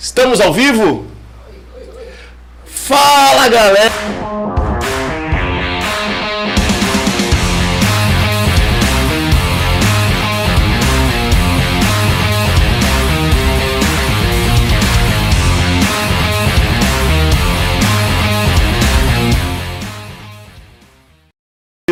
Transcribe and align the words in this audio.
Estamos 0.00 0.40
ao 0.40 0.50
vivo? 0.50 1.06
Fala 2.64 3.48
galera! 3.48 3.92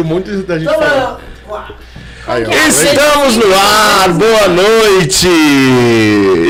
Muito 0.02 0.42
da 0.44 0.58
gente 0.58 0.72
falar. 0.72 1.27
Aí, 2.28 2.44
ó. 2.46 2.68
Estamos 2.68 3.36
no 3.36 3.54
ar, 3.54 4.10
boa 4.10 4.48
noite! 4.48 5.28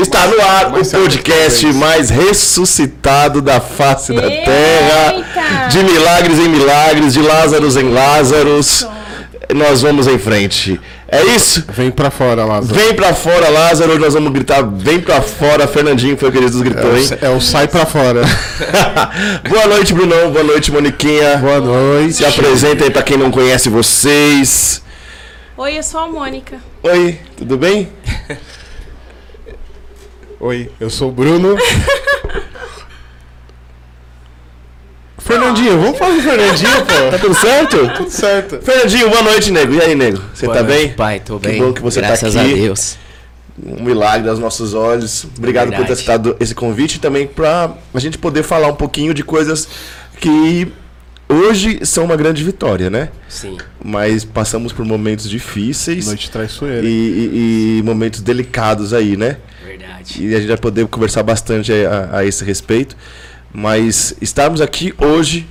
Está 0.01 0.27
no 0.27 0.41
ar 0.41 0.73
o 0.77 0.85
podcast 0.85 1.65
mais 1.73 2.09
ressuscitado 2.09 3.41
da 3.41 3.61
face 3.61 4.11
da 4.13 4.23
terra. 4.23 5.69
De 5.69 5.81
milagres 5.81 6.37
em 6.37 6.49
milagres, 6.49 7.13
de 7.13 7.21
Lázaros 7.21 7.77
em 7.77 7.93
Lázaros. 7.93 8.85
Nós 9.55 9.81
vamos 9.81 10.05
em 10.05 10.19
frente. 10.19 10.79
É 11.07 11.23
isso? 11.23 11.63
Vem 11.73 11.89
pra 11.89 12.11
fora, 12.11 12.43
Lázaro. 12.43 12.75
Vem 12.77 12.93
pra 12.93 13.13
fora, 13.15 13.47
Lázaro. 13.49 13.91
Hoje 13.91 14.01
nós 14.01 14.13
vamos 14.13 14.33
gritar, 14.33 14.61
vem 14.61 14.99
pra 14.99 15.21
fora. 15.21 15.65
Fernandinho 15.65 16.17
foi 16.17 16.27
o 16.27 16.31
que 16.31 16.37
eles 16.37 16.53
É 16.55 16.59
gritou, 16.63 16.97
hein? 16.97 17.07
o, 17.21 17.25
é 17.25 17.29
o 17.29 17.39
sai 17.39 17.69
pra 17.69 17.85
fora. 17.85 18.21
boa 19.49 19.65
noite, 19.65 19.93
Brunão. 19.93 20.29
Boa 20.29 20.43
noite, 20.43 20.71
Moniquinha. 20.71 21.37
Boa 21.37 21.61
noite. 21.61 22.13
Se 22.15 22.25
apresenta 22.25 22.83
aí 22.83 22.91
pra 22.91 23.01
quem 23.01 23.17
não 23.17 23.31
conhece 23.31 23.69
vocês. 23.69 24.83
Oi, 25.61 25.77
eu 25.77 25.83
sou 25.83 25.99
a 25.99 26.07
Mônica. 26.07 26.57
Oi, 26.83 27.19
tudo 27.35 27.57
bem? 27.57 27.89
Oi, 30.39 30.71
eu 30.79 30.89
sou 30.89 31.09
o 31.09 31.11
Bruno. 31.11 31.57
Fernandinho, 35.19 35.81
vamos 35.81 35.99
falar 35.99 36.15
do 36.15 36.21
Fernandinho, 36.21 36.85
pô. 36.85 37.11
Tá 37.11 37.17
tudo 37.19 37.35
certo? 37.35 37.77
Tudo 37.93 38.09
certo. 38.09 38.61
Fernandinho, 38.61 39.09
boa 39.09 39.21
noite, 39.21 39.51
nego. 39.51 39.73
E 39.73 39.81
aí, 39.81 39.95
nego? 39.95 40.21
Você 40.33 40.45
Boa 40.45 40.59
tá 40.59 40.63
noite, 40.63 40.77
bem? 40.77 40.93
Pai, 40.93 41.19
tô 41.19 41.37
Que 41.37 41.49
bem. 41.49 41.61
bom 41.61 41.73
que 41.73 41.81
você 41.81 41.99
tá 41.99 42.07
Graças 42.07 42.37
aqui. 42.37 42.53
a 42.53 42.55
Deus. 42.55 42.97
Um 43.61 43.83
milagre 43.83 44.29
aos 44.29 44.39
nossos 44.39 44.73
olhos. 44.73 45.25
Obrigado 45.37 45.73
por 45.75 45.85
ter 45.85 45.91
aceitado 45.91 46.37
esse 46.39 46.55
convite 46.55 46.95
e 46.95 46.99
também 46.99 47.27
pra 47.27 47.71
a 47.93 47.99
gente 47.99 48.17
poder 48.17 48.43
falar 48.43 48.69
um 48.69 48.75
pouquinho 48.75 49.13
de 49.13 49.25
coisas 49.25 49.67
que 50.21 50.71
hoje 51.29 51.85
são 51.85 52.05
uma 52.05 52.15
grande 52.15 52.43
vitória, 52.43 52.89
né? 52.89 53.09
Sim. 53.27 53.57
Mas 53.83 54.25
passamos 54.25 54.73
por 54.73 54.83
momentos 54.85 55.29
difíceis 55.29 56.07
Noite 56.07 56.29
traiçoeira. 56.31 56.85
e, 56.85 56.89
e- 56.89 57.77
e 57.79 57.83
momentos 57.83 58.21
delicados 58.21 58.93
aí, 58.93 59.15
né? 59.15 59.37
Verdade. 59.65 60.23
E 60.25 60.33
a 60.35 60.39
gente 60.39 60.47
vai 60.47 60.57
poder 60.57 60.87
conversar 60.87 61.23
bastante 61.23 61.71
a, 61.71 62.17
a 62.17 62.25
esse 62.25 62.43
respeito. 62.43 62.95
Mas 63.53 64.15
estarmos 64.21 64.61
aqui 64.61 64.93
hoje 64.97 65.47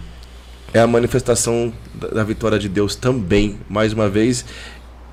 é 0.73 0.81
a 0.81 0.87
manifestação 0.87 1.73
da, 1.95 2.09
da 2.09 2.25
vitória 2.25 2.59
de 2.59 2.69
Deus 2.69 2.95
também, 2.95 3.59
mais 3.69 3.93
uma 3.93 4.09
vez. 4.09 4.45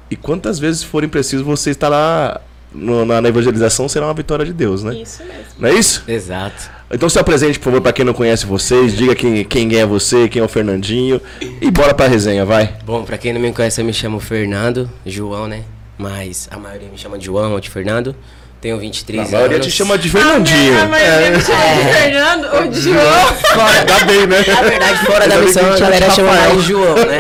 E 0.10 0.16
quantas 0.16 0.60
vezes 0.60 0.84
forem 0.84 1.10
preciso 1.10 1.44
você 1.44 1.72
estar 1.72 1.90
lá 1.90 2.40
no- 2.74 3.06
na, 3.06 3.22
na 3.22 3.30
evangelização, 3.30 3.88
será 3.90 4.06
uma 4.06 4.14
vitória 4.14 4.46
de 4.46 4.54
Deus, 4.54 4.84
né? 4.84 4.96
Isso 5.02 5.24
mesmo. 5.24 5.44
Não 5.58 5.70
é 5.70 5.74
isso? 5.74 6.04
Exato. 6.08 6.70
Então 6.91 7.09
se 7.09 7.17
apresente, 7.17 7.58
por 7.58 7.66
favor, 7.66 7.81
para 7.81 7.91
quem 7.94 8.05
não 8.05 8.14
conhece 8.14 8.45
vocês, 8.45 8.95
diga 8.95 9.16
quem, 9.16 9.44
quem 9.44 9.75
é 9.75 9.86
você, 9.86 10.30
quem 10.30 10.41
é 10.41 10.45
o 10.45 10.47
Fernandinho. 10.47 11.19
E 11.61 11.72
bora 11.72 11.94
pra 11.94 12.08
resenha, 12.08 12.45
vai. 12.45 12.75
Bom, 12.86 13.03
pra 13.03 13.17
quem 13.17 13.33
não 13.33 13.41
me 13.41 13.52
conhece, 13.52 13.81
eu 13.81 13.86
me 13.86 13.94
chamo 13.94 14.19
Fernando, 14.19 14.89
João, 15.06 15.47
né? 15.47 15.63
Mas 15.97 16.47
a 16.52 16.58
maioria 16.58 16.88
me 16.89 16.97
chama 16.97 17.17
de 17.17 17.25
João 17.25 17.53
ou 17.53 17.59
de 17.59 17.69
Fernando. 17.69 18.16
Tenho 18.66 18.80
23 18.80 19.20
A 19.20 19.22
anos. 19.22 19.32
maioria 19.32 19.60
te 19.60 19.70
chama 19.70 19.96
de 19.96 20.10
Fernandinho. 20.10 20.82
A 20.82 20.88
maioria 20.88 21.30
me 21.30 21.40
chama 21.40 21.64
de 21.76 21.94
Fernando 21.94 22.48
ou 22.56 22.68
de 22.68 22.82
João. 22.82 23.28
Ainda 23.68 24.06
bem, 24.06 24.26
né? 24.26 24.44
Na 24.48 24.62
verdade, 24.64 25.06
fora 25.06 25.28
da 25.28 25.38
missão, 25.38 25.72
a 25.72 25.78
galera 25.78 26.10
chama 26.10 26.34
mais 26.34 26.54
de 26.64 26.68
João, 26.70 26.96
né? 26.96 27.20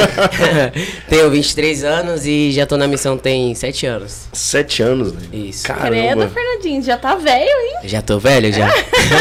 Tenho 1.07 1.29
23 1.29 1.83
anos 1.83 2.25
e 2.25 2.51
já 2.51 2.65
tô 2.65 2.77
na 2.77 2.87
missão 2.87 3.15
tem 3.15 3.53
7 3.53 3.85
anos. 3.85 4.21
Sete 4.33 4.81
anos, 4.81 5.13
né? 5.13 5.19
Isso. 5.31 5.65
Credo, 5.65 5.79
Caramba. 5.81 6.29
Fernandinho, 6.29 6.81
já 6.81 6.97
tá 6.97 7.15
velho, 7.15 7.43
hein? 7.43 7.75
Já 7.83 8.01
tô 8.01 8.17
velho, 8.17 8.51
já. 8.51 8.67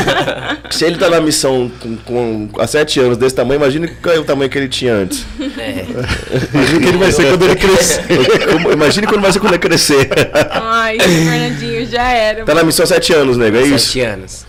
Se 0.73 0.87
ele 0.87 0.97
tá 0.97 1.11
na 1.11 1.21
missão 1.21 1.71
com, 1.79 1.97
com 1.99 2.49
há 2.59 2.67
sete 2.67 3.01
anos 3.01 3.19
desse 3.19 3.35
tamanho, 3.35 3.59
imagine 3.61 3.87
qual 4.03 4.15
é 4.15 4.19
o 4.19 4.25
tamanho 4.25 4.49
que 4.49 4.57
ele 4.57 4.69
tinha 4.69 4.95
antes. 4.95 5.27
É. 5.59 5.85
Imagine 6.55 6.81
que 6.81 6.89
ele 6.89 6.99
vai 6.99 7.13
ser 7.13 7.29
quando 7.29 7.45
ele 7.45 7.57
crescer. 7.57 8.05
Imagine 8.73 9.07
quando 9.07 9.21
vai 9.21 9.33
ser 9.33 9.41
quando 9.41 9.53
ele 9.53 9.61
crescer. 9.61 10.09
Ai, 10.51 10.97
esse 10.97 11.25
Já 11.91 12.11
era. 12.11 12.45
Tá 12.45 12.55
na 12.55 12.63
missão 12.63 12.85
há 12.85 12.87
sete 12.87 13.13
anos, 13.13 13.37
nego, 13.37 13.57
é 13.57 13.63
isso? 13.63 13.87
7 13.87 14.01
anos. 14.01 14.47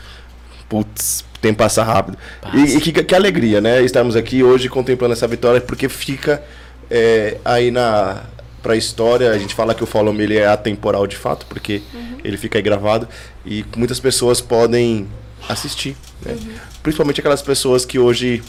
Putz, 0.67 1.23
o 1.35 1.39
tempo 1.39 1.59
passa 1.59 1.83
rápido. 1.83 2.17
Passa. 2.41 2.57
E, 2.57 2.77
e 2.77 2.81
que, 2.81 3.03
que 3.03 3.15
alegria, 3.15 3.61
né? 3.61 3.83
Estarmos 3.83 4.15
aqui 4.15 4.43
hoje 4.43 4.67
contemplando 4.69 5.13
essa 5.13 5.27
vitória, 5.27 5.61
porque 5.61 5.87
fica 5.87 6.43
é, 6.89 7.37
aí 7.45 7.71
na 7.71 8.23
pra 8.65 8.75
história. 8.75 9.29
A 9.29 9.37
gente 9.37 9.53
fala 9.53 9.75
que 9.75 9.83
o 9.83 9.85
Follow 9.85 10.11
Me 10.11 10.23
ele 10.23 10.37
é 10.37 10.47
atemporal 10.47 11.05
de 11.05 11.15
fato, 11.15 11.45
porque 11.45 11.83
ele 12.23 12.35
fica 12.35 12.57
aí 12.57 12.63
gravado 12.63 13.07
e 13.45 13.63
muitas 13.77 13.99
pessoas 13.99 14.41
podem 14.41 15.07
assistir, 15.47 15.95
né? 16.25 16.35
Principalmente 16.81 17.19
aquelas 17.19 17.43
pessoas 17.43 17.85
que 17.85 17.99
hoje 17.99 18.41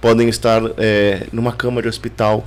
podem 0.00 0.30
estar 0.30 0.62
é, 0.78 1.26
numa 1.30 1.52
cama 1.52 1.82
de 1.82 1.88
hospital. 1.88 2.42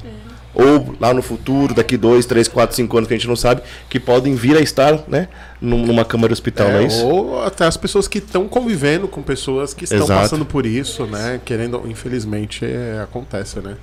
Ou 0.53 0.95
lá 0.99 1.13
no 1.13 1.21
futuro, 1.21 1.73
daqui 1.73 1.97
dois, 1.97 2.25
três, 2.25 2.47
quatro, 2.47 2.75
cinco 2.75 2.95
anos 2.97 3.07
que 3.07 3.13
a 3.13 3.17
gente 3.17 3.27
não 3.27 3.35
sabe, 3.35 3.61
que 3.89 3.99
podem 3.99 4.35
vir 4.35 4.55
a 4.55 4.59
estar, 4.61 5.03
né? 5.07 5.27
num- 5.59 5.85
Numa 5.85 6.03
cama 6.05 6.27
de 6.27 6.33
hospital, 6.33 6.67
não 6.69 6.77
é 6.79 6.83
É, 6.83 6.87
isso? 6.87 7.05
ou 7.07 7.41
até 7.43 7.65
as 7.65 7.77
pessoas 7.77 8.07
que 8.07 8.17
estão 8.19 8.47
convivendo 8.47 9.07
com 9.07 9.21
pessoas 9.23 9.73
que 9.73 9.85
estão 9.85 9.99
Exato. 10.03 10.21
passando 10.21 10.45
por 10.45 10.65
isso, 10.65 11.05
né? 11.05 11.39
Querendo, 11.45 11.81
infelizmente, 11.87 12.65
é, 12.65 12.99
acontece, 13.01 13.59
né? 13.61 13.77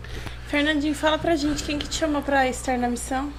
Fernandinho, 0.49 0.95
fala 0.95 1.17
pra 1.19 1.35
gente 1.37 1.63
quem 1.63 1.79
que 1.79 1.89
te 1.89 1.97
chamou 1.97 2.23
pra 2.23 2.47
estar 2.49 2.77
na 2.77 2.89
missão. 2.89 3.31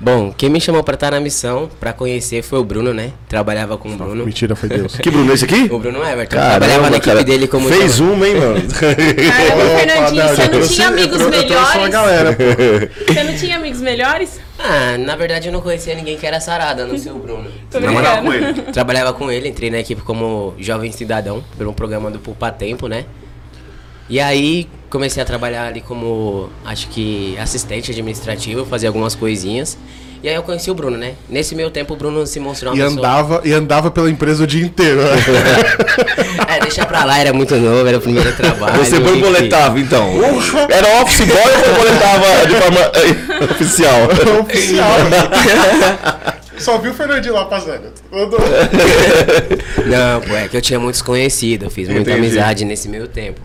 Bom, 0.00 0.32
quem 0.36 0.48
me 0.48 0.60
chamou 0.60 0.84
pra 0.84 0.94
estar 0.94 1.10
na 1.10 1.18
missão, 1.18 1.68
pra 1.80 1.92
conhecer, 1.92 2.42
foi 2.42 2.60
o 2.60 2.64
Bruno, 2.64 2.94
né? 2.94 3.12
Trabalhava 3.28 3.76
com 3.76 3.88
o 3.88 3.96
Bruno. 3.96 4.24
Mentira, 4.24 4.54
foi 4.54 4.68
Deus. 4.68 4.94
Que 4.96 5.10
Bruno, 5.10 5.32
esse 5.32 5.44
aqui? 5.44 5.68
O 5.72 5.78
Bruno 5.78 6.04
Everton. 6.04 6.36
trabalhava 6.36 6.82
na 6.90 6.96
equipe 6.98 7.12
cara. 7.12 7.24
dele 7.24 7.48
como 7.48 7.68
Fez 7.68 7.98
um, 7.98 8.24
hein, 8.24 8.36
mano? 8.36 8.62
Caramba, 8.70 9.78
Fernandinho, 9.78 10.28
você 10.28 10.48
não 10.48 10.68
tinha 10.68 10.88
amigos 10.88 11.20
uma 11.20 11.30
melhores? 11.30 11.88
galera. 11.90 12.36
Você 13.08 13.24
não 13.24 13.34
tinha 13.36 13.56
amigos 13.56 13.80
melhores? 13.80 14.40
Ah, 14.58 14.96
na 14.98 15.16
verdade 15.16 15.48
eu 15.48 15.52
não 15.52 15.60
conhecia 15.60 15.94
ninguém 15.94 16.16
que 16.16 16.26
era 16.26 16.40
sarada, 16.40 16.86
não 16.86 16.96
ser 16.98 17.10
o 17.10 17.18
Bruno. 17.18 17.50
Trabalhava 17.70 18.22
com 18.22 18.32
ele. 18.32 18.62
Trabalhava 18.72 19.12
com 19.12 19.30
ele, 19.30 19.48
entrei 19.48 19.70
na 19.70 19.78
equipe 19.78 20.02
como 20.02 20.54
jovem 20.58 20.92
cidadão, 20.92 21.42
pelo 21.56 21.72
programa 21.72 22.10
do 22.10 22.18
Poupa 22.18 22.50
Tempo, 22.50 22.86
né? 22.86 23.04
E 24.08 24.18
aí 24.20 24.68
comecei 24.88 25.22
a 25.22 25.26
trabalhar 25.26 25.66
ali 25.66 25.80
como, 25.82 26.48
acho 26.64 26.88
que 26.88 27.36
assistente 27.38 27.90
administrativo, 27.90 28.64
fazer 28.64 28.86
algumas 28.86 29.14
coisinhas. 29.14 29.76
E 30.20 30.28
aí 30.28 30.34
eu 30.34 30.42
conheci 30.42 30.68
o 30.68 30.74
Bruno, 30.74 30.96
né? 30.96 31.12
Nesse 31.28 31.54
meio 31.54 31.70
tempo 31.70 31.94
o 31.94 31.96
Bruno 31.96 32.26
se 32.26 32.40
mostrou 32.40 32.72
uma 32.72 32.76
E 32.76 32.82
pessoa... 32.82 32.98
andava, 32.98 33.40
e 33.44 33.52
andava 33.52 33.88
pela 33.90 34.10
empresa 34.10 34.42
o 34.42 34.46
dia 34.48 34.64
inteiro. 34.64 35.00
né? 35.02 35.10
É, 36.48 36.60
deixa 36.60 36.86
pra 36.86 37.04
lá, 37.04 37.18
era 37.18 37.30
muito 37.32 37.54
novo, 37.56 37.86
era 37.86 37.98
o 37.98 38.00
primeiro 38.00 38.32
trabalho. 38.34 38.78
Você 38.78 38.96
enfim. 38.96 39.04
borboletava, 39.20 39.78
então. 39.78 40.08
Era 40.70 41.02
office 41.02 41.26
boy 41.26 41.36
ou 41.36 41.74
borboletava 41.74 42.46
de 42.46 42.54
forma 42.56 42.80
eh, 42.80 43.44
oficial? 43.52 43.94
Oficial. 44.40 44.88
Só 46.58 46.78
viu 46.78 46.90
o 46.90 46.94
Fernandinho 46.94 47.34
lá 47.34 47.44
passando. 47.44 47.92
Andou. 48.12 48.40
Não, 49.86 50.20
pô, 50.22 50.34
é 50.34 50.48
que 50.48 50.56
eu 50.56 50.62
tinha 50.62 50.80
muitos 50.80 51.02
conhecidos, 51.02 51.66
eu 51.66 51.70
fiz 51.70 51.86
muita 51.88 52.10
Entendi. 52.10 52.26
amizade 52.26 52.64
nesse 52.64 52.88
meio 52.88 53.06
tempo. 53.06 53.40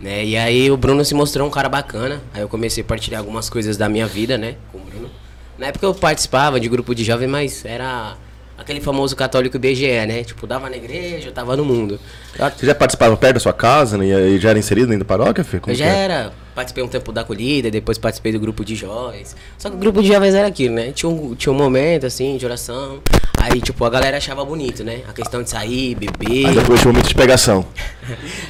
Né? 0.00 0.24
E 0.24 0.36
aí 0.36 0.70
o 0.70 0.76
Bruno 0.76 1.04
se 1.04 1.14
mostrou 1.14 1.46
um 1.46 1.50
cara 1.50 1.68
bacana, 1.68 2.20
aí 2.34 2.42
eu 2.42 2.48
comecei 2.48 2.82
a 2.82 2.86
partilhar 2.86 3.20
algumas 3.20 3.48
coisas 3.48 3.76
da 3.76 3.88
minha 3.88 4.06
vida, 4.06 4.36
né, 4.36 4.56
com 4.70 4.78
o 4.78 4.80
Bruno. 4.82 5.10
Na 5.58 5.68
época 5.68 5.86
eu 5.86 5.94
participava 5.94 6.60
de 6.60 6.68
grupo 6.68 6.94
de 6.94 7.02
jovem, 7.02 7.26
mas 7.26 7.64
era 7.64 8.14
aquele 8.58 8.80
famoso 8.80 9.16
católico 9.16 9.58
BGE, 9.58 10.06
né? 10.06 10.22
Tipo, 10.22 10.46
dava 10.46 10.68
na 10.68 10.76
igreja, 10.76 11.28
eu 11.28 11.32
tava 11.32 11.56
no 11.56 11.64
mundo. 11.64 11.98
Eu, 12.38 12.50
Você 12.50 12.66
já 12.66 12.74
participava 12.74 13.16
perto 13.16 13.34
da 13.34 13.40
sua 13.40 13.52
casa 13.52 13.96
né, 13.96 14.06
e 14.06 14.38
já 14.38 14.50
era 14.50 14.58
inserido 14.58 14.88
dentro 14.88 15.04
da 15.04 15.08
paróquia, 15.08 15.42
Fê? 15.42 15.58
Como 15.58 15.72
eu 15.72 15.78
já 15.78 15.86
é? 15.86 16.04
era, 16.04 16.32
participei 16.56 16.82
um 16.82 16.88
tempo 16.88 17.12
da 17.12 17.20
acolhida, 17.20 17.70
depois 17.70 17.98
participei 17.98 18.32
do 18.32 18.40
grupo 18.40 18.64
de 18.64 18.74
jovens. 18.74 19.36
Só 19.58 19.68
que 19.68 19.76
o 19.76 19.78
grupo 19.78 20.00
de 20.02 20.08
jovens 20.08 20.34
era 20.34 20.48
aquilo, 20.48 20.74
né? 20.74 20.90
Tinha 20.92 21.08
um, 21.10 21.34
tinha 21.34 21.52
um 21.52 21.56
momento, 21.56 22.06
assim, 22.06 22.36
de 22.38 22.46
oração. 22.46 23.00
Aí, 23.38 23.60
tipo, 23.60 23.84
a 23.84 23.90
galera 23.90 24.16
achava 24.16 24.42
bonito, 24.44 24.82
né? 24.82 25.00
A 25.08 25.12
questão 25.12 25.42
de 25.42 25.50
sair, 25.50 25.94
beber. 25.94 26.46
Aí 26.48 26.54
depois 26.54 26.80
tinha 26.80 26.90
um 26.90 26.94
momento 26.94 27.08
de 27.08 27.14
pegação. 27.14 27.64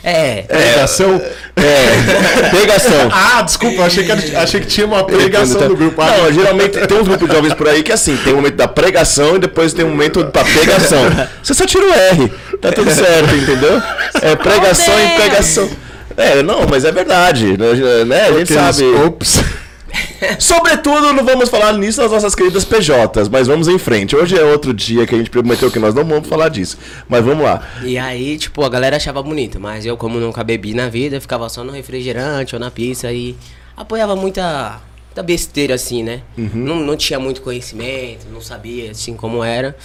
É, 0.04 0.42
Pregação. 0.42 1.20
É, 1.56 2.50
pegação. 2.52 3.08
Ah, 3.10 3.40
desculpa, 3.42 3.82
achei 3.84 4.04
que, 4.04 4.12
era- 4.12 4.42
achei 4.42 4.60
que 4.60 4.66
tinha 4.66 4.86
uma 4.86 5.02
pregação 5.04 5.66
do 5.66 5.74
grupo. 5.74 6.00
Ah, 6.02 6.18
Não, 6.18 6.32
geralmente 6.32 6.78
tem 6.86 6.98
uns 6.98 7.08
grupos 7.08 7.26
de 7.26 7.34
jovens 7.34 7.54
por 7.54 7.66
aí 7.66 7.82
que 7.82 7.90
assim, 7.90 8.16
tem 8.18 8.34
o 8.34 8.36
momento 8.36 8.54
da 8.56 8.68
pregação 8.68 9.36
e 9.36 9.38
depois 9.38 9.72
tem 9.72 9.84
um 9.84 9.88
momento 9.90 10.24
pra 10.26 10.44
pegação. 10.44 11.00
Você 11.42 11.54
só 11.54 11.66
tira 11.66 11.84
o 11.86 11.92
R, 11.92 12.32
tá 12.60 12.70
tudo 12.70 12.90
certo, 12.92 13.34
entendeu? 13.34 13.82
É 14.22 14.36
pregação 14.36 14.94
e 15.00 15.28
Deus. 15.30 15.70
É, 16.16 16.42
não, 16.42 16.66
mas 16.66 16.84
é 16.84 16.92
verdade, 16.92 17.56
né? 17.56 17.70
A 17.70 18.32
gente 18.32 18.52
Aqueles 18.52 18.76
sabe. 18.76 18.84
Ops. 19.04 19.66
Sobretudo, 20.38 21.12
não 21.12 21.24
vamos 21.24 21.48
falar 21.48 21.72
nisso 21.74 22.00
nas 22.00 22.10
nossas 22.10 22.34
queridas 22.34 22.64
PJs, 22.64 23.28
mas 23.30 23.46
vamos 23.46 23.68
em 23.68 23.78
frente. 23.78 24.16
Hoje 24.16 24.36
é 24.36 24.42
outro 24.42 24.72
dia 24.72 25.06
que 25.06 25.14
a 25.14 25.18
gente 25.18 25.30
prometeu 25.30 25.70
que 25.70 25.78
nós 25.78 25.94
não 25.94 26.04
vamos 26.04 26.28
falar 26.28 26.48
disso. 26.48 26.78
Mas 27.08 27.24
vamos 27.24 27.44
lá. 27.44 27.66
E 27.82 27.98
aí, 27.98 28.38
tipo, 28.38 28.62
a 28.64 28.68
galera 28.68 28.96
achava 28.96 29.22
bonito, 29.22 29.60
mas 29.60 29.86
eu, 29.86 29.96
como 29.96 30.18
nunca 30.18 30.42
bebi 30.42 30.74
na 30.74 30.88
vida, 30.88 31.20
ficava 31.20 31.48
só 31.48 31.62
no 31.62 31.72
refrigerante 31.72 32.54
ou 32.54 32.60
na 32.60 32.70
pizza 32.70 33.12
e 33.12 33.36
apoiava 33.76 34.16
muita, 34.16 34.80
muita 35.06 35.22
besteira, 35.22 35.74
assim, 35.74 36.02
né? 36.02 36.22
Não, 36.36 36.76
não 36.76 36.96
tinha 36.96 37.18
muito 37.18 37.42
conhecimento, 37.42 38.26
não 38.32 38.40
sabia, 38.40 38.90
assim, 38.90 39.14
como 39.14 39.44
era. 39.44 39.76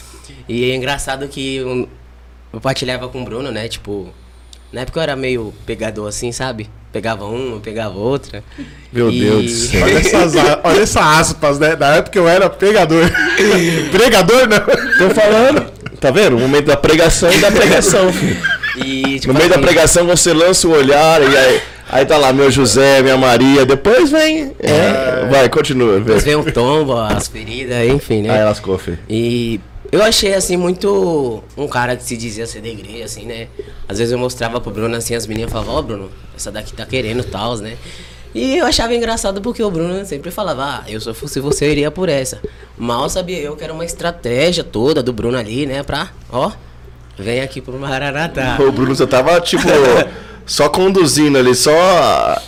E 0.48 0.72
é 0.72 0.76
engraçado 0.76 1.28
que 1.28 1.58
eu, 1.58 1.90
eu 2.54 2.62
partilhava 2.62 3.08
com 3.10 3.22
o 3.22 3.26
Bruno, 3.26 3.52
né? 3.52 3.68
Tipo, 3.68 4.10
na 4.72 4.82
época 4.82 5.00
eu 5.00 5.04
era 5.04 5.16
meio 5.16 5.54
pegador, 5.66 6.08
assim, 6.08 6.32
sabe? 6.32 6.70
Pegava 6.92 7.26
uma, 7.26 7.60
pegava 7.60 7.98
outra. 7.98 8.44
Meu 8.92 9.10
E- 9.10 9.20
Deus 9.22 9.44
do 9.44 9.50
céu. 9.72 9.84
Olha 9.84 9.98
essas, 9.98 10.34
olha 10.64 10.82
essa 10.82 11.20
aspas, 11.20 11.58
né? 11.60 11.76
Na 11.80 11.96
época 11.96 12.18
eu 12.20 12.28
era 12.28 12.50
pregador. 12.50 13.10
Pregador, 13.92 14.48
não. 14.48 14.60
Tô 14.60 15.14
falando. 15.16 15.72
Tá 16.00 16.10
vendo? 16.12 16.36
O 16.36 16.40
momento 16.40 16.66
da 16.66 16.76
pregação 16.78 17.32
e 17.32 17.38
da 17.38 17.52
pregação, 17.52 18.12
filho. 18.12 18.38
E, 18.78 19.20
tipo, 19.20 19.34
No 19.34 19.38
meio 19.38 19.50
da 19.50 19.56
assim, 19.58 19.66
pregação 19.66 20.06
você 20.08 20.32
lança 20.32 20.66
o 20.66 20.72
olhar 20.72 21.22
e 21.22 21.38
aí, 21.38 21.62
aí 21.90 22.06
tá 22.06 22.16
lá 22.18 22.32
meu 22.32 22.50
José, 22.50 23.02
minha 23.02 23.18
Maria, 23.18 23.66
depois 23.66 24.10
vem. 24.10 24.54
É, 24.62 25.28
vai, 25.30 25.50
continua. 25.50 25.96
Vê. 25.96 26.06
Depois 26.06 26.24
vem 26.24 26.36
o 26.36 26.52
tombo, 26.54 26.98
as 26.98 27.28
feridas, 27.28 27.86
enfim, 27.90 28.22
né? 28.22 28.30
Aí 28.40 28.46
lascou, 28.46 28.78
filho. 28.78 28.98
E 29.10 29.60
eu 29.92 30.02
achei, 30.02 30.34
assim, 30.34 30.56
muito 30.56 31.44
um 31.58 31.68
cara 31.68 31.96
que 31.96 32.04
se 32.04 32.16
dizia 32.16 32.48
ser 32.48 32.62
da 32.62 32.70
igreja, 32.70 33.06
assim, 33.06 33.26
né? 33.26 33.48
Às 33.88 33.98
vezes 33.98 34.12
eu 34.12 34.18
mostrava 34.18 34.62
pro 34.62 34.72
Bruno, 34.72 34.96
assim, 34.96 35.14
as 35.14 35.28
meninas 35.28 35.52
falavam, 35.52 35.76
ó, 35.76 35.82
Bruno, 35.82 36.12
essa 36.36 36.52
daqui 36.52 36.74
tá 36.74 36.86
querendo 36.86 37.24
tal, 37.24 37.58
né? 37.58 37.78
E 38.34 38.58
eu 38.58 38.66
achava 38.66 38.96
engraçado 38.96 39.42
porque 39.42 39.62
o 39.62 39.70
Bruno 39.70 40.06
sempre 40.06 40.32
falava, 40.32 40.64
ah, 40.64 40.84
eu 40.88 41.02
se 41.02 41.14
fosse 41.14 41.42
você, 41.42 41.66
eu 41.66 41.72
iria 41.72 41.92
por 41.92 42.08
essa. 42.08 42.42
Mal 42.78 43.10
sabia 43.10 43.40
eu 43.40 43.56
que 43.58 43.64
era 43.64 43.74
uma 43.74 43.84
estratégia 43.84 44.64
toda 44.64 45.04
do 45.04 45.12
Bruno 45.12 45.38
ali, 45.38 45.66
né? 45.66 45.84
Pra, 45.84 46.10
ó, 46.32 46.52
vem 47.18 47.42
aqui 47.42 47.60
pro 47.60 47.78
Mararatá. 47.78 48.58
O 48.62 48.72
Bruno 48.72 48.96
só 48.96 49.06
tava, 49.06 49.40
tipo, 49.42 49.68
só 50.46 50.70
conduzindo 50.70 51.38
ali, 51.38 51.54
só 51.54 52.42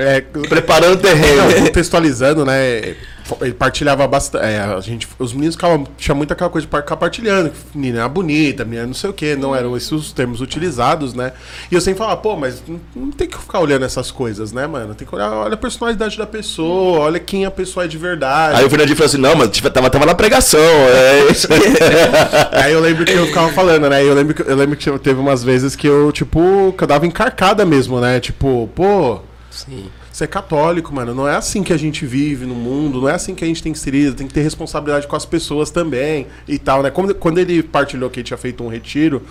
É, 0.00 0.20
preparando 0.20 0.94
o 0.94 0.96
terreno. 0.96 1.50
Não, 1.50 1.66
contextualizando, 1.66 2.44
né? 2.44 2.96
Ele 3.42 3.52
partilhava 3.52 4.06
bastante. 4.06 4.44
é, 4.44 4.58
a 4.60 4.80
gente, 4.80 5.06
os 5.18 5.32
meninos 5.32 5.54
ficavam, 5.54 5.86
tinha 5.96 6.14
muita 6.14 6.34
aquela 6.34 6.48
coisa 6.48 6.66
de 6.66 6.74
ficar 6.74 6.96
partilhando. 6.96 7.50
que 7.50 7.76
Menina 7.76 8.00
era 8.00 8.08
bonita, 8.08 8.64
menina 8.64 8.86
não 8.86 8.94
sei 8.94 9.10
o 9.10 9.12
quê. 9.12 9.36
Não 9.36 9.54
eram 9.54 9.76
esses 9.76 9.92
os 9.92 10.12
termos 10.12 10.40
utilizados, 10.40 11.14
né? 11.14 11.32
E 11.70 11.74
eu 11.74 11.80
sempre 11.80 11.98
falava, 11.98 12.16
pô, 12.16 12.36
mas 12.36 12.62
não, 12.66 12.80
não 12.94 13.10
tem 13.10 13.28
que 13.28 13.36
ficar 13.36 13.60
olhando 13.60 13.84
essas 13.84 14.10
coisas, 14.10 14.52
né, 14.52 14.66
mano? 14.66 14.94
Tem 14.94 15.06
que 15.06 15.14
olhar, 15.14 15.30
olha 15.30 15.54
a 15.54 15.58
personalidade 15.58 16.16
da 16.16 16.26
pessoa, 16.26 17.00
olha 17.00 17.20
quem 17.20 17.44
a 17.44 17.50
pessoa 17.50 17.84
é 17.84 17.88
de 17.88 17.98
verdade. 17.98 18.58
Aí 18.58 18.64
o 18.64 18.70
Fernandinho 18.70 18.96
falou 18.96 19.08
assim, 19.08 19.18
não, 19.18 19.36
mas 19.36 19.50
tava, 19.72 19.90
tava 19.90 20.06
na 20.06 20.14
pregação. 20.14 20.60
É 20.60 21.30
isso. 21.30 21.48
Aí 22.52 22.72
eu 22.72 22.80
lembro 22.80 23.04
que 23.04 23.12
eu 23.12 23.26
ficava 23.26 23.52
falando, 23.52 23.88
né? 23.90 24.02
Eu 24.02 24.14
lembro 24.14 24.34
que, 24.34 24.42
eu 24.42 24.56
lembro 24.56 24.76
que 24.76 24.98
teve 24.98 25.20
umas 25.20 25.44
vezes 25.44 25.76
que 25.76 25.86
eu, 25.86 26.10
tipo, 26.12 26.74
que 26.76 26.84
eu 26.84 26.88
dava 26.88 27.06
encarcada 27.06 27.64
mesmo, 27.64 28.00
né? 28.00 28.20
Tipo, 28.20 28.68
pô, 28.74 29.20
Sim. 29.50 29.90
Você 30.12 30.24
é 30.24 30.26
católico, 30.26 30.94
mano. 30.94 31.14
Não 31.14 31.26
é 31.26 31.34
assim 31.34 31.62
que 31.62 31.72
a 31.72 31.76
gente 31.76 32.06
vive 32.06 32.44
no 32.46 32.54
mundo, 32.54 33.00
não 33.00 33.08
é 33.08 33.14
assim 33.14 33.34
que 33.34 33.44
a 33.44 33.46
gente 33.46 33.62
tem 33.62 33.72
que 33.72 33.78
ser, 33.78 34.14
tem 34.14 34.26
que 34.26 34.34
ter 34.34 34.42
responsabilidade 34.42 35.06
com 35.06 35.16
as 35.16 35.24
pessoas 35.24 35.70
também 35.70 36.26
e 36.46 36.58
tal, 36.58 36.82
né? 36.82 36.90
Quando, 36.90 37.14
quando 37.14 37.38
ele 37.38 37.62
partilhou 37.62 38.10
que 38.10 38.20
ele 38.20 38.24
tinha 38.24 38.36
feito 38.36 38.62
um 38.62 38.68
retiro, 38.68 39.22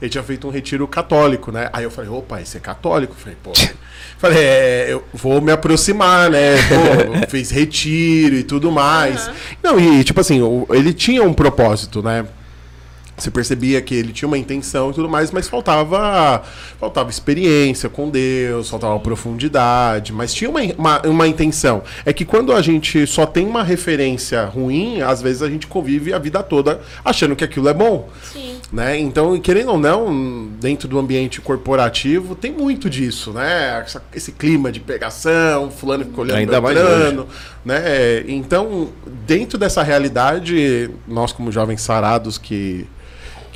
ele 0.00 0.10
tinha 0.10 0.24
feito 0.24 0.46
um 0.46 0.50
retiro 0.50 0.86
católico, 0.86 1.50
né? 1.52 1.68
Aí 1.72 1.84
eu 1.84 1.90
falei, 1.90 2.10
opa, 2.10 2.40
esse 2.40 2.56
é 2.56 2.60
católico? 2.60 3.14
Falei, 3.14 3.36
pô. 3.42 3.52
falei, 4.18 4.38
é, 4.38 4.86
eu 4.92 5.04
vou 5.12 5.40
me 5.40 5.52
aproximar, 5.52 6.30
né? 6.30 6.56
Pô, 6.68 7.26
fez 7.28 7.50
retiro 7.50 8.36
e 8.36 8.42
tudo 8.42 8.70
mais. 8.70 9.30
Não, 9.62 9.78
e 9.78 10.02
tipo 10.04 10.20
assim, 10.20 10.40
ele 10.70 10.92
tinha 10.92 11.22
um 11.22 11.32
propósito, 11.32 12.02
né? 12.02 12.26
Você 13.16 13.30
percebia 13.30 13.80
que 13.80 13.94
ele 13.94 14.12
tinha 14.12 14.26
uma 14.28 14.36
intenção 14.36 14.90
e 14.90 14.94
tudo 14.94 15.08
mais, 15.08 15.30
mas 15.30 15.48
faltava 15.48 16.42
faltava 16.78 17.08
experiência 17.08 17.88
com 17.88 18.10
Deus, 18.10 18.68
faltava 18.68 18.98
profundidade, 19.00 20.12
mas 20.12 20.34
tinha 20.34 20.50
uma, 20.50 20.60
uma, 20.76 21.00
uma 21.06 21.26
intenção. 21.26 21.82
É 22.04 22.12
que 22.12 22.24
quando 22.26 22.52
a 22.52 22.60
gente 22.60 23.06
só 23.06 23.24
tem 23.24 23.46
uma 23.46 23.62
referência 23.62 24.44
ruim, 24.44 25.00
às 25.00 25.22
vezes 25.22 25.40
a 25.42 25.48
gente 25.48 25.66
convive 25.66 26.12
a 26.12 26.18
vida 26.18 26.42
toda 26.42 26.80
achando 27.04 27.34
que 27.34 27.42
aquilo 27.42 27.68
é 27.68 27.74
bom. 27.74 28.08
Sim. 28.22 28.56
Né? 28.72 28.98
Então, 28.98 29.38
querendo 29.40 29.70
ou 29.70 29.78
não, 29.78 30.48
dentro 30.60 30.88
do 30.88 30.98
ambiente 30.98 31.40
corporativo, 31.40 32.34
tem 32.34 32.50
muito 32.52 32.90
disso, 32.90 33.32
né? 33.32 33.80
Essa- 33.84 34.02
Esse 34.12 34.32
clima 34.32 34.70
de 34.72 34.80
pegação, 34.80 35.70
fulano 35.70 36.04
fica 36.04 36.20
olhando 36.20 36.38
Ainda 36.38 36.60
mais 36.60 36.76
Beltrano, 36.76 37.26
né? 37.64 38.24
Então, 38.26 38.88
dentro 39.26 39.56
dessa 39.56 39.82
realidade, 39.82 40.90
nós 41.06 41.32
como 41.32 41.50
jovens 41.52 41.80
sarados 41.80 42.36
que 42.38 42.86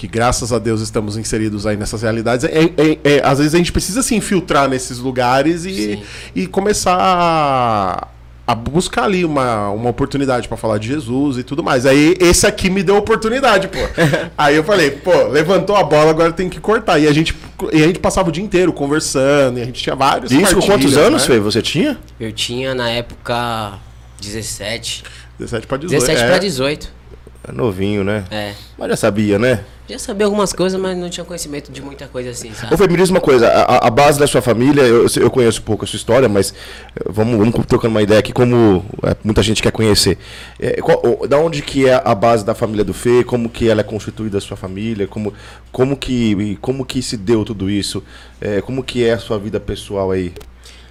que 0.00 0.08
graças 0.08 0.50
a 0.50 0.58
Deus 0.58 0.80
estamos 0.80 1.18
inseridos 1.18 1.66
aí 1.66 1.76
nessas 1.76 2.00
realidades, 2.00 2.46
é, 2.46 2.72
é- 2.78 2.98
é- 3.04 3.22
às 3.22 3.36
vezes 3.36 3.54
a 3.54 3.58
gente 3.58 3.70
precisa 3.70 4.02
se 4.02 4.14
infiltrar 4.14 4.66
nesses 4.66 4.96
lugares 4.98 5.66
e, 5.66 5.74
Sim. 5.74 6.02
e 6.34 6.46
começar 6.46 6.96
a, 6.98 8.08
a 8.46 8.54
buscar 8.54 9.04
ali 9.04 9.26
uma, 9.26 9.68
uma 9.68 9.90
oportunidade 9.90 10.48
para 10.48 10.56
falar 10.56 10.78
de 10.78 10.88
Jesus 10.88 11.36
e 11.36 11.42
tudo 11.42 11.62
mais. 11.62 11.84
Aí 11.84 12.16
esse 12.18 12.46
aqui 12.46 12.70
me 12.70 12.82
deu 12.82 12.96
oportunidade, 12.96 13.68
pô. 13.68 13.76
aí 14.38 14.56
eu 14.56 14.64
falei, 14.64 14.90
pô, 14.90 15.24
levantou 15.24 15.76
a 15.76 15.84
bola, 15.84 16.12
agora 16.12 16.32
tem 16.32 16.48
que 16.48 16.60
cortar. 16.60 16.98
E 16.98 17.06
a 17.06 17.12
gente, 17.12 17.36
e 17.70 17.82
a 17.82 17.86
gente 17.86 17.98
passava 17.98 18.30
o 18.30 18.32
dia 18.32 18.42
inteiro 18.42 18.72
conversando, 18.72 19.58
e 19.58 19.62
a 19.62 19.66
gente 19.66 19.82
tinha 19.82 19.94
vários 19.94 20.32
Isso 20.32 20.54
com 20.54 20.62
quantos 20.62 20.96
anos, 20.96 21.28
né? 21.28 21.34
Fê? 21.34 21.40
Você 21.40 21.60
tinha? 21.60 21.98
Eu 22.18 22.32
tinha, 22.32 22.74
na 22.74 22.88
época, 22.88 23.74
17. 24.18 25.04
17 25.38 25.66
para 25.66 25.76
18. 25.76 26.00
17 26.00 26.24
é. 26.24 26.26
pra 26.26 26.38
18. 26.38 26.99
É 27.46 27.52
novinho, 27.52 28.04
né? 28.04 28.24
É. 28.30 28.54
Mas 28.78 28.90
já 28.90 28.96
sabia, 28.96 29.38
né? 29.38 29.64
Já 29.88 29.98
sabia 29.98 30.26
algumas 30.26 30.52
coisas, 30.52 30.78
mas 30.80 30.96
não 30.96 31.08
tinha 31.10 31.24
conhecimento 31.24 31.72
de 31.72 31.82
muita 31.82 32.06
coisa 32.06 32.30
assim, 32.30 32.52
sabe? 32.54 32.72
Ô, 32.72 32.76
Fê, 32.76 32.86
me 32.86 32.96
diz 32.96 33.08
uma 33.10 33.20
coisa, 33.20 33.48
a, 33.48 33.88
a 33.88 33.90
base 33.90 34.20
da 34.20 34.26
sua 34.26 34.40
família, 34.42 34.82
eu, 34.82 35.06
eu 35.16 35.30
conheço 35.30 35.60
um 35.60 35.64
pouco 35.64 35.84
a 35.84 35.88
sua 35.88 35.96
história, 35.96 36.28
mas 36.28 36.52
eh, 36.94 37.02
vamos, 37.08 37.36
vamos 37.38 37.66
trocando 37.66 37.94
uma 37.94 38.02
ideia 38.02 38.20
aqui 38.20 38.32
como 38.32 38.84
eh, 39.02 39.16
muita 39.24 39.42
gente 39.42 39.60
quer 39.62 39.72
conhecer. 39.72 40.16
Eh, 40.60 40.80
qual- 40.80 41.26
da 41.26 41.38
onde 41.38 41.60
que 41.62 41.88
é 41.88 42.00
a 42.04 42.14
base 42.14 42.44
da 42.44 42.54
família 42.54 42.84
do 42.84 42.94
Fê? 42.94 43.24
Como 43.24 43.48
que 43.48 43.68
ela 43.68 43.80
é 43.80 43.84
constituída 43.84 44.38
a 44.38 44.40
sua 44.40 44.56
família? 44.56 45.08
Como, 45.08 45.32
como, 45.72 45.96
que, 45.96 46.56
como 46.60 46.84
que 46.84 47.02
se 47.02 47.16
deu 47.16 47.44
tudo 47.44 47.68
isso? 47.68 48.02
Eh, 48.40 48.60
como 48.60 48.84
que 48.84 49.04
é 49.04 49.14
a 49.14 49.18
sua 49.18 49.38
vida 49.38 49.58
pessoal 49.58 50.10
aí? 50.12 50.32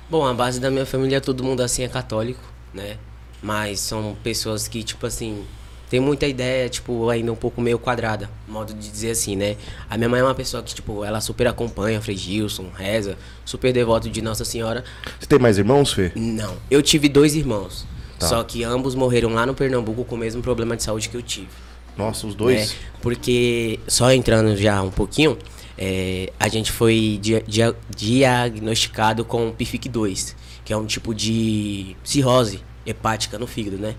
Bom, 0.10 0.26
a 0.26 0.34
base 0.34 0.60
da 0.60 0.70
minha 0.72 0.86
família, 0.86 1.22
todo 1.22 1.42
mundo 1.44 1.62
assim 1.62 1.84
é 1.84 1.88
católico, 1.88 2.42
né? 2.74 2.98
Mas 3.42 3.80
são 3.80 4.18
pessoas 4.22 4.68
que, 4.68 4.84
tipo 4.84 5.06
assim, 5.06 5.44
tem 5.90 6.00
muita 6.00 6.28
ideia, 6.28 6.70
tipo, 6.70 7.10
ainda 7.10 7.32
um 7.32 7.36
pouco 7.36 7.60
meio 7.62 7.80
quadrada, 7.80 8.30
modo 8.48 8.74
de 8.74 8.90
dizer 8.90 9.12
assim, 9.12 9.36
né? 9.36 9.56
A 9.90 9.98
minha 9.98 10.08
mãe 10.10 10.20
é 10.20 10.24
uma 10.24 10.36
pessoa 10.36 10.62
que, 10.62 10.74
tipo, 10.76 11.04
ela 11.04 11.20
super 11.22 11.48
acompanha 11.48 12.00
Frei 12.00 12.16
Gilson, 12.16 12.70
reza, 12.76 13.18
super 13.44 13.74
devoto 13.74 14.10
de 14.10 14.22
Nossa 14.22 14.46
Senhora. 14.46 14.84
Você 15.20 15.26
tem 15.28 15.40
mais 15.40 15.58
irmãos, 15.58 15.92
Fê? 15.92 16.12
Não, 16.16 16.56
eu 16.70 16.82
tive 16.82 17.10
dois 17.10 17.36
irmãos, 17.36 17.86
Tá. 18.20 18.28
só 18.28 18.44
que 18.44 18.64
ambos 18.64 18.94
morreram 18.96 19.34
lá 19.34 19.46
no 19.46 19.54
Pernambuco 19.56 20.04
com 20.06 20.16
o 20.16 20.18
mesmo 20.18 20.42
problema 20.42 20.76
de 20.78 20.84
saúde 20.84 21.10
que 21.10 21.16
eu 21.18 21.22
tive. 21.22 21.48
Nossa, 21.98 22.28
os 22.28 22.36
dois? 22.36 22.70
né? 22.72 22.76
Porque, 23.02 23.80
só 23.88 24.12
entrando 24.14 24.56
já 24.56 24.82
um 24.82 24.92
pouquinho, 24.92 25.38
é, 25.78 26.32
a 26.40 26.48
gente 26.50 26.72
foi 26.72 27.18
dia- 27.22 27.44
dia- 27.48 27.76
diagnosticado 27.96 29.26
com 29.26 29.52
PIFIC 29.52 29.90
2, 29.90 30.36
que 30.64 30.72
é 30.74 30.78
um 30.78 30.86
tipo 30.86 31.14
de 31.14 31.96
cirrose 32.04 32.62
hepática 32.86 33.38
no 33.38 33.48
fígado, 33.48 33.78
né? 33.78 33.96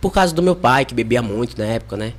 Por 0.00 0.10
causa 0.12 0.34
do 0.34 0.42
meu 0.42 0.56
pai, 0.56 0.84
que 0.84 0.94
bebia 0.94 1.20
muito 1.22 1.58
na 1.58 1.64
época, 1.66 1.96
né? 1.96 2.12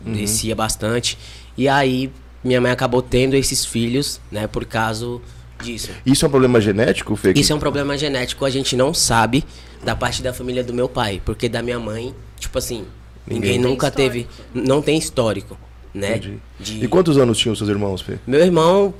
Descia 0.00 0.54
bastante. 0.56 1.16
E 1.56 1.68
aí, 1.68 2.10
minha 2.42 2.60
mãe 2.60 2.72
acabou 2.72 3.00
tendo 3.00 3.34
esses 3.36 3.64
filhos, 3.64 4.20
né? 4.30 4.46
Por 4.48 4.64
causa 4.64 5.20
disso. 5.62 5.90
Isso 6.04 6.24
é 6.24 6.28
um 6.28 6.30
problema 6.30 6.60
genético, 6.60 7.14
Fê? 7.14 7.32
Isso 7.36 7.52
é 7.52 7.56
um 7.56 7.60
problema 7.60 7.96
genético, 7.96 8.44
a 8.44 8.50
gente 8.50 8.74
não 8.76 8.92
sabe 8.92 9.44
da 9.84 9.94
parte 9.94 10.22
da 10.22 10.32
família 10.32 10.64
do 10.64 10.74
meu 10.74 10.88
pai, 10.88 11.22
porque 11.24 11.48
da 11.48 11.62
minha 11.62 11.78
mãe, 11.78 12.12
tipo 12.40 12.58
assim, 12.58 12.84
ninguém, 13.26 13.52
Ninguém. 13.58 13.70
nunca 13.70 13.90
teve, 13.90 14.26
não 14.52 14.82
tem 14.82 14.98
histórico, 14.98 15.56
né? 15.94 16.18
De- 16.18 16.84
E 16.84 16.88
quantos 16.88 17.16
anos 17.16 17.38
tinham 17.38 17.54
seus 17.54 17.70
irmãos, 17.70 18.00
Fê? 18.00 18.18
Meu 18.26 18.40
irmão, 18.40 18.92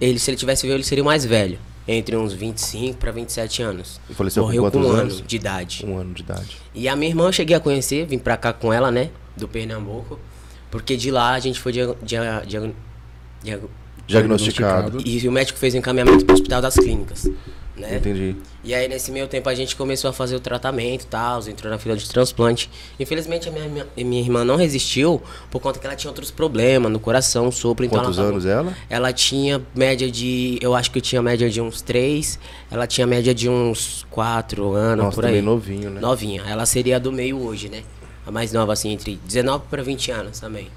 ele 0.00 0.18
se 0.18 0.30
ele 0.30 0.38
tivesse 0.38 0.62
vivo, 0.62 0.76
ele 0.76 0.84
seria 0.84 1.02
o 1.02 1.06
mais 1.06 1.26
velho, 1.26 1.58
entre 1.88 2.14
uns 2.16 2.34
25 2.34 2.98
para 2.98 3.10
27 3.10 3.62
anos. 3.62 3.98
E 4.10 4.14
faleceu 4.14 4.42
com 4.42 4.48
Morreu 4.48 4.62
com 4.64 4.70
quantos 4.70 4.90
um 4.90 4.92
anos? 4.94 5.14
ano 5.18 5.26
de 5.26 5.36
idade. 5.36 5.84
Um 5.86 5.96
ano 5.98 6.12
de 6.12 6.22
idade. 6.22 6.58
E 6.74 6.86
a 6.86 6.94
minha 6.94 7.10
irmã 7.10 7.24
eu 7.26 7.32
cheguei 7.32 7.56
a 7.56 7.60
conhecer, 7.60 8.06
vim 8.06 8.18
pra 8.18 8.36
cá 8.36 8.52
com 8.52 8.70
ela, 8.72 8.90
né? 8.90 9.08
Do 9.36 9.48
Pernambuco. 9.48 10.18
Porque 10.70 10.96
de 10.96 11.10
lá 11.10 11.32
a 11.32 11.38
gente 11.40 11.58
foi 11.58 11.72
dia, 11.72 11.96
dia, 12.02 12.42
dia, 12.46 12.72
dia- 13.42 13.60
Diagnosticado. 14.06 15.00
e 15.04 15.26
o 15.26 15.32
médico 15.32 15.58
fez 15.58 15.74
o 15.74 15.78
encaminhamento 15.78 16.24
pro 16.24 16.34
Hospital 16.34 16.60
das 16.62 16.74
Clínicas. 16.74 17.26
Né? 17.78 17.96
Entendi. 17.96 18.36
E 18.64 18.74
aí, 18.74 18.88
nesse 18.88 19.10
meio 19.10 19.26
tempo, 19.26 19.48
a 19.48 19.54
gente 19.54 19.76
começou 19.76 20.10
a 20.10 20.12
fazer 20.12 20.36
o 20.36 20.40
tratamento 20.40 21.04
e 21.04 21.06
tal, 21.06 21.40
entrou 21.48 21.70
na 21.70 21.78
fila 21.78 21.96
de 21.96 22.08
transplante. 22.08 22.68
Infelizmente, 22.98 23.48
a 23.48 23.52
minha, 23.52 23.68
minha, 23.68 23.86
minha 23.96 24.20
irmã 24.22 24.44
não 24.44 24.56
resistiu 24.56 25.22
por 25.50 25.60
conta 25.60 25.78
que 25.78 25.86
ela 25.86 25.96
tinha 25.96 26.10
outros 26.10 26.30
problemas 26.30 26.90
no 26.90 26.98
coração, 26.98 27.50
sopro. 27.50 27.84
Então 27.84 28.00
Quantos 28.00 28.18
ela, 28.18 28.28
anos 28.28 28.46
ela? 28.46 28.76
Ela 28.90 29.12
tinha 29.12 29.62
média 29.74 30.10
de. 30.10 30.58
Eu 30.60 30.74
acho 30.74 30.90
que 30.90 30.98
eu 30.98 31.02
tinha 31.02 31.22
média 31.22 31.48
de 31.48 31.60
uns 31.60 31.80
3. 31.80 32.38
Ela 32.70 32.86
tinha 32.86 33.06
média 33.06 33.34
de 33.34 33.48
uns 33.48 34.06
4 34.10 34.72
anos, 34.72 35.04
Nossa, 35.06 35.14
por 35.14 35.24
aí. 35.24 35.40
novinho, 35.40 35.90
né? 35.90 36.00
Novinha. 36.00 36.42
Ela 36.46 36.66
seria 36.66 36.96
a 36.96 36.98
do 36.98 37.12
meio 37.12 37.40
hoje, 37.40 37.68
né? 37.68 37.82
A 38.26 38.30
mais 38.30 38.52
nova, 38.52 38.72
assim, 38.72 38.90
entre 38.92 39.18
19 39.24 39.64
para 39.70 39.82
20 39.82 40.10
anos 40.10 40.40
também. 40.40 40.68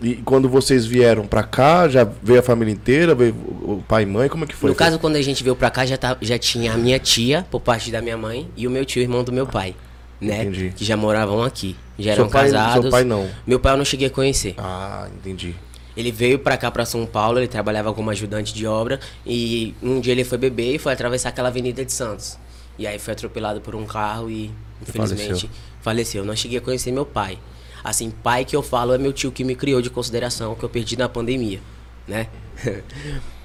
E 0.00 0.14
quando 0.16 0.48
vocês 0.48 0.86
vieram 0.86 1.26
pra 1.26 1.42
cá, 1.42 1.88
já 1.88 2.04
veio 2.22 2.38
a 2.38 2.42
família 2.42 2.72
inteira, 2.72 3.14
veio 3.14 3.34
o 3.34 3.82
pai 3.86 4.04
e 4.04 4.06
mãe, 4.06 4.28
como 4.28 4.44
é 4.44 4.46
que 4.46 4.54
foi? 4.54 4.70
no 4.70 4.76
caso, 4.76 4.98
quando 4.98 5.16
a 5.16 5.22
gente 5.22 5.42
veio 5.42 5.56
pra 5.56 5.70
cá, 5.70 5.84
já, 5.84 5.96
tá, 5.96 6.16
já 6.20 6.38
tinha 6.38 6.72
a 6.72 6.76
minha 6.76 6.98
tia, 7.00 7.44
por 7.50 7.60
parte 7.60 7.90
da 7.90 8.00
minha 8.00 8.16
mãe, 8.16 8.48
e 8.56 8.66
o 8.66 8.70
meu 8.70 8.84
tio, 8.84 9.02
irmão 9.02 9.24
do 9.24 9.32
meu 9.32 9.46
pai. 9.46 9.74
Né? 10.20 10.42
Entendi. 10.42 10.72
Que 10.76 10.84
já 10.84 10.96
moravam 10.96 11.42
aqui. 11.42 11.76
Já 11.98 12.14
Seu 12.14 12.22
eram 12.22 12.30
pai- 12.30 12.44
casados. 12.46 12.82
seu 12.82 12.90
pai 12.90 13.04
não? 13.04 13.28
Meu 13.46 13.58
pai 13.60 13.72
eu 13.72 13.76
não 13.76 13.84
cheguei 13.84 14.06
a 14.06 14.10
conhecer. 14.10 14.54
Ah, 14.58 15.08
entendi. 15.16 15.54
Ele 15.96 16.12
veio 16.12 16.38
pra 16.38 16.56
cá, 16.56 16.70
pra 16.70 16.84
São 16.84 17.04
Paulo, 17.04 17.38
ele 17.40 17.48
trabalhava 17.48 17.92
como 17.92 18.08
ajudante 18.10 18.54
de 18.54 18.66
obra. 18.66 19.00
E 19.26 19.74
um 19.82 20.00
dia 20.00 20.12
ele 20.12 20.22
foi 20.24 20.38
beber 20.38 20.74
e 20.74 20.78
foi 20.78 20.92
atravessar 20.92 21.30
aquela 21.30 21.48
avenida 21.48 21.84
de 21.84 21.92
Santos. 21.92 22.38
E 22.78 22.86
aí 22.86 22.98
foi 23.00 23.12
atropelado 23.14 23.60
por 23.60 23.74
um 23.74 23.84
carro 23.84 24.30
e, 24.30 24.50
infelizmente, 24.80 25.50
faleceu. 25.80 26.24
Não 26.24 26.36
cheguei 26.36 26.58
a 26.58 26.60
conhecer 26.60 26.92
meu 26.92 27.04
pai. 27.04 27.38
Assim, 27.82 28.10
pai 28.10 28.44
que 28.44 28.54
eu 28.56 28.62
falo 28.62 28.92
é 28.92 28.98
meu 28.98 29.12
tio 29.12 29.30
que 29.32 29.44
me 29.44 29.54
criou 29.54 29.80
de 29.80 29.90
consideração, 29.90 30.54
que 30.54 30.64
eu 30.64 30.68
perdi 30.68 30.96
na 30.96 31.08
pandemia, 31.08 31.60
né? 32.06 32.26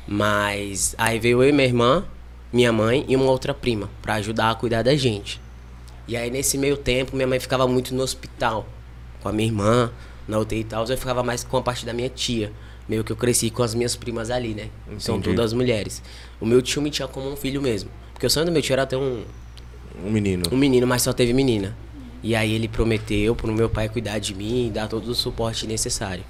Mas 0.08 0.96
aí 0.98 1.20
veio 1.20 1.42
eu 1.44 1.50
e 1.50 1.52
minha 1.52 1.68
irmã, 1.68 2.06
minha 2.52 2.72
mãe 2.72 3.06
e 3.08 3.16
uma 3.16 3.26
outra 3.26 3.54
prima 3.54 3.90
pra 4.02 4.16
ajudar 4.16 4.52
a 4.52 4.56
cuidar 4.56 4.82
da 4.84 4.96
gente. 4.96 5.42
E 6.08 6.18
aí 6.18 6.30
nesse 6.30 6.58
meio 6.58 6.76
tempo 6.76 7.16
minha 7.16 7.28
mãe 7.28 7.40
ficava 7.40 7.68
muito 7.68 7.96
no 7.96 8.04
hospital 8.04 8.68
com 9.22 9.30
a 9.30 9.32
minha 9.32 9.48
irmã, 9.48 9.92
na 10.28 10.40
UTI 10.40 10.60
e 10.60 10.64
tal, 10.64 10.86
eu 10.86 10.98
ficava 10.98 11.24
mais 11.24 11.44
com 11.44 11.58
a 11.58 11.62
parte 11.62 11.86
da 11.86 11.94
minha 11.94 12.10
tia. 12.10 12.52
Meio 12.88 13.04
que 13.04 13.12
eu 13.14 13.16
cresci 13.16 13.50
com 13.50 13.64
as 13.64 13.74
minhas 13.74 13.96
primas 13.96 14.30
ali, 14.30 14.54
né? 14.54 14.68
São 15.00 15.16
Entendi. 15.16 15.36
todas 15.36 15.54
mulheres. 15.54 16.04
O 16.42 16.46
meu 16.46 16.62
tio 16.62 16.82
me 16.82 16.90
tinha 16.90 17.08
como 17.08 17.32
um 17.32 17.36
filho 17.38 17.62
mesmo. 17.62 17.90
Porque 18.14 18.26
o 18.26 18.30
sonho 18.30 18.46
do 18.46 18.52
meu 18.52 18.62
tio 18.62 18.74
era 18.74 18.86
ter 18.86 18.98
um, 18.98 19.24
Um 20.04 20.12
menino. 20.12 20.44
um 20.52 20.58
menino, 20.58 20.86
mas 20.86 21.02
só 21.02 21.14
teve 21.14 21.32
menina. 21.32 21.78
E 22.24 22.36
aí 22.36 22.54
ele 22.54 22.68
prometeu 22.68 23.36
pro 23.36 23.52
meu 23.54 23.70
pai 23.70 23.90
cuidar 23.90 24.18
de 24.18 24.34
mim 24.34 24.68
e 24.68 24.72
dar 24.72 24.88
todo 24.88 25.08
o 25.10 25.14
suporte 25.16 25.68
necessário. 25.68 26.24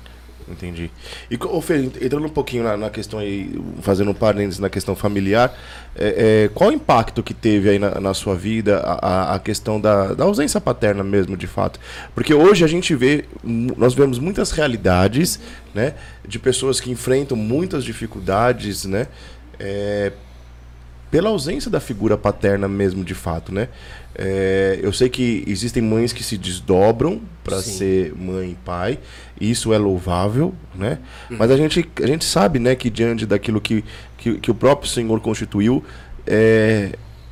Entendi. 0.46 0.92
E, 1.32 1.38
ô 1.42 1.62
Fê, 1.62 1.78
entrando 2.02 2.26
um 2.26 2.30
pouquinho 2.30 2.64
na, 2.64 2.76
na 2.76 2.90
questão 2.90 3.20
aí, 3.20 3.58
fazendo 3.82 4.12
um 4.12 4.14
parênteses 4.14 4.60
na 4.60 4.70
questão 4.70 4.94
familiar, 4.94 5.58
é, 5.96 6.44
é, 6.46 6.50
qual 6.54 6.70
o 6.70 6.74
impacto 6.74 7.24
que 7.24 7.34
teve 7.34 7.70
aí 7.70 7.80
na, 7.80 8.00
na 8.02 8.14
sua 8.14 8.36
vida 8.36 8.80
a, 8.80 9.36
a- 9.36 9.40
questão 9.40 9.80
da, 9.80 10.14
da 10.14 10.26
ausência 10.26 10.60
paterna 10.60 11.02
mesmo, 11.02 11.38
de 11.38 11.48
fato? 11.48 11.80
Porque 12.14 12.34
hoje 12.34 12.66
a 12.66 12.68
gente 12.68 12.94
vê, 12.94 13.24
nós 13.44 13.94
vemos 13.94 14.20
muitas 14.20 14.52
realidades, 14.52 15.40
né, 15.74 15.94
de 16.28 16.38
pessoas 16.40 16.82
que 16.82 16.92
enfrentam 16.92 17.38
muitas 17.38 17.84
dificuldades, 17.86 18.84
né, 18.84 19.08
é, 19.58 20.12
pela 21.10 21.30
ausência 21.30 21.70
da 21.72 21.80
figura 21.80 22.18
paterna 22.18 22.68
mesmo, 22.68 23.04
de 23.04 23.14
fato, 23.14 23.54
né? 23.54 23.70
É, 24.16 24.80
eu 24.82 24.94
sei 24.94 25.10
que 25.10 25.44
existem 25.48 25.82
mães 25.82 26.14
que 26.14 26.24
se 26.24 26.38
desdobram 26.38 27.22
para 27.44 27.58
ser 27.64 28.14
mãe 28.16 28.52
e 28.52 28.56
pai, 28.56 29.00
e 29.42 29.50
isso 29.50 29.74
é 29.74 29.78
louvável, 29.78 30.54
né? 30.76 31.00
Mas 31.30 31.50
a 31.50 31.58
gente, 31.58 31.90
a 32.02 32.06
gente 32.08 32.24
sabe, 32.24 32.60
né, 32.60 32.76
que 32.76 32.90
diante 32.90 33.26
daquilo 33.26 33.60
que, 33.60 33.84
que, 34.18 34.38
que 34.40 34.52
o 34.52 34.56
próprio 34.56 34.90
Senhor 34.90 35.20
constituiu, 35.20 35.84
é, 36.28 36.92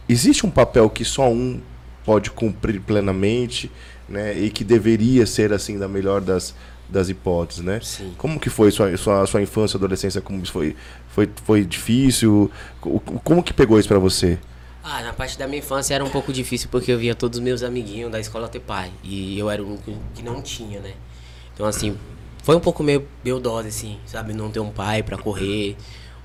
existe 0.09 0.45
um 0.45 0.49
papel 0.49 0.89
que 0.89 1.05
só 1.05 1.29
um 1.31 1.59
pode 2.03 2.31
cumprir 2.31 2.81
plenamente, 2.81 3.71
né? 4.09 4.33
E 4.37 4.49
que 4.49 4.63
deveria 4.63 5.25
ser 5.27 5.53
assim 5.53 5.77
da 5.77 5.87
melhor 5.87 6.19
das, 6.19 6.55
das 6.89 7.07
hipóteses, 7.09 7.63
né? 7.63 7.79
Sim. 7.83 8.11
Como 8.17 8.39
que 8.39 8.49
foi 8.49 8.71
sua, 8.71 8.97
sua, 8.97 9.25
sua 9.27 9.41
infância, 9.41 9.77
adolescência? 9.77 10.19
Como 10.19 10.41
isso 10.41 10.51
foi, 10.51 10.75
foi, 11.09 11.29
foi 11.45 11.63
difícil? 11.63 12.49
Co- 12.81 12.99
Como 13.23 13.43
que 13.43 13.53
pegou 13.53 13.79
isso 13.79 13.87
pra 13.87 13.99
você? 13.99 14.39
Ah, 14.83 15.01
na 15.03 15.13
parte 15.13 15.37
da 15.37 15.47
minha 15.47 15.59
infância 15.59 15.93
era 15.93 16.03
um 16.03 16.09
pouco 16.09 16.33
difícil 16.33 16.67
porque 16.71 16.91
eu 16.91 16.97
via 16.97 17.13
todos 17.13 17.37
os 17.37 17.43
meus 17.43 17.61
amiguinhos 17.61 18.11
da 18.11 18.19
escola 18.19 18.47
ter 18.47 18.59
pai. 18.59 18.91
E 19.03 19.37
eu 19.37 19.49
era 19.49 19.61
o 19.61 19.67
único 19.67 19.93
que 20.15 20.23
não 20.23 20.41
tinha, 20.41 20.79
né? 20.79 20.93
Então, 21.53 21.65
assim, 21.67 21.95
foi 22.43 22.55
um 22.55 22.59
pouco 22.59 22.81
meio, 22.81 23.07
meio 23.23 23.39
assim, 23.59 23.99
sabe? 24.05 24.33
Não 24.33 24.49
ter 24.49 24.59
um 24.59 24.71
pai 24.71 25.03
pra 25.03 25.17
correr. 25.17 25.77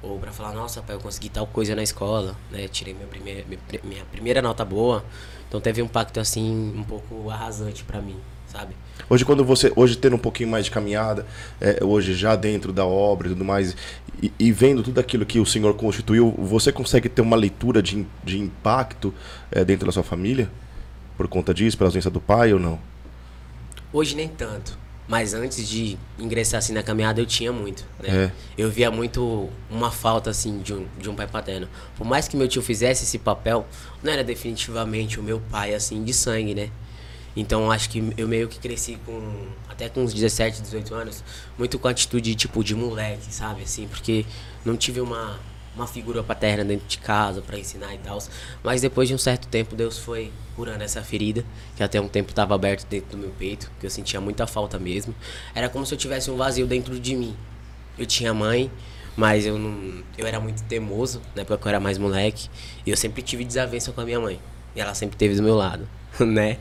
Ou 0.02 0.18
pra 0.18 0.30
falar, 0.32 0.52
nossa, 0.52 0.80
pai, 0.80 0.96
eu 0.96 1.00
consegui 1.00 1.28
tal 1.28 1.46
coisa 1.46 1.74
na 1.74 1.82
escola, 1.82 2.34
né? 2.50 2.66
Tirei 2.68 2.94
minha 2.94 3.06
primeira, 3.06 3.44
minha 3.46 3.60
pri- 3.66 3.80
minha 3.84 4.04
primeira 4.06 4.40
nota 4.40 4.64
boa. 4.64 5.04
Então 5.48 5.60
teve 5.60 5.82
um 5.82 5.84
impacto, 5.84 6.18
assim, 6.18 6.74
um 6.76 6.82
pouco 6.82 7.28
arrasante 7.30 7.84
pra 7.84 8.00
mim, 8.00 8.16
sabe? 8.56 8.74
Hoje, 9.08 9.24
quando 9.24 9.44
você. 9.44 9.72
Hoje, 9.76 9.96
tendo 9.96 10.16
um 10.16 10.18
pouquinho 10.18 10.48
mais 10.48 10.64
de 10.64 10.70
caminhada, 10.70 11.26
é, 11.60 11.82
hoje 11.84 12.14
já 12.14 12.34
dentro 12.34 12.72
da 12.72 12.84
obra 12.84 13.28
e 13.28 13.30
tudo 13.30 13.44
mais, 13.44 13.76
e, 14.20 14.32
e 14.38 14.50
vendo 14.50 14.82
tudo 14.82 14.98
aquilo 14.98 15.24
que 15.24 15.38
o 15.38 15.46
Senhor 15.46 15.74
constituiu, 15.74 16.34
você 16.38 16.72
consegue 16.72 17.08
ter 17.08 17.22
uma 17.22 17.36
leitura 17.36 17.82
de, 17.82 18.06
de 18.24 18.38
impacto 18.38 19.14
é, 19.50 19.64
dentro 19.64 19.86
da 19.86 19.92
sua 19.92 20.02
família? 20.02 20.50
Por 21.16 21.28
conta 21.28 21.54
disso, 21.54 21.78
pela 21.78 21.88
ausência 21.88 22.10
do 22.10 22.20
pai 22.20 22.52
ou 22.52 22.58
não? 22.58 22.78
Hoje 23.92 24.16
nem 24.16 24.28
tanto. 24.28 24.76
Mas 25.08 25.34
antes 25.34 25.68
de 25.68 25.96
ingressar 26.18 26.58
assim 26.58 26.72
na 26.72 26.82
caminhada 26.82 27.20
eu 27.20 27.26
tinha 27.26 27.52
muito, 27.52 27.86
né? 28.02 28.24
É. 28.24 28.32
Eu 28.58 28.68
via 28.68 28.90
muito 28.90 29.48
uma 29.70 29.92
falta 29.92 30.30
assim 30.30 30.58
de 30.58 30.74
um, 30.74 30.84
de 30.98 31.08
um 31.08 31.14
pai 31.14 31.28
paterno. 31.28 31.68
Por 31.96 32.04
mais 32.04 32.26
que 32.26 32.36
meu 32.36 32.48
tio 32.48 32.60
fizesse 32.60 33.04
esse 33.04 33.16
papel, 33.16 33.64
não 34.02 34.12
era 34.12 34.24
definitivamente 34.24 35.20
o 35.20 35.22
meu 35.22 35.40
pai 35.48 35.74
assim 35.74 36.02
de 36.02 36.12
sangue, 36.12 36.56
né? 36.56 36.70
Então 37.36 37.70
acho 37.70 37.90
que 37.90 38.12
eu 38.16 38.26
meio 38.26 38.48
que 38.48 38.58
cresci 38.58 38.98
com 39.04 39.46
até 39.68 39.88
com 39.88 40.02
uns 40.02 40.14
17, 40.14 40.62
18 40.62 40.94
anos, 40.94 41.22
muito 41.58 41.78
com 41.78 41.86
atitude 41.86 42.34
tipo 42.34 42.64
de 42.64 42.74
moleque, 42.74 43.32
sabe 43.32 43.62
assim, 43.62 43.86
porque 43.86 44.24
não 44.64 44.76
tive 44.76 45.00
uma 45.00 45.38
uma 45.76 45.86
figura 45.86 46.22
paterna 46.22 46.64
dentro 46.64 46.86
de 46.88 46.96
casa 46.96 47.42
pra 47.42 47.58
ensinar 47.58 47.94
e 47.94 47.98
tal. 47.98 48.18
Mas 48.64 48.80
depois 48.80 49.08
de 49.08 49.14
um 49.14 49.18
certo 49.18 49.46
tempo 49.46 49.76
Deus 49.76 49.98
foi 49.98 50.32
curando 50.56 50.82
essa 50.82 51.02
ferida, 51.02 51.44
que 51.76 51.82
até 51.82 52.00
um 52.00 52.08
tempo 52.08 52.30
estava 52.30 52.54
aberto 52.54 52.86
dentro 52.88 53.10
do 53.10 53.18
meu 53.18 53.30
peito, 53.38 53.70
que 53.78 53.84
eu 53.84 53.90
sentia 53.90 54.20
muita 54.20 54.46
falta 54.46 54.78
mesmo. 54.78 55.14
Era 55.54 55.68
como 55.68 55.84
se 55.84 55.92
eu 55.92 55.98
tivesse 55.98 56.30
um 56.30 56.36
vazio 56.36 56.66
dentro 56.66 56.98
de 56.98 57.14
mim. 57.14 57.36
Eu 57.98 58.06
tinha 58.06 58.32
mãe, 58.32 58.70
mas 59.14 59.44
eu 59.44 59.58
não, 59.58 60.02
eu 60.16 60.26
era 60.26 60.40
muito 60.40 60.62
teimoso, 60.64 61.20
na 61.34 61.42
época 61.42 61.58
que 61.58 61.64
eu 61.66 61.68
era 61.68 61.80
mais 61.80 61.98
moleque, 61.98 62.48
e 62.86 62.90
eu 62.90 62.96
sempre 62.96 63.22
tive 63.22 63.44
desavença 63.44 63.92
com 63.92 64.00
a 64.00 64.04
minha 64.04 64.18
mãe. 64.18 64.40
E 64.74 64.80
ela 64.80 64.94
sempre 64.94 65.14
esteve 65.14 65.34
do 65.34 65.42
meu 65.42 65.54
lado, 65.54 65.86
né? 66.20 66.58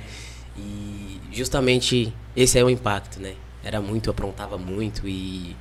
E 0.58 1.20
justamente 1.32 2.14
esse 2.36 2.58
é 2.58 2.64
o 2.64 2.70
impacto, 2.70 3.20
né? 3.20 3.36
Era 3.64 3.82
muito, 3.82 4.10
aprontava 4.10 4.58
muito 4.58 5.08
e 5.08 5.56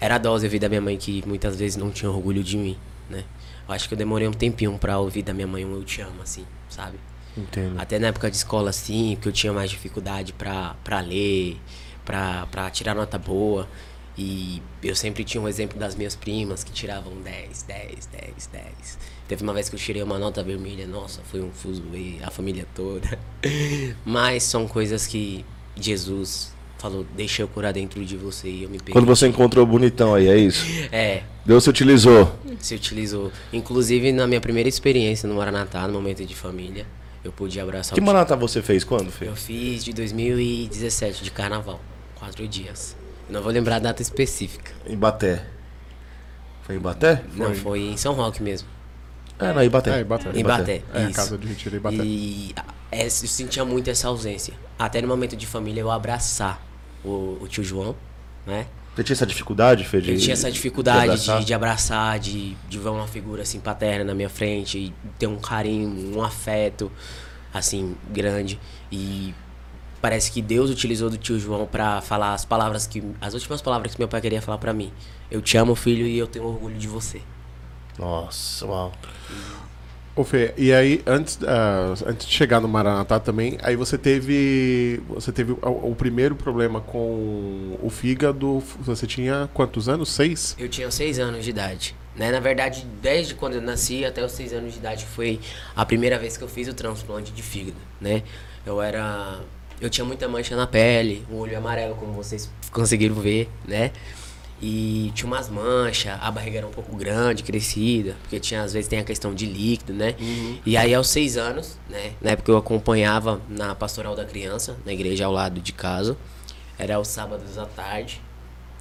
era 0.00 0.16
a 0.16 0.18
dose 0.18 0.46
ouvir 0.46 0.58
da 0.58 0.68
minha 0.68 0.80
mãe 0.80 0.96
que 0.96 1.22
muitas 1.26 1.56
vezes 1.56 1.76
não 1.76 1.90
tinha 1.90 2.10
orgulho 2.10 2.42
de 2.42 2.56
mim, 2.56 2.76
né? 3.08 3.24
Eu 3.68 3.74
acho 3.74 3.88
que 3.88 3.94
eu 3.94 3.98
demorei 3.98 4.26
um 4.26 4.32
tempinho 4.32 4.76
pra 4.78 4.98
ouvir 4.98 5.22
da 5.22 5.32
minha 5.32 5.46
mãe 5.46 5.64
um 5.64 5.74
eu 5.74 5.84
te 5.84 6.00
amo, 6.00 6.22
assim, 6.22 6.44
sabe? 6.68 6.98
Entendo. 7.36 7.78
Até 7.78 7.98
na 7.98 8.08
época 8.08 8.30
de 8.30 8.36
escola, 8.36 8.70
assim, 8.70 9.16
que 9.20 9.28
eu 9.28 9.32
tinha 9.32 9.52
mais 9.52 9.70
dificuldade 9.70 10.32
pra, 10.32 10.74
pra 10.82 11.00
ler, 11.00 11.56
pra, 12.04 12.46
pra 12.46 12.70
tirar 12.70 12.94
nota 12.94 13.18
boa. 13.18 13.68
E 14.16 14.60
eu 14.82 14.96
sempre 14.96 15.22
tinha 15.22 15.40
um 15.40 15.46
exemplo 15.46 15.78
das 15.78 15.94
minhas 15.94 16.16
primas 16.16 16.64
que 16.64 16.72
tiravam 16.72 17.14
10, 17.22 17.62
10, 17.62 18.06
10, 18.06 18.46
10. 18.52 18.98
Teve 19.28 19.42
uma 19.42 19.52
vez 19.52 19.68
que 19.68 19.76
eu 19.76 19.78
tirei 19.78 20.02
uma 20.02 20.18
nota 20.18 20.42
vermelha, 20.42 20.86
nossa, 20.86 21.20
foi 21.30 21.42
um 21.42 21.50
fuzuê, 21.52 22.14
a 22.22 22.30
família 22.30 22.66
toda. 22.74 23.18
Mas 24.04 24.42
são 24.42 24.66
coisas 24.66 25.06
que 25.06 25.44
Jesus 25.76 26.50
falou, 26.78 27.04
deixa 27.14 27.42
eu 27.42 27.48
curar 27.48 27.74
dentro 27.74 28.02
de 28.02 28.16
você 28.16 28.48
e 28.48 28.62
eu 28.62 28.70
me 28.70 28.78
perdi. 28.78 28.92
Quando 28.92 29.04
você 29.04 29.28
encontrou 29.28 29.64
o 29.64 29.66
bonitão 29.66 30.14
aí, 30.14 30.28
é 30.28 30.38
isso? 30.38 30.64
É, 30.90 31.24
Deus 31.44 31.62
se 31.62 31.68
utilizou. 31.68 32.34
se 32.58 32.74
utilizou. 32.74 33.30
Inclusive, 33.52 34.12
na 34.12 34.26
minha 34.26 34.40
primeira 34.40 34.68
experiência 34.68 35.28
no 35.28 35.34
Maranatá, 35.34 35.86
no 35.86 35.92
momento 35.92 36.24
de 36.24 36.34
família, 36.34 36.86
eu 37.22 37.30
pude 37.30 37.60
abraçar 37.60 37.94
Que 37.94 38.00
o 38.00 38.04
manata 38.04 38.34
você 38.34 38.62
fez? 38.62 38.82
Quando, 38.82 39.10
Fê? 39.10 39.26
Eu 39.26 39.36
fiz 39.36 39.84
de 39.84 39.92
2017, 39.92 41.22
de 41.22 41.30
carnaval. 41.30 41.80
Quatro 42.14 42.48
dias. 42.48 42.96
Eu 43.28 43.34
não 43.34 43.42
vou 43.42 43.52
lembrar 43.52 43.76
a 43.76 43.80
data 43.80 44.00
específica. 44.00 44.72
Em 44.86 44.96
Baté. 44.96 45.44
Foi 46.62 46.76
em 46.76 46.78
Baté? 46.78 47.22
Não, 47.34 47.54
foi 47.54 47.80
em 47.80 47.96
São 47.98 48.14
Roque 48.14 48.42
mesmo. 48.42 48.77
É, 49.38 49.52
não, 49.52 49.62
em 49.62 49.68
Baté. 49.70 49.98
É, 49.98 50.00
em 50.00 50.04
Baté. 50.04 50.30
Em 50.38 50.42
Baté. 50.42 50.82
É, 50.94 51.02
isso. 51.04 51.12
casa 51.14 51.38
de 51.38 51.46
retiro 51.46 51.76
em 51.76 51.80
Baté. 51.80 51.96
E 52.02 52.54
é, 52.90 53.06
eu 53.06 53.10
sentia 53.10 53.64
muito 53.64 53.88
essa 53.88 54.08
ausência. 54.08 54.54
Até 54.78 55.00
no 55.00 55.08
momento 55.08 55.36
de 55.36 55.46
família 55.46 55.80
eu 55.80 55.90
abraçar 55.90 56.60
o, 57.04 57.38
o 57.40 57.46
tio 57.48 57.62
João, 57.62 57.94
né? 58.46 58.66
Você 58.96 59.04
tinha 59.04 59.14
essa 59.14 59.26
dificuldade, 59.26 59.84
Fê? 59.84 60.00
de- 60.00 60.12
Eu 60.14 60.18
tinha 60.18 60.32
essa 60.32 60.50
dificuldade 60.50 61.04
de 61.04 61.10
abraçar? 61.12 61.38
de, 61.38 61.44
de 61.46 61.54
abraçar, 61.54 62.18
de, 62.18 62.56
de 62.68 62.78
ver 62.80 62.88
uma 62.88 63.06
figura 63.06 63.42
assim 63.42 63.60
paterna 63.60 64.04
na 64.04 64.14
minha 64.14 64.28
frente, 64.28 64.76
e 64.78 64.94
ter 65.18 65.28
um 65.28 65.38
carinho, 65.38 66.16
um 66.18 66.22
afeto 66.22 66.90
assim 67.54 67.96
grande 68.10 68.58
e 68.90 69.32
parece 70.02 70.30
que 70.32 70.42
Deus 70.42 70.68
utilizou 70.70 71.08
do 71.10 71.16
tio 71.16 71.38
João 71.38 71.64
pra 71.66 72.00
falar 72.00 72.34
as 72.34 72.44
palavras 72.44 72.86
que 72.88 73.02
as 73.20 73.34
últimas 73.34 73.62
palavras 73.62 73.94
que 73.94 74.00
meu 74.00 74.08
pai 74.08 74.20
queria 74.20 74.42
falar 74.42 74.58
pra 74.58 74.72
mim. 74.72 74.92
Eu 75.30 75.40
te 75.40 75.56
amo, 75.56 75.74
filho, 75.76 76.04
e 76.06 76.18
eu 76.18 76.26
tenho 76.26 76.44
orgulho 76.46 76.76
de 76.76 76.88
você. 76.88 77.20
Nossa, 77.98 78.66
uau. 78.66 78.92
Ô 80.14 80.24
Fê, 80.24 80.52
e 80.56 80.72
aí, 80.72 81.00
antes, 81.06 81.38
ah, 81.46 81.94
antes 82.04 82.26
de 82.26 82.34
chegar 82.34 82.60
no 82.60 82.66
Maranatá 82.66 83.20
também, 83.20 83.56
aí 83.62 83.76
você 83.76 83.96
teve. 83.96 85.00
Você 85.08 85.30
teve 85.30 85.52
o, 85.52 85.58
o 85.62 85.94
primeiro 85.94 86.34
problema 86.34 86.80
com 86.80 87.78
o 87.80 87.88
fígado. 87.88 88.58
Você 88.80 89.06
tinha 89.06 89.48
quantos 89.54 89.88
anos? 89.88 90.08
Seis? 90.08 90.56
Eu 90.58 90.68
tinha 90.68 90.90
seis 90.90 91.20
anos 91.20 91.44
de 91.44 91.50
idade. 91.50 91.94
Né? 92.16 92.32
Na 92.32 92.40
verdade, 92.40 92.84
desde 93.00 93.36
quando 93.36 93.54
eu 93.54 93.62
nasci 93.62 94.04
até 94.04 94.24
os 94.24 94.32
seis 94.32 94.52
anos 94.52 94.72
de 94.72 94.80
idade 94.80 95.06
foi 95.06 95.38
a 95.76 95.86
primeira 95.86 96.18
vez 96.18 96.36
que 96.36 96.42
eu 96.42 96.48
fiz 96.48 96.66
o 96.66 96.74
transplante 96.74 97.30
de 97.30 97.42
fígado, 97.42 97.78
né? 98.00 98.24
Eu 98.66 98.82
era... 98.82 99.38
Eu 99.80 99.88
tinha 99.88 100.04
muita 100.04 100.26
mancha 100.26 100.56
na 100.56 100.66
pele, 100.66 101.24
o 101.30 101.36
olho 101.36 101.56
amarelo, 101.56 101.94
como 101.94 102.12
vocês 102.12 102.50
conseguiram 102.72 103.14
ver, 103.14 103.48
né? 103.64 103.92
E 104.60 105.12
tinha 105.14 105.26
umas 105.26 105.48
manchas, 105.48 106.18
a 106.20 106.30
barriga 106.32 106.58
era 106.58 106.66
um 106.66 106.70
pouco 106.70 106.96
grande, 106.96 107.44
crescida, 107.44 108.16
porque 108.22 108.40
tinha, 108.40 108.62
às 108.62 108.72
vezes 108.72 108.88
tem 108.88 108.98
a 108.98 109.04
questão 109.04 109.32
de 109.32 109.46
líquido, 109.46 109.92
né? 109.92 110.16
E 110.66 110.76
aí 110.76 110.92
aos 110.92 111.08
seis 111.08 111.36
anos, 111.36 111.78
né? 111.88 112.12
Na 112.20 112.30
época 112.30 112.50
eu 112.50 112.56
acompanhava 112.56 113.40
na 113.48 113.74
pastoral 113.74 114.16
da 114.16 114.24
criança, 114.24 114.76
na 114.84 114.92
igreja 114.92 115.26
ao 115.26 115.32
lado 115.32 115.60
de 115.60 115.72
casa. 115.72 116.16
Era 116.76 116.96
aos 116.96 117.06
sábados 117.06 117.56
à 117.56 117.66
tarde. 117.66 118.20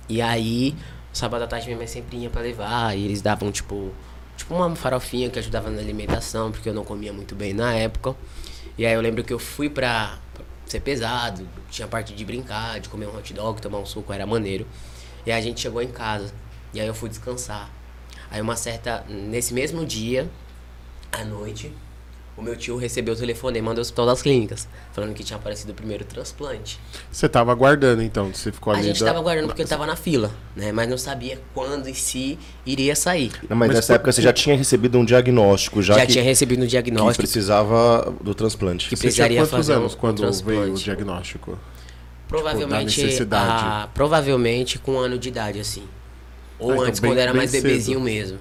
E 0.10 0.20
aí, 0.22 0.76
sábado 1.14 1.44
à 1.44 1.48
tarde 1.48 1.68
minha 1.68 1.78
mãe 1.78 1.88
sempre 1.88 2.18
ia 2.18 2.30
pra 2.30 2.42
levar, 2.42 2.98
e 2.98 3.06
eles 3.06 3.22
davam 3.22 3.52
tipo, 3.52 3.92
tipo 4.36 4.56
uma 4.56 4.76
farofinha 4.76 5.30
que 5.30 5.38
ajudava 5.38 5.70
na 5.70 5.80
alimentação, 5.80 6.52
porque 6.52 6.70
eu 6.70 6.74
não 6.74 6.84
comia 6.84 7.14
muito 7.14 7.36
bem 7.36 7.54
na 7.54 7.74
época. 7.74 8.16
E 8.78 8.86
aí 8.86 8.94
eu 8.94 9.02
lembro 9.02 9.24
que 9.24 9.34
eu 9.34 9.40
fui 9.40 9.70
pra 9.70 10.18
ser 10.66 10.80
pesado, 10.82 11.48
tinha 11.70 11.88
parte 11.88 12.14
de 12.14 12.26
brincar, 12.26 12.80
de 12.80 12.90
comer 12.90 13.08
um 13.08 13.16
hot 13.16 13.34
dog, 13.34 13.62
tomar 13.62 13.80
um 13.80 13.86
suco, 13.86 14.12
era 14.12 14.26
maneiro. 14.26 14.66
E 15.28 15.32
aí 15.32 15.38
a 15.38 15.42
gente 15.44 15.60
chegou 15.60 15.82
em 15.82 15.90
casa, 15.90 16.34
e 16.74 16.80
aí 16.80 16.88
eu 16.88 16.94
fui 16.94 17.10
descansar. 17.10 17.70
Aí 18.32 18.40
uma 18.40 18.56
certa, 18.56 19.04
nesse 19.10 19.54
mesmo 19.54 19.86
dia, 19.86 20.26
à 21.12 21.26
noite, 21.26 21.70
o 22.38 22.42
meu 22.42 22.56
tio 22.56 22.78
recebeu 22.78 23.14
o 23.14 23.18
telefonema 23.18 23.74
do 23.74 23.82
Hospital 23.82 24.06
das 24.06 24.22
Clínicas, 24.22 24.70
falando 24.94 25.14
que 25.14 25.26
tinha 25.26 25.36
aparecido 25.36 25.74
o 25.74 25.76
primeiro 25.76 26.06
transplante. 26.06 26.80
Você 27.12 27.28
tava 27.28 27.52
aguardando 27.52 28.02
então, 28.02 28.34
você 28.34 28.54
ficou 28.54 28.72
A 28.72 28.78
ali. 28.78 28.88
gente 28.88 29.02
da- 29.02 29.08
tava 29.08 29.20
aguardando 29.20 29.48
porque 29.50 29.64
eu 29.64 29.68
tava 29.68 29.86
na 29.86 29.98
fila, 29.98 30.32
né? 30.56 30.72
Mas 30.72 30.88
não 30.90 30.98
sabia 30.98 31.38
quando 31.54 31.90
e 31.90 31.94
se 31.94 32.40
iria 32.66 32.96
sair. 32.96 33.34
Não, 33.50 33.58
mas, 33.58 33.68
Mas 33.68 33.76
nessa 33.80 33.88
por- 33.88 33.96
época 33.96 34.12
você 34.14 34.22
já 34.22 34.32
tinha 34.32 34.56
recebido 34.56 34.98
um 34.98 35.04
diagnóstico, 35.04 35.82
já, 35.84 35.96
Já, 35.96 36.06
que, 36.06 36.14
tinha 36.14 36.24
recebido 36.24 36.60
o 36.60 36.64
que 36.64 36.70
diagnóstico. 36.70 37.18
precisava 37.18 38.14
do 38.22 38.34
transplante. 38.34 38.88
Que 38.88 38.96
Você 38.96 39.02
tinha 39.02 39.08
precisaria 39.10 39.40
quantos 39.42 39.52
fazer 39.52 39.74
um- 39.74 39.76
anos 39.80 39.94
um 39.94 39.98
quando 39.98 40.18
veio 40.20 40.30
o 40.30 40.32
transplante. 40.32 40.84
diagnóstico? 40.86 41.60
Provavelmente, 42.28 42.92
Tipo, 42.96 43.06
necessidade. 43.06 43.64
ah, 43.66 43.90
provavelmente 43.94 44.78
com 44.80 44.94
um 44.94 45.00
ano 45.00 45.18
de 45.18 45.30
idade, 45.30 45.60
assim. 45.60 45.84
Ou 46.60 46.72
Ah, 46.72 46.74
então 46.76 46.86
antes, 46.88 47.00
bem- 47.00 47.12
quando 47.12 47.20
era 47.20 47.34
mais 47.34 47.52
cedo. 47.52 47.64
bebezinho 47.64 48.02
mesmo. 48.02 48.38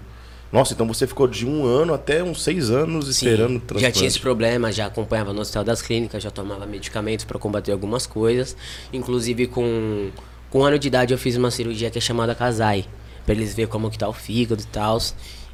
Nossa, 0.51 0.73
então 0.75 0.87
você 0.87 1.07
ficou 1.07 1.27
de 1.27 1.45
um 1.47 1.65
ano 1.67 1.93
até 1.93 2.23
uns 2.23 2.43
seis 2.43 2.71
anos 2.71 3.05
Sim, 3.07 3.11
esperando 3.11 3.57
o 3.57 3.59
já 3.59 3.67
transplante. 3.67 3.99
tinha 3.99 4.09
esse 4.09 4.21
problema, 4.21 4.73
já 4.73 4.87
acompanhava 4.87 5.33
no 5.33 5.41
hospital 5.41 5.65
das 5.65 5.83
clínicas, 5.83 6.23
já 6.23 6.31
tomava 6.31 6.65
medicamentos 6.67 7.25
para 7.25 7.39
combater 7.39 7.73
algumas 7.73 8.07
coisas. 8.07 8.57
Inclusive 8.93 9.49
com, 9.49 10.11
com 10.49 10.61
um 10.61 10.65
ano 10.65 10.79
de 10.79 10.87
idade 10.89 11.13
eu 11.13 11.19
fiz 11.19 11.37
uma 11.37 11.51
cirurgia 11.51 11.91
que 11.91 11.99
é 11.99 12.01
chamada 12.01 12.35
Casai, 12.35 12.87
para 13.25 13.35
eles 13.35 13.55
verem 13.55 13.71
como 13.71 13.91
que 13.91 13.99
tá 13.99 14.09
o 14.09 14.13
fígado 14.13 14.63
e 14.63 14.67
tal. 14.67 14.99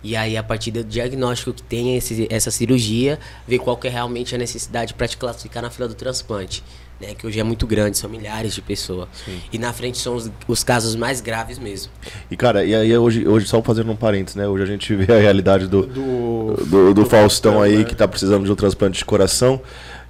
E 0.04 0.14
aí 0.14 0.36
a 0.36 0.42
partir 0.42 0.70
do 0.72 0.84
diagnóstico 0.84 1.52
que 1.54 1.62
tem 1.62 1.96
esse, 1.96 2.26
essa 2.30 2.50
cirurgia, 2.50 3.18
ver 3.48 3.58
qual 3.60 3.76
que 3.76 3.86
é 3.88 3.90
realmente 3.90 4.34
a 4.34 4.38
necessidade 4.38 4.94
para 4.94 5.08
te 5.08 5.16
classificar 5.16 5.62
na 5.62 5.70
fila 5.70 5.88
do 5.88 5.94
transplante. 5.94 6.62
Né, 7.02 7.14
que 7.18 7.26
hoje 7.26 7.40
é 7.40 7.42
muito 7.42 7.66
grande, 7.66 7.98
são 7.98 8.08
milhares 8.08 8.54
de 8.54 8.62
pessoas. 8.62 9.08
E 9.52 9.58
na 9.58 9.72
frente 9.72 9.98
são 9.98 10.14
os, 10.14 10.30
os 10.46 10.62
casos 10.62 10.94
mais 10.94 11.20
graves 11.20 11.58
mesmo. 11.58 11.90
E 12.30 12.36
cara, 12.36 12.64
e 12.64 12.72
aí 12.72 12.96
hoje, 12.96 13.26
hoje 13.26 13.48
só 13.48 13.60
fazendo 13.60 13.90
um 13.90 13.96
parênteses, 13.96 14.36
né? 14.36 14.46
Hoje 14.46 14.62
a 14.62 14.66
gente 14.66 14.94
vê 14.94 15.12
a 15.12 15.18
realidade 15.18 15.66
do, 15.66 15.84
Do, 15.84 16.54
do, 16.64 16.94
do 16.94 17.04
Faustão 17.04 17.60
aí 17.60 17.78
né? 17.78 17.84
que 17.84 17.96
tá 17.96 18.06
precisando 18.06 18.44
de 18.44 18.52
um 18.52 18.54
transplante 18.54 18.98
de 18.98 19.04
coração. 19.04 19.60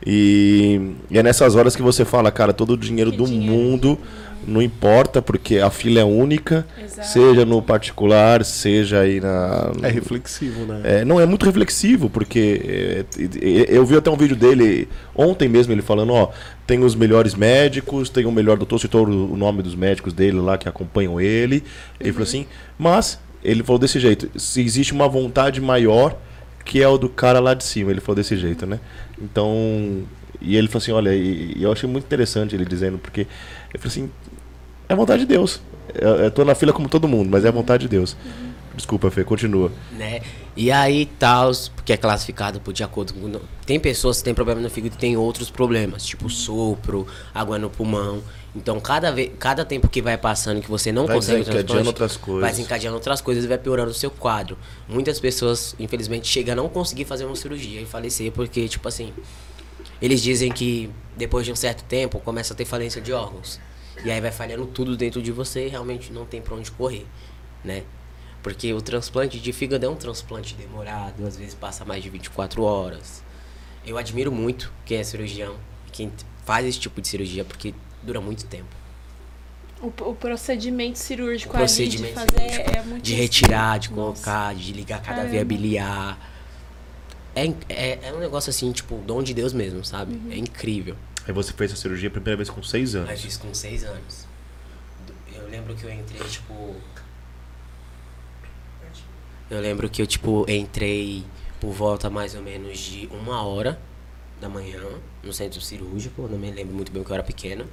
E, 0.07 0.93
e 1.11 1.19
é 1.19 1.23
nessas 1.23 1.55
horas 1.55 1.75
que 1.75 1.81
você 1.81 2.05
fala, 2.05 2.31
cara, 2.31 2.53
todo 2.53 2.75
o 2.75 2.77
dinheiro 2.77 3.11
Que 3.11 3.17
do 3.17 3.25
dinheiro. 3.25 3.53
mundo 3.55 3.99
não 4.47 4.61
importa, 4.61 5.23
porque 5.23 5.59
a 5.59 5.71
fila 5.71 6.01
é 6.01 6.05
única, 6.05 6.67
Exato. 6.83 7.09
seja 7.09 7.45
no 7.45 7.63
particular, 7.63 8.45
seja 8.45 9.01
aí 9.01 9.21
na. 9.21 9.73
É 9.83 9.89
reflexivo, 9.89 10.65
né? 10.65 10.81
É, 10.85 11.05
não, 11.05 11.21
é 11.21 11.27
muito 11.27 11.45
reflexivo, 11.45 12.11
porque 12.11 12.61
é, 12.65 13.05
é, 13.41 13.77
eu 13.77 13.85
vi 13.85 13.97
até 13.97 14.11
um 14.11 14.17
vídeo 14.17 14.37
dele 14.37 14.89
ontem 15.15 15.49
mesmo, 15.49 15.73
ele 15.73 15.83
falando, 15.83 16.13
ó, 16.13 16.31
tem 16.67 16.83
os 16.83 16.95
melhores 16.95 17.35
médicos, 17.35 18.09
tem 18.09 18.27
o 18.27 18.33
melhor 18.33 18.57
doutor, 18.57 18.79
citou 18.79 19.07
o 19.07 19.37
nome 19.37 19.63
dos 19.63 19.75
médicos 19.75 20.13
dele 20.13 20.39
lá 20.39 20.59
que 20.59 20.69
acompanham 20.69 21.21
ele. 21.21 21.63
Ele 22.01 22.13
falou 22.13 22.25
assim, 22.25 22.47
mas 22.79 23.19
ele 23.43 23.63
falou 23.63 23.79
desse 23.79 23.99
jeito, 23.99 24.29
se 24.39 24.61
existe 24.61 24.93
uma 24.93 25.09
vontade 25.09 25.61
maior 25.61 26.17
que 26.65 26.81
é 26.81 26.89
o 26.89 26.97
do 26.97 27.09
cara 27.09 27.41
lá 27.41 27.55
de 27.55 27.65
cima, 27.65 27.91
ele 27.91 28.01
falou 28.01 28.17
desse 28.17 28.37
jeito, 28.37 28.67
né? 28.67 28.79
Então, 29.21 30.05
e 30.41 30.57
ele 30.57 30.69
falou 30.69 30.83
assim, 30.83 30.93
olha, 30.93 31.15
e, 31.15 31.55
e 31.57 31.63
eu 31.63 31.73
achei 31.73 31.89
muito 31.89 32.05
interessante 32.05 32.55
ele 32.55 32.65
dizendo, 32.65 32.99
porque 32.99 33.21
ele 33.21 33.79
falou 33.79 33.89
assim, 33.89 34.11
é 34.93 34.95
a 34.95 34.97
vontade 34.97 35.21
de 35.23 35.27
Deus. 35.27 35.61
Eu, 35.95 36.17
eu 36.17 36.31
tô 36.31 36.45
na 36.45 36.55
fila 36.55 36.73
como 36.73 36.89
todo 36.89 37.09
mundo, 37.09 37.29
mas 37.31 37.45
é 37.45 37.49
a 37.49 37.53
vontade 37.53 37.83
de 37.83 37.89
Deus. 37.89 38.17
Desculpa, 38.75 39.11
Fê, 39.11 39.23
continua. 39.25 39.71
né? 39.93 40.23
E 40.57 40.71
aí 40.71 41.07
tal, 41.19 41.51
porque 41.75 41.93
é 41.93 41.97
classificado 41.97 42.61
por 42.61 42.73
de 42.73 42.83
acordo 42.83 43.15
com 43.15 43.41
tem 43.67 43.81
pessoas 43.81 44.19
que 44.19 44.25
têm 44.25 44.35
problema 44.35 44.61
no 44.61 44.69
fígado 44.71 44.95
e 44.95 44.99
tem 44.99 45.17
outros 45.17 45.51
problemas, 45.51 46.05
tipo 46.05 46.29
sopro, 46.29 47.07
água 47.35 47.59
no 47.59 47.69
pulmão. 47.71 48.23
Então 48.55 48.79
cada 48.81 49.11
vez, 49.11 49.31
cada 49.39 49.65
tempo 49.65 49.89
que 49.89 50.03
vai 50.03 50.17
passando 50.19 50.61
que 50.61 50.69
você 50.71 50.93
não 50.93 51.07
Vai 51.07 51.17
consegue 51.17 51.45
desencadeando 51.45 51.87
outras 51.89 52.17
coisas. 52.19 52.41
vai 52.43 52.51
desencadeando 52.51 52.95
outras 52.97 53.21
coisas 53.23 53.45
e 53.45 53.47
vai 53.47 53.57
piorando 53.59 53.91
o 53.91 53.95
seu 53.95 54.11
quadro. 54.11 54.59
Muitas 54.89 55.19
pessoas, 55.21 55.75
infelizmente, 55.79 56.29
chegam 56.29 56.53
a 56.53 56.57
não 56.57 56.69
conseguir 56.69 57.05
fazer 57.07 57.25
uma 57.25 57.37
cirurgia 57.37 57.81
e 57.81 57.87
falecer 57.87 58.31
porque 58.33 58.69
tipo 58.69 58.87
assim, 58.89 59.13
eles 60.01 60.21
dizem 60.23 60.51
que 60.53 60.91
depois 61.17 61.47
de 61.47 61.53
um 61.53 61.57
certo 61.57 61.83
tempo 61.85 62.19
começa 62.21 62.53
a 62.53 62.57
ter 62.57 62.65
falência 62.67 63.01
de 63.01 63.13
órgãos. 63.13 63.59
E 64.05 64.11
aí 64.11 64.21
vai 64.21 64.33
falhando 64.33 64.67
tudo 64.67 64.97
dentro 64.97 65.23
de 65.23 65.31
você 65.31 65.67
e 65.67 65.69
realmente 65.69 66.13
não 66.13 66.25
tem 66.25 66.41
pra 66.41 66.55
onde 66.55 66.71
correr, 66.71 67.07
né? 67.65 67.85
Porque 68.43 68.73
o 68.73 68.83
transplante 68.83 69.39
de 69.39 69.53
fígado 69.53 69.87
é 69.87 69.89
um 69.89 69.95
transplante 69.95 70.55
demorado, 70.55 71.25
às 71.25 71.37
vezes 71.37 71.55
passa 71.55 71.85
mais 71.85 72.03
de 72.03 72.11
24 72.11 72.63
horas. 72.63 73.23
Eu 73.87 73.97
admiro 73.97 74.33
muito 74.33 74.73
quem 74.85 74.99
é 74.99 75.05
cirurgião, 75.05 75.57
quem 75.93 76.11
faz 76.45 76.67
esse 76.67 76.81
tipo 76.81 77.01
de 77.01 77.09
cirurgia, 77.09 77.45
porque 77.45 77.75
dura 78.03 78.21
muito 78.21 78.45
tempo. 78.47 78.83
O, 79.81 79.87
o 79.87 80.15
procedimento 80.15 80.99
cirúrgico, 80.99 81.55
O 81.55 81.59
procedimento 81.59 82.15
de 82.15 82.33
fazer 82.33 82.77
é 82.77 82.83
muito 82.83 83.03
de 83.03 83.15
retirar, 83.15 83.79
de 83.79 83.91
Nossa. 83.91 84.25
colocar, 84.25 84.55
de 84.55 84.73
ligar 84.73 84.99
cada 84.99 85.17
Caramba. 85.17 85.31
veia 85.31 85.45
biliar. 85.45 86.33
É, 87.35 87.47
é, 87.69 87.99
é 88.09 88.13
um 88.13 88.19
negócio 88.19 88.51
assim, 88.51 88.71
tipo, 88.71 88.97
dom 88.99 89.23
de 89.23 89.35
Deus 89.35 89.53
mesmo, 89.53 89.85
sabe? 89.85 90.15
Uhum. 90.15 90.33
É 90.33 90.37
incrível. 90.37 90.97
Aí 91.27 91.33
você 91.33 91.53
fez 91.53 91.73
a 91.73 91.77
cirurgia 91.77 92.09
a 92.09 92.13
primeira 92.13 92.37
vez 92.37 92.51
com 92.51 92.63
seis 92.63 92.95
Eu 92.95 93.03
anos. 93.03 93.21
fiz 93.21 93.37
com 93.37 93.53
seis 93.55 93.85
anos. 93.85 94.27
Eu 95.33 95.49
lembro 95.49 95.75
que 95.75 95.85
eu 95.85 95.93
entrei, 95.93 96.21
tipo. 96.29 96.75
Eu 99.51 99.61
lembro 99.61 99.89
que 99.89 100.01
eu, 100.01 100.07
tipo, 100.07 100.45
entrei 100.49 101.25
por 101.61 101.73
volta 101.73 102.09
mais 102.09 102.35
ou 102.35 102.43
menos 102.43 102.79
de 102.79 103.07
uma 103.09 103.43
hora 103.43 103.79
da 104.41 104.49
manhã 104.49 104.81
no 105.23 105.33
centro 105.33 105.61
cirúrgico. 105.61 106.23
eu 106.23 106.29
Não 106.29 106.39
me 106.39 106.51
lembro 106.51 106.75
muito 106.75 106.91
bem 106.91 107.05
que 107.05 107.11
eu 107.11 107.15
era 107.15 107.23
pequeno. 107.23 107.67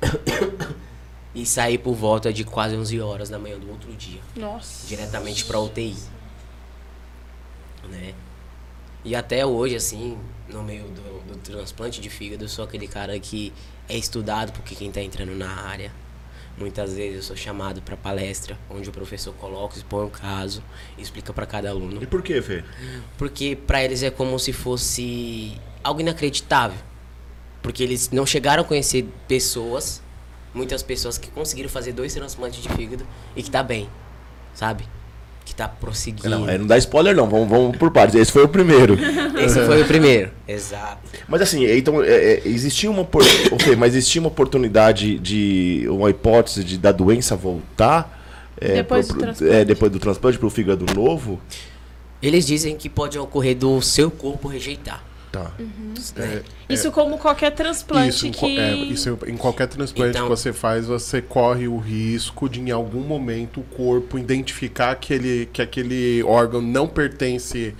e 1.34 1.44
saí 1.44 1.76
por 1.76 1.94
volta 1.94 2.32
de 2.32 2.44
quase 2.44 2.76
11 2.76 3.00
horas 3.00 3.28
da 3.28 3.38
manhã 3.38 3.58
do 3.58 3.68
outro 3.70 3.92
dia 3.94 4.20
Nossa. 4.36 4.86
diretamente 4.86 5.44
pra 5.44 5.60
UTI. 5.60 5.96
Né? 7.90 8.14
E 9.06 9.14
até 9.14 9.46
hoje, 9.46 9.76
assim, 9.76 10.18
no 10.48 10.64
meio 10.64 10.82
do, 10.82 11.32
do 11.32 11.36
transplante 11.38 12.00
de 12.00 12.10
fígado, 12.10 12.42
eu 12.42 12.48
sou 12.48 12.64
aquele 12.64 12.88
cara 12.88 13.16
que 13.20 13.52
é 13.88 13.96
estudado 13.96 14.50
porque 14.50 14.74
quem 14.74 14.90
tá 14.90 15.00
entrando 15.00 15.32
na 15.32 15.48
área. 15.48 15.92
Muitas 16.58 16.94
vezes 16.94 17.16
eu 17.16 17.22
sou 17.22 17.36
chamado 17.36 17.80
pra 17.80 17.96
palestra, 17.96 18.58
onde 18.68 18.88
o 18.88 18.92
professor 18.92 19.32
coloca, 19.34 19.76
expõe 19.76 20.06
o 20.06 20.10
caso 20.10 20.60
explica 20.98 21.32
pra 21.32 21.46
cada 21.46 21.70
aluno. 21.70 22.02
E 22.02 22.06
por 22.06 22.20
que, 22.20 22.42
Fê? 22.42 22.64
Porque 23.16 23.54
pra 23.54 23.84
eles 23.84 24.02
é 24.02 24.10
como 24.10 24.36
se 24.40 24.52
fosse 24.52 25.56
algo 25.84 26.00
inacreditável. 26.00 26.78
Porque 27.62 27.84
eles 27.84 28.10
não 28.10 28.26
chegaram 28.26 28.62
a 28.62 28.66
conhecer 28.66 29.06
pessoas, 29.28 30.02
muitas 30.52 30.82
pessoas 30.82 31.16
que 31.16 31.30
conseguiram 31.30 31.70
fazer 31.70 31.92
dois 31.92 32.12
transplantes 32.12 32.60
de 32.60 32.68
fígado 32.70 33.06
e 33.36 33.42
que 33.42 33.50
tá 33.52 33.62
bem, 33.62 33.88
sabe? 34.52 34.84
Que 35.46 35.54
tá 35.54 35.66
prosseguindo. 35.68 36.28
Não, 36.28 36.46
é, 36.48 36.58
não 36.58 36.66
dá 36.66 36.76
spoiler 36.76 37.14
não, 37.16 37.26
vamos, 37.30 37.48
vamos 37.48 37.76
por 37.78 37.90
partes. 37.90 38.14
Esse 38.16 38.30
foi 38.32 38.42
o 38.42 38.48
primeiro. 38.48 38.98
Esse 39.40 39.64
foi 39.64 39.80
o 39.80 39.86
primeiro. 39.86 40.30
Exato. 40.46 40.98
Mas 41.28 41.40
assim, 41.40 41.64
então, 41.64 42.02
é, 42.02 42.08
é, 42.08 42.42
existia 42.44 42.90
uma 42.90 43.02
opor- 43.02 43.22
ok, 43.52 43.74
mas 43.76 43.94
existia 43.94 44.20
uma 44.20 44.28
oportunidade 44.28 45.18
de 45.20 45.86
uma 45.88 46.10
hipótese 46.10 46.62
de 46.64 46.76
da 46.76 46.90
doença 46.92 47.34
voltar 47.36 48.12
é, 48.60 48.74
Depois 48.74 49.06
pro- 49.06 49.16
do 49.16 49.20
transplante. 49.22 49.54
é, 49.54 49.64
depois 49.64 49.92
do 49.92 49.98
transplante 50.00 50.36
para 50.36 50.46
o 50.46 50.50
fígado 50.50 50.84
novo? 50.94 51.40
Eles 52.20 52.44
dizem 52.46 52.76
que 52.76 52.88
pode 52.88 53.16
ocorrer 53.18 53.54
do 53.56 53.80
seu 53.80 54.10
corpo 54.10 54.48
rejeitar. 54.48 55.02
Tá. 55.44 55.52
Né? 56.16 56.42
Isso 56.68 56.90
como 56.90 57.18
qualquer 57.18 57.50
transplante 57.52 58.08
Isso, 58.08 58.30
que... 58.30 58.58
é, 58.58 58.74
isso 58.74 59.18
em 59.26 59.36
qualquer 59.36 59.66
transplante 59.68 60.10
Então- 60.10 60.24
que 60.24 60.28
você 60.30 60.52
faz, 60.52 60.86
você 60.86 61.20
corre 61.20 61.68
o 61.68 61.76
risco 61.78 62.48
de 62.48 62.60
em 62.60 62.70
algum 62.70 63.00
momento 63.00 63.60
o 63.60 63.62
corpo 63.62 64.18
identificar 64.18 64.94
que, 64.96 65.12
ele, 65.12 65.48
que 65.52 65.60
aquele 65.60 66.22
órgão 66.22 66.60
não 66.62 66.88
pertence 66.88 67.74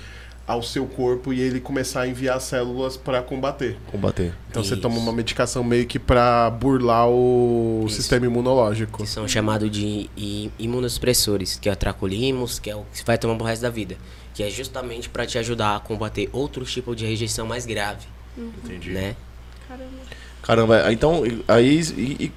ao 0.47 0.63
seu 0.63 0.87
corpo 0.87 1.33
e 1.33 1.41
ele 1.41 1.59
começar 1.59 2.03
a 2.03 2.09
enviar 2.09 2.41
células 2.41 2.97
para 2.97 3.21
combater. 3.21 3.77
Combater. 3.91 4.33
Então 4.49 4.63
você 4.63 4.75
Isso. 4.75 4.81
toma 4.83 4.97
uma 4.97 5.13
medicação 5.13 5.65
meio 5.65 5.87
que 5.87 5.99
para 5.99 6.49
burlar 6.51 7.09
o 7.09 7.85
Isso. 7.87 7.97
sistema 7.97 8.27
imunológico. 8.27 9.03
Que 9.03 9.09
são 9.09 9.27
chamados 9.27 9.69
de 9.69 10.09
imunossupressores, 10.57 11.59
que 11.61 11.69
é 11.69 11.73
o 11.73 11.77
tracolimos, 11.77 12.61
que 12.61 12.71
é 12.71 12.77
o 12.77 12.83
que 12.93 12.99
você 12.99 13.05
vai 13.05 13.19
tomar 13.19 13.35
pro 13.35 13.45
resto 13.45 13.63
da 13.63 13.71
vida. 13.71 13.97
Que 14.37 14.43
é 14.45 14.51
justamente 14.51 15.09
para 15.09 15.27
te 15.27 15.39
ajudar 15.39 15.77
a 15.77 15.81
combater 15.81 16.29
outros 16.33 16.71
tipos 16.73 16.95
de 16.95 17.05
rejeição 17.07 17.45
mais 17.47 17.67
grave, 17.67 18.07
Entendi. 18.39 18.91
né? 18.91 19.17
Caramba. 19.67 19.91
Caramba, 20.43 20.93
então 20.93 21.23
aí 21.49 21.81
e- 21.97 22.17
e 22.27 22.33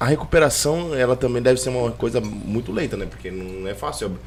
a 0.00 0.06
recuperação 0.06 0.94
ela 0.94 1.14
também 1.14 1.42
deve 1.42 1.60
ser 1.60 1.68
uma 1.68 1.90
coisa 1.90 2.20
muito 2.22 2.72
lenta, 2.72 2.96
né? 2.96 3.04
Porque 3.04 3.30
não 3.30 3.68
é 3.68 3.74
fácil. 3.74 4.18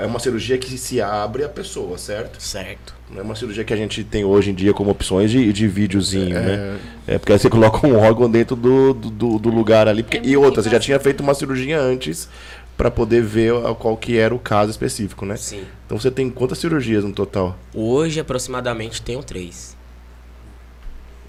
É 0.00 0.06
uma 0.06 0.20
cirurgia 0.20 0.56
que 0.56 0.78
se 0.78 1.00
abre 1.00 1.42
a 1.44 1.48
pessoa, 1.48 1.98
certo? 1.98 2.40
Certo. 2.40 2.94
Não 3.10 3.18
é 3.18 3.22
uma 3.22 3.34
cirurgia 3.34 3.64
que 3.64 3.72
a 3.74 3.76
gente 3.76 4.04
tem 4.04 4.24
hoje 4.24 4.50
em 4.52 4.54
dia 4.54 4.72
como 4.72 4.90
opções 4.92 5.28
de, 5.32 5.52
de 5.52 5.66
videozinho, 5.66 6.36
É. 6.36 6.40
né? 6.40 6.80
É 7.08 7.18
porque 7.18 7.32
aí 7.32 7.38
você 7.40 7.50
coloca 7.50 7.84
um 7.84 7.98
órgão 7.98 8.30
dentro 8.30 8.54
do, 8.54 8.94
do, 8.94 9.38
do 9.40 9.48
lugar 9.50 9.88
ali. 9.88 10.04
Porque, 10.04 10.18
É 10.18 10.22
e 10.24 10.36
outra, 10.36 10.62
você 10.62 10.70
já 10.70 10.78
tinha 10.78 11.00
feito 11.00 11.20
uma 11.20 11.34
cirurgia 11.34 11.80
antes 11.80 12.28
para 12.76 12.90
poder 12.90 13.22
ver 13.22 13.52
qual 13.78 13.96
que 13.96 14.18
era 14.18 14.34
o 14.34 14.38
caso 14.38 14.70
específico, 14.70 15.24
né? 15.24 15.36
Sim. 15.36 15.64
Então 15.86 15.98
você 15.98 16.10
tem 16.10 16.30
quantas 16.30 16.58
cirurgias 16.58 17.04
no 17.04 17.12
total? 17.12 17.56
Hoje, 17.74 18.18
aproximadamente, 18.18 19.02
tenho 19.02 19.22
três. 19.22 19.76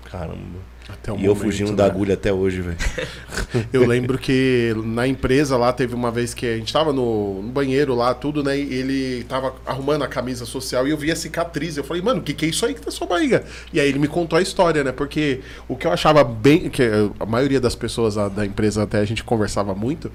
Caramba. 0.09 0.73
Até 0.87 1.11
o 1.11 1.15
e 1.15 1.25
eu 1.25 1.33
momento, 1.33 1.43
fugindo 1.43 1.71
da 1.73 1.83
né? 1.83 1.89
agulha 1.89 2.13
até 2.13 2.33
hoje, 2.33 2.61
velho. 2.61 2.77
Eu 3.71 3.87
lembro 3.87 4.17
que 4.17 4.73
na 4.83 5.07
empresa 5.07 5.55
lá 5.55 5.71
teve 5.71 5.95
uma 5.95 6.11
vez 6.11 6.33
que 6.33 6.45
a 6.45 6.57
gente 6.57 6.73
tava 6.73 6.91
no, 6.91 7.41
no 7.41 7.49
banheiro 7.49 7.95
lá, 7.95 8.13
tudo, 8.13 8.43
né? 8.43 8.57
E 8.57 8.73
ele 8.73 9.23
tava 9.23 9.55
arrumando 9.65 10.03
a 10.03 10.07
camisa 10.07 10.45
social 10.45 10.87
e 10.87 10.91
eu 10.91 10.97
vi 10.97 11.11
a 11.11 11.15
cicatriz. 11.15 11.77
Eu 11.77 11.83
falei, 11.83 12.01
mano, 12.01 12.19
o 12.19 12.23
que, 12.23 12.33
que 12.33 12.45
é 12.45 12.49
isso 12.49 12.65
aí 12.65 12.73
que 12.73 12.81
tá 12.81 12.87
na 12.87 12.91
sua 12.91 13.07
barriga? 13.07 13.43
E 13.71 13.79
aí 13.79 13.87
ele 13.87 13.99
me 13.99 14.07
contou 14.07 14.37
a 14.37 14.41
história, 14.41 14.83
né? 14.83 14.91
Porque 14.91 15.39
o 15.67 15.75
que 15.75 15.87
eu 15.87 15.91
achava 15.91 16.23
bem. 16.23 16.69
que 16.69 16.83
a 17.19 17.25
maioria 17.25 17.61
das 17.61 17.75
pessoas 17.75 18.15
da 18.15 18.45
empresa 18.45 18.83
até 18.83 18.99
a 18.99 19.05
gente 19.05 19.23
conversava 19.23 19.73
muito. 19.73 20.11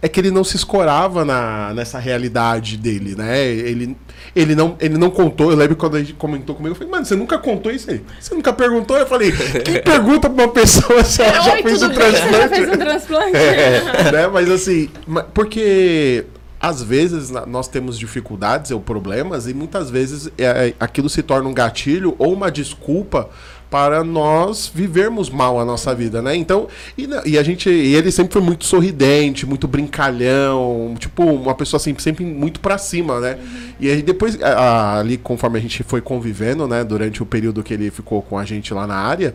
É 0.00 0.08
que 0.08 0.20
ele 0.20 0.30
não 0.30 0.44
se 0.44 0.56
escorava 0.56 1.24
na, 1.24 1.74
nessa 1.74 1.98
realidade 1.98 2.76
dele, 2.76 3.16
né? 3.16 3.44
Ele, 3.44 3.96
ele, 4.34 4.54
não, 4.54 4.76
ele 4.78 4.96
não 4.96 5.10
contou. 5.10 5.50
Eu 5.50 5.56
lembro 5.56 5.74
quando 5.74 5.96
a 5.96 5.98
gente 5.98 6.12
comentou 6.12 6.54
comigo, 6.54 6.72
eu 6.72 6.76
falei, 6.76 6.90
mano, 6.90 7.04
você 7.04 7.16
nunca 7.16 7.36
contou 7.38 7.72
isso 7.72 7.90
aí? 7.90 8.00
Você 8.20 8.34
nunca 8.34 8.52
perguntou? 8.52 8.96
Eu 8.96 9.06
falei, 9.06 9.32
quem 9.64 9.82
pergunta 9.82 10.30
pra 10.30 10.44
uma 10.44 10.52
pessoa 10.52 11.02
se 11.02 11.22
ela 11.22 11.40
já 11.40 11.54
Oi, 11.54 11.62
fez 11.62 11.80
bem? 11.80 11.88
Você 11.88 11.94
já 11.94 12.10
transplante? 12.10 12.48
fez 12.54 12.68
um 12.68 12.78
transplante? 12.78 13.32
né? 14.12 14.28
Mas 14.32 14.50
assim, 14.50 14.88
porque 15.34 16.24
às 16.60 16.82
vezes 16.82 17.30
nós 17.46 17.68
temos 17.68 17.98
dificuldades 17.98 18.70
ou 18.70 18.80
problemas 18.80 19.46
e 19.46 19.54
muitas 19.54 19.90
vezes 19.90 20.28
é, 20.36 20.68
é, 20.68 20.74
aquilo 20.80 21.08
se 21.08 21.22
torna 21.22 21.48
um 21.48 21.54
gatilho 21.54 22.16
ou 22.18 22.32
uma 22.32 22.50
desculpa 22.50 23.30
para 23.70 24.02
nós 24.02 24.70
vivermos 24.74 25.28
mal 25.28 25.60
a 25.60 25.64
nossa 25.64 25.94
vida, 25.94 26.22
né? 26.22 26.34
Então, 26.34 26.68
e, 26.96 27.08
e 27.26 27.38
a 27.38 27.42
gente, 27.42 27.68
e 27.68 27.94
ele 27.94 28.10
sempre 28.10 28.32
foi 28.32 28.42
muito 28.42 28.64
sorridente, 28.64 29.44
muito 29.46 29.68
brincalhão, 29.68 30.94
tipo, 30.98 31.22
uma 31.24 31.54
pessoa 31.54 31.78
assim, 31.78 31.94
sempre 31.98 32.24
muito 32.24 32.60
pra 32.60 32.78
cima, 32.78 33.20
né? 33.20 33.38
E 33.78 33.90
aí 33.90 34.02
depois, 34.02 34.40
a- 34.42 34.48
a- 34.48 34.98
ali 35.00 35.16
conforme 35.18 35.58
a 35.58 35.62
gente 35.62 35.82
foi 35.82 36.00
convivendo, 36.00 36.66
né, 36.66 36.82
durante 36.82 37.22
o 37.22 37.26
período 37.26 37.62
que 37.62 37.74
ele 37.74 37.90
ficou 37.90 38.22
com 38.22 38.38
a 38.38 38.44
gente 38.44 38.72
lá 38.72 38.86
na 38.86 38.96
área, 38.96 39.34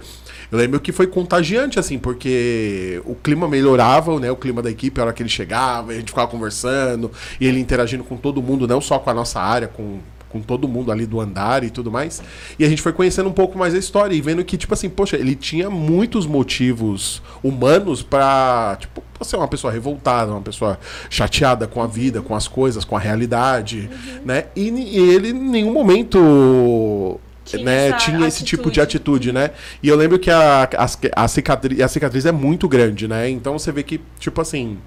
eu 0.52 0.58
lembro 0.58 0.80
que 0.80 0.92
foi 0.92 1.08
contagiante, 1.08 1.80
assim, 1.80 1.98
porque 1.98 3.02
o 3.06 3.16
clima 3.16 3.48
melhorava, 3.48 4.20
né? 4.20 4.32
O 4.32 4.36
clima 4.36 4.62
da 4.62 4.70
equipe, 4.70 5.00
a 5.00 5.04
hora 5.06 5.14
que 5.14 5.22
ele 5.24 5.30
chegava, 5.30 5.92
a 5.92 5.96
gente 5.96 6.10
ficava 6.10 6.28
conversando, 6.28 7.12
e 7.40 7.48
ele 7.48 7.60
interagindo 7.60 8.04
com 8.04 8.18
todo 8.18 8.42
mundo, 8.42 8.68
não 8.68 8.82
só 8.82 9.00
com 9.00 9.10
a 9.10 9.14
nossa 9.14 9.40
área, 9.40 9.68
com, 9.68 10.00
com 10.34 10.42
todo 10.42 10.68
mundo 10.68 10.92
ali 10.92 11.06
do 11.06 11.22
andar 11.22 11.64
e 11.64 11.70
tudo 11.70 11.92
mais. 11.92 12.24
E 12.58 12.66
a 12.66 12.68
gente 12.68 12.82
foi 12.82 12.92
conhecendo 12.92 13.30
um 13.30 13.34
pouco 13.34 13.56
mais 13.56 13.76
a 13.76 13.78
história 13.78 14.16
e 14.16 14.20
vendo 14.20 14.44
que, 14.44 14.58
tipo 14.58 14.74
assim, 14.74 14.90
poxa, 14.90 15.16
ele 15.16 15.36
tinha 15.36 15.70
muitos 15.70 16.26
motivos 16.26 17.22
humanos 17.44 18.02
pra, 18.02 18.76
tipo, 18.80 19.04
ser 19.22 19.38
uma 19.38 19.48
pessoa 19.48 19.72
revoltada, 19.72 20.32
uma 20.32 20.42
pessoa 20.42 20.80
chateada 21.08 21.68
com 21.68 21.82
a 21.84 21.88
vida, 21.88 22.20
com 22.22 22.36
as 22.36 22.48
coisas, 22.48 22.84
com 22.84 22.98
a 22.98 23.00
realidade, 23.00 23.90
né? 24.26 24.46
E, 24.56 24.70
e 24.70 24.98
ele 24.98 25.30
em 25.30 25.34
nenhum 25.34 25.72
momento 25.72 27.20
Tinha 27.46 27.64
né, 27.64 27.94
tinha 27.94 28.28
esse 28.28 28.44
tipo 28.44 28.72
de 28.72 28.82
atitude. 28.82 29.30
atitude, 29.30 29.32
né? 29.32 29.52
E 29.84 29.88
eu 29.88 29.96
lembro 29.96 30.18
que 30.18 30.32
a, 30.32 30.64
a, 30.64 31.24
a, 31.24 31.28
cicatriz, 31.28 31.80
a 31.80 31.88
cicatriz 31.88 32.26
é 32.26 32.32
muito 32.32 32.68
grande, 32.68 33.08
né? 33.08 33.30
Então 33.30 33.58
você 33.58 33.72
vê 33.72 33.84
que, 33.84 34.02
tipo 34.20 34.42
assim, 34.42 34.80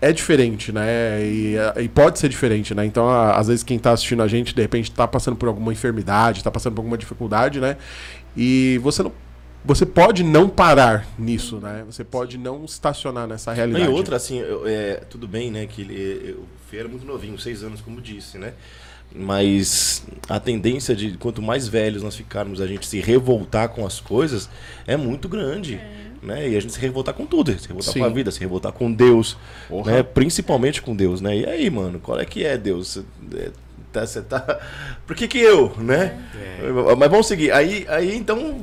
é 0.00 0.12
diferente, 0.12 0.70
né? 0.72 1.20
E, 1.22 1.56
e 1.82 1.88
pode 1.88 2.18
ser 2.18 2.28
diferente, 2.28 2.74
né? 2.74 2.84
Então, 2.86 3.08
a- 3.08 3.36
às 3.36 3.48
vezes, 3.48 3.62
quem 3.64 3.78
tá 3.78 3.92
assistindo 3.92 4.22
a 4.22 4.28
gente, 4.28 4.54
de 4.54 4.62
repente, 4.62 4.90
tá 4.92 5.06
passando 5.08 5.36
por 5.36 5.48
alguma 5.48 5.72
enfermidade, 5.72 6.42
tá 6.44 6.50
passando 6.50 6.74
por 6.74 6.80
alguma 6.80 6.96
dificuldade, 6.98 7.60
né? 7.60 7.76
E 8.36 8.78
você 8.82 9.02
não. 9.02 9.12
Você 9.64 9.84
pode 9.84 10.22
não 10.22 10.48
parar 10.48 11.04
nisso, 11.18 11.56
né? 11.56 11.82
Você 11.84 12.04
pode 12.04 12.38
não 12.38 12.64
estacionar 12.64 13.26
nessa 13.26 13.50
Não, 13.50 13.56
realidade. 13.56 13.84
E 13.84 13.88
outra, 13.88 14.16
assim, 14.16 14.38
eu- 14.38 14.66
é, 14.66 14.94
tudo 15.10 15.26
bem, 15.26 15.50
né? 15.50 15.66
Que 15.66 15.82
ele, 15.82 16.32
o 16.38 16.44
Fê 16.70 16.78
era 16.78 16.88
muito 16.88 17.04
novinho, 17.04 17.36
seis 17.38 17.62
anos, 17.64 17.80
como 17.80 18.00
disse, 18.00 18.38
né? 18.38 18.52
Mas 19.14 20.04
a 20.28 20.38
tendência 20.38 20.94
de 20.94 21.16
quanto 21.16 21.40
mais 21.42 21.66
velhos 21.66 22.02
nós 22.02 22.14
ficarmos, 22.14 22.60
a 22.60 22.66
gente 22.66 22.86
se 22.86 23.00
revoltar 23.00 23.70
com 23.70 23.84
as 23.86 24.00
coisas 24.00 24.48
é 24.86 24.96
muito 24.96 25.28
grande. 25.28 25.80
Né? 26.22 26.48
E 26.48 26.56
a 26.56 26.60
gente 26.60 26.72
se 26.72 26.80
revoltar 26.80 27.14
com 27.14 27.24
tudo, 27.24 27.56
se 27.58 27.68
revoltar 27.68 27.92
Sim. 27.92 28.00
com 28.00 28.06
a 28.06 28.08
vida, 28.08 28.30
se 28.30 28.40
revoltar 28.40 28.72
com 28.72 28.92
Deus, 28.92 29.36
Porra. 29.68 29.92
né? 29.92 30.02
principalmente 30.02 30.82
com 30.82 30.94
Deus, 30.94 31.20
né? 31.20 31.36
E 31.36 31.46
aí, 31.46 31.70
mano, 31.70 32.00
qual 32.00 32.18
é 32.18 32.24
que 32.24 32.44
é 32.44 32.58
Deus? 32.58 32.88
Você 32.88 33.04
é, 33.36 33.50
tá, 33.92 34.06
você 34.06 34.22
tá... 34.22 34.60
Por 35.06 35.14
que 35.14 35.28
que 35.28 35.38
eu, 35.38 35.72
né? 35.78 36.18
Mas 36.98 37.10
vamos 37.10 37.26
seguir. 37.26 37.52
Aí, 37.52 37.86
aí 37.88 38.16
então, 38.16 38.60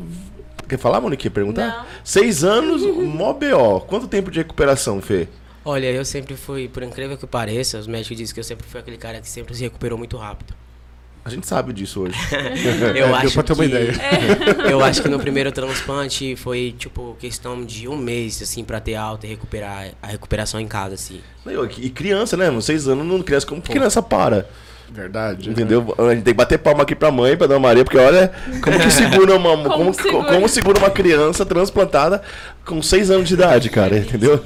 quer 0.67 0.77
falar, 0.77 0.99
Monique? 0.99 1.29
Perguntar? 1.29 1.67
Não. 1.67 1.85
Seis 2.03 2.43
anos, 2.43 2.81
mó 2.83 3.33
BO. 3.33 3.81
Quanto 3.87 4.07
tempo 4.07 4.29
de 4.29 4.39
recuperação, 4.39 5.01
Fê? 5.01 5.27
Olha, 5.63 5.91
eu 5.91 6.05
sempre 6.05 6.35
fui, 6.35 6.67
por 6.67 6.83
incrível 6.83 7.17
que 7.17 7.25
pareça, 7.25 7.79
os 7.79 7.87
médicos 7.87 8.17
dizem 8.17 8.33
que 8.33 8.39
eu 8.39 8.43
sempre 8.43 8.67
fui 8.67 8.79
aquele 8.79 8.97
cara 8.97 9.19
que 9.19 9.27
sempre 9.27 9.55
se 9.55 9.63
recuperou 9.63 9.97
muito 9.97 10.15
rápido. 10.15 10.53
A 11.25 11.29
gente 11.31 11.47
sabe 11.47 11.73
disso 11.73 12.01
hoje. 12.01 12.15
Eu 12.31 12.89
É, 12.89 12.93
deu 12.93 13.15
acho 13.15 13.33
pra 13.33 13.41
ter 13.43 13.53
uma 13.53 13.63
que, 13.63 13.69
ideia. 13.69 13.93
Eu 14.69 14.83
acho 14.83 15.01
que 15.01 15.09
no 15.09 15.19
primeiro 15.19 15.51
transplante 15.51 16.35
foi, 16.35 16.75
tipo, 16.77 17.17
questão 17.19 17.65
de 17.65 17.87
um 17.87 17.97
mês, 17.97 18.39
assim, 18.43 18.63
pra 18.63 18.79
ter 18.79 18.93
alta 18.93 19.25
e 19.25 19.29
recuperar 19.31 19.87
a 20.03 20.07
recuperação 20.07 20.59
em 20.59 20.67
casa, 20.67 20.93
assim. 20.93 21.19
E 21.79 21.89
criança, 21.89 22.37
né? 22.37 22.45
mano? 22.45 22.61
Seis 22.61 22.87
anos 22.87 23.05
não 23.05 23.23
criança. 23.23 23.47
Como 23.47 23.59
que 23.59 23.71
criança 23.71 24.03
para? 24.03 24.47
Verdade. 24.87 25.49
Entendeu? 25.49 25.95
A 25.97 26.13
gente 26.13 26.23
tem 26.23 26.33
que 26.33 26.37
bater 26.37 26.59
palma 26.59 26.83
aqui 26.83 26.93
pra 26.95 27.11
mãe, 27.11 27.35
pra 27.35 27.47
Dona 27.47 27.59
Maria, 27.59 27.83
porque 27.83 27.97
olha 27.97 28.31
como 28.61 28.79
que 28.79 28.91
segura 28.91 29.35
uma, 29.35 29.57
como, 29.67 29.69
Como 29.69 29.93
como, 29.93 29.93
segura? 29.95 30.47
segura 30.47 30.77
uma 30.79 30.91
criança 30.91 31.43
transplantada 31.43 32.21
com 32.63 32.81
seis 32.83 33.09
anos 33.09 33.27
de 33.27 33.33
idade, 33.33 33.69
cara. 33.71 33.97
Entendeu? 33.97 34.43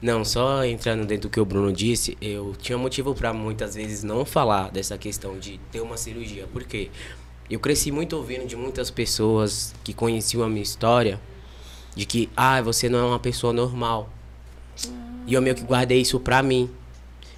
Não, 0.00 0.24
só 0.24 0.64
entrando 0.64 1.04
dentro 1.04 1.28
do 1.28 1.32
que 1.32 1.40
o 1.40 1.44
Bruno 1.44 1.72
disse, 1.72 2.16
eu 2.20 2.54
tinha 2.56 2.78
motivo 2.78 3.14
pra 3.14 3.32
muitas 3.32 3.74
vezes 3.74 4.04
não 4.04 4.24
falar 4.24 4.70
dessa 4.70 4.96
questão 4.96 5.36
de 5.38 5.58
ter 5.72 5.80
uma 5.80 5.96
cirurgia. 5.96 6.46
Por 6.52 6.62
quê? 6.62 6.88
Eu 7.50 7.58
cresci 7.58 7.90
muito 7.90 8.14
ouvindo 8.14 8.46
de 8.46 8.54
muitas 8.54 8.90
pessoas 8.90 9.74
que 9.82 9.92
conheciam 9.92 10.44
a 10.44 10.48
minha 10.48 10.62
história 10.62 11.20
de 11.96 12.06
que, 12.06 12.28
ah, 12.36 12.62
você 12.62 12.88
não 12.88 12.98
é 13.00 13.02
uma 13.02 13.18
pessoa 13.18 13.52
normal. 13.52 14.08
E 15.26 15.34
eu 15.34 15.42
meio 15.42 15.56
que 15.56 15.64
guardei 15.64 16.00
isso 16.00 16.20
pra 16.20 16.44
mim. 16.44 16.70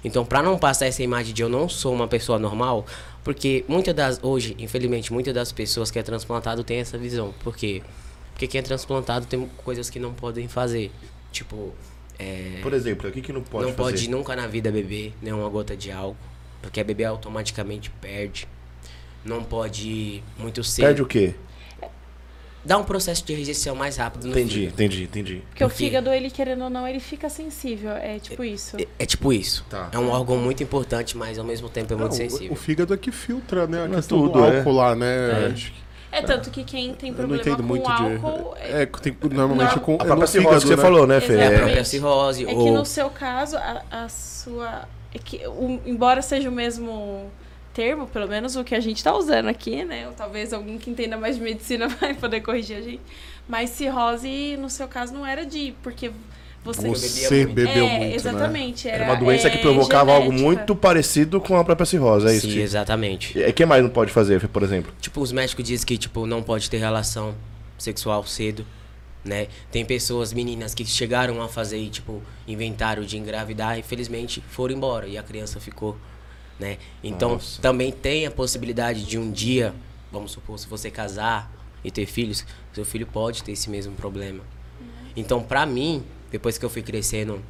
Então, 0.03 0.23
pra 0.23 0.43
não 0.43 0.57
passar 0.59 0.85
essa 0.85 1.01
imagem 1.01 1.33
de 1.33 1.41
eu 1.41 1.49
não 1.49 1.67
sou 1.67 1.93
uma 1.93 2.07
pessoa 2.07 2.37
normal, 2.37 2.85
porque 3.23 3.65
muitas 3.67 3.95
das 3.95 4.19
hoje, 4.21 4.55
infelizmente, 4.59 5.11
muitas 5.11 5.33
das 5.33 5.51
pessoas 5.51 5.89
que 5.89 5.97
é 5.97 6.03
transplantado 6.03 6.63
têm 6.63 6.77
essa 6.77 6.97
visão. 6.97 7.33
Por 7.43 7.55
quê? 7.55 7.81
Porque 8.33 8.47
quem 8.47 8.59
é 8.59 8.61
transplantado 8.61 9.25
tem 9.25 9.49
coisas 9.63 9.89
que 9.89 9.99
não 9.99 10.13
podem 10.13 10.47
fazer. 10.47 10.91
Tipo, 11.31 11.73
é, 12.21 12.59
Por 12.61 12.73
exemplo, 12.73 13.09
o 13.09 13.11
que, 13.11 13.21
que 13.21 13.33
não 13.33 13.41
pode 13.41 13.65
não 13.67 13.73
fazer? 13.73 13.91
pode 13.91 14.09
nunca 14.09 14.35
na 14.35 14.47
vida 14.47 14.71
beber 14.71 15.13
nenhuma 15.21 15.47
gota 15.49 15.75
de 15.75 15.91
álcool, 15.91 16.17
porque 16.61 16.83
beber 16.83 17.05
automaticamente 17.05 17.89
perde. 18.01 18.47
Não 19.25 19.43
pode 19.43 20.23
muito 20.37 20.63
cedo. 20.63 20.85
Perde 20.85 21.01
o 21.01 21.05
quê? 21.05 21.33
Dá 22.63 22.77
um 22.77 22.83
processo 22.83 23.25
de 23.25 23.33
rejeição 23.33 23.75
mais 23.75 23.97
rápido 23.97 24.25
no 24.25 24.31
Entendi, 24.31 24.53
fígado. 24.59 24.73
entendi, 24.75 25.03
entendi. 25.03 25.41
Porque 25.49 25.63
o 25.63 25.69
fígado, 25.69 26.11
ele 26.11 26.29
querendo 26.29 26.63
ou 26.65 26.69
não, 26.69 26.87
ele 26.87 26.99
fica 26.99 27.27
sensível. 27.27 27.89
É 27.91 28.19
tipo 28.19 28.43
isso. 28.43 28.77
É, 28.77 28.85
é 28.99 29.05
tipo 29.05 29.33
isso. 29.33 29.65
Tá. 29.67 29.89
É 29.91 29.97
um 29.97 30.09
órgão 30.11 30.37
muito 30.37 30.61
importante, 30.61 31.17
mas 31.17 31.39
ao 31.39 31.45
mesmo 31.45 31.69
tempo 31.69 31.91
é 31.93 31.95
muito 31.95 32.09
Não, 32.11 32.15
o- 32.15 32.29
sensível. 32.29 32.51
O 32.53 32.55
fígado 32.55 32.93
é 32.93 32.97
que 32.97 33.11
filtra, 33.11 33.65
né? 33.65 33.79
A 33.83 33.87
Não 33.87 33.93
é 33.93 33.95
questão 33.97 34.19
tudo, 34.19 34.33
do 34.33 34.45
é. 34.45 34.57
álcool 34.57 34.71
lá, 34.73 34.95
né? 34.95 35.07
É. 35.07 35.45
Acho 35.53 35.71
que- 35.71 35.81
É 36.11 36.21
tanto 36.21 36.51
que 36.51 36.63
quem 36.63 36.93
tem 36.93 37.09
Eu 37.09 37.27
não 37.27 37.37
problema 37.37 37.79
com 37.79 37.89
álcool... 37.89 38.55
de. 38.55 38.61
É, 38.61 38.85
tem, 38.85 39.17
normalmente 39.31 39.75
Não. 39.77 39.83
com. 39.83 39.93
A 39.93 39.95
é 39.95 40.05
própria 40.05 40.27
cirrose 40.27 40.47
fígado, 40.47 40.61
que 40.61 40.67
você 40.67 40.75
né? 40.75 40.81
falou, 40.81 41.07
né, 41.07 41.21
Fê? 41.21 41.35
É 41.37 41.47
a 41.47 41.59
própria 41.59 41.85
cirrose. 41.85 42.43
É 42.43 42.47
que 42.47 42.53
ou... 42.53 42.73
no 42.73 42.85
seu 42.85 43.09
caso, 43.09 43.55
a, 43.57 43.81
a 43.89 44.09
sua. 44.09 44.87
É 45.13 45.19
que, 45.19 45.47
o- 45.47 45.79
embora 45.85 46.21
seja 46.21 46.49
o 46.49 46.51
mesmo 46.51 47.31
termo, 47.73 48.07
pelo 48.07 48.27
menos 48.27 48.57
o 48.57 48.63
que 48.63 48.75
a 48.75 48.79
gente 48.81 49.01
tá 49.01 49.15
usando 49.15 49.47
aqui, 49.47 49.85
né? 49.85 50.07
Ou 50.07 50.13
talvez 50.13 50.51
alguém 50.51 50.77
que 50.77 50.89
entenda 50.89 51.15
mais 51.15 51.37
de 51.37 51.41
medicina 51.41 51.87
vai 51.99 52.13
poder 52.13 52.41
corrigir 52.41 52.77
a 52.77 52.81
gente. 52.81 53.01
Mas 53.47 53.69
cirrose, 53.69 54.57
no 54.57 54.69
seu 54.69 54.87
caso, 54.89 55.13
não 55.13 55.25
era 55.25 55.45
de. 55.45 55.73
Porque 55.81 56.11
Você, 56.63 56.87
Você 56.87 57.37
muito. 57.45 57.55
bebeu 57.55 57.85
é, 57.85 57.89
muito, 57.89 58.09
né? 58.09 58.15
exatamente. 58.15 58.87
Era, 58.87 59.03
Era 59.05 59.13
uma 59.13 59.19
doença 59.19 59.49
que 59.49 59.57
é, 59.57 59.61
provocava 59.61 60.11
algo 60.11 60.25
genética. 60.25 60.45
muito 60.47 60.75
parecido 60.75 61.41
com 61.41 61.57
a 61.57 61.63
própria 61.63 61.85
cirrose, 61.85 62.27
é 62.27 62.33
isso? 62.35 62.45
Sim, 62.47 62.53
Ti? 62.53 62.59
exatamente. 62.59 63.39
E 63.39 63.51
que 63.51 63.65
mais 63.65 63.81
não 63.81 63.89
pode 63.89 64.11
fazer, 64.11 64.47
por 64.47 64.61
exemplo? 64.61 64.93
Tipo, 65.01 65.21
os 65.21 65.31
médicos 65.31 65.65
dizem 65.65 65.85
que, 65.87 65.97
tipo, 65.97 66.27
não 66.27 66.43
pode 66.43 66.69
ter 66.69 66.77
relação 66.77 67.33
sexual 67.79 68.23
cedo, 68.27 68.63
né? 69.25 69.47
Tem 69.71 69.83
pessoas, 69.83 70.33
meninas, 70.33 70.75
que 70.75 70.85
chegaram 70.85 71.41
a 71.41 71.47
fazer, 71.49 71.89
tipo, 71.89 72.21
inventário 72.47 73.05
de 73.05 73.17
engravidar 73.17 73.77
e, 73.77 73.79
infelizmente, 73.79 74.43
foram 74.51 74.75
embora 74.75 75.07
e 75.07 75.17
a 75.17 75.23
criança 75.23 75.59
ficou, 75.59 75.97
né? 76.59 76.77
Então, 77.03 77.31
Nossa. 77.31 77.59
também 77.59 77.91
tem 77.91 78.27
a 78.27 78.31
possibilidade 78.31 79.03
de 79.03 79.17
um 79.17 79.31
dia, 79.31 79.73
vamos 80.11 80.31
supor, 80.31 80.59
se 80.59 80.67
você 80.67 80.91
casar 80.91 81.51
e 81.83 81.89
ter 81.89 82.05
filhos, 82.05 82.45
seu 82.71 82.85
filho 82.85 83.07
pode 83.07 83.43
ter 83.43 83.51
esse 83.53 83.67
mesmo 83.67 83.95
problema. 83.95 84.43
Então, 85.15 85.41
pra 85.41 85.65
mim, 85.65 86.03
depois 86.31 86.57
que 86.57 86.65
eu 86.65 86.69
fui 86.69 86.81
crescendo, 86.81 87.41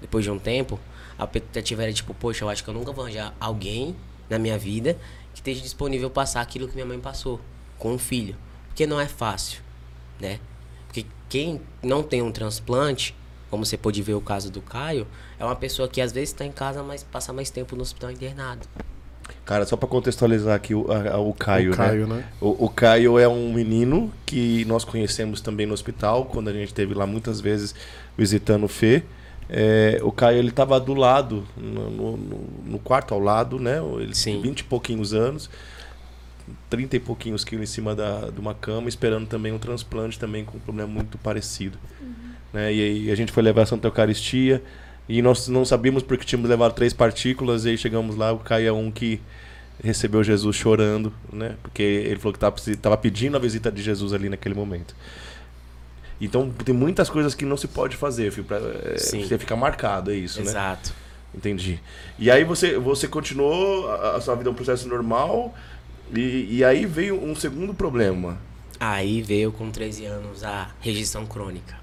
depois 0.00 0.24
de 0.24 0.30
um 0.30 0.38
tempo, 0.38 0.78
a 1.18 1.24
expectativa 1.24 1.82
era 1.84 1.92
tipo, 1.92 2.12
poxa, 2.14 2.44
eu 2.44 2.48
acho 2.48 2.62
que 2.64 2.68
eu 2.70 2.74
nunca 2.74 2.92
vou 2.92 3.04
arranjar 3.04 3.32
alguém 3.40 3.94
na 4.28 4.38
minha 4.38 4.58
vida 4.58 4.94
que 5.32 5.40
esteja 5.40 5.60
disponível 5.60 6.10
passar 6.10 6.40
aquilo 6.40 6.66
que 6.68 6.74
minha 6.74 6.86
mãe 6.86 6.98
passou 6.98 7.40
com 7.78 7.92
um 7.92 7.98
filho. 7.98 8.36
Porque 8.68 8.86
não 8.86 9.00
é 9.00 9.06
fácil, 9.06 9.60
né? 10.20 10.40
Porque 10.86 11.06
quem 11.28 11.60
não 11.82 12.02
tem 12.02 12.22
um 12.22 12.32
transplante, 12.32 13.14
como 13.50 13.64
você 13.64 13.76
pode 13.76 14.02
ver 14.02 14.14
o 14.14 14.20
caso 14.20 14.50
do 14.50 14.60
Caio, 14.60 15.06
é 15.38 15.44
uma 15.44 15.54
pessoa 15.56 15.88
que 15.88 16.00
às 16.00 16.10
vezes 16.12 16.30
está 16.30 16.44
em 16.44 16.50
casa, 16.52 16.82
mas 16.82 17.02
passa 17.04 17.32
mais 17.32 17.50
tempo 17.50 17.76
no 17.76 17.82
hospital 17.82 18.10
internado. 18.10 18.66
Cara, 19.44 19.64
só 19.66 19.76
pra 19.76 19.88
contextualizar 19.88 20.54
aqui 20.54 20.74
o, 20.74 20.86
a- 20.90 21.18
o 21.18 21.32
Caio, 21.34 21.72
O 21.72 21.76
Caio, 21.76 22.06
né? 22.06 22.24
O, 22.40 22.64
o 22.66 22.68
Caio 22.68 23.18
é 23.18 23.28
um 23.28 23.52
menino 23.52 24.12
que 24.26 24.64
nós 24.66 24.84
conhecemos 24.84 25.40
também 25.40 25.66
no 25.66 25.74
hospital, 25.74 26.24
quando 26.26 26.48
a 26.48 26.52
gente 26.52 26.68
esteve 26.68 26.94
lá 26.94 27.06
muitas 27.06 27.40
vezes 27.40 27.74
visitando 28.16 28.64
o 28.64 28.68
Fê. 28.68 29.02
É, 29.48 30.00
o 30.02 30.10
Caio, 30.10 30.38
ele 30.38 30.50
tava 30.50 30.80
do 30.80 30.94
lado, 30.94 31.44
no, 31.56 31.90
no- 31.90 32.16
no- 32.64 32.78
quarto 32.78 33.12
ao 33.12 33.20
lado, 33.20 33.58
né? 33.58 33.78
Ele 34.00 34.14
Sim. 34.14 34.32
tem 34.34 34.42
20 34.42 34.60
e 34.60 34.64
pouquinhos 34.64 35.12
anos, 35.12 35.50
30 36.70 36.96
e 36.96 37.00
pouquinhos 37.00 37.44
quilos 37.44 37.68
em 37.68 37.72
cima 37.72 37.94
da, 37.94 38.30
de 38.30 38.40
uma 38.40 38.54
cama, 38.54 38.88
esperando 38.88 39.26
também 39.26 39.52
um 39.52 39.58
transplante 39.58 40.18
também 40.18 40.44
com 40.44 40.56
um 40.56 40.60
problema 40.60 40.88
muito 40.90 41.18
parecido. 41.18 41.78
Né? 42.52 42.72
E 42.74 42.82
aí 42.82 43.10
a 43.10 43.14
gente 43.14 43.32
foi 43.32 43.42
levar 43.42 43.62
a 43.62 43.66
Santa 43.66 43.86
Eucaristia 43.88 44.62
e 45.08 45.20
nós 45.20 45.48
não 45.48 45.64
sabíamos 45.64 46.02
porque 46.02 46.24
tínhamos 46.24 46.48
levado 46.48 46.72
três 46.72 46.92
partículas 46.92 47.64
e 47.64 47.70
aí 47.70 47.78
chegamos 47.78 48.16
lá, 48.16 48.32
o 48.32 48.38
Caio 48.38 48.68
é 48.68 48.72
um 48.72 48.90
que 48.90 49.20
recebeu 49.82 50.22
Jesus 50.22 50.54
chorando, 50.56 51.12
né? 51.32 51.56
Porque 51.62 51.82
ele 51.82 52.16
falou 52.18 52.32
que 52.36 52.70
estava 52.70 52.96
pedindo 52.96 53.36
a 53.36 53.40
visita 53.40 53.70
de 53.72 53.82
Jesus 53.82 54.12
ali 54.12 54.28
naquele 54.28 54.54
momento. 54.54 54.94
Então 56.20 56.50
tem 56.50 56.74
muitas 56.74 57.10
coisas 57.10 57.34
que 57.34 57.44
não 57.44 57.56
se 57.56 57.66
pode 57.68 57.96
fazer, 57.96 58.30
filho, 58.30 58.46
pra, 58.46 58.58
é, 58.58 58.96
você 58.96 59.38
ficar 59.38 59.56
marcado, 59.56 60.10
é 60.10 60.14
isso, 60.14 60.40
né? 60.40 60.46
Exato. 60.46 60.92
Entendi. 61.34 61.80
E 62.18 62.30
aí 62.30 62.44
você, 62.44 62.78
você 62.78 63.08
continuou 63.08 63.90
a, 63.90 64.16
a 64.16 64.20
sua 64.20 64.36
vida 64.36 64.48
um 64.50 64.54
processo 64.54 64.86
normal 64.88 65.52
e, 66.14 66.46
e 66.58 66.64
aí 66.64 66.86
veio 66.86 67.20
um 67.22 67.34
segundo 67.34 67.74
problema. 67.74 68.38
Aí 68.78 69.20
veio 69.22 69.50
com 69.50 69.70
13 69.70 70.04
anos 70.06 70.44
a 70.44 70.70
rejeição 70.80 71.26
crônica. 71.26 71.76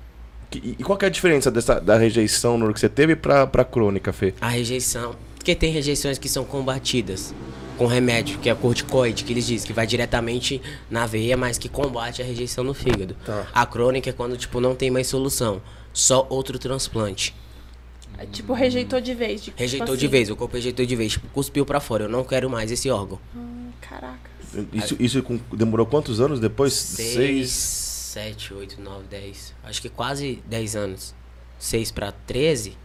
Que- 0.50 0.76
e 0.80 0.84
qual 0.84 0.98
é 1.02 1.06
a 1.06 1.10
diferença 1.10 1.52
dessa, 1.52 1.80
da 1.80 1.98
rejeição 1.98 2.58
no 2.58 2.74
que 2.74 2.80
você 2.80 2.89
teve 2.89 3.15
pra, 3.15 3.46
pra 3.46 3.63
crônica, 3.65 4.12
Fê? 4.13 4.34
A 4.39 4.48
rejeição. 4.50 5.15
Porque 5.36 5.56
tem 5.56 5.72
rejeições 5.72 6.17
que 6.17 6.30
são 6.30 6.46
combatidas 6.46 7.34
com 7.82 7.88
remédio, 7.88 8.38
que 8.38 8.48
é 8.48 8.54
corticoide, 8.54 9.24
que 9.24 9.34
eles 9.34 9.48
dizem 9.48 9.65
que 9.65 9.74
vai 9.74 9.88
diretamente 9.88 10.62
na 10.88 11.08
veia, 11.08 11.36
mas 11.36 11.58
que 11.58 11.67
combate 11.67 12.22
a 12.22 12.26
rejeição 12.26 12.63
no 12.63 12.76
fígado. 12.76 13.15
Tá. 13.26 13.48
A 13.52 13.65
crônica 13.65 14.08
é 14.08 14.13
quando, 14.13 14.38
tipo, 14.38 14.62
não 14.62 14.76
tem 14.76 14.91
mais 14.91 15.08
solução. 15.08 15.60
Só 15.91 16.28
outro 16.30 16.60
transplante. 16.60 17.34
É, 18.20 18.28
Tipo, 18.28 18.54
rejeitou 18.54 19.02
de 19.02 19.15
vez. 19.15 19.46
Tipo, 19.46 19.60
Rejeitou 19.60 19.88
tipo 19.88 19.98
de 19.98 20.06
assim. 20.06 20.12
vez, 20.12 20.30
o 20.30 20.36
corpo 20.36 20.56
rejeitou 20.56 20.86
de 20.86 20.96
vez. 20.96 21.13
Tipo, 21.13 21.28
cuspiu 21.30 21.65
pra 21.65 21.80
fora. 21.80 22.04
Eu 22.04 22.10
não 22.10 22.24
quero 22.24 22.48
mais 22.52 22.72
esse 22.72 22.88
órgão. 22.88 23.20
Hum, 23.36 23.72
Caraca. 23.82 24.30
Isso, 24.72 24.96
isso 25.00 25.24
demorou 25.52 25.88
quantos 25.88 26.22
anos 26.22 26.39
depois? 26.39 26.74
Seis, 26.74 27.50
sete, 27.50 28.54
oito, 28.54 28.80
nove, 28.80 29.06
dez. 29.10 29.56
Acho 29.63 29.82
que 29.82 29.89
quase 29.89 30.39
10 30.46 30.76
anos. 30.76 31.15
6 31.58 31.89
pra 31.91 32.12
13. 32.12 32.78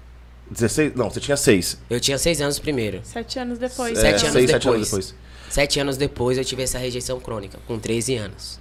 16? 0.50 0.94
Não, 0.94 1.10
você 1.10 1.20
tinha 1.20 1.36
seis. 1.36 1.78
Eu 1.90 1.98
tinha 2.00 2.18
6 2.18 2.40
anos 2.40 2.58
primeiro. 2.58 3.00
Sete 3.02 3.38
anos 3.38 3.58
depois. 3.58 3.98
É, 3.98 4.00
Sete 4.00 4.22
anos 4.22 4.32
seis, 4.32 4.50
sete 4.50 4.68
anos 4.68 4.80
depois. 4.88 5.06
depois. 5.06 5.14
Sete 5.48 5.80
anos 5.80 5.96
depois 5.96 6.38
eu 6.38 6.44
tive 6.44 6.62
essa 6.62 6.78
rejeição 6.78 7.18
crônica, 7.20 7.58
com 7.66 7.78
13 7.78 8.16
anos. 8.16 8.58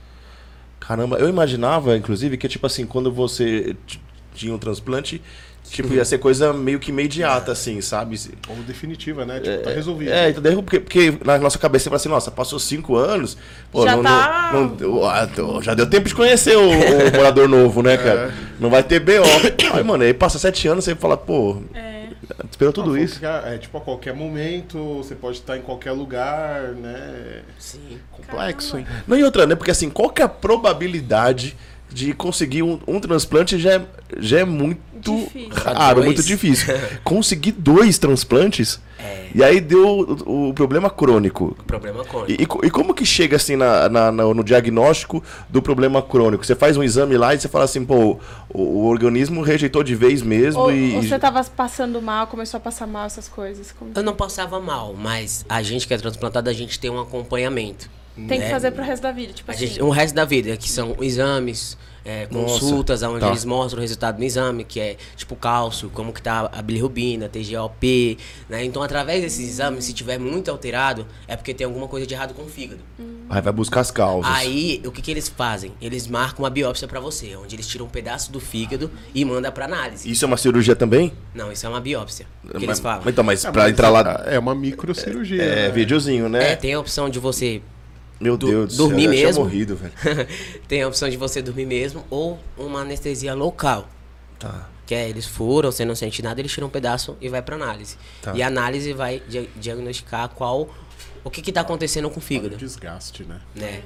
Caramba, 0.79 1.17
eu 1.17 1.27
imaginava, 1.27 1.97
inclusive, 1.97 2.37
que 2.37 2.47
tipo 2.47 2.65
assim, 2.67 2.85
quando 2.85 3.11
você 3.11 3.75
tinha 4.35 4.53
um 4.53 4.57
transplante, 4.59 5.21
tipo, 5.69 5.93
ia 5.93 6.05
ser 6.05 6.17
coisa 6.19 6.53
meio 6.53 6.79
que 6.79 6.89
imediata, 6.91 7.51
assim, 7.51 7.81
sabe? 7.81 8.19
Ou 8.49 8.55
definitiva, 8.57 9.25
né? 9.25 9.39
Tipo, 9.39 9.57
tá 9.63 9.69
resolvido. 9.71 10.11
É, 10.11 10.29
então 10.29 10.41
daí, 10.41 10.55
porque, 10.55 10.79
porque 10.79 11.17
na 11.23 11.37
nossa 11.37 11.57
cabeça 11.57 11.83
você 11.83 11.89
fala 11.89 11.97
assim, 11.97 12.09
nossa, 12.09 12.31
passou 12.31 12.59
cinco 12.59 12.95
anos, 12.95 13.37
pô, 13.71 13.83
Já 13.83 13.95
não, 13.95 14.03
tá- 14.03 14.49
não- 14.53 14.67
não- 14.69 15.05
ah, 15.05 15.27
já 15.61 15.73
deu 15.73 15.89
tempo 15.89 16.07
de 16.07 16.15
conhecer 16.15 16.55
o, 16.57 16.69
o 16.69 16.71
morador 17.15 17.47
novo, 17.49 17.81
né, 17.81 17.97
cara? 17.97 18.33
Não 18.59 18.69
vai 18.69 18.83
ter 18.83 18.99
B.O. 18.99 19.23
Aí, 19.73 19.83
mano, 19.83 20.03
aí 20.03 20.13
passa 20.13 20.39
sete 20.39 20.67
anos, 20.67 20.85
você 20.85 20.95
fala, 20.95 21.17
pô, 21.17 21.57
É. 21.73 22.05
esperou 22.49 22.71
tudo 22.73 22.91
Não, 22.91 22.97
isso. 22.97 23.15
fica- 23.15 23.43
É, 23.45 23.57
tipo, 23.57 23.77
a 23.77 23.81
qualquer 23.81 24.13
momento, 24.13 24.97
você 24.97 25.13
pode 25.15 25.37
estar 25.37 25.57
em 25.57 25.61
qualquer 25.61 25.91
lugar, 25.91 26.69
né? 26.69 27.41
Sim. 27.59 27.99
Complexo, 28.11 28.77
hein? 28.77 28.87
Não, 29.07 29.17
e 29.17 29.23
outra, 29.23 29.45
né? 29.45 29.55
Porque 29.55 29.71
assim, 29.71 29.89
qual 29.89 30.09
que 30.09 30.21
é 30.21 30.25
a 30.25 30.29
probabilidade 30.29 31.55
de 31.91 32.13
conseguir 32.13 32.63
um, 32.63 32.79
um 32.87 32.99
transplante 32.99 33.57
já 33.57 33.73
é, 33.75 33.85
já 34.19 34.39
é 34.39 34.45
muito 34.45 34.81
Difícil. 34.99 35.49
raro, 35.53 35.95
Dois. 35.95 36.05
muito 36.07 36.23
difícil. 36.23 36.73
conseguir 37.03 37.51
dois 37.51 37.97
transplantes, 37.99 38.81
É. 38.99 39.27
e 39.35 39.43
aí 39.43 39.61
deu 39.61 39.99
o, 40.25 40.49
o 40.49 40.53
problema 40.53 40.89
crônico. 40.89 41.55
Problema 41.67 42.03
crônico. 42.03 42.31
E, 42.31 42.43
e 42.43 42.67
e 42.67 42.69
como 42.71 42.93
que 42.93 43.05
chega 43.05 43.35
assim 43.35 43.55
na, 43.55 43.87
na- 43.87 44.11
na- 44.11 44.33
no 44.33 44.43
diagnóstico 44.43 45.23
do 45.47 45.61
problema 45.61 46.01
crônico? 46.01 46.43
Você 46.45 46.55
faz 46.55 46.75
um 46.75 46.83
exame 46.83 47.17
lá 47.17 47.33
e 47.35 47.39
você 47.39 47.47
fala 47.47 47.65
assim, 47.65 47.85
pô, 47.85 48.19
o, 48.49 48.61
o 48.61 48.85
organismo 48.87 49.41
rejeitou 49.41 49.83
de 49.83 49.93
vez 49.95 50.21
mesmo 50.23 50.61
Ou, 50.61 50.71
e. 50.71 50.95
ou 50.95 51.03
você 51.03 51.19
tava 51.19 51.43
passando 51.43 52.01
mal, 52.01 52.25
começou 52.27 52.57
a 52.57 52.61
passar 52.61 52.87
mal 52.87 53.05
essas 53.05 53.27
coisas. 53.27 53.71
Como- 53.77 53.91
Eu 53.95 54.01
não 54.03 54.15
passava 54.15 54.59
mal, 54.59 54.93
mas 54.97 55.45
a 55.47 55.61
gente 55.61 55.87
que 55.87 55.93
é 55.93 55.97
transplantado, 55.97 56.49
a 56.49 56.53
gente 56.53 56.79
tem 56.79 56.89
um 56.89 56.99
acompanhamento. 56.99 57.89
Tem 58.15 58.39
que 58.39 58.45
né? 58.45 58.49
fazer 58.49 58.71
pro 58.71 58.83
resto 58.83 59.03
da 59.03 59.11
vida, 59.11 59.33
tipo 59.33 59.51
A 59.51 59.53
assim. 59.53 59.67
gente, 59.67 59.81
o 59.81 59.89
resto 59.89 60.15
da 60.15 60.23
vida, 60.25 60.55
que 60.55 60.69
são 60.69 60.95
exames, 61.01 61.77
é, 62.05 62.27
Nossa, 62.31 62.59
consultas, 62.59 63.01
onde 63.03 63.19
tá. 63.21 63.27
eles 63.29 63.43
mostram 63.43 63.79
o 63.79 63.81
resultado 63.81 64.17
do 64.17 64.23
exame, 64.23 64.63
que 64.63 64.79
é 64.79 64.95
tipo 65.15 65.35
cálcio, 65.35 65.89
como 65.89 66.13
que 66.13 66.21
tá 66.21 66.49
a 66.53 66.61
bilirrubina, 66.61 67.27
TGOP, 67.27 68.17
né? 68.47 68.63
Então, 68.63 68.83
através 68.83 69.21
desses 69.23 69.49
exames, 69.49 69.85
se 69.85 69.93
tiver 69.93 70.19
muito 70.19 70.51
alterado, 70.51 71.05
é 71.27 71.35
porque 71.35 71.53
tem 71.53 71.65
alguma 71.65 71.87
coisa 71.87 72.05
de 72.05 72.13
errado 72.13 72.33
com 72.33 72.43
o 72.43 72.47
fígado. 72.47 72.81
Aí 73.27 73.41
vai 73.41 73.51
buscar 73.51 73.81
as 73.81 73.89
causas. 73.89 74.31
Aí, 74.31 74.81
o 74.85 74.91
que 74.91 75.01
que 75.01 75.09
eles 75.09 75.27
fazem? 75.27 75.73
Eles 75.81 76.05
marcam 76.07 76.43
uma 76.43 76.49
biópsia 76.49 76.87
pra 76.87 76.99
você, 76.99 77.35
onde 77.35 77.55
eles 77.55 77.67
tiram 77.67 77.87
um 77.87 77.89
pedaço 77.89 78.31
do 78.31 78.39
fígado 78.39 78.91
e 79.15 79.25
mandam 79.25 79.51
pra 79.51 79.65
análise. 79.65 80.09
Isso 80.09 80.23
é 80.23 80.27
uma 80.27 80.37
cirurgia 80.37 80.75
também? 80.75 81.11
Não, 81.33 81.51
isso 81.51 81.65
é 81.65 81.69
uma 81.69 81.81
biópsia, 81.81 82.27
que 82.43 82.53
mas, 82.53 82.63
eles 82.63 82.79
falam. 82.79 83.03
Então, 83.07 83.23
mas 83.23 83.43
É, 83.43 83.51
pra 83.51 83.63
mas 83.63 83.71
entrar 83.71 83.89
lá. 83.89 84.23
É 84.27 84.37
uma 84.37 84.53
microcirurgia. 84.53 85.41
É, 85.41 85.55
né? 85.67 85.69
videozinho, 85.71 86.29
né? 86.29 86.51
É, 86.51 86.55
tem 86.55 86.73
a 86.75 86.79
opção 86.79 87.09
de 87.09 87.17
você 87.17 87.63
Meu 88.19 88.37
du- 88.37 88.47
Deus 88.47 88.67
do 88.69 88.75
céu, 88.75 88.87
dormir 88.87 89.05
eu 89.05 89.11
tinha 89.13 89.25
mesmo. 89.27 89.43
morrido, 89.43 89.75
velho. 89.75 89.93
tem 90.67 90.81
a 90.83 90.87
opção 90.87 91.09
de 91.09 91.17
você 91.17 91.41
dormir 91.41 91.65
mesmo 91.65 92.05
ou 92.09 92.39
uma 92.57 92.81
anestesia 92.81 93.33
local. 93.33 93.89
Tá. 94.39 94.69
Que 94.85 94.93
é, 94.95 95.09
eles 95.09 95.25
furam, 95.25 95.71
você 95.71 95.83
não 95.83 95.95
sente 95.95 96.21
nada, 96.21 96.39
eles 96.39 96.51
tiram 96.51 96.67
um 96.67 96.69
pedaço 96.69 97.17
e 97.19 97.27
vai 97.27 97.41
pra 97.41 97.55
análise. 97.55 97.97
Tá. 98.21 98.33
E 98.35 98.41
a 98.43 98.47
análise 98.47 98.93
vai 98.93 99.21
dia- 99.27 99.49
diagnosticar 99.55 100.29
qual 100.29 100.69
o 101.23 101.29
que 101.29 101.41
que 101.41 101.51
tá 101.51 101.61
acontecendo 101.61 102.09
com 102.09 102.19
o 102.19 102.21
fígado, 102.23 102.53
o 102.55 102.57
desgaste, 102.57 103.23
né? 103.23 103.41
né? 103.55 103.81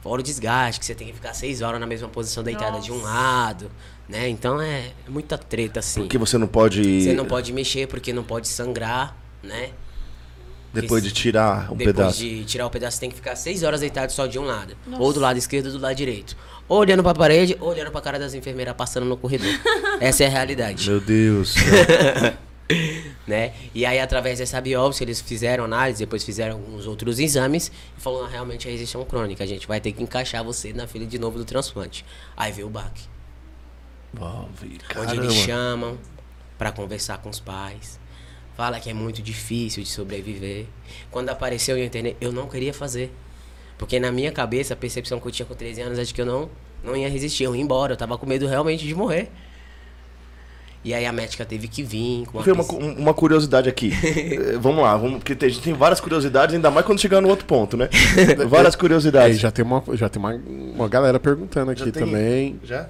Fora 0.00 0.20
o 0.20 0.24
desgaste, 0.24 0.78
que 0.80 0.86
você 0.86 0.94
tem 0.94 1.08
que 1.08 1.12
ficar 1.12 1.34
seis 1.34 1.60
horas 1.60 1.78
na 1.80 1.86
mesma 1.86 2.08
posição 2.08 2.42
deitada 2.42 2.80
de 2.80 2.90
um 2.90 3.02
lado, 3.02 3.70
né? 4.08 4.28
Então 4.28 4.60
é 4.60 4.92
muita 5.08 5.36
treta 5.36 5.80
assim. 5.80 6.00
Porque 6.02 6.16
você 6.16 6.38
não 6.38 6.46
pode. 6.46 7.02
Você 7.02 7.12
não 7.12 7.26
pode 7.26 7.52
mexer 7.52 7.86
porque 7.88 8.12
não 8.12 8.22
pode 8.24 8.48
sangrar, 8.48 9.14
né? 9.42 9.70
Depois 10.72 11.02
de 11.02 11.10
tirar 11.10 11.72
um 11.72 11.76
Depois 11.76 11.96
pedaço. 11.96 12.18
de 12.18 12.44
tirar 12.44 12.66
o 12.66 12.70
pedaço, 12.70 12.96
você 12.96 13.00
tem 13.00 13.10
que 13.10 13.16
ficar 13.16 13.34
seis 13.36 13.62
horas 13.62 13.80
deitado 13.80 14.12
só 14.12 14.26
de 14.26 14.38
um 14.38 14.44
lado. 14.44 14.76
Nossa. 14.86 15.02
Ou 15.02 15.12
do 15.12 15.20
lado 15.20 15.38
esquerdo 15.38 15.66
ou 15.66 15.72
do 15.72 15.78
lado 15.78 15.94
direito. 15.94 16.36
Ou 16.68 16.78
olhando 16.78 17.02
pra 17.02 17.14
parede, 17.14 17.56
ou 17.60 17.70
olhando 17.70 17.90
pra 17.90 18.00
cara 18.00 18.18
das 18.18 18.34
enfermeiras 18.34 18.74
passando 18.76 19.06
no 19.06 19.16
corredor. 19.16 19.48
Essa 20.00 20.24
é 20.24 20.26
a 20.26 20.30
realidade. 20.30 20.88
Meu 20.88 21.00
Deus. 21.00 21.54
né? 23.26 23.54
E 23.74 23.86
aí, 23.86 23.98
através 23.98 24.38
dessa 24.38 24.60
biópsia, 24.60 25.04
eles 25.04 25.20
fizeram 25.20 25.64
análise, 25.64 25.98
depois 26.00 26.22
fizeram 26.22 26.56
alguns 26.56 26.86
outros 26.86 27.18
exames 27.18 27.72
e 27.96 28.00
falou, 28.00 28.24
"Ah, 28.24 28.28
realmente 28.28 28.68
a 28.68 28.70
resistência 28.70 29.06
crônica, 29.06 29.42
a 29.42 29.46
gente 29.46 29.66
vai 29.66 29.80
ter 29.80 29.92
que 29.92 30.02
encaixar 30.02 30.44
você 30.44 30.72
na 30.72 30.86
fila 30.86 31.06
de 31.06 31.18
novo 31.18 31.38
do 31.38 31.44
transplante. 31.46 32.04
Aí 32.36 32.52
veio 32.52 32.66
o 32.66 32.70
baque, 32.70 33.02
onde 34.96 35.16
eles 35.16 35.34
chamam 35.34 35.98
pra 36.58 36.72
conversar 36.72 37.18
com 37.18 37.30
os 37.30 37.40
pais. 37.40 37.98
Fala 38.58 38.80
que 38.80 38.90
é 38.90 38.92
muito 38.92 39.22
difícil 39.22 39.84
de 39.84 39.88
sobreviver. 39.88 40.64
Quando 41.12 41.28
apareceu 41.28 41.76
na 41.76 41.84
internet, 41.84 42.16
eu 42.20 42.32
não 42.32 42.48
queria 42.48 42.74
fazer. 42.74 43.08
Porque 43.78 44.00
na 44.00 44.10
minha 44.10 44.32
cabeça, 44.32 44.74
a 44.74 44.76
percepção 44.76 45.20
que 45.20 45.28
eu 45.28 45.30
tinha 45.30 45.46
com 45.46 45.54
13 45.54 45.80
anos 45.80 45.96
é 45.96 46.02
de 46.02 46.12
que 46.12 46.20
eu 46.20 46.26
não, 46.26 46.50
não 46.82 46.96
ia 46.96 47.08
resistir, 47.08 47.44
eu 47.44 47.54
ia 47.54 47.62
embora, 47.62 47.92
eu 47.92 47.96
tava 47.96 48.18
com 48.18 48.26
medo 48.26 48.48
realmente 48.48 48.84
de 48.84 48.92
morrer. 48.96 49.28
E 50.84 50.92
aí 50.92 51.06
a 51.06 51.12
médica 51.12 51.44
teve 51.44 51.68
que 51.68 51.84
vir 51.84 52.26
com 52.26 52.38
uma, 52.38 52.42
Fê, 52.42 52.50
uma, 52.50 52.64
uma 52.98 53.14
curiosidade 53.14 53.68
aqui. 53.68 53.92
Eh, 54.02 54.58
vamos 54.58 54.82
lá, 54.82 54.96
vamos, 54.96 55.18
porque 55.18 55.36
tem- 55.36 55.46
a 55.48 55.52
gente 55.52 55.62
tem 55.62 55.72
várias 55.72 56.00
curiosidades, 56.00 56.52
ainda 56.56 56.68
mais 56.68 56.84
quando 56.84 57.00
chegar 57.00 57.20
no 57.20 57.28
outro 57.28 57.46
ponto, 57.46 57.76
né? 57.76 57.88
várias 58.48 58.74
curiosidades. 58.74 59.38
já 59.38 59.52
tem 59.52 59.64
uma, 59.64 59.84
já 59.92 60.08
tem 60.08 60.18
uma, 60.20 60.34
uma 60.34 60.88
galera 60.88 61.20
perguntando 61.20 61.70
aqui 61.70 61.84
Já 61.84 61.92
tem- 61.92 62.04
também. 62.04 62.60
Já? 62.64 62.88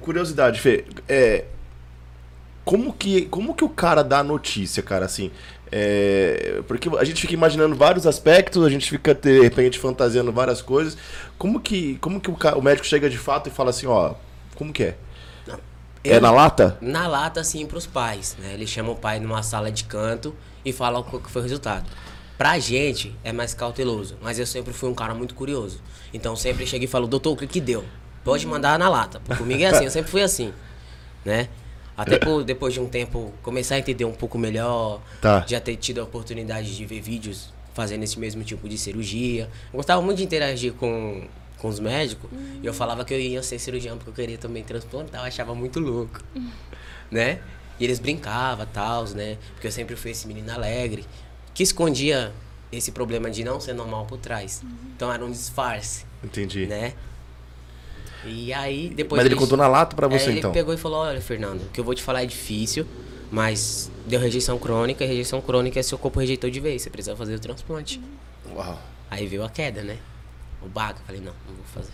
Curiosidade, 0.00 0.60
Fê. 0.60 0.84
É, 1.08 1.44
como, 2.64 2.92
que, 2.92 3.22
como 3.26 3.54
que 3.54 3.64
o 3.64 3.68
cara 3.68 4.02
dá 4.02 4.20
a 4.20 4.24
notícia, 4.24 4.82
cara, 4.82 5.04
assim? 5.04 5.30
É, 5.70 6.62
porque 6.68 6.88
a 6.96 7.04
gente 7.04 7.20
fica 7.22 7.32
imaginando 7.32 7.74
vários 7.74 8.06
aspectos, 8.06 8.64
a 8.64 8.68
gente 8.68 8.90
fica, 8.90 9.14
de 9.14 9.40
repente, 9.40 9.78
fantasiando 9.78 10.30
várias 10.30 10.60
coisas. 10.60 10.96
Como 11.38 11.58
que, 11.60 11.96
como 11.96 12.20
que 12.20 12.30
o, 12.30 12.36
o 12.56 12.62
médico 12.62 12.86
chega 12.86 13.08
de 13.08 13.18
fato 13.18 13.48
e 13.48 13.52
fala 13.52 13.70
assim, 13.70 13.86
ó, 13.86 14.14
como 14.54 14.72
que 14.72 14.84
é? 14.84 14.96
É 16.04 16.18
na 16.18 16.32
lata? 16.32 16.76
Na 16.80 17.06
lata, 17.06 17.40
assim, 17.40 17.64
pros 17.64 17.86
pais, 17.86 18.36
né? 18.40 18.54
Ele 18.54 18.66
chama 18.66 18.90
o 18.90 18.96
pai 18.96 19.20
numa 19.20 19.42
sala 19.42 19.70
de 19.70 19.84
canto 19.84 20.34
e 20.64 20.72
fala 20.72 20.98
o 20.98 21.04
que 21.04 21.30
foi 21.30 21.40
o 21.40 21.44
resultado. 21.44 21.88
Pra 22.36 22.58
gente, 22.58 23.16
é 23.22 23.32
mais 23.32 23.54
cauteloso, 23.54 24.16
mas 24.20 24.38
eu 24.38 24.46
sempre 24.46 24.72
fui 24.72 24.90
um 24.90 24.94
cara 24.94 25.14
muito 25.14 25.34
curioso. 25.34 25.80
Então, 26.12 26.34
sempre 26.34 26.66
cheguei 26.66 26.86
e 26.86 26.90
falo, 26.90 27.06
doutor, 27.06 27.32
o 27.32 27.36
que 27.36 27.46
que 27.46 27.60
deu? 27.60 27.84
Pode 28.24 28.46
mandar 28.46 28.78
na 28.78 28.88
lata. 28.88 29.22
Comigo 29.38 29.62
é 29.62 29.66
assim, 29.66 29.84
eu 29.84 29.90
sempre 29.90 30.10
fui 30.10 30.22
assim, 30.22 30.52
né? 31.24 31.48
Até 32.02 32.18
por, 32.18 32.44
depois 32.44 32.74
de 32.74 32.80
um 32.80 32.86
tempo, 32.88 33.32
começar 33.42 33.76
a 33.76 33.78
entender 33.78 34.04
um 34.04 34.12
pouco 34.12 34.38
melhor, 34.38 35.00
Tá. 35.20 35.44
já 35.48 35.60
ter 35.60 35.76
tido 35.76 36.00
a 36.00 36.04
oportunidade 36.04 36.76
de 36.76 36.84
ver 36.84 37.00
vídeos 37.00 37.52
fazendo 37.74 38.02
esse 38.02 38.18
mesmo 38.18 38.44
tipo 38.44 38.68
de 38.68 38.76
cirurgia. 38.76 39.48
Eu 39.72 39.76
gostava 39.78 40.02
muito 40.02 40.18
de 40.18 40.24
interagir 40.24 40.72
com, 40.74 41.22
com 41.58 41.68
os 41.68 41.80
médicos 41.80 42.28
e 42.62 42.66
eu 42.66 42.74
falava 42.74 43.04
que 43.04 43.14
eu 43.14 43.20
ia 43.20 43.42
ser 43.42 43.58
cirurgião 43.58 43.96
porque 43.96 44.10
eu 44.10 44.14
queria 44.14 44.38
também 44.38 44.62
transplantar, 44.62 45.22
eu 45.22 45.26
achava 45.26 45.54
muito 45.54 45.80
louco, 45.80 46.20
né? 47.10 47.40
E 47.80 47.84
eles 47.84 47.98
brincavam, 47.98 48.66
tal, 48.66 49.04
né? 49.10 49.38
Porque 49.54 49.66
eu 49.66 49.72
sempre 49.72 49.96
fui 49.96 50.10
esse 50.10 50.26
menino 50.28 50.52
alegre, 50.52 51.04
que 51.54 51.62
escondia 51.62 52.32
esse 52.70 52.92
problema 52.92 53.30
de 53.30 53.42
não 53.44 53.60
ser 53.60 53.72
normal 53.74 54.06
por 54.06 54.18
trás. 54.18 54.62
Então 54.96 55.12
era 55.12 55.24
um 55.24 55.30
disfarce, 55.30 56.04
Entendi. 56.22 56.66
né? 56.66 56.92
E 58.24 58.52
aí, 58.52 58.88
depois 58.94 59.18
Mas 59.18 59.26
ele 59.26 59.34
disso- 59.34 59.44
contou 59.46 59.58
na 59.58 59.66
lata 59.68 59.96
pra 59.96 60.06
é, 60.06 60.10
você, 60.18 60.30
ele 60.30 60.38
então? 60.38 60.52
pegou 60.52 60.72
e 60.72 60.76
falou, 60.76 60.98
olha, 61.00 61.20
Fernando, 61.20 61.62
o 61.62 61.68
que 61.70 61.80
eu 61.80 61.84
vou 61.84 61.94
te 61.94 62.02
falar 62.02 62.22
é 62.22 62.26
difícil, 62.26 62.86
mas 63.30 63.90
deu 64.06 64.20
rejeição 64.20 64.58
crônica, 64.58 65.02
e 65.04 65.06
rejeição 65.06 65.40
crônica 65.40 65.78
é 65.78 65.82
seu 65.82 65.98
corpo 65.98 66.20
rejeitou 66.20 66.48
de 66.50 66.60
vez, 66.60 66.82
você 66.82 66.90
precisa 66.90 67.16
fazer 67.16 67.34
o 67.34 67.40
transplante. 67.40 68.00
Uau. 68.54 68.78
Aí 69.10 69.26
veio 69.26 69.42
a 69.44 69.48
queda, 69.50 69.82
né? 69.82 69.96
O 70.62 70.68
baga, 70.68 70.98
falei, 71.06 71.20
não, 71.20 71.32
não 71.48 71.54
vou 71.56 71.64
fazer. 71.74 71.92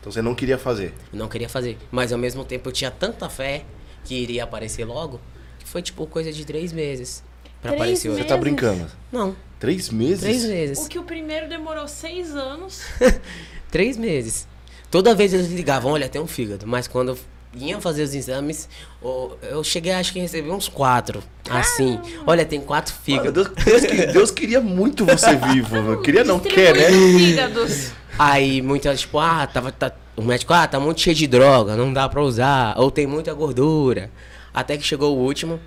Então 0.00 0.10
você 0.12 0.22
não 0.22 0.34
queria 0.34 0.58
fazer. 0.58 0.94
Eu 1.12 1.18
não 1.18 1.28
queria 1.28 1.48
fazer. 1.48 1.76
Mas 1.90 2.12
ao 2.12 2.18
mesmo 2.18 2.44
tempo 2.44 2.68
eu 2.68 2.72
tinha 2.72 2.90
tanta 2.90 3.28
fé 3.28 3.64
que 4.04 4.14
iria 4.14 4.44
aparecer 4.44 4.84
logo, 4.84 5.20
que 5.58 5.66
foi 5.66 5.82
tipo 5.82 6.06
coisa 6.06 6.32
de 6.32 6.44
três 6.44 6.72
meses 6.72 7.22
pra 7.60 7.70
Três 7.72 7.80
aparecer 7.82 8.08
Você 8.08 8.14
hoje. 8.20 8.24
tá 8.24 8.34
Meses? 8.36 8.40
brincando? 8.40 8.86
Não, 9.12 9.36
Três 9.58 9.90
meses? 9.90 10.20
três 10.20 10.44
O 10.44 10.48
meses. 10.48 10.88
que 10.88 10.98
o 10.98 11.02
primeiro 11.04 11.48
demorou 11.48 11.86
seis 11.86 12.34
anos. 12.34 12.82
Três 13.70 13.96
meses. 13.98 14.48
Toda 14.90 15.14
vez 15.14 15.32
eles 15.32 15.48
ligavam, 15.50 15.92
olha, 15.92 16.08
tem 16.08 16.20
um 16.20 16.26
fígado. 16.26 16.66
Mas 16.66 16.88
quando 16.88 17.10
eu 17.10 17.18
ia 17.54 17.80
fazer 17.80 18.02
os 18.02 18.14
exames, 18.14 18.68
eu 19.02 19.62
cheguei, 19.62 19.92
acho 19.92 20.12
que 20.12 20.18
recebi 20.20 20.50
uns 20.50 20.68
quatro. 20.68 21.22
Assim, 21.48 21.98
olha, 22.26 22.44
tem 22.44 22.60
quatro 22.60 22.94
Mano, 22.94 23.04
fígados. 23.04 23.48
Deus, 23.64 23.64
Deus 23.64 23.84
que- 23.84 24.06
Deus 24.06 24.30
queria 24.30 24.60
muito 24.60 25.04
você 25.04 25.34
vivo. 25.36 26.00
Queria 26.02 26.24
não, 26.24 26.38
quer, 26.40 26.74
né? 26.76 26.88
Fígados. 27.18 27.92
Aí 28.18 28.60
muitas, 28.60 29.00
tipo, 29.00 29.18
ah, 29.18 29.46
tava, 29.46 29.72
tá, 29.72 29.92
o 30.16 30.22
médico, 30.22 30.52
ah, 30.52 30.66
tá 30.66 30.78
muito 30.78 31.00
cheio 31.00 31.16
de 31.16 31.26
droga, 31.26 31.74
não 31.76 31.92
dá 31.92 32.08
pra 32.08 32.20
usar, 32.22 32.74
ou 32.78 32.90
tem 32.90 33.06
muita 33.06 33.32
gordura. 33.32 34.10
Até 34.52 34.76
que 34.76 34.82
chegou 34.84 35.16
o 35.16 35.20
último. 35.20 35.58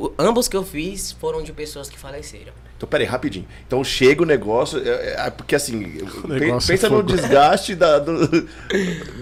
O- 0.00 0.12
ambos 0.18 0.48
que 0.48 0.56
eu 0.56 0.64
fiz 0.64 1.12
foram 1.12 1.42
de 1.42 1.52
pessoas 1.52 1.88
que 1.88 1.98
faleceram. 1.98 2.52
Então, 2.76 2.88
peraí, 2.88 3.06
rapidinho. 3.06 3.46
Então 3.66 3.84
chega 3.84 4.22
o 4.22 4.26
negócio. 4.26 4.80
é- 4.86 5.26
é- 5.26 5.30
porque 5.30 5.54
assim, 5.54 5.76
negócio 6.28 6.68
pensa 6.68 6.88
foi- 6.88 6.96
no 6.96 7.02
desgaste 7.04 7.74
da- 7.74 7.98
do, 7.98 8.48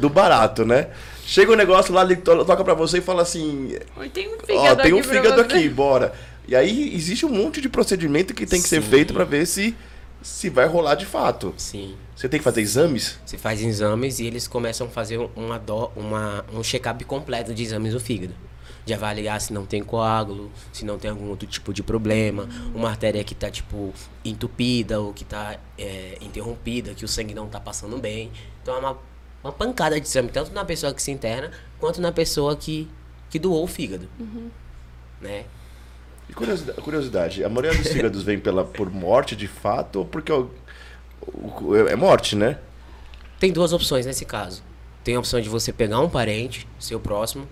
do 0.01 0.09
barato, 0.09 0.65
né? 0.65 0.89
Chega 1.25 1.53
o 1.53 1.57
negócio 1.57 1.93
lá, 1.93 2.03
ele 2.03 2.17
to- 2.17 2.45
toca 2.45 2.65
pra 2.65 2.75
você 2.75 2.99
e 2.99 3.01
fala 3.01 3.23
assim: 3.23 3.77
tem 4.15 4.29
um 4.29 4.35
Ó, 4.37 4.47
fígado 4.47 4.83
tem 4.83 4.93
um 4.95 4.99
aqui 4.99 5.09
fígado 5.09 5.41
aqui, 5.41 5.69
bora. 5.69 6.13
E 6.47 6.57
aí 6.57 6.95
existe 6.95 7.27
um 7.27 7.31
monte 7.31 7.61
de 7.61 7.69
procedimento 7.69 8.33
que 8.33 8.47
tem 8.47 8.63
que 8.63 8.69
ser 8.69 8.83
Sim. 8.83 8.89
feito 8.89 9.13
pra 9.13 9.25
ver 9.25 9.45
se, 9.47 9.77
se 10.23 10.49
vai 10.49 10.67
rolar 10.67 10.95
de 10.95 11.05
fato. 11.05 11.53
Sim. 11.59 11.95
Você 12.17 12.29
tem 12.29 12.41
que 12.41 12.45
fazer 12.45 12.63
exames? 12.63 13.19
Você 13.27 13.37
faz 13.37 13.61
exames 13.63 14.19
e 14.19 14.27
eles 14.27 14.49
começam 14.49 14.87
a 14.87 14.91
fazer 14.91 15.19
uma, 15.37 15.59
do, 15.59 15.91
uma 15.95 16.45
um 16.55 16.63
check-up 16.65 17.05
completo 17.05 17.53
de 17.53 17.63
exames 17.63 17.93
do 17.93 18.01
fígado. 18.01 18.33
De 18.89 18.95
avaliar 18.95 19.39
se 19.39 19.53
não 19.53 19.67
tem 19.67 19.83
coágulo, 19.85 20.51
se 20.73 20.83
não 20.83 20.99
tem 20.99 21.11
algum 21.11 21.29
outro 21.29 21.47
tipo 21.47 21.75
de 21.75 21.83
problema, 21.83 22.49
uma 22.75 22.89
artéria 22.89 23.23
que 23.23 23.35
tá, 23.35 23.51
tipo, 23.51 23.93
entupida 24.25 24.99
ou 24.99 25.13
que 25.13 25.27
tá 25.27 25.59
é, 25.77 26.17
interrompida, 26.23 26.95
que 26.95 27.05
o 27.05 27.09
sangue 27.09 27.35
não 27.35 27.49
tá 27.49 27.61
passando 27.61 27.99
bem. 27.99 28.31
Então 28.63 28.75
é 28.77 28.79
uma, 28.79 28.97
uma 29.45 29.53
pancada 29.53 30.01
de 30.01 30.07
exame, 30.07 30.31
tanto 30.31 30.53
na 30.53 30.65
pessoa 30.65 30.95
que 30.95 31.03
se 31.03 31.11
interna, 31.11 31.51
quanto 31.79 32.01
na 32.01 32.11
pessoa 32.11 32.57
que, 32.57 32.89
que 33.29 33.39
doou 33.39 33.63
o 33.63 33.67
fígado. 33.67 34.09
Né? 35.21 35.45
E 36.31 36.33
curiosidade, 36.33 36.81
curiosidade, 36.81 37.45
a 37.45 37.49
maioria 37.51 37.75
dos 37.79 37.93
fígados 37.93 38.23
vem 38.23 38.39
pela, 38.39 38.65
por 38.65 38.91
morte 38.91 39.37
de 39.37 39.47
fato 39.49 39.97
ou 39.99 40.05
porque 40.07 40.33
o- 40.33 40.51
o- 41.27 41.77
é 41.77 41.95
morte, 41.95 42.35
né? 42.35 42.59
Tem 43.39 43.53
duas 43.53 43.75
opções 43.75 44.07
nesse 44.07 44.25
caso. 44.25 44.63
Tem 45.05 45.15
a 45.15 45.19
opção 45.19 45.41
de 45.43 45.49
você 45.51 45.75
pegar 45.75 46.01
um 46.01 46.09
parente, 46.09 46.67
seu 46.79 46.99
próximo. 46.99 47.47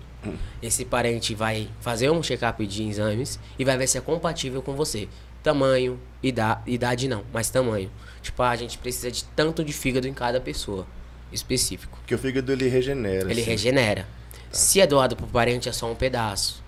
Esse 0.61 0.83
parente 0.85 1.35
vai 1.35 1.69
fazer 1.79 2.09
um 2.09 2.21
check-up 2.21 2.65
de 2.65 2.83
exames 2.83 3.39
e 3.57 3.63
vai 3.63 3.77
ver 3.77 3.87
se 3.87 3.97
é 3.97 4.01
compatível 4.01 4.61
com 4.61 4.73
você. 4.73 5.07
Tamanho, 5.43 5.99
idade, 6.21 6.61
idade 6.65 7.07
não, 7.07 7.23
mas 7.31 7.49
tamanho. 7.49 7.89
Tipo, 8.21 8.43
a 8.43 8.55
gente 8.55 8.77
precisa 8.77 9.11
de 9.11 9.23
tanto 9.23 9.63
de 9.63 9.71
fígado 9.71 10.07
em 10.07 10.13
cada 10.13 10.41
pessoa 10.41 10.85
específico. 11.31 11.97
Porque 11.99 12.15
o 12.15 12.17
fígado 12.17 12.51
ele 12.51 12.67
regenera. 12.67 13.29
Ele 13.29 13.41
assim. 13.41 13.49
regenera. 13.49 14.07
Se 14.51 14.81
é 14.81 14.87
doado 14.87 15.15
pro 15.15 15.27
parente, 15.27 15.69
é 15.69 15.71
só 15.71 15.89
um 15.89 15.95
pedaço. 15.95 16.63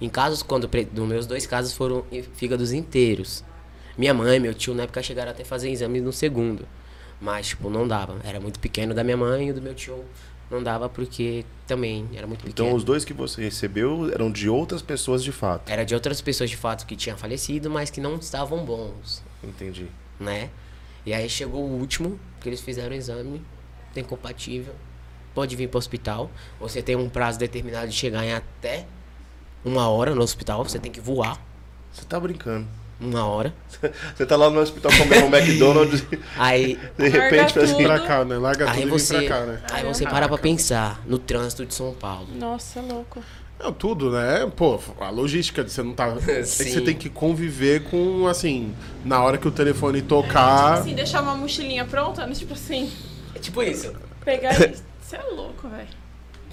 Em 0.00 0.08
casos, 0.08 0.42
quando 0.42 0.68
nos 0.92 1.08
meus 1.08 1.26
dois 1.26 1.46
casos 1.46 1.72
foram 1.72 2.04
fígados 2.34 2.72
inteiros. 2.72 3.44
Minha 3.96 4.14
mãe, 4.14 4.40
meu 4.40 4.54
tio, 4.54 4.74
na 4.74 4.84
época 4.84 5.02
chegaram 5.02 5.30
até 5.30 5.44
fazer 5.44 5.70
exame 5.70 6.00
no 6.00 6.12
segundo. 6.12 6.66
Mas, 7.20 7.48
tipo, 7.48 7.70
não 7.70 7.86
dava. 7.86 8.16
Era 8.24 8.40
muito 8.40 8.58
pequeno 8.58 8.94
da 8.94 9.04
minha 9.04 9.16
mãe 9.16 9.48
e 9.48 9.52
do 9.52 9.62
meu 9.62 9.74
tio 9.74 10.04
não 10.52 10.62
dava 10.62 10.88
porque 10.88 11.44
também 11.66 12.08
era 12.14 12.26
muito 12.26 12.44
pequeno. 12.44 12.68
Então 12.68 12.76
os 12.76 12.84
dois 12.84 13.04
que 13.04 13.12
você 13.12 13.42
recebeu 13.42 14.12
eram 14.12 14.30
de 14.30 14.48
outras 14.48 14.82
pessoas 14.82 15.22
de 15.24 15.32
fato. 15.32 15.70
Era 15.70 15.84
de 15.84 15.94
outras 15.94 16.20
pessoas 16.20 16.50
de 16.50 16.56
fato 16.56 16.86
que 16.86 16.94
tinham 16.94 17.16
falecido, 17.16 17.70
mas 17.70 17.90
que 17.90 18.00
não 18.00 18.16
estavam 18.16 18.64
bons, 18.64 19.22
Entendi. 19.42 19.88
né? 20.20 20.50
E 21.04 21.12
aí 21.12 21.28
chegou 21.28 21.64
o 21.64 21.78
último, 21.78 22.18
que 22.40 22.48
eles 22.48 22.60
fizeram 22.60 22.90
o 22.90 22.94
exame, 22.94 23.42
tem 23.92 24.04
compatível, 24.04 24.74
pode 25.34 25.56
vir 25.56 25.68
para 25.68 25.78
o 25.78 25.80
hospital. 25.80 26.30
Você 26.60 26.82
tem 26.82 26.94
um 26.94 27.08
prazo 27.08 27.38
determinado 27.38 27.88
de 27.88 27.94
chegar 27.94 28.24
em 28.24 28.32
até 28.32 28.86
uma 29.64 29.88
hora 29.88 30.14
no 30.14 30.22
hospital, 30.22 30.64
você 30.64 30.78
tem 30.78 30.90
que 30.90 31.00
voar 31.00 31.40
Você 31.92 32.04
tá 32.04 32.18
brincando. 32.18 32.66
Uma 33.02 33.26
hora. 33.26 33.54
Você 34.14 34.24
tá 34.24 34.36
lá 34.36 34.48
no 34.48 34.60
hospital 34.60 34.92
comendo 34.96 35.26
um 35.26 35.34
McDonald's 35.34 36.04
Aí, 36.38 36.78
de 36.96 37.08
repente 37.08 37.54
faz 37.54 37.72
assim. 37.72 37.82
Pra 37.82 38.00
cá, 38.00 38.24
né? 38.24 38.38
Larga 38.38 38.70
aí 38.70 38.82
tudo 38.82 38.86
e 38.86 38.90
você, 38.90 39.18
vem 39.18 39.28
pra 39.28 39.38
cá, 39.38 39.46
né? 39.46 39.60
aí 39.70 39.84
você 39.84 40.04
para 40.04 40.28
pra 40.28 40.38
pensar 40.38 41.02
no 41.06 41.18
trânsito 41.18 41.66
de 41.66 41.74
São 41.74 41.92
Paulo. 41.92 42.28
Nossa, 42.34 42.80
louco. 42.80 43.22
Não, 43.58 43.72
tudo, 43.72 44.10
né? 44.10 44.50
Pô, 44.56 44.78
a 45.00 45.10
logística 45.10 45.62
de 45.62 45.70
você 45.70 45.82
não 45.82 45.92
tá. 45.92 46.08
é 46.26 46.40
que 46.40 46.44
você 46.44 46.80
tem 46.80 46.96
que 46.96 47.08
conviver 47.08 47.84
com, 47.84 48.26
assim, 48.26 48.74
na 49.04 49.22
hora 49.22 49.38
que 49.38 49.46
o 49.46 49.52
telefone 49.52 50.02
tocar. 50.02 50.80
Assim, 50.80 50.94
deixar 50.94 51.22
uma 51.22 51.34
mochilinha 51.34 51.84
pronta, 51.84 52.26
né? 52.26 52.34
tipo 52.34 52.54
assim, 52.54 52.90
É 53.34 53.38
tipo 53.38 53.62
isso. 53.62 53.92
pegar 54.24 54.54
e... 54.60 54.74
Você 55.00 55.16
é 55.16 55.22
louco, 55.22 55.68
velho. 55.68 55.88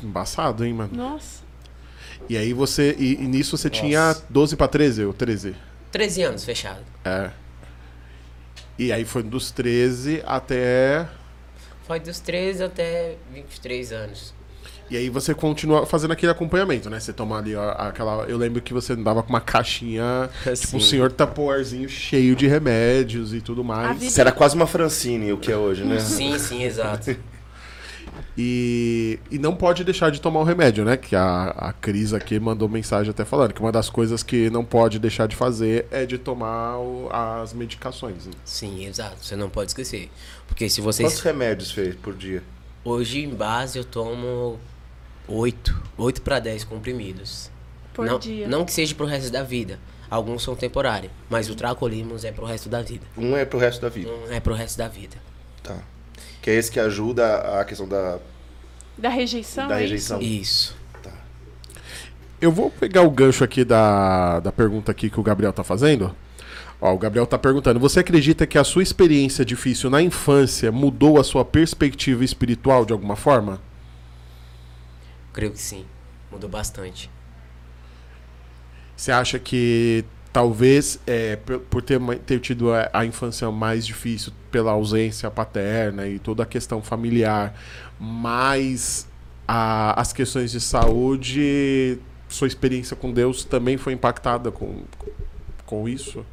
Embaçado, 0.04 0.66
hein, 0.66 0.74
mano? 0.74 0.92
Nossa. 0.94 1.42
E 2.28 2.38
aí 2.38 2.54
você. 2.54 2.96
E, 3.00 3.14
e 3.14 3.28
nisso 3.28 3.58
você 3.58 3.70
tinha 3.70 4.16
12 4.30 4.56
pra 4.56 4.68
13 4.68 5.06
ou 5.06 5.14
13? 5.14 5.56
13 5.92 6.22
anos 6.24 6.46
fechado. 6.46 6.82
É. 7.04 7.32
E 8.78 8.92
aí 8.92 9.04
foi 9.06 9.24
dos 9.24 9.52
13 9.52 10.24
até. 10.26 11.08
Foi 11.86 12.00
dos 12.00 12.20
13 12.20 12.64
até 12.64 13.16
23 13.34 13.92
anos. 13.92 14.34
E 14.90 14.98
aí 14.98 15.08
você 15.10 15.36
continua 15.36 15.86
fazendo 15.86 16.12
aquele 16.14 16.32
acompanhamento, 16.32 16.90
né? 16.90 17.00
Você 17.00 17.14
toma 17.14 17.38
ali 17.38 17.56
ó, 17.56 17.70
aquela. 17.72 18.24
Eu 18.24 18.38
lembro 18.38 18.60
que 18.62 18.74
você 18.74 18.94
andava 18.94 19.22
com 19.22 19.30
uma 19.30 19.42
caixinha, 19.42 20.30
tipo 20.56 20.78
um 20.78 20.80
Sim. 20.80 20.82
senhor 20.82 21.12
tapoarzinho 21.12 21.88
cheio 21.88 22.36
de 22.36 22.48
remédios 22.48 23.34
e 23.34 23.42
tudo 23.42 23.64
mais. 23.64 24.00
vida- 24.00 24.10
Você 24.12 24.22
era 24.22 24.32
quase 24.32 24.56
uma 24.56 24.66
Francine, 24.66 25.32
o 25.32 25.38
que 25.38 25.52
é 25.52 25.56
hoje, 25.58 25.84
né? 25.84 26.00
Sim, 26.00 26.38
sim, 26.40 26.64
exato. 26.64 27.16
E, 28.42 29.20
e 29.30 29.38
não 29.38 29.54
pode 29.54 29.84
deixar 29.84 30.10
de 30.12 30.22
tomar 30.22 30.40
o 30.40 30.44
remédio, 30.46 30.86
né? 30.86 30.96
Que 30.96 31.14
a, 31.14 31.50
a 31.58 31.74
Cris 31.74 32.14
aqui 32.14 32.40
mandou 32.40 32.70
mensagem 32.70 33.10
até 33.10 33.26
falando 33.26 33.54
que 33.54 33.60
uma 33.60 33.72
das 33.72 33.90
coisas 33.90 34.24
que 34.24 34.50
não 34.50 34.64
pode 34.64 34.98
deixar 34.98 35.28
de 35.28 35.36
fazer 35.36 35.86
é 35.92 36.06
de 36.06 36.18
tomar 36.18 36.78
o- 36.78 37.10
as 37.12 37.52
medicações. 37.52 38.28
né? 38.28 38.32
Sim, 38.46 38.86
exato. 38.86 39.18
Você 39.22 39.36
não 39.36 39.50
pode 39.50 39.72
esquecer. 39.72 40.10
Porque 40.48 40.70
se 40.70 40.82
Quantos 40.82 40.96
vocês. 40.96 41.20
remédios 41.20 41.70
fez 41.72 41.96
por 41.96 42.16
dia? 42.16 42.42
Hoje, 42.86 43.20
em 43.26 43.30
base, 43.30 43.78
eu 43.78 43.84
tomo 43.84 44.58
8, 45.28 45.76
8 45.98 46.22
para 46.22 46.40
10 46.40 46.64
comprimidos. 46.64 47.52
Por 47.94 48.06
não, 48.06 48.18
dia. 48.18 48.48
não 48.48 48.64
que 48.64 48.72
seja 48.72 48.96
pro 48.96 49.06
resto 49.06 49.30
da 49.34 49.44
vida. 49.44 49.78
Alguns 50.10 50.44
são 50.44 50.56
temporários, 50.56 51.12
mas 51.30 51.50
o 51.50 51.56
Tracolimos 51.56 52.24
é 52.24 52.32
pro 52.32 52.46
resto 52.46 52.70
da 52.70 52.82
vida. 52.82 53.06
Um 53.18 53.36
é 53.36 53.44
pro 53.44 53.60
resto 53.60 53.82
da 53.82 53.90
vida. 53.90 54.10
Um 54.10 54.32
é 54.32 54.40
pro 54.40 54.54
resto 54.54 54.78
da 54.78 54.88
vida. 54.88 55.18
Tá. 55.62 55.78
Que 56.42 56.50
é 56.50 56.56
esse 56.56 56.72
que 56.72 56.80
ajuda 56.80 57.60
a 57.60 57.66
questão 57.66 57.88
da. 57.88 58.20
Da 58.98 59.10
rejeição, 59.10 59.68
Da 59.68 59.78
é 59.78 59.82
rejeição. 59.82 60.22
Isso. 60.22 60.76
Tá. 61.02 61.12
Eu 62.42 62.52
vou 62.52 62.70
pegar 62.70 63.02
o 63.04 63.10
gancho 63.10 63.44
aqui 63.44 63.64
da, 63.64 64.40
da 64.40 64.52
pergunta 64.52 64.92
aqui 64.92 65.10
que 65.10 65.20
o 65.20 65.24
Gabriel 65.24 65.54
tá 65.54 65.64
fazendo. 65.64 66.16
Ó, 66.82 66.94
o 66.94 66.98
Gabriel 66.98 67.26
tá 67.26 67.38
perguntando: 67.38 67.80
Você 67.80 68.00
acredita 68.00 68.48
que 68.48 68.58
a 68.58 68.64
sua 68.64 68.84
experiência 68.84 69.44
difícil 69.44 69.90
na 69.90 70.02
infância 70.02 70.72
mudou 70.72 71.20
a 71.20 71.24
sua 71.24 71.44
perspectiva 71.44 72.24
espiritual 72.24 72.86
de 72.86 72.94
alguma 72.94 73.16
forma? 73.16 73.62
Creio 75.34 75.52
que 75.52 75.60
sim. 75.60 75.86
Mudou 76.32 76.50
bastante. 76.50 77.10
Você 78.96 79.12
acha 79.12 79.40
que 79.40 80.04
talvez 80.32 81.00
é, 81.08 81.36
por 81.70 81.82
ter, 81.82 82.00
ter 82.26 82.40
tido 82.40 82.72
a, 82.74 82.90
a 82.94 83.06
infância 83.06 83.50
mais 83.52 83.86
difícil 83.86 84.32
pela 84.52 84.72
ausência 84.72 85.30
paterna 85.32 86.08
e 86.08 86.20
toda 86.20 86.44
a 86.44 86.46
questão 86.46 86.82
familiar, 86.82 87.54
mais 88.00 89.08
a- 89.48 90.00
as 90.00 90.14
questões 90.14 90.52
de 90.52 90.60
saúde, 90.62 91.98
sua 92.28 92.48
experiência 92.48 92.96
com 92.96 93.12
Deus 93.12 93.44
também 93.44 93.78
foi 93.78 93.94
impactada 93.94 94.52
com, 94.52 94.84
com 95.66 95.88
isso? 95.90 96.26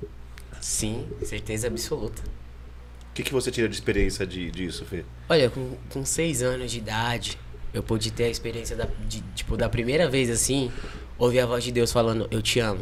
Sim, 0.61 1.07
certeza 1.25 1.67
absoluta. 1.69 2.23
O 2.23 3.15
que, 3.17 3.23
que 3.23 3.33
você 3.33 3.51
tira 3.51 3.69
de 3.69 3.75
experiência 3.75 4.27
de, 4.27 4.51
disso, 4.51 4.85
Fê? 4.85 5.05
Olha, 5.29 5.49
com, 5.49 5.75
com 5.89 6.05
seis 6.05 6.43
anos 6.43 6.71
de 6.71 6.79
idade, 6.79 7.39
eu 7.73 7.83
pude 7.83 8.11
ter 8.11 8.25
a 8.25 8.29
experiência 8.29 8.77
da, 8.77 8.87
de, 9.09 9.23
tipo, 9.35 9.57
da 9.57 9.69
primeira 9.71 10.07
vez 10.09 10.29
assim, 10.29 10.71
ouvir 11.19 11.41
a 11.41 11.47
voz 11.47 11.65
de 11.65 11.73
Deus 11.73 11.91
falando, 11.93 12.29
eu 12.31 12.43
te 12.43 12.61
amo. 12.61 12.81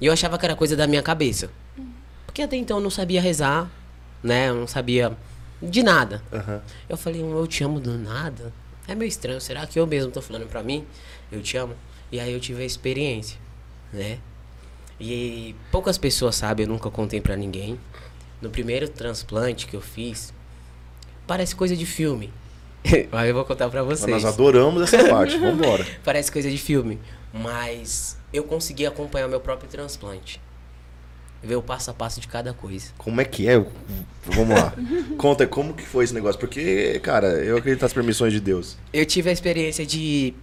E 0.00 0.06
eu 0.06 0.12
achava 0.12 0.38
que 0.38 0.44
era 0.44 0.54
coisa 0.54 0.76
da 0.76 0.86
minha 0.86 1.02
cabeça. 1.02 1.50
Porque 2.26 2.42
até 2.42 2.56
então 2.56 2.78
eu 2.78 2.82
não 2.82 2.90
sabia 2.90 3.20
rezar, 3.20 3.70
né? 4.22 4.48
Eu 4.48 4.54
não 4.54 4.66
sabia 4.66 5.16
de 5.62 5.82
nada. 5.82 6.22
Aham. 6.32 6.62
Eu 6.88 6.96
falei, 6.96 7.20
eu 7.22 7.46
te 7.46 7.64
amo 7.64 7.80
do 7.80 7.96
nada? 7.98 8.52
É 8.86 8.94
meio 8.94 9.08
estranho, 9.08 9.40
será 9.40 9.66
que 9.66 9.78
eu 9.78 9.86
mesmo 9.86 10.10
tô 10.10 10.22
falando 10.22 10.46
pra 10.48 10.62
mim? 10.62 10.84
Eu 11.30 11.42
te 11.42 11.56
amo. 11.56 11.74
E 12.10 12.18
aí 12.20 12.32
eu 12.32 12.40
tive 12.40 12.62
a 12.62 12.66
experiência, 12.66 13.38
né? 13.92 14.18
E 15.00 15.54
poucas 15.70 15.98
pessoas 15.98 16.36
sabem, 16.36 16.64
eu 16.64 16.72
nunca 16.72 16.90
contei 16.90 17.20
pra 17.20 17.36
ninguém. 17.36 17.78
No 18.40 18.50
primeiro 18.50 18.88
transplante 18.88 19.66
que 19.66 19.74
eu 19.76 19.80
fiz, 19.80 20.32
parece 21.26 21.54
coisa 21.54 21.76
de 21.76 21.84
filme. 21.84 22.32
Aí 23.12 23.28
eu 23.28 23.34
vou 23.34 23.44
contar 23.44 23.68
pra 23.68 23.82
Mas 23.84 23.98
vocês. 24.00 24.10
nós 24.22 24.24
adoramos 24.24 24.82
essa 24.82 25.08
parte. 25.08 25.36
Vambora. 25.36 25.84
Parece 26.04 26.30
coisa 26.30 26.48
de 26.48 26.56
filme, 26.56 26.98
mas 27.32 28.16
eu 28.32 28.44
consegui 28.44 28.86
acompanhar 28.86 29.28
meu 29.28 29.40
próprio 29.40 29.68
transplante. 29.68 30.40
Ver 31.42 31.54
o 31.54 31.62
passo 31.62 31.90
a 31.90 31.94
passo 31.94 32.20
de 32.20 32.26
cada 32.26 32.52
coisa. 32.52 32.90
Como 32.98 33.20
é 33.20 33.24
que 33.24 33.48
é? 33.48 33.64
Vamos 34.24 34.58
lá. 34.58 34.74
Conta 35.16 35.46
como 35.46 35.72
que 35.72 35.84
foi 35.84 36.04
esse 36.04 36.12
negócio. 36.12 36.38
Porque, 36.38 36.98
cara, 37.00 37.28
eu 37.28 37.56
acredito 37.56 37.82
nas 37.82 37.92
permissões 37.92 38.32
de 38.32 38.40
Deus. 38.40 38.76
Eu 38.92 39.06
tive 39.06 39.30
a 39.30 39.32
experiência 39.32 39.86
de 39.86 40.34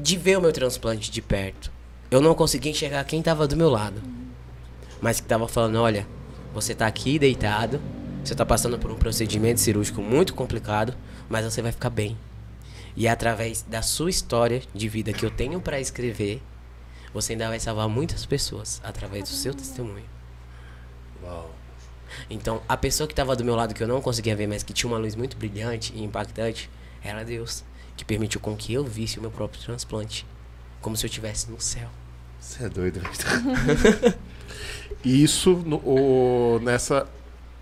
de 0.00 0.16
ver 0.16 0.38
o 0.38 0.40
meu 0.40 0.52
transplante 0.52 1.10
de 1.10 1.20
perto. 1.20 1.72
Eu 2.10 2.20
não 2.20 2.34
consegui 2.34 2.70
enxergar 2.70 3.02
quem 3.04 3.20
tava 3.20 3.48
do 3.48 3.56
meu 3.56 3.68
lado. 3.68 4.00
Mas 5.00 5.20
que 5.20 5.26
tava 5.26 5.48
falando, 5.48 5.76
olha, 5.80 6.06
você 6.54 6.74
tá 6.74 6.86
aqui 6.86 7.18
deitado, 7.18 7.80
você 8.24 8.34
tá 8.34 8.46
passando 8.46 8.78
por 8.78 8.90
um 8.90 8.96
procedimento 8.96 9.60
cirúrgico 9.60 10.00
muito 10.00 10.34
complicado, 10.34 10.94
mas 11.28 11.44
você 11.44 11.60
vai 11.60 11.72
ficar 11.72 11.90
bem. 11.90 12.16
E 12.98 13.06
é 13.06 13.10
através 13.10 13.62
da 13.62 13.80
sua 13.80 14.10
história 14.10 14.60
de 14.74 14.88
vida 14.88 15.12
que 15.12 15.24
eu 15.24 15.30
tenho 15.30 15.60
pra 15.60 15.78
escrever, 15.80 16.42
você 17.14 17.32
ainda 17.34 17.46
vai 17.48 17.60
salvar 17.60 17.88
muitas 17.88 18.26
pessoas 18.26 18.80
através 18.82 19.22
do 19.22 19.28
seu 19.36 19.54
testemunho. 19.54 20.04
Uau. 21.22 21.54
Então, 22.28 22.60
a 22.68 22.76
pessoa 22.76 23.06
que 23.06 23.12
estava 23.12 23.36
do 23.36 23.44
meu 23.44 23.54
lado 23.54 23.72
que 23.72 23.80
eu 23.80 23.86
não 23.86 24.00
conseguia 24.02 24.34
ver, 24.34 24.48
mas 24.48 24.64
que 24.64 24.72
tinha 24.72 24.90
uma 24.90 24.98
luz 24.98 25.14
muito 25.14 25.36
brilhante 25.36 25.92
e 25.94 26.02
impactante, 26.02 26.68
era 27.00 27.24
Deus, 27.24 27.62
que 27.96 28.04
permitiu 28.04 28.40
com 28.40 28.56
que 28.56 28.72
eu 28.74 28.82
visse 28.84 29.20
o 29.20 29.22
meu 29.22 29.30
próprio 29.30 29.62
transplante, 29.62 30.26
como 30.80 30.96
se 30.96 31.06
eu 31.06 31.08
estivesse 31.08 31.48
no 31.48 31.60
céu. 31.60 31.88
Você 32.40 32.64
é 32.64 32.68
doido, 32.68 33.00
isso 35.04 35.52
no, 35.64 35.76
o- 35.76 36.58
nessa. 36.62 37.06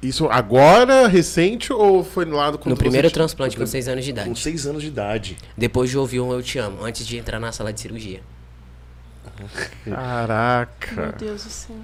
Isso 0.02 0.26
agora, 0.28 1.08
recente, 1.08 1.72
ou 1.72 2.04
foi 2.04 2.24
lá 2.26 2.50
do 2.50 2.60
No 2.68 2.76
primeiro 2.76 3.10
transplante, 3.10 3.56
com 3.56 3.66
6 3.66 3.88
anos 3.88 4.04
de 4.04 4.12
Com 4.12 4.20
idade. 4.20 4.38
seis 4.40 4.66
anos 4.66 4.82
de 4.82 4.88
idade. 4.88 5.36
Depois 5.56 5.88
de 5.90 5.96
ouvir 5.98 6.20
um 6.20 6.32
Eu 6.32 6.42
Te 6.42 6.58
Amo, 6.58 6.84
antes 6.84 7.06
de 7.06 7.16
entrar 7.16 7.40
na 7.40 7.50
sala 7.50 7.72
de 7.72 7.80
cirurgia. 7.80 8.20
Caraca. 9.84 11.00
Meu 11.00 11.12
Deus 11.12 11.44
do 11.44 11.50
céu. 11.50 11.76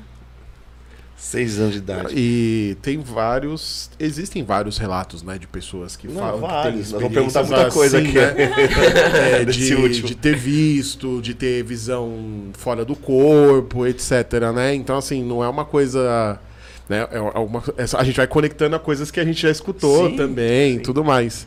Seis 1.16 1.58
anos 1.60 1.72
de 1.72 1.78
idade. 1.78 2.12
E 2.16 2.76
tem 2.82 2.98
vários. 2.98 3.90
Existem 3.98 4.42
vários 4.44 4.76
relatos, 4.76 5.22
né, 5.22 5.38
de 5.38 5.46
pessoas 5.46 5.94
que 5.94 6.08
Não, 6.08 6.16
falam 6.20 6.40
vários. 6.40 6.88
que 6.88 6.92
Nós 6.94 7.00
tem 7.02 7.10
vamos 7.10 7.32
perguntar 7.32 7.42
muita 7.44 7.70
coisa 7.70 7.98
assim, 7.98 8.08
aqui. 8.08 8.18
né? 8.18 8.34
É, 9.40 9.44
Desse 9.44 9.58
de, 9.60 9.74
último. 9.76 10.08
de 10.08 10.14
ter 10.16 10.36
visto, 10.36 11.20
de 11.22 11.32
ter 11.34 11.62
visão 11.62 12.50
fora 12.54 12.84
do 12.84 12.96
corpo, 12.96 13.86
etc, 13.86 14.10
né? 14.54 14.74
Então, 14.74 14.96
assim, 14.98 15.22
não 15.22 15.44
é 15.44 15.48
uma 15.48 15.64
coisa. 15.64 16.40
Né? 16.88 17.06
É 17.10 17.18
uma, 17.20 17.62
é 17.76 17.86
só- 17.86 17.98
a 17.98 18.04
gente 18.04 18.16
vai 18.16 18.26
conectando 18.26 18.76
a 18.76 18.78
coisas 18.78 19.10
que 19.10 19.20
a 19.20 19.24
gente 19.24 19.40
já 19.40 19.50
escutou 19.50 20.10
Sim, 20.10 20.16
também, 20.16 20.76
sim. 20.76 20.82
tudo 20.82 21.02
mais. 21.04 21.46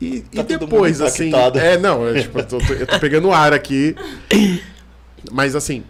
E, 0.00 0.20
Tá 0.20 0.42
e 0.42 0.44
depois, 0.44 1.00
assim. 1.00 1.30
É, 1.54 1.78
não, 1.78 2.06
eu, 2.06 2.20
tipo, 2.20 2.38
eu, 2.38 2.44
tô, 2.46 2.58
eu 2.58 2.86
tô 2.86 2.98
pegando 3.00 3.32
ar 3.32 3.52
aqui. 3.52 3.94
Mas 5.32 5.54
assim, 5.56 5.82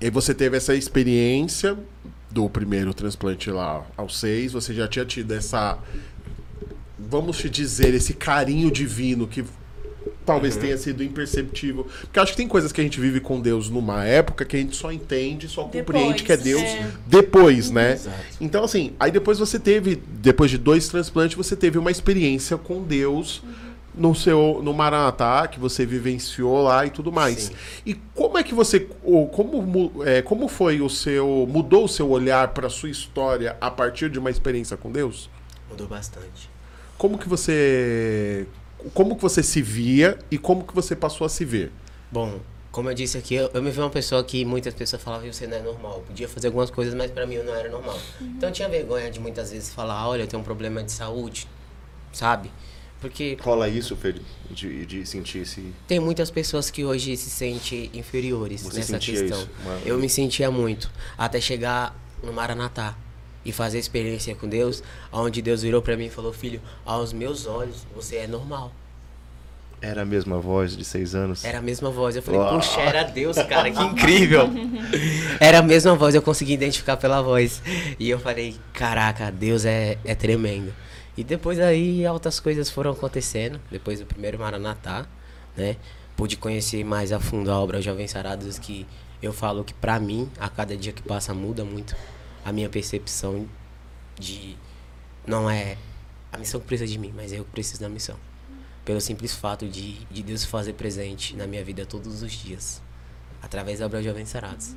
e 0.00 0.10
você 0.10 0.34
teve 0.34 0.56
essa 0.56 0.74
experiência 0.74 1.76
do 2.30 2.48
primeiro 2.48 2.92
transplante 2.92 3.50
lá 3.50 3.84
aos 3.96 4.18
seis, 4.18 4.52
você 4.52 4.74
já 4.74 4.88
tinha 4.88 5.04
tido 5.04 5.32
essa. 5.32 5.78
Vamos 6.98 7.38
te 7.38 7.48
dizer, 7.48 7.94
esse 7.94 8.14
carinho 8.14 8.70
divino 8.70 9.26
que 9.26 9.44
talvez 10.24 10.56
tenha 10.56 10.76
sido 10.76 11.02
imperceptível. 11.02 11.86
Porque 12.02 12.18
eu 12.18 12.22
acho 12.22 12.32
que 12.32 12.36
tem 12.36 12.48
coisas 12.48 12.72
que 12.72 12.80
a 12.80 12.84
gente 12.84 13.00
vive 13.00 13.20
com 13.20 13.40
Deus 13.40 13.68
numa 13.68 14.04
época 14.04 14.44
que 14.44 14.56
a 14.56 14.58
gente 14.58 14.76
só 14.76 14.92
entende, 14.92 15.48
só 15.48 15.64
compreende 15.64 15.84
Depois, 15.84 16.22
que 16.22 16.32
é 16.32 16.36
Deus 16.36 16.62
é. 16.62 16.90
depois, 17.06 17.70
né? 17.70 17.92
Exato. 17.92 18.16
Então, 18.40 18.64
assim, 18.64 18.92
aí 18.98 19.10
depois 19.10 19.38
você 19.38 19.58
teve, 19.58 20.02
depois 20.08 20.50
de 20.50 20.58
dois 20.58 20.88
transplantes, 20.88 21.36
você 21.36 21.56
teve 21.56 21.78
uma 21.78 21.90
experiência 21.90 22.56
com 22.56 22.82
Deus 22.82 23.42
no 23.94 24.14
seu 24.14 24.60
no 24.62 24.72
Maranatá, 24.72 25.46
que 25.46 25.60
você 25.60 25.84
vivenciou 25.84 26.62
lá 26.62 26.86
e 26.86 26.90
tudo 26.90 27.12
mais. 27.12 27.44
Sim. 27.44 27.54
E 27.84 27.94
como 28.14 28.38
é 28.38 28.42
que 28.42 28.54
você, 28.54 28.88
ou 29.02 29.28
como, 29.28 30.02
é, 30.04 30.22
como 30.22 30.48
foi 30.48 30.80
o 30.80 30.88
seu, 30.88 31.46
mudou 31.48 31.84
o 31.84 31.88
seu 31.88 32.10
olhar 32.10 32.48
para 32.48 32.68
sua 32.68 32.88
história 32.88 33.56
a 33.60 33.70
partir 33.70 34.10
de 34.10 34.18
uma 34.18 34.30
experiência 34.30 34.76
com 34.76 34.90
Deus? 34.90 35.28
Mudou 35.68 35.86
bastante. 35.86 36.50
Como 36.96 37.18
que 37.18 37.28
você, 37.28 38.46
como 38.94 39.16
que 39.16 39.22
você 39.22 39.42
se 39.42 39.60
via 39.62 40.18
e 40.30 40.38
como 40.38 40.64
que 40.64 40.74
você 40.74 40.94
passou 40.96 41.24
a 41.24 41.28
se 41.28 41.44
ver? 41.44 41.70
Bom, 42.10 42.40
como 42.70 42.88
eu 42.90 42.94
disse 42.94 43.18
aqui, 43.18 43.34
eu, 43.34 43.50
eu 43.52 43.62
me 43.62 43.70
vi 43.70 43.78
uma 43.80 43.90
pessoa 43.90 44.22
que 44.24 44.44
muitas 44.44 44.72
pessoas 44.74 45.02
falavam 45.02 45.28
que 45.28 45.34
você 45.34 45.46
não 45.46 45.56
é 45.56 45.60
normal. 45.62 45.96
Eu 45.98 46.02
podia 46.02 46.28
fazer 46.28 46.46
algumas 46.48 46.70
coisas, 46.70 46.94
mas 46.94 47.10
pra 47.10 47.26
mim 47.26 47.34
eu 47.36 47.44
não 47.44 47.54
era 47.54 47.68
normal. 47.68 47.98
Então 48.20 48.48
eu 48.48 48.52
tinha 48.52 48.68
vergonha 48.68 49.10
de 49.10 49.20
muitas 49.20 49.50
vezes 49.52 49.72
falar, 49.72 50.08
olha, 50.08 50.22
eu 50.22 50.26
tenho 50.26 50.40
um 50.40 50.44
problema 50.44 50.82
de 50.82 50.92
saúde, 50.92 51.46
sabe? 52.12 52.50
Porque 53.00 53.36
Rola 53.40 53.68
isso, 53.68 53.96
Fê, 53.96 54.14
de, 54.50 54.86
de 54.86 55.04
sentir 55.04 55.38
esse. 55.38 55.72
tem 55.88 55.98
muitas 55.98 56.30
pessoas 56.30 56.70
que 56.70 56.84
hoje 56.84 57.16
se 57.16 57.30
sentem 57.30 57.90
inferiores 57.94 58.62
Você 58.62 58.76
nessa 58.78 58.98
questão. 58.98 59.38
isso? 59.40 59.50
Uma- 59.64 59.78
Eu 59.84 59.98
me 59.98 60.08
sentia 60.08 60.50
muito, 60.52 60.88
até 61.18 61.40
chegar 61.40 61.96
no 62.22 62.32
Maranatá 62.32 62.96
e 63.44 63.52
fazer 63.52 63.78
experiência 63.78 64.34
com 64.34 64.48
Deus, 64.48 64.82
onde 65.12 65.42
Deus 65.42 65.62
virou 65.62 65.82
pra 65.82 65.96
mim 65.96 66.06
e 66.06 66.10
falou, 66.10 66.32
filho, 66.32 66.60
aos 66.84 67.12
meus 67.12 67.46
olhos 67.46 67.86
você 67.94 68.16
é 68.16 68.26
normal. 68.26 68.72
Era 69.80 70.02
a 70.02 70.04
mesma 70.04 70.38
voz 70.38 70.76
de 70.76 70.84
seis 70.84 71.12
anos. 71.12 71.44
Era 71.44 71.58
a 71.58 71.60
mesma 71.60 71.90
voz. 71.90 72.14
Eu 72.14 72.22
falei, 72.22 72.38
Uau. 72.38 72.54
puxa, 72.54 72.80
era 72.80 73.02
Deus, 73.02 73.36
cara, 73.42 73.68
que 73.68 73.82
incrível. 73.82 74.48
Era 75.40 75.58
a 75.58 75.62
mesma 75.62 75.96
voz, 75.96 76.14
eu 76.14 76.22
consegui 76.22 76.52
identificar 76.52 76.96
pela 76.96 77.20
voz. 77.20 77.60
E 77.98 78.08
eu 78.08 78.20
falei, 78.20 78.56
caraca, 78.72 79.28
Deus 79.32 79.64
é, 79.64 79.98
é 80.04 80.14
tremendo. 80.14 80.72
E 81.16 81.24
depois 81.24 81.58
aí 81.58 82.06
altas 82.06 82.38
coisas 82.38 82.70
foram 82.70 82.92
acontecendo. 82.92 83.60
Depois 83.72 83.98
do 83.98 84.06
primeiro 84.06 84.38
Maranatá, 84.38 85.04
né? 85.56 85.74
Pude 86.16 86.36
conhecer 86.36 86.84
mais 86.84 87.10
a 87.10 87.18
fundo 87.18 87.50
a 87.50 87.58
obra 87.58 87.82
Jovens 87.82 88.12
Sarados, 88.12 88.60
que 88.60 88.86
eu 89.20 89.32
falo 89.32 89.64
que 89.64 89.74
pra 89.74 89.98
mim, 89.98 90.30
a 90.38 90.48
cada 90.48 90.76
dia 90.76 90.92
que 90.92 91.02
passa, 91.02 91.34
muda 91.34 91.64
muito 91.64 91.96
a 92.44 92.52
minha 92.52 92.68
percepção 92.68 93.48
de. 94.18 94.56
Não 95.26 95.48
é 95.48 95.76
a 96.32 96.38
missão 96.38 96.60
que 96.60 96.66
precisa 96.66 96.90
de 96.90 96.98
mim, 96.98 97.12
mas 97.14 97.32
eu 97.32 97.44
que 97.44 97.50
preciso 97.50 97.80
da 97.80 97.88
missão 97.88 98.16
pelo 98.84 99.00
simples 99.00 99.34
fato 99.34 99.66
de, 99.66 100.04
de 100.10 100.22
Deus 100.22 100.44
fazer 100.44 100.72
presente 100.74 101.36
na 101.36 101.46
minha 101.46 101.64
vida 101.64 101.86
todos 101.86 102.22
os 102.22 102.32
dias, 102.32 102.82
através 103.40 103.78
da 103.78 103.86
obra 103.86 104.02
Jovens 104.02 104.28
Sarados. 104.28 104.74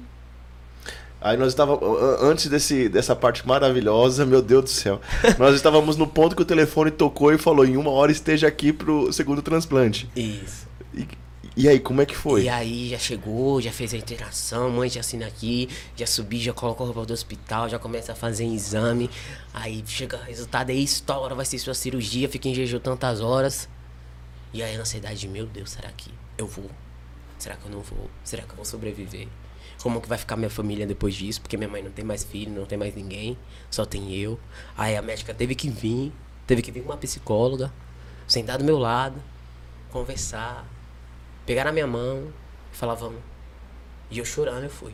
Aí 1.20 1.38
nós 1.38 1.49
estávamos, 1.49 1.82
antes 2.22 2.47
desse, 2.47 2.88
dessa 2.88 3.16
parte 3.16 3.47
maravilhosa, 3.47 4.26
meu 4.26 4.41
Deus 4.41 4.63
do 4.66 4.70
céu, 4.70 5.01
nós 5.39 5.55
estávamos 5.55 5.97
no 5.97 6.05
ponto 6.05 6.36
que 6.36 6.41
o 6.41 6.45
telefone 6.45 6.91
tocou 6.91 7.34
e 7.34 7.38
falou: 7.38 7.66
em 7.66 7.78
uma 7.78 7.89
hora 7.89 8.11
esteja 8.11 8.47
aqui 8.47 8.72
pro 8.72 9.11
segundo 9.11 9.41
transplante. 9.41 10.09
Isso. 10.16 10.64
E, 11.58 11.70
aí, 11.70 11.80
como 11.80 12.01
é 12.01 12.06
que 12.06 12.16
foi? 12.16 12.43
E 12.43 12.49
aí 12.49 12.89
já 12.89 12.97
chegou, 12.97 13.62
já 13.62 13.72
fez 13.72 13.93
a 13.93 13.97
interação, 13.97 14.70
mãe 14.70 14.89
já 14.89 14.99
assina 14.99 15.26
aqui, 15.26 15.70
já 15.95 16.06
subi, 16.06 16.41
já 16.41 16.51
colocou 16.51 16.86
a 16.86 16.88
roupa 16.88 17.06
do 17.06 17.14
hospital, 17.14 17.70
já 17.70 17.80
começa 17.80 18.12
a 18.12 18.16
fazer 18.16 18.45
exame. 18.45 19.10
Aí 19.53 19.82
chega 19.88 20.18
o 20.18 20.22
resultado, 20.22 20.70
é 20.72 20.74
isso, 20.74 21.03
tal 21.03 21.22
hora 21.22 21.34
vai 21.34 21.45
ser 21.45 21.58
sua 21.60 21.74
cirurgia, 21.74 22.28
fica 22.28 22.49
em 22.49 22.53
jejum 22.53 22.80
tantas 22.80 23.22
horas. 23.22 23.70
E 24.53 24.62
aí 24.62 24.76
a 24.76 24.82
ansiedade, 24.82 25.28
meu 25.30 25.45
Deus, 25.45 25.72
será 25.72 25.89
que 25.91 26.12
eu 26.38 26.45
vou? 26.45 26.70
Será 27.38 27.56
que 27.56 27.66
eu 27.66 27.72
não 27.72 27.80
vou? 27.82 28.10
Será 28.24 28.43
que 28.43 28.49
eu 28.49 28.56
vou 28.58 28.66
sobreviver? 28.66 29.28
Como 29.82 30.01
que 30.01 30.10
vai 30.10 30.18
ficar 30.18 30.36
minha 30.36 30.49
família 30.49 30.86
depois 30.86 31.16
disso? 31.16 31.39
Porque 31.41 31.56
minha 31.56 31.70
mãe 31.70 31.82
não 31.82 31.91
tem 31.91 32.03
mais 32.03 32.24
filho, 32.24 32.51
não 32.51 32.66
tem 32.66 32.78
mais 32.78 32.95
ninguém, 32.95 33.38
só 33.70 33.86
tem 33.86 34.14
eu. 34.14 34.39
Aí 34.78 34.97
a 34.97 35.01
médica 35.01 35.34
teve 35.34 35.56
que 35.56 35.70
vir, 35.70 36.12
teve 36.45 36.62
que 36.62 36.72
vir 36.72 36.82
uma 36.82 36.97
psicóloga, 36.97 37.72
sentar 38.28 38.58
do 38.58 38.64
meu 38.64 38.78
lado, 38.78 39.22
conversar, 39.91 40.66
pegar 41.46 41.66
na 41.66 41.72
minha 41.72 41.88
mão 41.88 42.32
e 42.74 42.76
falar, 42.76 42.96
vamos. 42.96 43.22
E 44.10 44.20
eu 44.20 44.26
chorando, 44.26 44.64
eu 44.64 44.70
fui. 44.70 44.93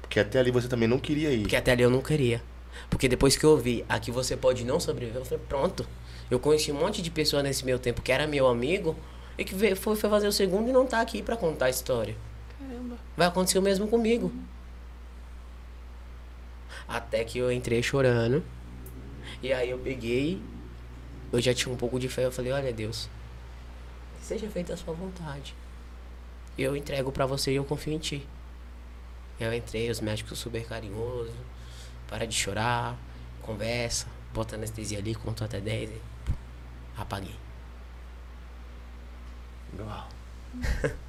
Porque 0.00 0.20
até 0.20 0.38
ali 0.38 0.50
você 0.50 0.68
também 0.68 0.88
não 0.88 0.98
queria 0.98 1.30
ir. 1.32 1.42
Porque 1.42 1.56
até 1.56 1.72
ali 1.72 1.82
eu 1.82 1.90
não 1.90 2.02
queria. 2.02 2.42
Porque 2.90 3.08
depois 3.08 3.36
que 3.36 3.44
eu 3.44 3.56
vi 3.56 3.84
aqui 3.88 4.10
você 4.10 4.36
pode 4.36 4.64
não 4.64 4.78
sobreviver, 4.78 5.20
eu 5.20 5.24
falei, 5.24 5.44
pronto. 5.48 5.86
Eu 6.30 6.38
conheci 6.38 6.70
um 6.70 6.78
monte 6.78 7.00
de 7.00 7.10
pessoa 7.10 7.42
nesse 7.42 7.64
meu 7.64 7.78
tempo 7.78 8.02
que 8.02 8.12
era 8.12 8.26
meu 8.26 8.46
amigo 8.46 8.96
e 9.36 9.44
que 9.44 9.54
veio, 9.54 9.76
foi, 9.76 9.96
foi 9.96 10.10
fazer 10.10 10.28
o 10.28 10.32
segundo 10.32 10.68
e 10.68 10.72
não 10.72 10.86
tá 10.86 11.00
aqui 11.00 11.22
para 11.22 11.36
contar 11.36 11.66
a 11.66 11.70
história. 11.70 12.14
Caramba. 12.58 12.96
Vai 13.16 13.26
acontecer 13.26 13.58
o 13.58 13.62
mesmo 13.62 13.88
comigo. 13.88 14.32
Até 16.86 17.24
que 17.24 17.38
eu 17.38 17.50
entrei 17.50 17.82
chorando. 17.82 18.42
E 19.42 19.52
aí 19.52 19.70
eu 19.70 19.78
peguei. 19.78 20.40
Eu 21.32 21.40
já 21.40 21.52
tinha 21.52 21.72
um 21.72 21.76
pouco 21.76 21.98
de 21.98 22.08
fé. 22.08 22.24
Eu 22.24 22.32
falei: 22.32 22.50
Olha, 22.52 22.72
Deus, 22.72 23.08
seja 24.28 24.48
feita 24.50 24.74
a 24.74 24.76
sua 24.76 24.92
vontade. 24.92 25.54
Eu 26.56 26.76
entrego 26.76 27.10
para 27.10 27.24
você 27.24 27.52
e 27.52 27.56
eu 27.56 27.64
confio 27.64 27.94
em 27.94 27.98
ti. 27.98 28.28
Eu 29.40 29.54
entrei, 29.54 29.90
os 29.90 30.00
médicos 30.00 30.38
super 30.38 30.64
carinhosos. 30.66 31.34
Para 32.06 32.26
de 32.26 32.34
chorar, 32.34 32.98
conversa, 33.40 34.06
bota 34.34 34.56
anestesia 34.56 34.98
ali, 34.98 35.14
contou 35.14 35.46
até 35.46 35.60
10 35.60 35.90
e 35.90 36.00
apaguei. 36.96 37.34
Uau. 39.78 40.08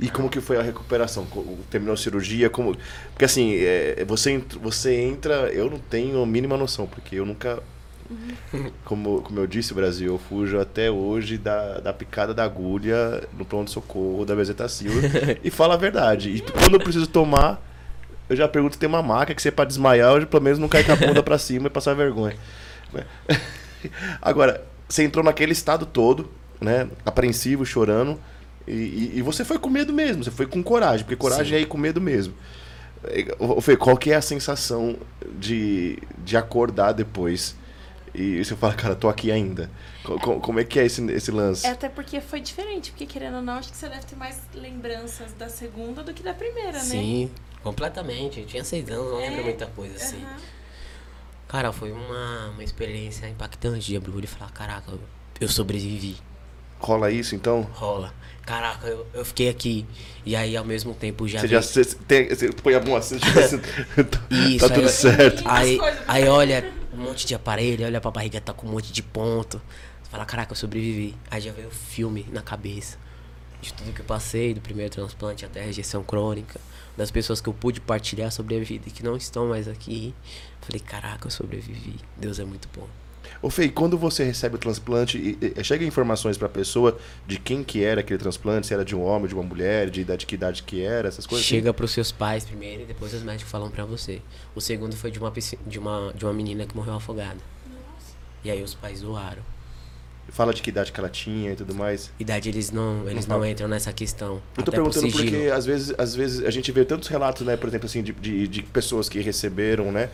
E 0.00 0.10
como 0.10 0.28
que 0.28 0.40
foi 0.40 0.56
a 0.56 0.62
recuperação? 0.62 1.24
Terminou 1.70 1.94
a 1.94 1.96
cirurgia? 1.96 2.50
Como... 2.50 2.76
Porque 3.10 3.24
assim, 3.24 3.54
é, 3.54 4.04
você, 4.04 4.36
você 4.60 5.00
entra, 5.00 5.52
eu 5.52 5.70
não 5.70 5.78
tenho 5.78 6.20
a 6.20 6.26
mínima 6.26 6.56
noção, 6.56 6.88
porque 6.88 7.14
eu 7.14 7.24
nunca. 7.24 7.62
Como, 8.84 9.22
como 9.22 9.40
eu 9.40 9.46
disse, 9.46 9.72
Brasil, 9.72 10.12
eu 10.12 10.18
fujo 10.18 10.60
até 10.60 10.90
hoje 10.90 11.38
da, 11.38 11.80
da 11.80 11.92
picada 11.92 12.34
da 12.34 12.44
agulha 12.44 13.26
no 13.36 13.44
pronto-socorro 13.44 14.24
da 14.24 14.34
bezetacil 14.34 14.90
e 15.42 15.50
falo 15.50 15.72
a 15.72 15.76
verdade. 15.76 16.30
E 16.30 16.40
quando 16.40 16.74
eu 16.74 16.80
preciso 16.80 17.06
tomar, 17.06 17.60
eu 18.28 18.36
já 18.36 18.46
pergunto 18.46 18.74
se 18.74 18.78
tem 18.78 18.88
uma 18.88 19.02
maca 19.02 19.34
que 19.34 19.40
você 19.40 19.50
para 19.50 19.64
desmaiar, 19.64 20.14
eu 20.20 20.26
pelo 20.26 20.42
menos 20.42 20.58
não 20.58 20.68
cair 20.68 20.84
com 20.84 20.92
a 20.92 20.96
bunda 20.96 21.22
pra 21.22 21.38
cima 21.38 21.68
e 21.68 21.70
passar 21.70 21.94
vergonha. 21.94 22.36
né? 22.92 23.04
Agora, 24.20 24.62
você 24.88 25.02
entrou 25.04 25.24
naquele 25.24 25.52
estado 25.52 25.86
todo, 25.86 26.30
né? 26.60 26.88
Apreensivo, 27.06 27.64
chorando. 27.64 28.18
E, 28.66 28.72
e- 28.72 29.12
e 29.16 29.22
você 29.22 29.44
foi 29.44 29.58
com 29.58 29.68
medo 29.70 29.92
mesmo, 29.92 30.22
você 30.22 30.30
foi 30.30 30.46
com 30.46 30.62
coragem, 30.62 31.04
porque 31.04 31.16
coragem 31.16 31.46
Sim. 31.46 31.54
é 31.54 31.60
ir 31.60 31.66
com 31.66 31.78
medo 31.78 32.00
mesmo. 32.00 32.34
É, 33.04 33.24
Fê, 33.60 33.76
qual 33.76 33.96
que 33.96 34.12
é 34.12 34.16
a 34.16 34.22
sensação 34.22 34.96
de, 35.38 35.98
de 36.24 36.36
acordar 36.36 36.92
depois? 36.92 37.56
E 38.14 38.44
você 38.44 38.54
fala, 38.54 38.74
cara, 38.74 38.94
tô 38.94 39.08
aqui 39.08 39.32
ainda. 39.32 39.70
Co- 40.04 40.18
co- 40.18 40.40
Como 40.40 40.60
é 40.60 40.64
que 40.64 40.78
é 40.78 40.84
esse, 40.84 41.02
esse 41.12 41.30
lance? 41.30 41.66
É 41.66 41.70
até 41.70 41.88
porque 41.88 42.20
foi 42.20 42.40
diferente, 42.40 42.90
porque 42.90 43.06
querendo 43.06 43.36
ou 43.36 43.42
não, 43.42 43.54
acho 43.54 43.70
que 43.70 43.76
você 43.76 43.88
deve 43.88 44.04
ter 44.04 44.16
mais 44.16 44.38
lembranças 44.54 45.32
da 45.32 45.48
segunda 45.48 46.02
do 46.02 46.12
que 46.12 46.22
da 46.22 46.34
primeira, 46.34 46.72
né? 46.72 46.78
Sim, 46.80 47.30
completamente. 47.62 48.40
Eu 48.40 48.46
tinha 48.46 48.62
seis 48.64 48.90
anos, 48.90 49.10
não 49.10 49.18
lembro 49.18 49.40
É, 49.40 49.44
muita 49.44 49.66
coisa 49.66 49.94
assim. 49.96 50.22
Aham. 50.22 50.36
Cara, 51.48 51.72
foi 51.72 51.92
uma, 51.92 52.48
uma 52.50 52.64
experiência 52.64 53.26
impactante 53.28 53.86
de 53.86 53.96
abrir 53.96 54.10
o 54.10 54.16
olho 54.16 54.24
e 54.24 54.28
falar, 54.28 54.50
caraca, 54.52 54.92
eu, 55.40 55.48
sobrevivi. 55.48 56.16
Rola 56.80 57.10
isso 57.10 57.34
então? 57.34 57.62
Rola. 57.74 58.12
Caraca, 58.44 58.86
eu, 58.88 59.06
eu 59.14 59.24
fiquei 59.24 59.48
aqui. 59.48 59.86
E 60.26 60.34
aí 60.34 60.56
ao 60.56 60.64
mesmo 60.64 60.94
tempo 60.94 61.28
já. 61.28 61.40
Você 61.40 61.46
vi- 61.46 61.52
já 61.54 61.62
você, 61.62 61.84
tem, 61.84 62.28
você 62.28 62.50
põe 62.52 62.74
a 62.74 62.80
mão 62.80 62.96
assim, 62.96 63.16
tipo 63.20 63.38
assim, 63.38 63.60
Isso, 64.30 64.68
tá 64.68 64.74
tudo 64.74 64.86
aí- 64.86 64.92
certo. 64.92 65.42
Aí, 65.46 65.78
aí 66.08 66.28
olha 66.28 66.81
um 66.92 66.96
monte 66.98 67.26
de 67.26 67.34
aparelho, 67.34 67.84
olha 67.86 68.00
pra 68.00 68.10
barriga, 68.10 68.40
tá 68.40 68.52
com 68.52 68.66
um 68.66 68.70
monte 68.70 68.92
de 68.92 69.02
ponto. 69.02 69.60
Você 70.02 70.10
fala, 70.10 70.24
caraca, 70.24 70.52
eu 70.52 70.56
sobrevivi. 70.56 71.16
Aí 71.30 71.40
já 71.40 71.52
veio 71.52 71.68
o 71.68 71.72
filme 71.72 72.26
na 72.30 72.42
cabeça. 72.42 72.98
De 73.60 73.72
tudo 73.72 73.92
que 73.92 74.00
eu 74.00 74.04
passei, 74.04 74.52
do 74.52 74.60
primeiro 74.60 74.90
transplante 74.90 75.44
até 75.44 75.62
a 75.62 75.64
rejeição 75.64 76.02
crônica. 76.02 76.60
Das 76.96 77.10
pessoas 77.10 77.40
que 77.40 77.48
eu 77.48 77.54
pude 77.54 77.80
partilhar 77.80 78.30
sobre 78.30 78.56
a 78.56 78.60
vida 78.60 78.88
e 78.88 78.90
que 78.90 79.02
não 79.02 79.16
estão 79.16 79.48
mais 79.48 79.68
aqui. 79.68 80.14
Falei, 80.60 80.80
caraca, 80.80 81.26
eu 81.26 81.30
sobrevivi. 81.30 81.96
Deus 82.16 82.38
é 82.38 82.44
muito 82.44 82.68
bom. 82.74 82.86
Ô 83.42 83.50
Fê, 83.50 83.64
e 83.64 83.68
quando 83.70 83.98
você 83.98 84.22
recebe 84.22 84.54
o 84.54 84.58
transplante, 84.58 85.18
e- 85.18 85.36
e- 85.58 85.64
chega 85.64 85.84
informações 85.84 86.38
pra 86.38 86.48
pessoa 86.48 86.96
de 87.26 87.40
quem 87.40 87.64
que 87.64 87.82
era 87.82 88.00
aquele 88.00 88.18
transplante, 88.18 88.68
se 88.68 88.72
era 88.74 88.84
de 88.84 88.94
um 88.94 89.02
homem, 89.02 89.26
de 89.26 89.34
uma 89.34 89.42
mulher, 89.42 89.90
de 89.90 90.00
idade 90.00 90.24
que 90.26 90.36
idade 90.36 90.62
que 90.62 90.80
era, 90.80 91.08
essas 91.08 91.26
coisas? 91.26 91.44
assim? 91.44 91.56
Chega 91.56 91.74
pros 91.74 91.90
seus 91.90 92.12
pais 92.12 92.44
primeiro 92.44 92.82
e 92.82 92.84
depois 92.86 93.12
os 93.12 93.22
médicos 93.22 93.50
falam 93.50 93.68
pra 93.68 93.84
você. 93.84 94.22
O 94.54 94.60
segundo 94.60 94.94
foi 94.94 95.10
de 95.10 95.18
uma, 95.18 95.32
de 95.66 95.78
uma, 95.78 96.12
de 96.14 96.24
uma 96.24 96.32
menina 96.32 96.64
que 96.66 96.76
morreu 96.76 96.94
afogada. 96.94 97.38
E 98.44 98.50
aí 98.50 98.62
os 98.62 98.74
pais 98.74 99.00
doaram. 99.00 99.42
Fala 100.28 100.54
de 100.54 100.62
que 100.62 100.70
idade 100.70 100.90
que 100.92 100.98
ela 100.98 101.10
tinha 101.10 101.52
e 101.52 101.56
tudo 101.56 101.74
mais. 101.74 102.10
Idade 102.18 102.48
eles 102.48 102.70
não, 102.70 103.00
eles 103.08 103.26
Não 103.26 103.34
não 103.36 103.42
fala. 103.42 103.50
entram 103.50 103.68
nessa 103.68 103.92
questão. 103.92 104.40
Eu 104.56 104.62
tô 104.62 104.70
até 104.70 104.78
por 104.80 104.90
perguntando 104.90 105.10
sigilo. 105.10 105.30
porque 105.30 105.50
às 105.50 105.66
vezes, 105.66 105.94
às 105.98 106.14
vezes 106.14 106.44
a 106.46 106.50
gente 106.50 106.72
vê 106.72 106.84
tantos 106.86 107.08
relatos, 107.08 107.46
né, 107.46 107.54
por 107.56 107.68
exemplo, 107.68 107.84
assim, 107.86 108.02
de, 108.02 108.12
de, 108.12 108.48
de 108.48 108.62
pessoas 108.62 109.08
que 109.10 109.20
receberam, 109.20 109.92
né? 109.92 110.08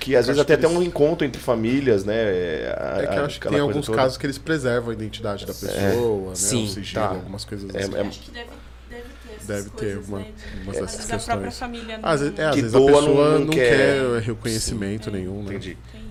Que 0.00 0.16
às 0.16 0.24
Eu 0.24 0.28
vezes 0.28 0.40
até 0.42 0.56
que 0.56 0.62
tem 0.62 0.70
eles- 0.70 0.82
um 0.82 0.86
encontro 0.86 1.24
entre 1.24 1.40
famílias, 1.40 2.04
né? 2.04 2.14
É 2.16 3.06
que 3.12 3.18
eu 3.18 3.24
acho 3.24 3.40
que 3.40 3.48
tem 3.48 3.60
alguns 3.60 3.86
toda. 3.86 3.98
casos 3.98 4.16
que 4.16 4.26
eles 4.26 4.38
preservam 4.38 4.90
a 4.90 4.92
identidade 4.92 5.46
da 5.46 5.54
pessoa, 5.54 6.30
né? 6.30 6.34
Sim, 6.34 6.64
o 6.64 6.68
sigilo, 6.68 7.00
tá. 7.02 7.08
algumas 7.10 7.44
coisas 7.44 7.72
É, 7.74 7.78
assim. 7.82 7.94
é- 7.94 8.00
Acho 8.00 8.20
que 8.22 8.30
deve, 8.32 8.48
deve 9.46 9.70
ter 9.70 9.96
alguma- 9.98 10.18
né? 10.20 10.26
dessas 10.66 10.96
vezes 10.96 11.10
a 11.12 11.18
própria 11.18 11.48
questões. 11.48 11.54
família 11.58 11.98
não... 11.98 12.08
Às 12.08 12.20
vezes, 12.22 12.38
é, 12.38 12.44
às 12.44 12.54
Que 12.56 12.62
vezes 12.62 12.74
a 12.74 12.80
pessoa 12.80 13.02
não 13.38 13.44
não, 13.44 13.52
quer- 13.52 13.76
quer, 13.76 14.22
reconhecimento 14.22 15.10
nenhum, 15.12 15.42
né? 15.44 15.54
Entendi. 15.54 15.70
Isso. 15.94 16.09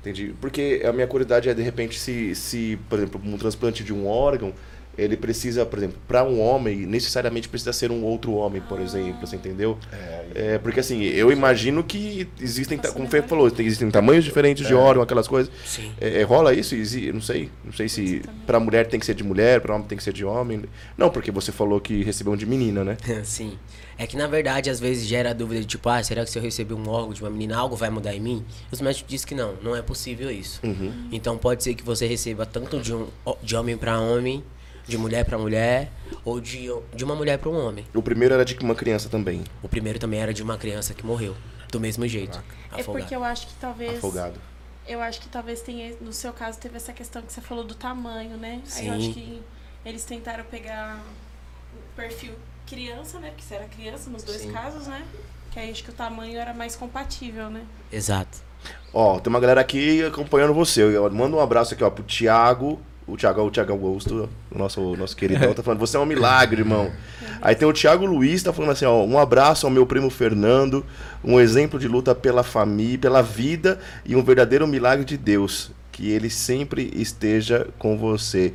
Entendi. 0.00 0.34
Porque 0.40 0.82
a 0.84 0.92
minha 0.92 1.06
curiosidade 1.06 1.48
é, 1.48 1.54
de 1.54 1.62
repente, 1.62 1.98
se, 1.98 2.34
se 2.34 2.78
por 2.88 2.98
exemplo, 2.98 3.20
um 3.24 3.36
transplante 3.36 3.82
de 3.82 3.92
um 3.92 4.06
órgão, 4.06 4.52
ele 4.98 5.16
precisa, 5.16 5.64
por 5.64 5.78
exemplo, 5.78 5.96
para 6.08 6.24
um 6.24 6.40
homem, 6.40 6.78
necessariamente 6.86 7.48
precisa 7.48 7.72
ser 7.72 7.90
um 7.90 8.02
outro 8.04 8.32
homem, 8.34 8.60
por 8.60 8.80
exemplo, 8.80 9.26
você 9.26 9.36
entendeu? 9.36 9.78
É, 10.34 10.58
porque 10.58 10.80
assim, 10.80 11.02
eu 11.04 11.30
imagino 11.32 11.82
que 11.84 12.28
existem, 12.40 12.76
como 12.92 13.06
o 13.06 13.08
Fê 13.08 13.22
falou, 13.22 13.50
tem- 13.50 13.64
existem 13.64 13.90
tamanhos 13.90 14.24
diferentes 14.24 14.66
de 14.66 14.74
órgão, 14.74 15.02
aquelas 15.02 15.28
coisas. 15.28 15.50
Sim. 15.64 15.92
É, 16.00 16.20
é, 16.20 16.22
rola 16.24 16.52
isso? 16.52 16.74
Exi- 16.74 17.12
Não 17.12 17.20
sei. 17.20 17.50
Não 17.64 17.72
sei 17.72 17.88
se 17.88 18.22
pra 18.46 18.58
mulher 18.60 18.86
tem 18.88 18.98
que 19.00 19.06
ser 19.06 19.14
de 19.14 19.24
mulher, 19.24 19.60
pra 19.60 19.74
homem 19.74 19.86
tem 19.86 19.96
que 19.96 20.04
ser 20.04 20.12
de 20.12 20.24
homem. 20.24 20.62
Não, 20.96 21.08
porque 21.10 21.30
você 21.30 21.52
falou 21.52 21.80
que 21.80 22.02
recebeu 22.02 22.32
um 22.32 22.36
de 22.36 22.44
menina, 22.46 22.82
né? 22.84 22.96
Sim. 23.24 23.56
É 23.96 24.06
que 24.06 24.16
na 24.16 24.26
verdade 24.28 24.70
às 24.70 24.78
vezes 24.78 25.06
gera 25.06 25.30
a 25.30 25.32
dúvida 25.32 25.60
de 25.60 25.66
tipo, 25.66 25.88
ah, 25.88 26.00
será 26.02 26.24
que 26.24 26.30
se 26.30 26.38
eu 26.38 26.42
receber 26.42 26.74
um 26.74 26.88
órgão 26.88 27.12
de 27.12 27.20
uma 27.22 27.30
menina, 27.30 27.56
algo 27.56 27.74
vai 27.74 27.90
mudar 27.90 28.14
em 28.14 28.20
mim? 28.20 28.44
Os 28.70 28.80
médicos 28.80 29.10
dizem 29.10 29.26
que 29.26 29.34
não, 29.34 29.54
não 29.62 29.74
é 29.74 29.82
possível 29.82 30.30
isso. 30.30 30.60
Uhum. 30.62 31.08
Então 31.10 31.36
pode 31.36 31.64
ser 31.64 31.74
que 31.74 31.82
você 31.82 32.06
receba 32.06 32.46
tanto 32.46 32.78
de, 32.80 32.94
um, 32.94 33.06
de 33.42 33.56
homem 33.56 33.76
pra 33.76 33.98
homem, 33.98 34.44
de 34.88 34.96
mulher 34.96 35.24
pra 35.24 35.38
mulher, 35.38 35.90
ou 36.24 36.40
de, 36.40 36.68
de 36.94 37.04
uma 37.04 37.14
mulher 37.14 37.38
pra 37.38 37.50
um 37.50 37.66
homem. 37.66 37.86
O 37.94 38.02
primeiro 38.02 38.34
era 38.34 38.44
de 38.44 38.56
uma 38.58 38.74
criança 38.74 39.08
também, 39.08 39.44
O 39.62 39.68
primeiro 39.68 39.98
também 39.98 40.20
era 40.20 40.32
de 40.32 40.42
uma 40.42 40.56
criança 40.56 40.94
que 40.94 41.04
morreu. 41.04 41.36
Do 41.70 41.78
mesmo 41.78 42.08
jeito. 42.08 42.42
É 42.74 42.82
porque 42.82 43.14
eu 43.14 43.22
acho 43.22 43.46
que 43.46 43.54
talvez... 43.60 43.98
afogado. 43.98 44.40
Eu 44.86 45.02
acho 45.02 45.20
que 45.20 45.28
talvez 45.28 45.60
tenha, 45.60 45.94
no 46.00 46.14
seu 46.14 46.32
caso, 46.32 46.58
teve 46.58 46.76
essa 46.76 46.94
questão 46.94 47.20
que 47.20 47.30
você 47.30 47.42
falou 47.42 47.62
do 47.62 47.74
tamanho, 47.74 48.38
né? 48.38 48.62
Aí 48.74 48.86
eu 48.86 48.94
Sim. 48.94 48.98
acho 48.98 49.12
que 49.12 49.42
eles 49.84 50.02
tentaram 50.04 50.44
pegar 50.44 50.98
o 51.74 51.94
perfil 51.94 52.32
criança, 52.66 53.18
né? 53.18 53.28
Porque 53.28 53.42
você 53.42 53.54
era 53.54 53.64
criança 53.66 54.08
nos 54.08 54.22
dois 54.22 54.40
Sim. 54.40 54.50
casos, 54.50 54.86
né? 54.86 55.04
Que 55.50 55.60
aí 55.60 55.70
acho 55.70 55.84
que 55.84 55.90
o 55.90 55.92
tamanho 55.92 56.38
era 56.38 56.54
mais 56.54 56.74
compatível, 56.74 57.50
né? 57.50 57.66
Exato. 57.92 58.38
Ó, 58.92 59.18
tem 59.18 59.30
uma 59.30 59.40
galera 59.40 59.60
aqui 59.60 60.02
acompanhando 60.04 60.54
você. 60.54 60.82
Eu 60.82 61.10
mando 61.10 61.36
um 61.36 61.40
abraço 61.40 61.74
aqui, 61.74 61.84
ó, 61.84 61.90
pro 61.90 62.02
Thiago. 62.02 62.80
O 63.08 63.16
Thiago, 63.16 63.40
o 63.40 63.50
Thiago 63.50 63.72
Augusto, 63.72 64.28
o 64.54 64.58
nosso, 64.58 64.94
nosso 64.94 65.16
queridão, 65.16 65.54
tá 65.54 65.62
falando, 65.62 65.80
você 65.80 65.96
é 65.96 66.00
um 66.00 66.04
milagre, 66.04 66.60
irmão. 66.60 66.90
Aí 67.40 67.54
tem 67.54 67.66
o 67.66 67.72
Thiago 67.72 68.04
Luiz, 68.04 68.42
tá 68.42 68.52
falando 68.52 68.72
assim, 68.72 68.84
ó, 68.84 69.02
um 69.02 69.18
abraço 69.18 69.66
ao 69.66 69.72
meu 69.72 69.86
primo 69.86 70.10
Fernando, 70.10 70.84
um 71.24 71.40
exemplo 71.40 71.78
de 71.80 71.88
luta 71.88 72.14
pela 72.14 72.42
família, 72.42 72.98
pela 72.98 73.22
vida 73.22 73.78
e 74.04 74.14
um 74.14 74.22
verdadeiro 74.22 74.66
milagre 74.66 75.06
de 75.06 75.16
Deus. 75.16 75.70
Que 75.90 76.10
ele 76.10 76.28
sempre 76.28 76.92
esteja 76.94 77.66
com 77.78 77.96
você. 77.96 78.52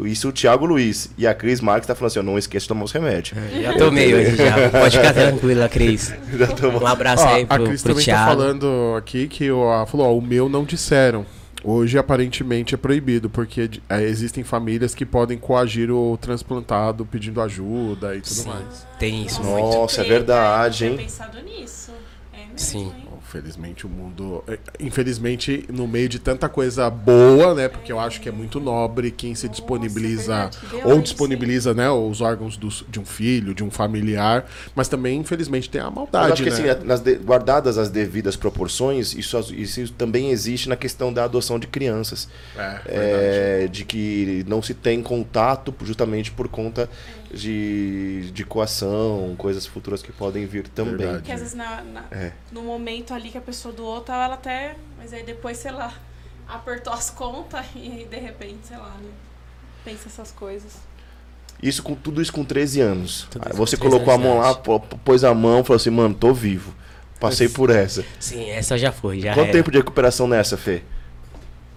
Isso 0.00 0.28
o 0.28 0.32
Thiago 0.32 0.64
Luiz. 0.64 1.10
E 1.18 1.26
a 1.26 1.34
Cris 1.34 1.60
Marques 1.60 1.86
tá 1.86 1.94
falando 1.94 2.12
assim: 2.12 2.20
ó, 2.20 2.22
não 2.22 2.38
esqueça 2.38 2.64
de 2.64 2.68
tomar 2.68 2.84
os 2.84 2.92
remédios. 2.92 3.36
Já 3.60 3.74
tomei 3.76 4.14
hoje 4.14 4.36
já. 4.36 4.70
Pode 4.70 4.96
ficar 4.96 5.12
tranquila, 5.12 5.68
Cris. 5.68 6.14
Já 6.38 6.46
tomou. 6.46 6.82
Um 6.82 6.86
abraço 6.86 7.24
Ó, 7.24 7.28
aí 7.28 7.42
a 7.48 7.56
pro, 7.56 7.64
Cris 7.66 7.82
pro 7.82 7.92
também 7.92 8.06
tá 8.06 8.12
Thiago. 8.12 8.30
falando 8.30 8.94
aqui 8.96 9.26
que 9.26 9.50
o, 9.50 9.60
ela 9.60 9.86
falou, 9.86 10.06
ó, 10.06 10.16
o 10.16 10.22
meu 10.22 10.48
não 10.48 10.64
disseram. 10.64 11.26
Hoje, 11.64 11.98
aparentemente, 11.98 12.74
é 12.74 12.78
proibido, 12.78 13.28
porque 13.28 13.68
é, 13.88 14.02
existem 14.02 14.44
famílias 14.44 14.94
que 14.94 15.04
podem 15.04 15.36
coagir 15.36 15.90
o 15.90 16.16
transplantado 16.16 17.04
pedindo 17.04 17.40
ajuda 17.40 18.14
e 18.14 18.20
tudo 18.20 18.32
Sim. 18.34 18.48
mais. 18.48 18.86
Tem 18.98 19.24
isso 19.26 19.42
Nossa. 19.42 19.50
muito. 19.50 19.76
Nossa, 19.76 20.00
é 20.00 20.04
verdade, 20.04 20.84
Eu 20.84 20.90
hein? 20.90 20.96
tinha 20.96 21.06
pensado 21.08 21.42
nisso. 21.42 21.92
É 22.32 22.38
mesmo, 22.38 22.58
Sim. 22.58 22.84
hein? 22.96 23.07
Infelizmente, 23.28 23.84
o 23.86 23.90
mundo. 23.90 24.42
é, 24.48 24.58
Infelizmente, 24.80 25.64
no 25.70 25.86
meio 25.86 26.08
de 26.08 26.18
tanta 26.18 26.48
coisa 26.48 26.88
boa, 26.88 27.54
né? 27.54 27.68
Porque 27.68 27.92
eu 27.92 28.00
acho 28.00 28.20
que 28.22 28.28
é 28.28 28.32
muito 28.32 28.58
nobre 28.58 29.10
quem 29.10 29.34
se 29.34 29.46
Nossa, 29.46 29.60
disponibiliza. 29.60 30.32
é 30.34 30.36
verdade, 30.48 30.58
que 30.82 30.88
ou 30.88 31.00
disponibiliza, 31.02 31.74
né? 31.74 31.90
Os 31.90 32.22
órgãos 32.22 32.56
dos- 32.56 32.84
de 32.88 32.98
um 32.98 33.04
filho, 33.04 33.54
de 33.54 33.62
um 33.62 33.70
familiar. 33.70 34.46
Mas 34.74 34.88
também, 34.88 35.18
infelizmente, 35.20 35.68
tem 35.68 35.80
a 35.80 35.90
maldade, 35.90 36.32
acho 36.32 36.42
que 36.42 36.50
né? 36.50 36.70
assim, 36.70 36.86
nas 36.86 37.00
de- 37.00 37.16
guardadas 37.16 37.76
as 37.76 37.90
devidas 37.90 38.34
proporções, 38.34 39.14
isso, 39.14 39.36
isso 39.54 39.92
também 39.92 40.30
existe 40.30 40.68
na 40.68 40.76
questão 40.76 41.12
da 41.12 41.24
adoção 41.24 41.58
de 41.58 41.66
crianças. 41.66 42.28
É. 42.56 42.80
É, 42.86 43.68
de 43.70 43.84
que 43.84 44.42
não 44.48 44.62
se 44.62 44.72
tem 44.72 45.02
contato 45.02 45.74
justamente 45.84 46.30
por 46.30 46.48
conta 46.48 46.88
de, 47.32 48.30
de 48.32 48.44
coação, 48.44 49.34
coisas 49.36 49.66
futuras 49.66 50.02
que 50.02 50.12
podem 50.12 50.46
vir 50.46 50.68
também. 50.68 50.96
Verdade. 50.96 51.18
Porque 51.18 51.32
às 51.32 51.40
vezes 51.40 51.54
na, 51.54 51.82
na- 51.82 52.04
É. 52.10 52.32
no 52.52 52.62
momento 52.62 53.12
ali 53.14 53.30
que 53.30 53.38
a 53.38 53.40
pessoa 53.42 53.72
doou, 53.74 54.00
tal, 54.00 54.20
ela 54.20 54.34
até. 54.34 54.76
Mas 54.96 55.12
aí 55.12 55.22
depois, 55.22 55.56
sei 55.58 55.70
lá, 55.70 55.92
apertou 56.48 56.92
as 56.92 57.10
contas 57.10 57.64
e 57.76 58.06
de 58.10 58.18
repente, 58.18 58.58
sei 58.66 58.76
lá, 58.76 58.94
né? 59.00 59.10
Pensa 59.84 60.08
essas 60.08 60.30
coisas. 60.32 60.72
Isso 61.62 61.82
com 61.82 61.94
tudo 61.94 62.22
isso 62.22 62.32
com 62.32 62.44
13 62.44 62.80
anos. 62.80 63.26
Tudo 63.30 63.46
Aí 63.46 63.52
você 63.56 63.76
com 63.76 63.88
13 63.88 64.04
colocou 64.04 64.14
a 64.14 64.18
mão 64.18 64.38
lá, 64.38 64.54
pôs 65.04 65.24
a 65.24 65.34
mão, 65.34 65.64
falou 65.64 65.76
assim, 65.76 65.90
mano, 65.90 66.14
tô 66.14 66.32
vivo. 66.32 66.72
Passei 67.20 67.48
por 67.48 67.68
essa. 67.68 68.04
Sim, 68.20 68.48
essa 68.50 68.78
já 68.78 68.92
foi, 68.92 69.18
já 69.20 69.34
Quanto 69.34 69.48
era. 69.48 69.52
tempo 69.58 69.70
de 69.72 69.78
recuperação 69.78 70.28
nessa, 70.28 70.56
Fê? 70.56 70.82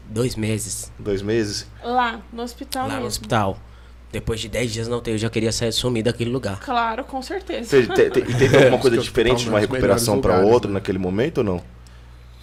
Dois 0.08 0.36
meses 0.36 0.92
Dois 1.00 1.22
meses? 1.22 1.66
Lá, 1.84 2.22
no 2.32 2.44
hospital 2.44 2.84
lá 2.84 2.88
mesmo. 2.90 3.02
no 3.02 3.08
hospital. 3.08 3.58
Depois 4.12 4.40
de 4.42 4.50
10 4.50 4.72
dias 4.74 4.88
não 4.88 5.00
ter, 5.00 5.12
eu 5.12 5.18
já 5.18 5.30
queria 5.30 5.52
sair 5.52 5.72
sumir 5.72 6.04
daquele 6.04 6.30
lugar. 6.30 6.60
Claro, 6.60 7.04
com 7.06 7.22
certeza. 7.22 7.82
Te- 7.82 7.88
te- 7.88 8.10
te- 8.10 8.20
e 8.32 8.36
teve 8.38 8.58
alguma 8.58 8.78
coisa 8.82 8.98
diferente 8.98 9.44
de 9.44 9.50
uma 9.50 9.60
recuperação 9.60 10.20
para 10.20 10.42
outra 10.42 10.68
né? 10.70 10.76
naquele 10.76 10.98
momento 10.98 11.38
ou 11.40 11.44
não? 11.44 11.64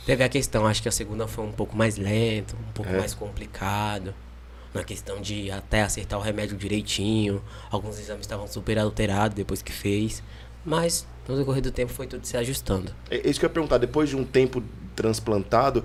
Teve 0.06 0.24
a 0.24 0.28
questão, 0.30 0.66
acho 0.66 0.82
que 0.82 0.88
a 0.88 0.92
segunda 0.92 1.26
foi 1.28 1.44
um 1.44 1.52
pouco 1.52 1.76
mais 1.76 1.98
lenta, 1.98 2.54
um 2.56 2.72
pouco 2.72 2.90
É. 2.90 2.98
mais 2.98 3.12
complicado. 3.12 4.14
Na 4.72 4.82
questão 4.84 5.20
de 5.20 5.50
até 5.50 5.82
acertar 5.82 6.18
o 6.18 6.22
remédio 6.22 6.56
direitinho. 6.56 7.42
Alguns 7.70 7.98
exames 7.98 8.22
estavam 8.22 8.46
super 8.46 8.78
alterados 8.78 9.34
depois 9.36 9.60
que 9.60 9.72
fez. 9.72 10.22
Mas 10.64 11.06
no 11.26 11.36
decorrer 11.36 11.62
do 11.62 11.70
tempo 11.70 11.92
foi 11.92 12.06
tudo 12.06 12.26
se 12.26 12.36
ajustando. 12.36 12.92
É 13.10 13.16
é 13.16 13.28
isso 13.30 13.38
que 13.40 13.44
eu 13.46 13.48
ia 13.48 13.52
perguntar. 13.52 13.76
Depois 13.78 14.08
de 14.08 14.16
um 14.16 14.24
tempo 14.24 14.62
transplantado, 14.94 15.84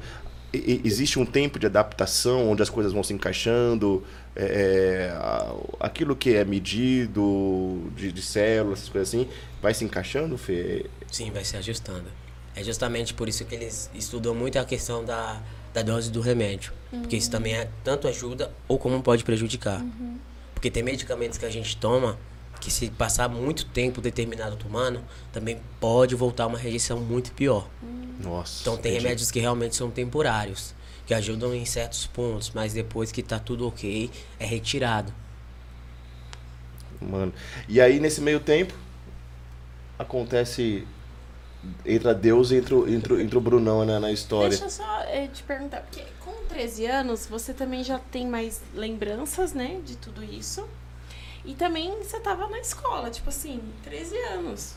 e- 0.54 0.58
e- 0.58 0.88
existe 0.88 1.18
um 1.20 1.26
tempo 1.26 1.58
de 1.60 1.66
adaptação 1.66 2.50
onde 2.50 2.62
as 2.62 2.70
coisas 2.70 2.92
vão 2.94 3.04
se 3.04 3.14
encaixando? 3.14 4.04
É, 4.36 5.12
é, 5.12 5.18
aquilo 5.80 6.16
que 6.16 6.36
é 6.36 6.44
medido 6.44 7.92
de, 7.96 8.12
de 8.12 8.22
células, 8.22 8.80
essas 8.80 8.90
coisas 8.90 9.10
assim, 9.10 9.30
vai 9.62 9.74
se 9.74 9.86
encaixando, 9.86 10.38
Fê? 10.38 10.86
Sim, 11.12 11.32
vai 11.32 11.44
se 11.44 11.56
ajustando. 11.56 12.06
É 12.56 12.64
justamente 12.64 13.14
por 13.14 13.28
isso 13.30 13.46
que 13.46 13.56
eles 13.56 13.90
estudam 13.94 14.34
muito 14.34 14.58
a 14.58 14.66
questão 14.66 15.04
da, 15.04 15.42
da 15.74 15.82
dose 15.82 16.12
do 16.12 16.22
remédio. 16.22 16.72
Porque 16.92 17.18
isso 17.18 17.30
também 17.30 17.56
é, 17.56 17.70
tanto 17.84 18.08
ajuda 18.08 18.52
ou 18.68 18.78
como 18.78 19.02
pode 19.02 19.24
prejudicar. 19.24 19.84
Porque 20.54 20.70
tem 20.70 20.84
medicamentos 20.84 21.38
que 21.38 21.46
a 21.46 21.50
gente 21.50 21.76
toma 21.78 22.18
que 22.62 22.72
se 22.72 22.90
passar 22.92 23.28
muito 23.28 23.66
tempo 23.66 24.00
determinado 24.00 24.56
tomando, 24.56 25.02
também 25.34 25.60
pode 25.82 26.16
voltar 26.16 26.48
uma 26.48 26.58
rejeição 26.58 27.00
muito 27.00 27.34
pior. 27.34 27.68
Nossa. 28.24 28.62
Então 28.62 28.78
tem 28.78 28.92
entendi. 28.92 29.04
remédios 29.04 29.32
que 29.32 29.40
realmente 29.40 29.76
são 29.76 29.92
temporários, 29.92 30.74
que 31.06 31.14
ajudam 31.14 31.54
em 31.54 31.66
certos 31.66 32.06
pontos, 32.08 32.52
mas 32.54 32.74
depois 32.74 33.12
que 33.12 33.22
tá 33.24 33.40
tudo 33.40 33.68
ok, 33.68 34.10
é 34.40 34.46
retirado. 34.46 35.14
Mano. 37.02 37.34
E 37.68 37.82
aí, 37.82 38.00
nesse 38.00 38.22
meio 38.22 38.40
tempo, 38.40 38.74
acontece. 39.98 40.88
Entra 41.86 42.14
Deus 42.14 42.52
e 42.52 42.58
entra, 42.58 42.76
o- 42.76 42.90
entra, 42.90 43.22
entra 43.22 43.38
o 43.38 43.42
Brunão 43.42 43.86
na, 43.86 43.98
na 44.00 44.12
história. 44.12 44.50
Deixa 44.50 44.66
eu 44.66 44.70
só 44.70 45.00
eh, 45.04 45.28
te 45.28 45.44
perguntar, 45.44 45.80
porque 45.82 46.04
com 46.20 46.34
13 46.50 46.86
anos 46.86 47.26
você 47.26 47.54
também 47.54 47.84
já 47.86 48.00
tem 48.00 48.28
mais 48.28 48.62
lembranças, 48.74 49.54
né, 49.54 49.80
de 49.86 49.96
tudo 49.96 50.22
isso. 50.24 50.68
E 51.46 51.54
também 51.54 51.98
você 52.04 52.20
tava 52.20 52.48
na 52.50 52.60
escola, 52.60 53.10
tipo 53.10 53.30
assim, 53.30 53.62
13 53.82 54.18
anos. 54.34 54.76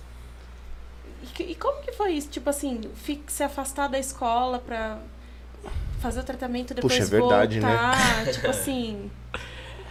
E, 1.41 1.43
e 1.43 1.55
como 1.57 1.83
que 1.83 1.91
foi 1.93 2.13
isso? 2.13 2.29
Tipo 2.29 2.51
assim, 2.51 2.81
se 3.27 3.43
afastar 3.43 3.89
da 3.89 3.99
escola 3.99 4.61
pra 4.61 5.01
fazer 6.01 6.21
o 6.21 6.23
tratamento 6.23 6.75
depois 6.75 6.93
Puxa, 6.93 7.05
é 7.05 7.07
verdade, 7.07 7.61
né? 7.61 7.69
voltar, 7.69 8.33
tipo 8.33 8.47
assim. 8.49 9.11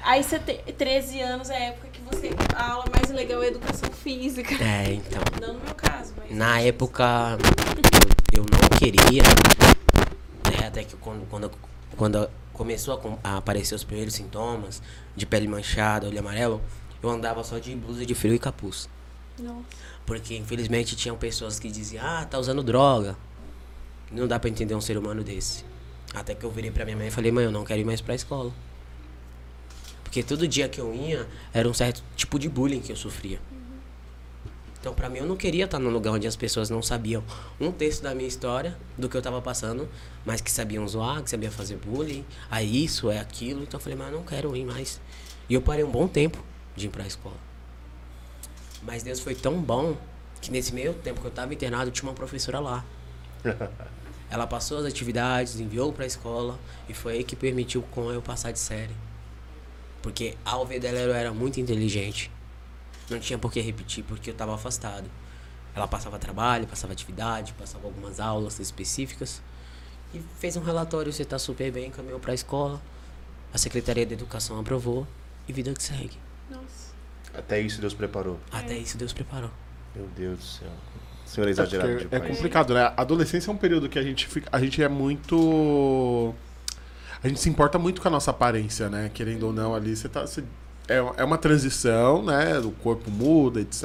Aí 0.06 0.24
você 0.24 0.38
tem 0.38 0.60
13 0.60 1.20
anos 1.22 1.50
é 1.50 1.56
a 1.56 1.60
época 1.70 1.88
que 1.92 2.00
você 2.02 2.30
a 2.56 2.74
aula 2.74 2.86
mais 2.94 3.10
legal 3.10 3.42
é 3.42 3.48
educação 3.48 3.90
física. 3.92 4.54
É, 4.64 4.94
então. 4.94 5.20
Não 5.42 5.56
no 5.56 5.66
meu 5.66 5.74
caso, 5.74 6.14
mas 6.16 6.30
Na 6.30 6.62
época 6.62 7.38
eu, 8.32 8.42
eu 8.42 8.46
não 8.46 8.78
queria, 8.78 9.24
né, 9.24 10.68
até 10.68 10.84
que 10.84 10.96
quando, 10.98 11.28
quando, 11.28 11.52
quando 11.98 12.30
começou 12.54 13.20
a, 13.24 13.30
a 13.32 13.38
aparecer 13.38 13.74
os 13.74 13.84
primeiros 13.84 14.14
sintomas 14.14 14.80
de 15.16 15.26
pele 15.26 15.48
manchada, 15.48 16.08
olho 16.08 16.20
amarelo, 16.20 16.62
eu 17.02 17.10
andava 17.10 17.44
só 17.44 17.58
de 17.58 17.76
blusa 17.76 18.06
de 18.06 18.14
frio 18.14 18.36
e 18.36 18.40
capuz. 18.40 18.88
Nossa. 19.40 19.66
Porque 20.06 20.38
infelizmente 20.38 20.96
tinham 20.96 21.18
pessoas 21.18 21.58
que 21.60 21.72
diziam, 21.72 22.06
ah, 22.06 22.26
tá 22.26 22.38
usando 22.38 22.62
droga. 22.62 23.18
Não 24.12 24.28
dá 24.28 24.40
pra 24.40 24.52
entender 24.52 24.76
um 24.76 24.82
ser 24.82 25.00
humano 25.00 25.24
desse. 25.24 25.66
Até 26.16 26.34
que 26.34 26.46
eu 26.46 26.50
virei 26.50 26.72
pra 26.72 26.86
minha 26.86 26.96
mãe 26.96 27.08
e 27.08 27.12
falei, 27.12 27.32
mãe, 27.32 27.44
eu 27.44 27.52
não 27.52 27.66
quero 27.66 27.82
ir 27.82 27.86
mais 27.86 28.00
pra 28.00 28.16
escola. 28.16 28.52
Porque 30.02 30.24
todo 30.24 30.48
dia 30.48 30.70
que 30.70 30.80
eu 30.80 30.96
ia, 30.96 31.28
era 31.54 31.68
um 31.68 31.74
certo 31.74 32.02
tipo 32.16 32.40
de 32.40 32.48
bullying 32.48 32.80
que 32.80 32.92
eu 32.92 32.96
sofria. 32.96 33.38
Então, 34.80 34.94
pra 34.94 35.10
mim, 35.10 35.18
eu 35.18 35.26
não 35.26 35.36
queria 35.36 35.66
estar 35.66 35.78
num 35.78 35.90
lugar 35.90 36.12
onde 36.14 36.26
as 36.26 36.36
pessoas 36.36 36.70
não 36.70 36.82
sabiam 36.82 37.24
um 37.60 37.72
terço 37.72 38.02
da 38.02 38.16
minha 38.16 38.28
história, 38.28 38.78
do 38.98 39.10
que 39.10 39.18
eu 39.18 39.22
tava 39.22 39.42
passando, 39.42 39.90
mas 40.24 40.40
que 40.40 40.50
sabiam 40.50 40.88
zoar, 40.88 41.22
que 41.22 41.30
sabiam 41.30 41.52
fazer 41.52 41.76
bullying, 41.78 42.24
é 42.50 42.64
isso, 42.64 43.10
é 43.12 43.20
aquilo. 43.20 43.64
Então, 43.64 43.78
eu 43.78 43.84
falei, 43.84 43.98
mas 43.98 44.08
eu 44.08 44.14
não 44.14 44.24
quero 44.24 44.56
ir 44.56 44.64
mais. 44.64 45.02
E 45.50 45.54
eu 45.54 45.62
parei 45.62 45.84
um 45.84 45.92
bom 45.92 46.08
tempo 46.08 46.42
de 46.76 46.86
ir 46.86 46.90
pra 46.90 47.06
escola. 47.06 47.36
Mas 48.84 49.04
Deus 49.04 49.20
foi 49.20 49.36
tão 49.36 49.60
bom 49.60 49.98
que 50.40 50.52
nesse 50.52 50.74
meio 50.74 50.94
tempo 50.94 51.20
que 51.20 51.28
eu 51.28 51.32
tava 51.32 51.54
internado, 51.54 51.92
tinha 51.92 52.08
uma 52.08 52.16
professora 52.16 52.60
lá. 52.60 52.86
Ela 54.36 54.46
passou 54.46 54.80
as 54.80 54.86
atividades, 54.86 55.62
enviou 55.62 55.94
pra 55.94 56.06
escola 56.06 56.60
e 56.90 56.94
foi 56.94 57.14
aí 57.14 57.24
que 57.24 57.38
permitiu 57.38 57.82
com 57.84 58.12
eu 58.12 58.22
passar 58.22 58.52
de 58.52 58.60
série. 58.60 58.94
Porque 60.02 60.36
ao 60.44 60.66
ver 60.66 60.82
dela 60.82 61.00
eu 61.00 61.14
era 61.14 61.34
muito 61.34 61.58
inteligente. 61.58 62.30
Não 63.10 63.18
tinha 63.18 63.40
por 63.40 63.50
que 63.50 63.62
repetir 63.62 64.04
porque 64.04 64.32
eu 64.32 64.34
tava 64.34 64.54
afastado. 64.54 65.10
Ela 65.74 65.88
passava 65.88 66.20
trabalho, 66.20 66.68
passava 66.68 66.92
atividade, 66.92 67.54
passava 67.54 67.88
algumas 67.88 68.20
aulas 68.20 68.60
específicas 68.60 69.42
e 70.14 70.20
fez 70.38 70.58
um 70.58 70.62
relatório, 70.62 71.14
você 71.14 71.24
tá 71.24 71.40
super 71.40 71.72
bem, 71.72 71.90
caminhou 71.90 72.20
pra 72.20 72.34
escola. 72.34 72.82
A 73.54 73.58
Secretaria 73.58 74.06
de 74.06 74.16
Educação 74.16 74.60
aprovou 74.60 75.08
e 75.48 75.54
vida 75.54 75.74
que 75.74 75.82
segue. 75.82 76.20
Nossa. 76.50 76.94
Até 77.34 77.62
isso 77.62 77.80
Deus 77.80 77.94
preparou. 77.94 78.38
Até 78.52 78.78
isso 78.78 78.98
Deus 78.98 79.14
preparou. 79.14 79.52
Meu 79.96 80.08
Deus 80.08 80.40
do 80.40 80.46
céu. 80.46 80.72
Senhor 81.36 81.48
é 81.48 81.50
É, 81.50 81.52
exagerado 81.52 82.08
é 82.12 82.20
complicado, 82.20 82.74
né? 82.74 82.82
A 82.96 83.02
adolescência 83.02 83.52
é 83.52 83.54
um 83.54 83.58
período 83.58 83.88
que 83.90 84.00
a 84.00 84.04
gente 84.04 84.26
fica, 84.28 84.48
a 84.52 84.60
gente 84.60 84.82
é 84.82 84.88
muito 84.88 86.34
a 87.24 87.28
gente 87.28 87.40
se 87.40 87.50
importa 87.50 87.78
muito 87.80 88.02
com 88.02 88.08
a 88.08 88.12
nossa 88.12 88.32
aparência, 88.32 88.88
né? 88.90 89.10
Querendo 89.14 89.44
ou 89.48 89.54
não 89.54 89.74
ali, 89.76 89.96
você 89.96 90.08
tá 90.08 90.22
você- 90.22 90.44
é, 90.88 90.98
é 91.18 91.24
uma 91.24 91.38
transição, 91.38 92.24
né? 92.24 92.60
O 92.60 92.72
corpo 92.72 93.10
muda, 93.10 93.60
etc, 93.62 93.84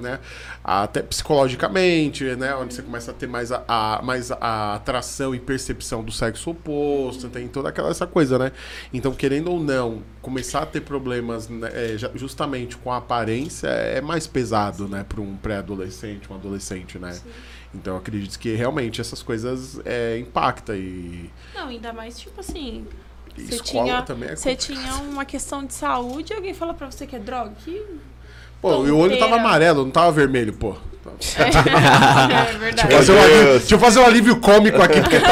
né? 0.00 0.20
Até 0.62 1.02
psicologicamente, 1.02 2.24
né? 2.36 2.54
Onde 2.54 2.74
você 2.74 2.82
começa 2.82 3.10
a 3.10 3.14
ter 3.14 3.26
mais 3.26 3.50
a, 3.50 3.64
a- 3.66 4.00
mais 4.02 4.30
a 4.30 4.74
atração 4.74 5.34
e 5.34 5.40
percepção 5.40 6.02
do 6.04 6.12
sexo 6.12 6.50
oposto, 6.50 7.28
tem 7.28 7.48
toda 7.48 7.68
aquela 7.70 7.90
essa 7.90 8.06
coisa, 8.06 8.38
né? 8.38 8.52
Então, 8.92 9.12
querendo 9.12 9.50
ou 9.50 9.60
não, 9.60 10.02
começar 10.20 10.62
a 10.62 10.66
ter 10.66 10.82
problemas 10.82 11.48
né, 11.48 11.68
é, 11.72 11.96
justamente 12.14 12.76
com 12.76 12.92
a 12.92 12.98
aparência 12.98 13.68
é 13.68 14.00
mais 14.00 14.26
pesado, 14.26 14.86
né? 14.88 15.04
Para 15.08 15.20
um 15.20 15.36
pré-adolescente, 15.36 16.30
um 16.30 16.34
adolescente, 16.34 16.98
né? 16.98 17.18
Então, 17.74 17.94
eu 17.94 17.98
acredito 17.98 18.38
que 18.38 18.54
realmente 18.54 19.00
essas 19.00 19.22
coisas 19.22 19.80
é, 19.84 20.18
impactam 20.18 20.74
e, 20.76 21.30
Não, 21.54 21.68
ainda 21.68 21.92
mais, 21.92 22.18
tipo 22.18 22.38
assim, 22.38 22.86
você 23.36 23.54
escola 23.54 23.84
tinha, 23.84 24.02
também 24.02 24.28
é 24.28 24.36
você 24.36 24.54
tinha 24.56 24.94
uma 24.96 25.24
questão 25.24 25.64
de 25.64 25.74
saúde 25.74 26.32
e 26.32 26.36
alguém 26.36 26.54
fala 26.54 26.74
pra 26.74 26.90
você 26.90 27.06
que 27.06 27.16
é 27.16 27.18
droga. 27.18 27.54
Que... 27.64 27.82
Pô, 28.62 28.86
e 28.86 28.90
o 28.90 28.96
olho 28.96 29.18
tava 29.18 29.36
amarelo, 29.36 29.82
não 29.84 29.90
tava 29.90 30.10
vermelho, 30.12 30.52
pô. 30.54 30.74
É 31.36 31.44
verdade. 32.58 32.88
Deixa 32.88 32.88
eu, 32.88 32.98
fazer 32.98 33.12
um 33.12 33.20
alívio, 33.22 33.58
deixa 33.58 33.74
eu 33.74 33.78
fazer 33.78 34.00
um 34.00 34.06
alívio 34.06 34.36
cômico 34.40 34.82
aqui, 34.82 35.00
porque 35.00 35.20
tá, 35.20 35.28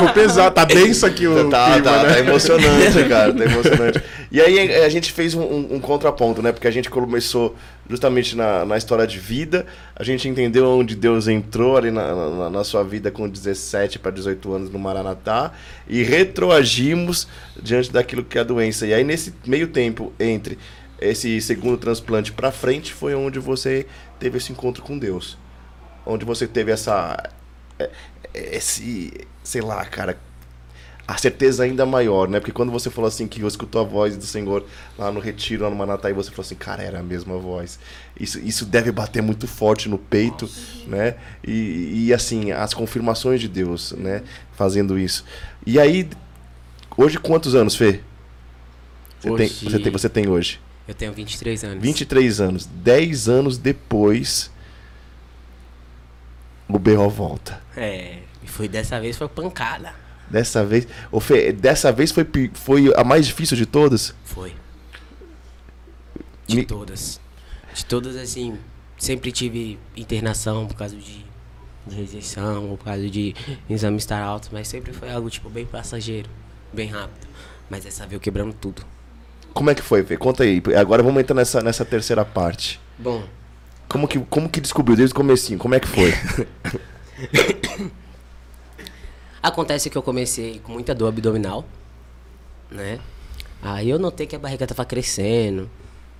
tá, 0.00 0.12
pesado, 0.12 0.54
tá 0.54 0.64
denso 0.64 1.06
aqui 1.06 1.26
o 1.26 1.48
Tá, 1.48 1.72
clima, 1.72 1.82
tá, 1.82 2.02
né? 2.02 2.12
tá 2.14 2.18
emocionante, 2.20 3.04
cara. 3.08 3.32
Tá 3.32 3.44
emocionante. 3.44 4.02
E 4.30 4.40
aí 4.40 4.74
a 4.84 4.88
gente 4.90 5.12
fez 5.12 5.34
um, 5.34 5.40
um- 5.42 5.68
um 5.76 5.80
contraponto, 5.80 6.42
né? 6.42 6.50
Porque 6.52 6.66
a 6.66 6.70
gente 6.70 6.90
começou 6.90 7.54
justamente 7.88 8.36
na, 8.36 8.64
na 8.66 8.76
história 8.76 9.06
de 9.06 9.18
vida. 9.18 9.64
A 9.96 10.02
gente 10.04 10.28
entendeu 10.28 10.66
onde 10.68 10.94
Deus 10.96 11.28
entrou 11.28 11.76
ali 11.78 11.90
na, 11.90 12.14
na, 12.14 12.50
na 12.50 12.64
sua 12.64 12.82
vida 12.84 13.10
com 13.10 13.26
17 13.28 13.98
para 13.98 14.10
18 14.10 14.52
anos 14.52 14.70
no 14.70 14.78
Maranatá. 14.78 15.52
E 15.88 16.02
retroagimos 16.02 17.26
diante 17.62 17.90
daquilo 17.92 18.22
que 18.24 18.36
é 18.36 18.40
a 18.40 18.44
doença. 18.44 18.86
E 18.86 18.92
aí 18.92 19.04
nesse 19.04 19.32
meio 19.46 19.68
tempo 19.68 20.12
entre 20.18 20.58
esse 21.10 21.40
segundo 21.40 21.76
transplante 21.78 22.32
para 22.32 22.50
frente 22.52 22.92
foi 22.92 23.14
onde 23.14 23.38
você 23.38 23.86
teve 24.18 24.38
esse 24.38 24.52
encontro 24.52 24.82
com 24.82 24.98
Deus. 24.98 25.38
Onde 26.06 26.24
você 26.24 26.46
teve 26.46 26.70
essa. 26.72 27.30
é, 27.78 27.90
Esse. 28.34 29.12
Sei 29.42 29.60
lá, 29.60 29.84
cara 29.84 30.18
a 31.06 31.18
certeza 31.18 31.64
ainda 31.64 31.84
maior, 31.84 32.28
né? 32.28 32.40
Porque 32.40 32.52
quando 32.52 32.72
você 32.72 32.88
falou 32.88 33.08
assim 33.08 33.28
que 33.28 33.44
escutou 33.44 33.80
a 33.82 33.84
voz 33.84 34.16
do 34.16 34.24
Senhor 34.24 34.64
lá 34.98 35.12
no 35.12 35.20
retiro, 35.20 35.64
lá 35.64 35.70
no 35.70 35.76
Manatá, 35.76 36.08
e 36.08 36.14
você 36.14 36.30
falou 36.30 36.42
assim, 36.46 36.54
cara, 36.54 36.82
era 36.82 37.00
a 37.00 37.02
mesma 37.02 37.36
voz. 37.36 37.78
Isso, 38.18 38.38
isso 38.38 38.64
deve 38.64 38.90
bater 38.90 39.22
muito 39.22 39.46
forte 39.46 39.86
no 39.86 39.98
peito, 39.98 40.48
né? 40.86 41.16
E, 41.46 42.06
e 42.06 42.14
assim, 42.14 42.52
as 42.52 42.72
confirmações 42.72 43.38
de 43.40 43.48
Deus, 43.48 43.92
né? 43.92 44.22
Fazendo 44.52 44.98
isso. 44.98 45.26
E 45.66 45.78
aí, 45.78 46.08
hoje 46.96 47.18
quantos 47.18 47.54
anos, 47.54 47.76
Fê? 47.76 48.00
Você, 49.20 49.28
tem, 49.28 49.46
Hoje- 49.46 49.64
você, 49.64 49.78
tem, 49.78 49.92
você 49.92 50.08
tem 50.08 50.28
hoje? 50.28 50.60
Eu 50.86 50.94
tenho 50.94 51.12
23 51.12 51.64
anos. 51.64 51.82
23 51.82 52.40
anos. 52.40 52.66
10 52.66 53.28
anos 53.28 53.56
depois, 53.58 54.50
o 56.68 56.78
B.O. 56.78 57.08
volta. 57.08 57.60
É, 57.76 58.18
e 58.42 58.46
foi 58.46 58.68
dessa 58.68 59.00
vez 59.00 59.16
foi 59.16 59.28
pancada. 59.28 59.94
Dessa 60.30 60.64
vez. 60.64 60.86
Ô, 61.12 61.20
Fê, 61.20 61.52
dessa 61.52 61.92
vez 61.92 62.10
foi, 62.10 62.26
foi 62.54 62.92
a 62.96 63.04
mais 63.04 63.26
difícil 63.26 63.56
de 63.56 63.66
todas? 63.66 64.14
Foi. 64.24 64.54
De 66.46 66.56
Me- 66.56 66.64
todas. 66.66 67.20
De 67.74 67.84
todas, 67.84 68.16
assim, 68.16 68.58
sempre 68.98 69.32
tive 69.32 69.78
internação 69.96 70.66
por 70.66 70.76
causa 70.76 70.96
de, 70.96 71.24
de 71.86 71.94
rejeição, 71.96 72.70
ou 72.70 72.76
por 72.78 72.84
causa 72.84 73.08
de 73.08 73.34
exame 73.68 73.96
estar 73.98 74.20
alto, 74.22 74.48
mas 74.52 74.68
sempre 74.68 74.92
foi 74.92 75.10
algo, 75.10 75.28
tipo, 75.28 75.48
bem 75.50 75.66
passageiro, 75.66 76.28
bem 76.72 76.88
rápido. 76.88 77.26
Mas 77.68 77.84
dessa 77.84 78.02
vez 78.04 78.12
eu 78.14 78.20
quebrando 78.20 78.52
tudo. 78.54 78.84
Como 79.54 79.70
é 79.70 79.74
que 79.74 79.82
foi, 79.82 80.04
Fê? 80.04 80.16
Conta 80.16 80.42
aí. 80.42 80.60
Agora 80.78 81.02
vamos 81.02 81.20
entrar 81.22 81.34
nessa, 81.34 81.62
nessa 81.62 81.84
terceira 81.84 82.24
parte. 82.24 82.80
Bom, 82.98 83.22
Como 83.88 84.08
que, 84.08 84.18
como 84.18 84.48
que 84.48 84.60
descobriu 84.60 84.96
desde 84.96 85.12
o 85.12 85.16
comecinho? 85.16 85.58
Como 85.58 85.74
é 85.74 85.80
que 85.80 85.86
foi? 85.88 86.12
Acontece 89.42 89.88
que 89.90 89.96
eu 89.96 90.02
comecei 90.02 90.58
com 90.60 90.72
muita 90.72 90.94
dor 90.94 91.08
abdominal, 91.08 91.64
né? 92.70 92.98
Aí 93.62 93.88
eu 93.90 93.98
notei 93.98 94.26
que 94.26 94.34
a 94.34 94.38
barriga 94.38 94.66
tava 94.66 94.84
crescendo, 94.84 95.70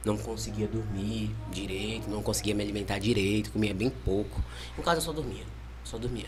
não 0.05 0.17
conseguia 0.17 0.69
dormir 0.69 1.35
direito, 1.51 2.09
não 2.09 2.23
conseguia 2.23 2.55
me 2.55 2.63
alimentar 2.63 2.99
direito, 2.99 3.51
comia 3.51 3.75
bem 3.75 3.91
pouco. 3.91 4.43
No 4.77 4.83
caso 4.83 4.99
eu 4.99 5.03
só 5.03 5.13
dormia, 5.13 5.45
só 5.83 5.97
dormia. 5.99 6.27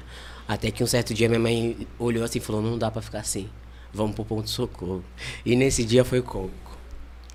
Até 0.48 0.70
que 0.70 0.82
um 0.82 0.86
certo 0.86 1.12
dia 1.12 1.28
minha 1.28 1.40
mãe 1.40 1.86
olhou 1.98 2.24
assim 2.24 2.38
e 2.38 2.42
falou, 2.42 2.62
não 2.62 2.78
dá 2.78 2.90
pra 2.90 3.02
ficar 3.02 3.20
assim, 3.20 3.48
vamos 3.92 4.14
pro 4.14 4.24
ponto 4.24 4.44
de 4.44 4.50
socorro. 4.50 5.04
E 5.44 5.54
nesse 5.54 5.84
dia 5.84 6.04
foi 6.04 6.22
cômico. 6.22 6.65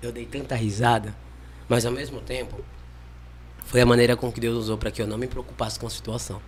Eu 0.02 0.10
dei 0.10 0.26
tanta 0.26 0.56
risada, 0.56 1.14
mas 1.68 1.86
ao 1.86 1.92
mesmo 1.92 2.20
tempo 2.20 2.56
foi 3.64 3.80
a 3.80 3.86
maneira 3.86 4.16
com 4.16 4.32
que 4.32 4.40
Deus 4.40 4.56
usou 4.56 4.76
para 4.76 4.90
que 4.90 5.00
eu 5.00 5.06
não 5.06 5.16
me 5.16 5.28
preocupasse 5.28 5.78
com 5.78 5.86
a 5.86 5.90
situação. 5.90 6.42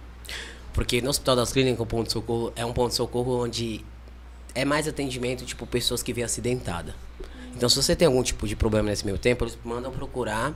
Porque 0.73 1.01
no 1.01 1.11
Hospital 1.11 1.37
das 1.37 1.53
Clínicas, 1.53 1.81
o 1.81 1.87
ponto 1.87 2.09
de 2.09 2.13
socorro 2.13 2.53
é 2.57 2.67
um 2.67 2.73
ponto 2.73 2.89
de 2.89 2.97
socorro 2.97 3.45
onde 3.45 3.85
é 4.57 4.65
mais 4.65 4.89
atendimento, 4.89 5.45
tipo, 5.45 5.67
pessoas 5.69 6.03
que 6.03 6.13
vêm 6.13 6.25
acidentada. 6.25 6.97
Então, 7.55 7.69
se 7.69 7.77
você 7.77 7.95
tem 7.95 8.07
algum 8.07 8.25
tipo 8.25 8.49
de 8.49 8.57
problema 8.57 8.91
nesse 8.91 9.07
meio 9.07 9.19
tempo, 9.19 9.45
eles 9.45 9.57
mandam 9.65 9.93
procurar 9.93 10.53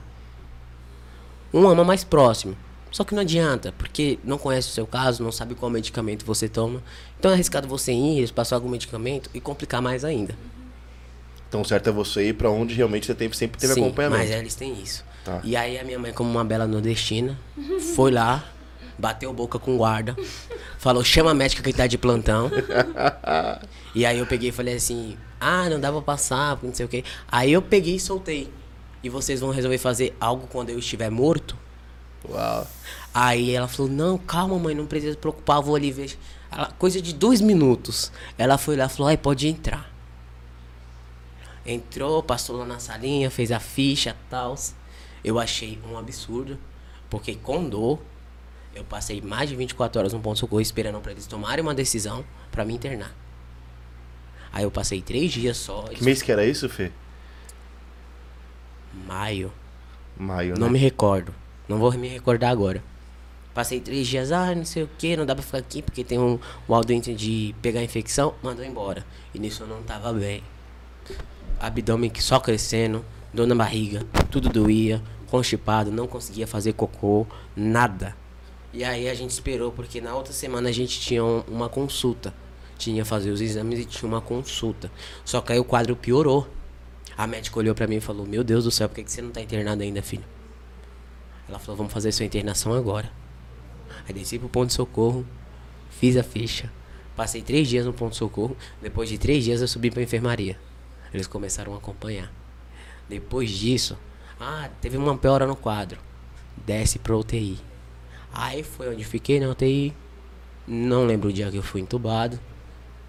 um 1.54 1.68
ama 1.68 1.84
mais 1.84 2.02
próximo. 2.02 2.56
Só 2.90 3.04
que 3.04 3.14
não 3.14 3.22
adianta, 3.22 3.72
porque 3.78 4.18
não 4.24 4.38
conhece 4.38 4.70
o 4.70 4.72
seu 4.72 4.88
caso, 4.88 5.22
não 5.22 5.30
sabe 5.30 5.54
qual 5.54 5.70
medicamento 5.70 6.24
você 6.24 6.48
toma. 6.48 6.82
Então 7.16 7.30
é 7.30 7.34
arriscado 7.34 7.68
você 7.68 7.92
ir, 7.92 8.18
eles 8.18 8.32
passar 8.32 8.56
algum 8.56 8.68
medicamento 8.68 9.30
e 9.32 9.40
complicar 9.40 9.80
mais 9.80 10.04
ainda. 10.04 10.34
Então, 11.48 11.64
certo 11.64 11.88
é 11.88 11.92
você 11.92 12.28
ir 12.28 12.34
pra 12.34 12.50
onde 12.50 12.74
realmente 12.74 13.06
você 13.06 13.14
tem, 13.14 13.32
sempre 13.32 13.58
teve 13.58 13.72
Sim, 13.72 13.80
acompanhamento. 13.80 14.22
mas 14.22 14.30
eles 14.30 14.54
têm 14.54 14.74
isso. 14.74 15.02
Tá. 15.24 15.40
E 15.42 15.56
aí 15.56 15.78
a 15.78 15.84
minha 15.84 15.98
mãe, 15.98 16.12
como 16.12 16.30
uma 16.30 16.44
bela 16.44 16.66
nordestina, 16.66 17.38
foi 17.96 18.10
lá, 18.10 18.44
bateu 18.98 19.32
boca 19.32 19.58
com 19.58 19.74
o 19.74 19.78
guarda, 19.78 20.14
falou, 20.78 21.02
chama 21.02 21.30
a 21.30 21.34
médica 21.34 21.62
que 21.62 21.72
tá 21.72 21.86
de 21.86 21.96
plantão. 21.96 22.50
e 23.94 24.04
aí 24.04 24.18
eu 24.18 24.26
peguei 24.26 24.50
e 24.50 24.52
falei 24.52 24.74
assim, 24.74 25.16
ah, 25.40 25.68
não 25.70 25.80
dá 25.80 25.90
pra 25.90 26.02
passar, 26.02 26.58
não 26.62 26.74
sei 26.74 26.84
o 26.84 26.88
quê. 26.88 27.02
Aí 27.30 27.52
eu 27.52 27.62
peguei 27.62 27.96
e 27.96 28.00
soltei. 28.00 28.52
E 29.02 29.08
vocês 29.08 29.40
vão 29.40 29.50
resolver 29.50 29.78
fazer 29.78 30.14
algo 30.20 30.46
quando 30.48 30.70
eu 30.70 30.78
estiver 30.78 31.10
morto? 31.10 31.56
Uau. 32.28 32.66
Aí 33.14 33.52
ela 33.54 33.68
falou, 33.68 33.90
não, 33.90 34.18
calma 34.18 34.58
mãe, 34.58 34.74
não 34.74 34.86
precisa 34.86 35.12
se 35.12 35.18
preocupar, 35.18 35.58
eu 35.58 35.62
vou 35.62 35.76
ali 35.76 35.90
ver. 35.90 36.18
Ela, 36.50 36.66
coisa 36.78 37.00
de 37.00 37.14
dois 37.14 37.40
minutos. 37.40 38.10
Ela 38.36 38.58
foi 38.58 38.76
lá 38.76 38.86
e 38.86 38.88
falou, 38.88 39.08
ai, 39.08 39.16
pode 39.16 39.46
entrar. 39.48 39.87
Entrou, 41.70 42.22
passou 42.22 42.56
lá 42.56 42.64
na 42.64 42.78
salinha, 42.78 43.30
fez 43.30 43.52
a 43.52 43.60
ficha 43.60 44.10
e 44.18 44.30
tal. 44.30 44.56
Eu 45.22 45.38
achei 45.38 45.78
um 45.86 45.98
absurdo, 45.98 46.58
porque 47.10 47.34
com 47.34 47.68
dor, 47.68 47.98
eu 48.74 48.82
passei 48.84 49.20
mais 49.20 49.50
de 49.50 49.54
24 49.54 49.98
horas 49.98 50.12
no 50.14 50.20
ponto-socorro 50.20 50.62
esperando 50.62 50.98
pra 51.00 51.12
eles 51.12 51.26
tomarem 51.26 51.62
uma 51.62 51.74
decisão 51.74 52.24
pra 52.50 52.64
me 52.64 52.72
internar. 52.72 53.14
Aí 54.50 54.64
eu 54.64 54.70
passei 54.70 55.02
três 55.02 55.30
dias 55.30 55.58
só, 55.58 55.82
Que 55.82 56.02
mês 56.02 56.22
que 56.22 56.32
era 56.32 56.46
isso, 56.46 56.68
Fê? 56.70 56.90
maio, 59.06 59.52
Maio, 60.16 60.54
Não 60.58 60.66
né? 60.68 60.72
me 60.72 60.78
recordo. 60.78 61.34
Não 61.68 61.78
vou 61.78 61.92
me 61.92 62.08
recordar 62.08 62.50
agora. 62.50 62.82
Passei 63.52 63.78
três 63.78 64.06
dias, 64.08 64.32
ah, 64.32 64.54
não 64.54 64.64
sei 64.64 64.84
o 64.84 64.90
que, 64.98 65.16
não 65.16 65.26
dá 65.26 65.34
pra 65.34 65.44
ficar 65.44 65.58
aqui 65.58 65.82
porque 65.82 66.02
tem 66.02 66.18
um, 66.18 66.38
um 66.68 67.00
de 67.14 67.54
pegar 67.60 67.82
infecção, 67.82 68.34
mandou 68.42 68.64
embora. 68.64 69.04
E 69.34 69.38
nisso 69.38 69.64
eu 69.64 69.66
não 69.66 69.82
tava 69.82 70.12
bem. 70.14 70.42
Abdômen 71.60 72.10
só 72.18 72.38
crescendo, 72.40 73.04
dor 73.32 73.46
na 73.46 73.54
barriga, 73.54 74.04
tudo 74.30 74.48
doía, 74.48 75.02
constipado, 75.30 75.90
não 75.90 76.06
conseguia 76.06 76.46
fazer 76.46 76.72
cocô, 76.72 77.26
nada. 77.56 78.16
E 78.72 78.84
aí 78.84 79.08
a 79.08 79.14
gente 79.14 79.30
esperou, 79.30 79.72
porque 79.72 80.00
na 80.00 80.14
outra 80.14 80.32
semana 80.32 80.68
a 80.68 80.72
gente 80.72 81.00
tinha 81.00 81.24
um- 81.24 81.42
uma 81.48 81.68
consulta. 81.68 82.34
Tinha 82.76 83.04
fazer 83.04 83.30
os 83.30 83.40
exames 83.40 83.80
e 83.80 83.84
tinha 83.84 84.08
uma 84.08 84.20
consulta. 84.20 84.90
Só 85.24 85.40
que 85.40 85.52
aí 85.52 85.58
o 85.58 85.64
quadro 85.64 85.96
piorou. 85.96 86.46
A 87.16 87.26
médica 87.26 87.58
olhou 87.58 87.74
pra 87.74 87.86
mim 87.88 87.96
e 87.96 88.00
falou: 88.00 88.24
Meu 88.26 88.44
Deus 88.44 88.64
do 88.64 88.70
céu, 88.70 88.88
por 88.88 88.94
que, 88.94 89.02
que 89.02 89.10
você 89.10 89.20
não 89.20 89.30
tá 89.30 89.40
internado 89.40 89.82
ainda, 89.82 90.00
filho? 90.00 90.22
Ela 91.48 91.58
falou: 91.58 91.76
Vamos 91.76 91.92
fazer 91.92 92.12
sua 92.12 92.24
internação 92.24 92.72
agora. 92.72 93.10
Aí 94.06 94.14
desci 94.14 94.38
pro 94.38 94.48
ponto 94.48 94.68
de 94.68 94.74
socorro, 94.74 95.26
fiz 95.90 96.16
a 96.16 96.22
ficha, 96.22 96.70
passei 97.16 97.42
três 97.42 97.66
dias 97.68 97.84
no 97.84 97.92
ponto 97.92 98.12
de 98.12 98.18
socorro. 98.18 98.56
Depois 98.80 99.08
de 99.08 99.18
três 99.18 99.42
dias 99.42 99.60
eu 99.60 99.66
subi 99.66 99.90
pra 99.90 100.02
enfermaria. 100.02 100.56
Eles 101.12 101.26
começaram 101.26 101.74
a 101.74 101.78
acompanhar. 101.78 102.32
Depois 103.08 103.50
disso, 103.50 103.96
ah, 104.40 104.68
teve 104.80 104.96
uma 104.96 105.16
piora 105.16 105.46
no 105.46 105.56
quadro. 105.56 105.98
Desce 106.66 106.98
pra 106.98 107.16
UTI. 107.16 107.58
Aí 108.32 108.62
foi 108.62 108.88
onde 108.92 109.04
fiquei 109.04 109.40
na 109.40 109.48
UTI. 109.48 109.94
Não 110.66 111.06
lembro 111.06 111.30
o 111.30 111.32
dia 111.32 111.50
que 111.50 111.56
eu 111.56 111.62
fui 111.62 111.80
entubado. 111.80 112.38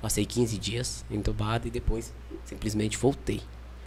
Passei 0.02 0.26
15 0.26 0.58
dias 0.58 1.06
entubado 1.12 1.68
e 1.68 1.72
depois 1.72 2.14
simplesmente 2.46 2.98
voltei. 2.98 3.42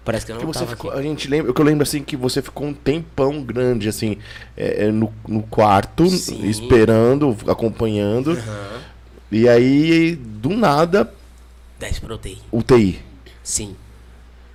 Parece 0.05 0.27
que 0.27 0.33
eu 0.33 0.37
não 0.37 0.43
Porque 0.43 0.59
você 0.59 0.67
ficou, 0.67 0.91
aqui. 0.91 0.99
a 0.99 1.03
gente 1.03 1.29
lembra, 1.29 1.51
o 1.53 1.55
que 1.55 1.61
eu 1.61 1.65
lembro 1.65 1.85
assim 1.85 2.03
que 2.03 2.17
você 2.17 2.43
ficou 2.43 2.67
um 2.67 2.75
tempão 2.75 3.43
grande 3.43 3.89
assim, 3.89 4.19
é, 4.57 4.87
é, 4.87 4.91
no, 4.91 5.13
no 5.27 5.43
quarto, 5.45 6.09
Sim. 6.09 6.45
esperando, 6.47 7.37
acompanhando. 7.47 8.33
Aham. 8.33 8.83
E 9.31 9.49
aí, 9.49 10.17
do 10.17 10.51
nada, 10.51 11.13
Desce 11.79 12.01
pra 12.01 12.15
UTI. 12.15 12.39
UTI. 12.53 13.01
Sim. 13.43 13.75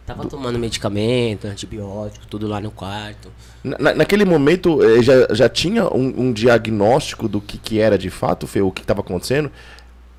Tava 0.07 0.25
tomando 0.25 0.57
medicamento, 0.57 1.45
antibiótico, 1.47 2.25
tudo 2.27 2.47
lá 2.47 2.61
no 2.61 2.71
quarto. 2.71 3.29
Na- 3.61 3.77
na- 3.77 3.93
naquele 3.93 4.23
momento, 4.23 4.81
eh, 4.81 5.03
já, 5.03 5.27
já 5.31 5.49
tinha 5.49 5.83
um, 5.93 6.21
um 6.27 6.31
diagnóstico 6.33 7.27
do 7.27 7.41
que, 7.41 7.57
que 7.57 7.77
era 7.79 7.97
de 7.97 8.09
fato, 8.09 8.47
Fê, 8.47 8.61
o 8.61 8.71
que 8.71 8.81
estava 8.83 9.01
acontecendo? 9.01 9.51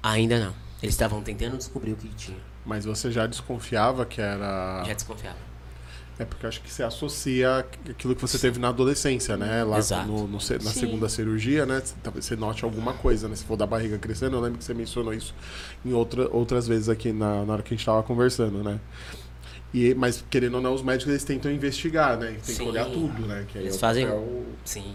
Ainda 0.03 0.39
não. 0.39 0.53
Eles 0.83 0.95
estavam 0.95 1.23
tentando 1.23 1.57
descobrir 1.57 1.93
o 1.93 1.97
que 1.97 2.07
tinha. 2.09 2.37
Mas 2.67 2.85
você 2.85 3.11
já 3.11 3.27
desconfiava 3.27 4.05
que 4.05 4.21
era. 4.21 4.85
Já 4.87 4.93
desconfiava. 4.93 5.49
É 6.19 6.25
porque 6.25 6.45
eu 6.45 6.49
acho 6.49 6.61
que 6.61 6.71
você 6.71 6.83
associa 6.83 7.65
aquilo 7.89 8.15
que 8.15 8.21
você 8.21 8.39
teve 8.39 8.59
na 8.59 8.69
adolescência, 8.69 9.37
né? 9.37 9.63
Lá 9.65 9.79
Exato. 9.79 10.07
no, 10.09 10.27
no 10.27 10.33
na 10.33 10.41
Sim. 10.41 10.59
segunda 10.61 11.09
cirurgia, 11.09 11.65
né? 11.65 11.81
Talvez 12.03 12.25
você 12.27 12.35
note 12.37 12.65
alguma 12.65 12.93
coisa, 12.93 13.29
né? 13.29 13.37
Se 13.37 13.45
for 13.45 13.57
da 13.57 13.65
barriga 13.65 13.97
crescendo, 13.99 14.37
eu 14.37 14.41
lembro 14.41 14.59
que 14.59 14.65
você 14.65 14.75
mencionou 14.75 15.15
isso 15.15 15.33
em 15.85 15.93
outra, 15.93 16.29
outras 16.31 16.67
vezes 16.67 16.89
aqui 16.89 17.13
na, 17.13 17.45
na 17.45 17.53
hora 17.55 17.63
que 17.63 17.73
a 17.73 17.77
gente 17.77 17.87
tava 17.87 18.03
conversando, 18.03 18.65
né? 18.65 18.81
E, 19.73 19.95
mas, 19.95 20.25
querendo 20.31 20.55
ou 20.55 20.61
não, 20.63 20.73
os 20.75 20.83
médicos 20.83 21.11
eles 21.13 21.25
tentam 21.25 21.51
investigar, 21.53 22.17
né? 22.17 22.31
Eles 22.31 22.47
tentam 22.47 22.65
Sim. 22.67 22.71
olhar 22.71 22.87
tudo, 22.87 23.27
né? 23.27 23.45
Que 23.49 23.59
aí 23.59 23.65
Eles 23.65 23.75
é 23.75 23.77
o 23.77 23.81
fazem- 23.81 24.07
papel- 24.07 24.47
Sim. 24.65 24.95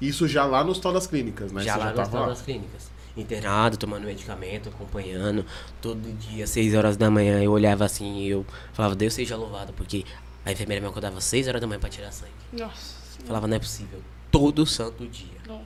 Isso 0.00 0.28
já 0.28 0.44
lá 0.44 0.62
no 0.62 0.70
hospital 0.70 0.92
das 0.92 1.06
clínicas, 1.06 1.50
né? 1.52 1.62
já 1.62 1.74
Você 1.74 1.78
lá 1.78 1.84
no 1.86 1.90
tava 1.92 2.02
hospital 2.02 2.26
das 2.28 2.42
clínicas. 2.42 2.90
Internado, 3.16 3.76
tomando 3.76 4.04
medicamento, 4.04 4.68
acompanhando. 4.68 5.46
Todo 5.80 6.00
dia, 6.18 6.46
6 6.46 6.74
horas 6.74 6.96
da 6.96 7.08
manhã, 7.10 7.40
eu 7.42 7.52
olhava 7.52 7.84
assim 7.84 8.18
e 8.18 8.28
eu 8.28 8.44
falava, 8.72 8.94
Deus 8.96 9.14
seja 9.14 9.36
louvado, 9.36 9.72
porque 9.72 10.04
a 10.44 10.50
enfermeira 10.52 10.82
me 10.82 10.88
acordava 10.88 11.20
6 11.20 11.46
horas 11.48 11.60
da 11.60 11.66
manhã 11.66 11.78
pra 11.80 11.88
tirar 11.88 12.10
sangue. 12.12 12.32
Nossa. 12.52 12.96
Eu 13.20 13.26
falava, 13.26 13.46
não 13.46 13.56
é 13.56 13.60
possível. 13.60 14.00
Todo 14.30 14.66
santo 14.66 15.06
dia. 15.06 15.38
Nossa. 15.46 15.62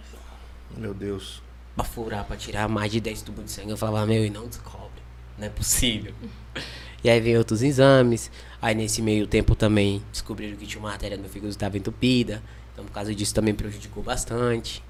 Meu 0.76 0.92
Deus. 0.94 1.42
Pra 1.74 1.84
furar, 1.84 2.24
pra 2.24 2.36
tirar 2.36 2.68
mais 2.68 2.92
de 2.92 3.00
10 3.00 3.22
tubos 3.22 3.44
de 3.46 3.50
sangue. 3.50 3.70
Eu 3.70 3.76
falava, 3.78 4.06
meu, 4.06 4.24
e 4.24 4.30
não 4.30 4.46
descobre. 4.46 5.02
Não 5.38 5.46
é 5.46 5.50
possível. 5.50 6.12
e 7.02 7.08
aí 7.08 7.20
veio 7.20 7.38
outros 7.38 7.62
exames. 7.62 8.30
Aí 8.60 8.74
nesse 8.74 9.00
meio 9.00 9.26
tempo 9.26 9.54
também 9.54 10.02
descobriram 10.10 10.56
que 10.56 10.66
tinha 10.66 10.80
uma 10.80 10.90
artéria 10.90 11.16
no 11.16 11.22
meu 11.22 11.30
fígado 11.30 11.48
que 11.48 11.56
estava 11.56 11.76
entupida. 11.76 12.42
Então 12.72 12.84
por 12.84 12.92
causa 12.92 13.14
disso 13.14 13.34
também 13.34 13.54
prejudicou 13.54 14.02
bastante. 14.02 14.82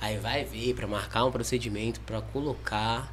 Aí 0.00 0.18
vai 0.18 0.44
ver 0.44 0.74
pra 0.74 0.86
marcar 0.86 1.24
um 1.24 1.32
procedimento 1.32 2.00
pra 2.00 2.20
colocar 2.20 3.12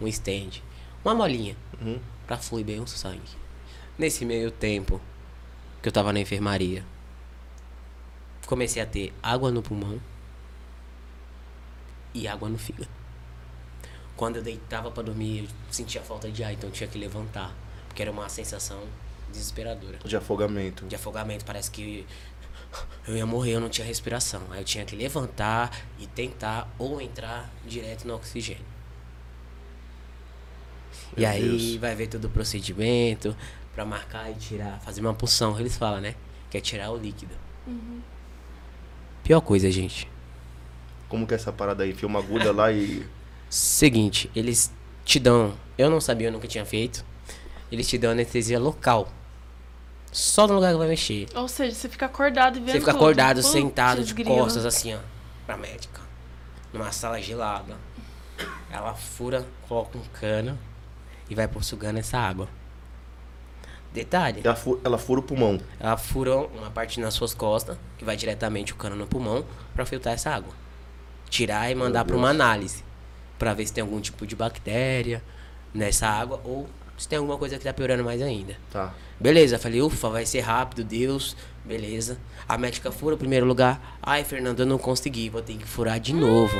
um 0.00 0.06
stand. 0.08 0.60
Uma 1.04 1.14
molinha. 1.14 1.56
Uhum. 1.80 1.98
Pra 2.26 2.36
fluir 2.36 2.64
bem 2.64 2.80
o 2.80 2.86
sangue. 2.86 3.20
Nesse 3.98 4.24
meio 4.24 4.50
tempo 4.50 5.00
que 5.80 5.88
eu 5.88 5.92
tava 5.92 6.12
na 6.12 6.20
enfermaria, 6.20 6.84
comecei 8.46 8.80
a 8.80 8.86
ter 8.86 9.12
água 9.22 9.50
no 9.50 9.62
pulmão 9.62 10.00
e 12.14 12.28
água 12.28 12.48
no 12.48 12.58
fígado. 12.58 13.01
Quando 14.22 14.36
eu 14.36 14.42
deitava 14.44 14.88
pra 14.88 15.02
dormir, 15.02 15.40
eu 15.40 15.48
sentia 15.68 16.00
falta 16.00 16.30
de 16.30 16.44
ar, 16.44 16.52
então 16.52 16.70
eu 16.70 16.72
tinha 16.72 16.88
que 16.88 16.96
levantar. 16.96 17.52
Porque 17.88 18.02
era 18.02 18.12
uma 18.12 18.28
sensação 18.28 18.80
desesperadora. 19.32 19.98
De 20.04 20.16
afogamento. 20.16 20.86
De 20.86 20.94
afogamento, 20.94 21.44
parece 21.44 21.68
que 21.68 22.06
eu 23.08 23.16
ia 23.16 23.26
morrer, 23.26 23.54
eu 23.56 23.60
não 23.60 23.68
tinha 23.68 23.84
respiração. 23.84 24.40
Aí 24.52 24.60
eu 24.60 24.64
tinha 24.64 24.84
que 24.84 24.94
levantar 24.94 25.76
e 25.98 26.06
tentar 26.06 26.72
ou 26.78 27.00
entrar 27.00 27.50
direto 27.66 28.06
no 28.06 28.14
oxigênio. 28.14 28.64
e 31.16 31.22
Meu 31.22 31.28
aí 31.28 31.42
Deus. 31.42 31.76
vai 31.78 31.96
ver 31.96 32.06
todo 32.06 32.26
o 32.26 32.30
procedimento 32.30 33.36
pra 33.74 33.84
marcar 33.84 34.30
e 34.30 34.36
tirar, 34.36 34.78
fazer 34.82 35.00
uma 35.00 35.14
punção, 35.14 35.58
eles 35.58 35.76
falam, 35.76 36.00
né? 36.00 36.14
Que 36.48 36.58
é 36.58 36.60
tirar 36.60 36.92
o 36.92 36.96
líquido. 36.96 37.34
Pior 39.24 39.40
coisa, 39.40 39.68
gente. 39.68 40.08
Como 41.08 41.26
que 41.26 41.34
é 41.34 41.36
essa 41.36 41.52
parada 41.52 41.82
aí? 41.82 41.90
Enfia 41.90 42.06
uma 42.06 42.20
agulha 42.20 42.52
lá 42.52 42.70
e. 42.70 43.04
Seguinte, 43.56 44.30
eles 44.34 44.72
te 45.04 45.18
dão. 45.20 45.52
Eu 45.76 45.90
não 45.90 46.00
sabia, 46.00 46.28
eu 46.28 46.32
nunca 46.32 46.48
tinha 46.48 46.64
feito. 46.64 47.04
Eles 47.70 47.86
te 47.86 47.98
dão 47.98 48.10
anestesia 48.12 48.58
local. 48.58 49.12
Só 50.10 50.46
no 50.46 50.54
lugar 50.54 50.72
que 50.72 50.78
vai 50.78 50.88
mexer. 50.88 51.26
Ou 51.34 51.46
seja, 51.46 51.74
você 51.76 51.86
fica 51.86 52.06
acordado 52.06 52.56
e 52.56 52.60
vendo 52.60 52.72
Você 52.72 52.80
fica 52.80 52.92
tudo. 52.92 53.02
acordado, 53.02 53.36
Putz, 53.42 53.48
sentado 53.48 54.02
de 54.02 54.14
grilo. 54.14 54.34
costas, 54.38 54.64
assim, 54.64 54.94
ó. 54.94 54.98
Pra 55.44 55.58
médica. 55.58 56.00
Numa 56.72 56.90
sala 56.92 57.20
gelada. 57.20 57.76
Ela 58.70 58.94
fura, 58.94 59.46
coloca 59.68 59.98
um 59.98 60.02
cano 60.18 60.58
e 61.28 61.34
vai 61.34 61.46
por 61.46 61.62
sugando 61.62 61.98
essa 61.98 62.16
água. 62.16 62.48
Detalhe, 63.92 64.40
Ela 64.42 64.54
fu- 64.56 64.80
ela 64.82 64.96
fura 64.96 65.20
o 65.20 65.22
pulmão. 65.22 65.60
ela 65.78 65.98
fura 65.98 66.34
uma 66.38 66.70
parte 66.70 66.98
nas 66.98 67.12
suas 67.12 67.34
costas, 67.34 67.76
que 67.98 68.04
vai 68.06 68.16
diretamente 68.16 68.72
o 68.72 68.76
cano 68.76 68.96
no 68.96 69.06
pulmão, 69.06 69.44
pra 69.74 69.84
filtrar 69.84 70.14
essa 70.14 70.30
água. 70.30 70.54
Tirar 71.28 71.70
e 71.70 71.74
mandar 71.74 72.06
pra 72.06 72.16
uma 72.16 72.30
análise. 72.30 72.82
Pra 73.42 73.54
ver 73.54 73.66
se 73.66 73.72
tem 73.72 73.82
algum 73.82 74.00
tipo 74.00 74.24
de 74.24 74.36
bactéria 74.36 75.20
nessa 75.74 76.06
água 76.06 76.40
ou 76.44 76.68
se 76.96 77.08
tem 77.08 77.18
alguma 77.18 77.36
coisa 77.36 77.58
que 77.58 77.64
tá 77.64 77.72
piorando 77.72 78.04
mais 78.04 78.22
ainda. 78.22 78.56
Tá. 78.70 78.94
Beleza, 79.18 79.58
falei, 79.58 79.82
ufa, 79.82 80.08
vai 80.08 80.24
ser 80.24 80.42
rápido, 80.42 80.84
Deus, 80.84 81.36
beleza. 81.64 82.18
A 82.48 82.56
médica 82.56 82.92
fura 82.92 83.16
o 83.16 83.18
primeiro 83.18 83.44
lugar. 83.44 83.98
Ai, 84.00 84.22
Fernando, 84.22 84.60
eu 84.60 84.66
não 84.66 84.78
consegui, 84.78 85.28
vou 85.28 85.42
ter 85.42 85.54
que 85.54 85.66
furar 85.66 85.98
de 85.98 86.12
novo. 86.12 86.56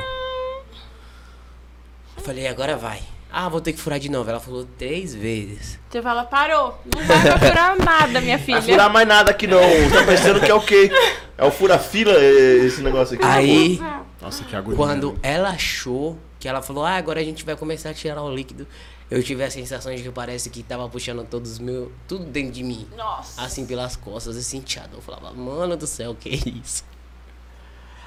Falei, 2.17 2.49
agora 2.49 2.77
vai. 2.77 3.01
Ah, 3.31 3.49
vou 3.49 3.61
ter 3.61 3.75
que 3.75 3.81
furar 3.81 4.01
de 4.01 4.11
novo. 4.11 4.29
Ela 4.29 4.41
falou 4.41 4.67
três 4.77 5.15
vezes. 5.15 5.79
Você 5.89 6.03
fala, 6.03 6.25
parou. 6.25 6.83
Não 6.93 7.05
vai 7.05 7.23
procurar 7.23 7.77
nada, 7.77 8.21
minha 8.21 8.41
filha. 8.41 8.61
Vai 8.61 8.71
furar 8.73 8.93
mais 8.93 9.07
nada 9.07 9.31
aqui 9.31 9.47
não. 9.47 9.61
Tá 9.93 10.05
pensando 10.05 10.41
que 10.41 10.51
é 10.51 10.55
o 10.55 10.61
quê? 10.61 10.91
É 11.39 11.45
o 11.45 11.51
fura-fila 11.53 12.13
eh, 12.13 12.65
esse 12.67 12.83
negócio 12.83 13.15
aqui? 13.15 13.25
Aí, 13.25 13.81
Nossa, 14.21 14.43
que 14.43 14.57
agonia. 14.57 14.77
quando 14.77 15.13
né? 15.13 15.19
ela 15.23 15.51
achou 15.51 16.19
que 16.43 16.49
ela 16.49 16.61
falou, 16.61 16.85
ah, 16.85 16.97
agora 16.97 17.21
a 17.21 17.25
gente 17.25 17.45
vai 17.45 17.55
começar 17.55 17.91
a 17.91 17.95
tirar 17.95 18.21
o 18.21 18.35
líquido, 18.35 18.67
eu 19.09 19.23
tive 19.23 19.45
a 19.45 19.51
sensação 19.51 19.95
de 19.95 20.03
que 20.03 20.11
parece 20.11 20.51
que 20.51 20.61
tava 20.61 20.89
puxando 20.89 21.25
todos 21.25 21.53
os 21.53 21.59
meus. 21.61 21.89
tudo 22.09 22.25
dentro 22.25 22.51
de 22.51 22.65
mim. 22.65 22.85
Nossa. 22.97 23.41
assim 23.41 23.65
pelas 23.65 23.95
costas, 23.95 24.37
assim, 24.37 24.59
inchado. 24.59 24.97
Eu 24.97 25.01
falava, 25.01 25.33
mano 25.33 25.77
do 25.77 25.87
céu, 25.87 26.17
que 26.19 26.31
isso? 26.61 26.83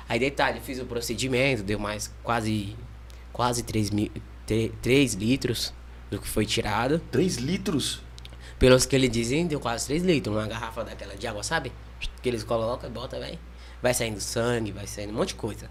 Aí 0.10 0.20
detalhe, 0.20 0.60
fiz 0.60 0.80
o 0.82 0.86
procedimento, 0.86 1.64
deu 1.64 1.80
mais 1.80 2.14
quase 2.22 2.76
quase 3.32 3.64
3, 3.64 3.90
mil, 3.92 4.12
3 4.46 5.14
litros 5.14 5.74
do 6.12 6.20
que 6.20 6.28
foi 6.28 6.46
tirado. 6.46 7.00
3 7.12 7.38
litros? 7.38 8.02
Pelos 8.60 8.86
que 8.86 8.98
eles 8.98 9.12
dizem, 9.12 9.48
deu 9.48 9.62
quase 9.62 9.86
3 9.88 10.04
litros. 10.04 10.36
Uma 10.36 10.46
garrafa 10.46 10.84
daquela 10.84 11.16
de 11.16 11.26
água, 11.26 11.42
sabe? 11.42 11.72
Que 12.22 12.28
eles 12.28 12.44
colocam 12.44 12.90
e 12.90 12.92
botam, 12.92 13.18
vai. 13.18 13.40
Vai 13.82 13.94
saindo 13.94 14.20
sangue, 14.20 14.74
vai 14.74 14.88
saindo 14.88 15.14
um 15.14 15.16
monte 15.16 15.30
de 15.30 15.36
coisa. 15.36 15.70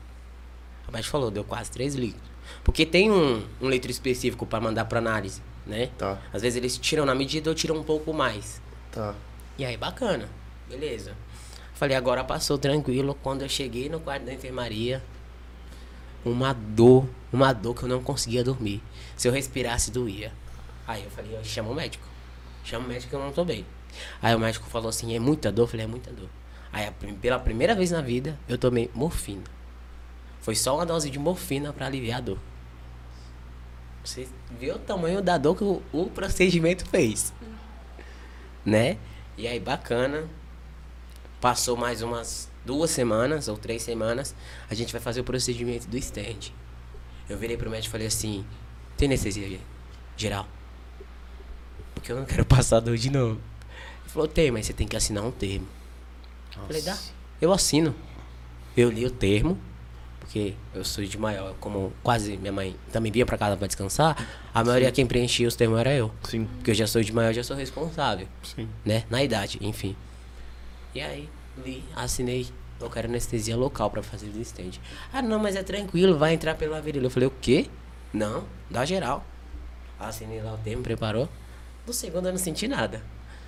A 0.89 0.91
médica 0.91 1.13
falou, 1.13 1.31
deu 1.31 1.45
quase 1.45 1.71
3 1.71 1.95
litros. 1.95 2.34
Porque 2.65 2.85
tem 2.87 3.11
um, 3.11 3.45
um 3.61 3.69
litro 3.69 3.91
específico 3.91 4.45
para 4.47 4.61
mandar 4.61 4.87
pra 4.87 4.99
análise, 4.99 5.43
né? 5.67 5.91
Tá, 5.99 6.19
Às 6.33 6.43
vezes 6.43 6.57
eles 6.57 6.79
tiram 6.79 7.05
na 7.05 7.15
medida 7.15 7.51
ou 7.51 7.55
tiram 7.55 7.77
um 7.77 7.85
pouco 7.85 8.13
mais. 8.13 8.61
tá. 8.91 9.15
E 9.57 9.65
aí, 9.65 9.77
bacana. 9.77 10.29
Beleza. 10.69 11.15
Falei, 11.75 11.97
agora 11.97 12.25
passou 12.25 12.59
tranquilo. 12.59 13.17
Quando 13.23 13.43
eu 13.43 13.49
cheguei 13.49 13.89
no 13.89 14.01
quarto 14.01 14.25
da 14.25 14.33
enfermaria, 14.33 15.01
uma 16.25 16.53
dor, 16.53 17.07
uma 17.33 17.53
dor 17.53 17.75
que 17.75 17.85
eu 17.85 17.89
não 17.89 18.03
conseguia 18.03 18.43
dormir. 18.43 18.83
Se 19.17 19.29
eu 19.29 19.33
respirasse, 19.33 19.93
doía. 19.93 20.33
Aí 20.89 21.05
eu 21.05 21.11
falei, 21.11 21.39
chama 21.45 21.71
o 21.71 21.75
médico. 21.75 22.05
Chama 22.65 22.87
o 22.87 22.89
médico 22.89 23.11
que 23.11 23.17
eu 23.17 23.21
não 23.21 23.31
tô 23.31 23.45
bem. 23.45 23.65
Aí 24.21 24.35
o 24.35 24.39
médico 24.41 24.67
falou 24.69 24.89
assim, 24.89 25.15
é 25.15 25.21
muita 25.21 25.53
dor? 25.53 25.65
Eu 25.65 25.69
falei, 25.69 25.85
é 25.85 25.89
muita 25.89 26.11
dor. 26.11 26.29
Aí 26.73 26.91
pela 27.21 27.39
primeira 27.39 27.75
vez 27.75 27.91
na 27.93 28.01
vida, 28.01 28.37
eu 28.49 28.59
tomei 28.59 28.91
morfina. 28.93 29.45
Foi 30.41 30.57
só 30.57 30.75
uma 30.75 30.85
dose 30.85 31.09
de 31.11 31.19
morfina 31.19 31.73
pra 31.73 31.87
aliviar 31.87 32.19
a 32.19 32.23
dor. 32.23 32.39
Você 34.05 34.29
vê 34.61 34.71
o 34.71 34.79
tamanho 34.79 35.23
da 35.23 35.39
dor 35.39 35.57
que 35.57 35.65
o, 35.65 35.83
o 35.93 36.11
procedimento 36.11 36.87
fez. 36.87 37.33
Né? 38.65 38.99
E 39.37 39.49
aí, 39.49 39.59
bacana. 39.59 40.29
Passou 41.41 41.77
mais 41.77 42.03
umas 42.03 42.51
duas 42.65 42.91
semanas 42.91 43.49
ou 43.49 43.57
três 43.57 43.83
semanas. 43.83 44.35
A 44.71 44.75
gente 44.75 44.93
vai 44.93 45.01
fazer 45.01 45.21
o 45.21 45.25
procedimento 45.25 45.87
do 45.89 45.97
stand. 45.99 46.53
Eu 47.29 47.39
virei 47.39 47.57
pro 47.57 47.71
médico 47.71 47.89
e 47.89 47.93
falei 47.93 48.07
assim: 48.07 48.45
tem 48.97 49.07
anestesia 49.07 49.59
geral? 50.17 50.47
Porque 51.95 52.13
eu 52.13 52.17
não 52.17 52.25
quero 52.25 52.45
passar 52.45 52.81
dor 52.81 52.97
de 52.97 53.11
novo. 53.11 53.41
Ele 54.03 54.09
falou: 54.09 54.29
tem, 54.29 54.51
mas 54.51 54.67
você 54.67 54.73
tem 54.73 54.87
que 54.87 54.97
assinar 54.97 55.25
um 55.25 55.31
termo. 55.31 55.67
Eu 56.57 56.63
Falei: 56.67 56.83
dá. 56.83 56.99
Eu 57.41 57.53
assino. 57.53 57.95
Eu 58.77 58.91
li 58.91 59.05
o 59.07 59.11
termo, 59.11 59.59
porque 60.35 60.55
eu 60.75 60.85
sou 60.85 61.05
de 61.05 61.17
maior, 61.17 61.55
como 61.61 61.93
quase 62.03 62.37
minha 62.37 62.51
mãe 62.51 62.75
também 62.93 63.13
vinha 63.13 63.25
pra 63.25 63.39
casa 63.39 63.57
pra 63.57 63.69
descansar, 63.69 64.17
a 64.53 64.65
maioria 64.65 64.91
quem 64.91 65.07
preenchia 65.07 65.47
os 65.47 65.55
termos 65.55 65.79
era 65.79 65.95
eu. 65.95 66.11
Sim. 66.25 66.49
Porque 66.57 66.73
eu 66.73 66.75
já 66.75 66.89
sou 66.89 67.01
de 67.01 67.13
maior, 67.13 67.33
já 67.33 67.45
sou 67.45 67.57
responsável, 67.57 68.27
Sim. 68.43 68.69
né? 68.85 69.05
Na 69.09 69.23
idade, 69.23 69.59
enfim. 69.61 69.95
E 70.93 71.01
aí, 71.01 71.29
li, 71.65 71.85
assinei. 71.95 72.49
Eu 72.81 72.91
quero 72.91 73.07
anestesia 73.07 73.57
local 73.57 73.89
pra 73.89 74.03
fazer 74.03 74.27
o 74.27 74.41
stand. 74.41 74.73
Ah, 75.13 75.23
não, 75.23 75.39
mas 75.39 75.55
é 75.55 75.63
tranquilo, 75.63 76.19
vai 76.19 76.35
entrar 76.35 76.57
pela 76.57 76.81
virilha. 76.81 77.07
Eu 77.07 77.11
falei, 77.11 77.29
o 77.29 77.33
quê? 77.41 77.67
Não, 78.13 78.45
dá 78.69 78.85
geral. 78.85 79.25
Assinei 80.01 80.43
lá 80.43 80.55
o 80.55 80.59
termo, 80.59 80.83
preparou. 80.83 81.29
No 81.87 81.93
segundo 81.93 82.27
eu 82.27 82.33
não 82.33 82.39
senti 82.39 82.67
nada. 82.67 83.01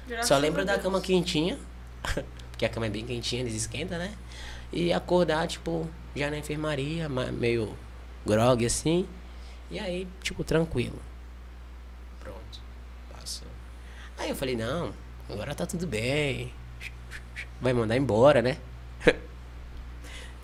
Graças 0.07 0.28
Só 0.28 0.39
lembro 0.39 0.64
da 0.64 0.78
cama 0.78 1.01
quentinha. 1.01 1.59
porque 2.53 2.64
a 2.64 2.68
cama 2.68 2.87
é 2.87 2.91
bem 2.91 3.05
quentinha, 3.05 3.43
eles 3.43 3.55
esquentam, 3.55 3.99
né? 3.99 4.12
E 4.73 4.93
acordar, 4.93 5.47
tipo, 5.47 5.89
já 6.14 6.31
na 6.31 6.39
enfermaria, 6.39 7.09
ma- 7.09 7.31
meio 7.33 7.77
grog 8.25 8.64
assim. 8.64 9.07
E 9.71 9.79
aí, 9.79 10.07
tipo, 10.23 10.45
tranquilo. 10.45 10.99
Pronto. 12.21 12.61
Passou. 13.12 13.49
Aí 14.19 14.31
eu 14.31 14.37
falei, 14.37 14.57
não, 14.57 14.93
agora 15.29 15.55
tá 15.55 15.67
tudo 15.67 15.87
bem. 15.87 16.53
Vai 17.61 17.73
mandar 17.73 17.97
embora, 17.97 18.43
né? 18.43 18.59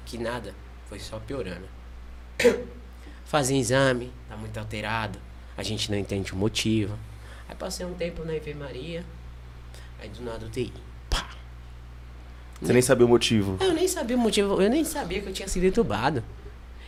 que 0.06 0.18
nada. 0.18 0.54
Foi 0.88 0.98
só 0.98 1.18
piorando. 1.18 1.66
Fazia 3.24 3.58
exame, 3.58 4.12
tá 4.28 4.36
muito 4.36 4.58
alterado. 4.58 5.18
A 5.56 5.62
gente 5.62 5.90
não 5.90 5.98
entende 5.98 6.32
o 6.32 6.36
motivo. 6.36 6.98
Aí 7.48 7.54
passei 7.54 7.84
um 7.86 7.94
tempo 7.94 8.24
na 8.24 8.36
enfermaria. 8.36 9.04
Aí 10.00 10.08
do 10.08 10.22
nada 10.22 10.44
UTI. 10.46 10.72
Você 12.62 12.72
nem 12.72 12.82
sabia 12.82 13.06
o 13.06 13.08
motivo. 13.08 13.56
Eu 13.60 13.72
nem 13.74 13.88
sabia 13.88 14.16
o 14.16 14.20
motivo, 14.20 14.62
eu 14.62 14.70
nem 14.70 14.84
sabia 14.84 15.20
que 15.20 15.28
eu 15.28 15.32
tinha 15.32 15.48
sido 15.48 15.64
entubado. 15.66 16.22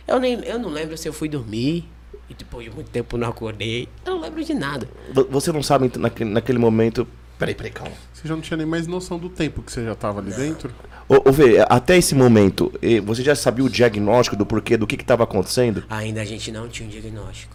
Eu, 0.07 0.19
nem, 0.19 0.33
eu 0.45 0.57
não 0.59 0.69
lembro 0.69 0.97
se 0.97 1.07
eu 1.07 1.13
fui 1.13 1.27
dormir 1.27 1.85
e 2.29 2.33
depois 2.33 2.67
de 2.69 2.73
muito 2.73 2.89
tempo 2.89 3.17
não 3.17 3.27
acordei. 3.29 3.87
Eu 4.05 4.15
não 4.15 4.21
lembro 4.21 4.43
de 4.43 4.53
nada. 4.53 4.87
Vo- 5.13 5.27
Você 5.31 5.51
não 5.51 5.61
sabe 5.63 5.91
naquele, 5.97 6.29
naquele 6.29 6.57
momento 6.59 7.07
Peraí, 7.37 7.53
peraí, 7.53 7.71
calma. 7.71 7.91
Você 8.13 8.25
já 8.29 8.33
não 8.33 8.41
tinha 8.41 8.55
nem 8.55 8.65
mais 8.65 8.87
noção 8.87 9.19
do 9.19 9.27
tempo 9.27 9.61
que 9.61 9.69
você 9.69 9.83
já 9.83 9.93
tava 9.93 10.21
ali 10.21 10.31
dentro? 10.31 10.73
Ô, 11.09 11.27
ô 11.29 11.31
Vê, 11.33 11.57
até 11.67 11.97
esse 11.97 12.15
momento, 12.15 12.71
você 13.03 13.21
já 13.23 13.35
sabia 13.35 13.65
o 13.65 13.69
diagnóstico 13.69 14.37
do 14.37 14.45
porquê, 14.45 14.77
do 14.77 14.87
que 14.87 14.95
que 14.95 15.03
tava 15.03 15.25
acontecendo? 15.25 15.83
Ainda 15.89 16.21
a 16.21 16.25
gente 16.25 16.49
não 16.49 16.69
tinha 16.69 16.87
um 16.87 16.89
diagnóstico. 16.89 17.53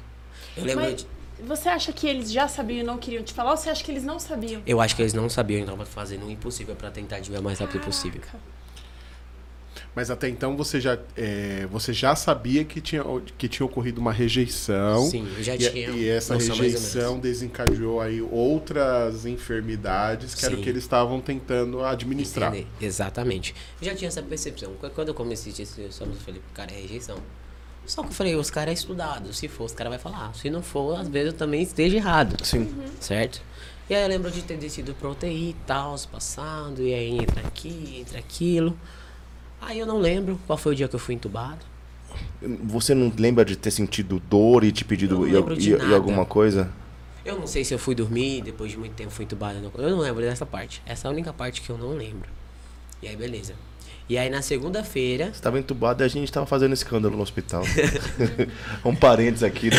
Eu 0.54 0.64
lembro 0.64 0.84
Mas 0.84 0.96
de- 0.96 1.06
você 1.46 1.68
acha 1.68 1.92
que 1.92 2.06
eles 2.06 2.30
já 2.32 2.46
sabiam 2.48 2.80
e 2.80 2.82
não 2.82 2.98
queriam 2.98 3.22
te 3.22 3.32
falar 3.32 3.50
ou 3.52 3.56
você 3.56 3.70
acha 3.70 3.82
que 3.84 3.90
eles 3.90 4.04
não 4.04 4.18
sabiam? 4.18 4.62
Eu 4.66 4.80
acho 4.80 4.94
que 4.96 5.02
eles 5.02 5.12
não 5.14 5.28
sabiam, 5.28 5.60
então 5.60 5.76
fazendo 5.86 6.26
o 6.26 6.30
impossível 6.30 6.74
pra 6.76 6.90
tentar 6.90 7.16
adivinhar 7.16 7.40
o 7.40 7.44
mais 7.44 7.58
rápido 7.58 7.80
possível. 7.84 8.20
Mas 9.94 10.08
até 10.08 10.28
então 10.28 10.56
você 10.56 10.80
já, 10.80 10.96
é, 11.16 11.66
você 11.70 11.92
já 11.92 12.14
sabia 12.14 12.64
que 12.64 12.80
tinha, 12.80 13.02
que 13.36 13.48
tinha 13.48 13.66
ocorrido 13.66 14.00
uma 14.00 14.12
rejeição. 14.12 15.02
Sim, 15.10 15.26
eu 15.36 15.42
já 15.42 15.54
E, 15.56 15.58
tinha. 15.58 15.90
e 15.90 16.08
essa 16.08 16.34
noção 16.34 16.54
rejeição 16.56 17.18
desencadeou 17.18 18.00
aí 18.00 18.22
outras 18.22 19.26
enfermidades 19.26 20.34
que 20.34 20.44
era 20.44 20.54
o 20.54 20.58
Sim. 20.58 20.62
que 20.62 20.68
eles 20.68 20.84
estavam 20.84 21.20
tentando 21.20 21.84
administrar. 21.84 22.54
Entender. 22.54 22.68
Exatamente. 22.80 23.52
Eu 23.80 23.86
já 23.88 23.94
tinha 23.94 24.06
essa 24.08 24.22
percepção. 24.22 24.72
Qu- 24.74 24.90
Quando 24.90 25.08
eu 25.08 25.14
comecei 25.14 25.50
a 25.50 25.54
assistir 25.54 25.80
eu 25.82 26.12
falei, 26.14 26.40
cara, 26.54 26.70
é 26.72 26.80
rejeição. 26.80 27.16
Só 27.90 28.02
que 28.02 28.08
eu 28.08 28.12
falei, 28.12 28.36
os 28.36 28.50
caras 28.50 28.70
é 28.70 28.74
estudado. 28.74 29.32
Se 29.34 29.48
for, 29.48 29.64
os 29.64 29.72
caras 29.72 29.90
vai 29.90 29.98
falar. 29.98 30.32
Se 30.34 30.48
não 30.48 30.62
for, 30.62 30.98
às 31.00 31.08
vezes 31.08 31.32
eu 31.32 31.38
também 31.38 31.60
esteja 31.62 31.96
errado. 31.96 32.36
Sim. 32.44 32.72
Certo? 33.00 33.42
E 33.88 33.94
aí 33.94 34.02
eu 34.02 34.08
lembro 34.08 34.30
de 34.30 34.42
ter 34.42 34.56
descido 34.56 34.94
pro 34.94 35.10
UTI 35.10 35.50
e 35.50 35.56
tal, 35.66 35.96
passando, 36.12 36.80
e 36.82 36.94
aí 36.94 37.18
entra 37.18 37.40
aqui, 37.46 37.96
entra 38.00 38.18
aquilo. 38.20 38.78
Aí 39.60 39.78
eu 39.80 39.86
não 39.86 39.98
lembro 39.98 40.38
qual 40.46 40.56
foi 40.56 40.72
o 40.72 40.76
dia 40.76 40.86
que 40.86 40.94
eu 40.94 41.00
fui 41.00 41.14
entubado. 41.16 41.58
Você 42.64 42.94
não 42.94 43.12
lembra 43.18 43.44
de 43.44 43.56
ter 43.56 43.70
sentido 43.72 44.20
dor 44.30 44.62
e 44.64 44.70
te 44.72 44.84
pedido 44.84 45.26
e, 45.26 45.32
e- 45.32 45.90
e 45.90 45.94
alguma 45.94 46.24
coisa? 46.24 46.70
Eu 47.24 47.38
não 47.38 47.46
sei 47.46 47.64
se 47.64 47.74
eu 47.74 47.78
fui 47.78 47.94
dormir, 47.94 48.40
depois 48.42 48.70
de 48.70 48.78
muito 48.78 48.94
tempo 48.94 49.10
fui 49.10 49.24
entubado. 49.24 49.58
Eu 49.76 49.90
não 49.90 49.98
lembro 49.98 50.22
dessa 50.22 50.46
parte. 50.46 50.80
Essa 50.86 51.06
é 51.06 51.10
a 51.10 51.12
única 51.12 51.32
parte 51.32 51.60
que 51.60 51.68
eu 51.70 51.76
não 51.76 51.90
lembro. 51.96 52.28
E 53.02 53.08
aí, 53.08 53.16
beleza. 53.16 53.54
E 54.10 54.18
aí, 54.18 54.28
na 54.28 54.42
segunda-feira, 54.42 55.30
Você 55.32 55.40
tava 55.40 55.56
entubado 55.56 56.02
e 56.02 56.04
a 56.04 56.08
gente 56.08 56.32
tava 56.32 56.44
fazendo 56.44 56.72
escândalo 56.72 57.16
no 57.16 57.22
hospital. 57.22 57.62
um 58.84 58.92
parênteses 58.92 59.44
aqui. 59.44 59.70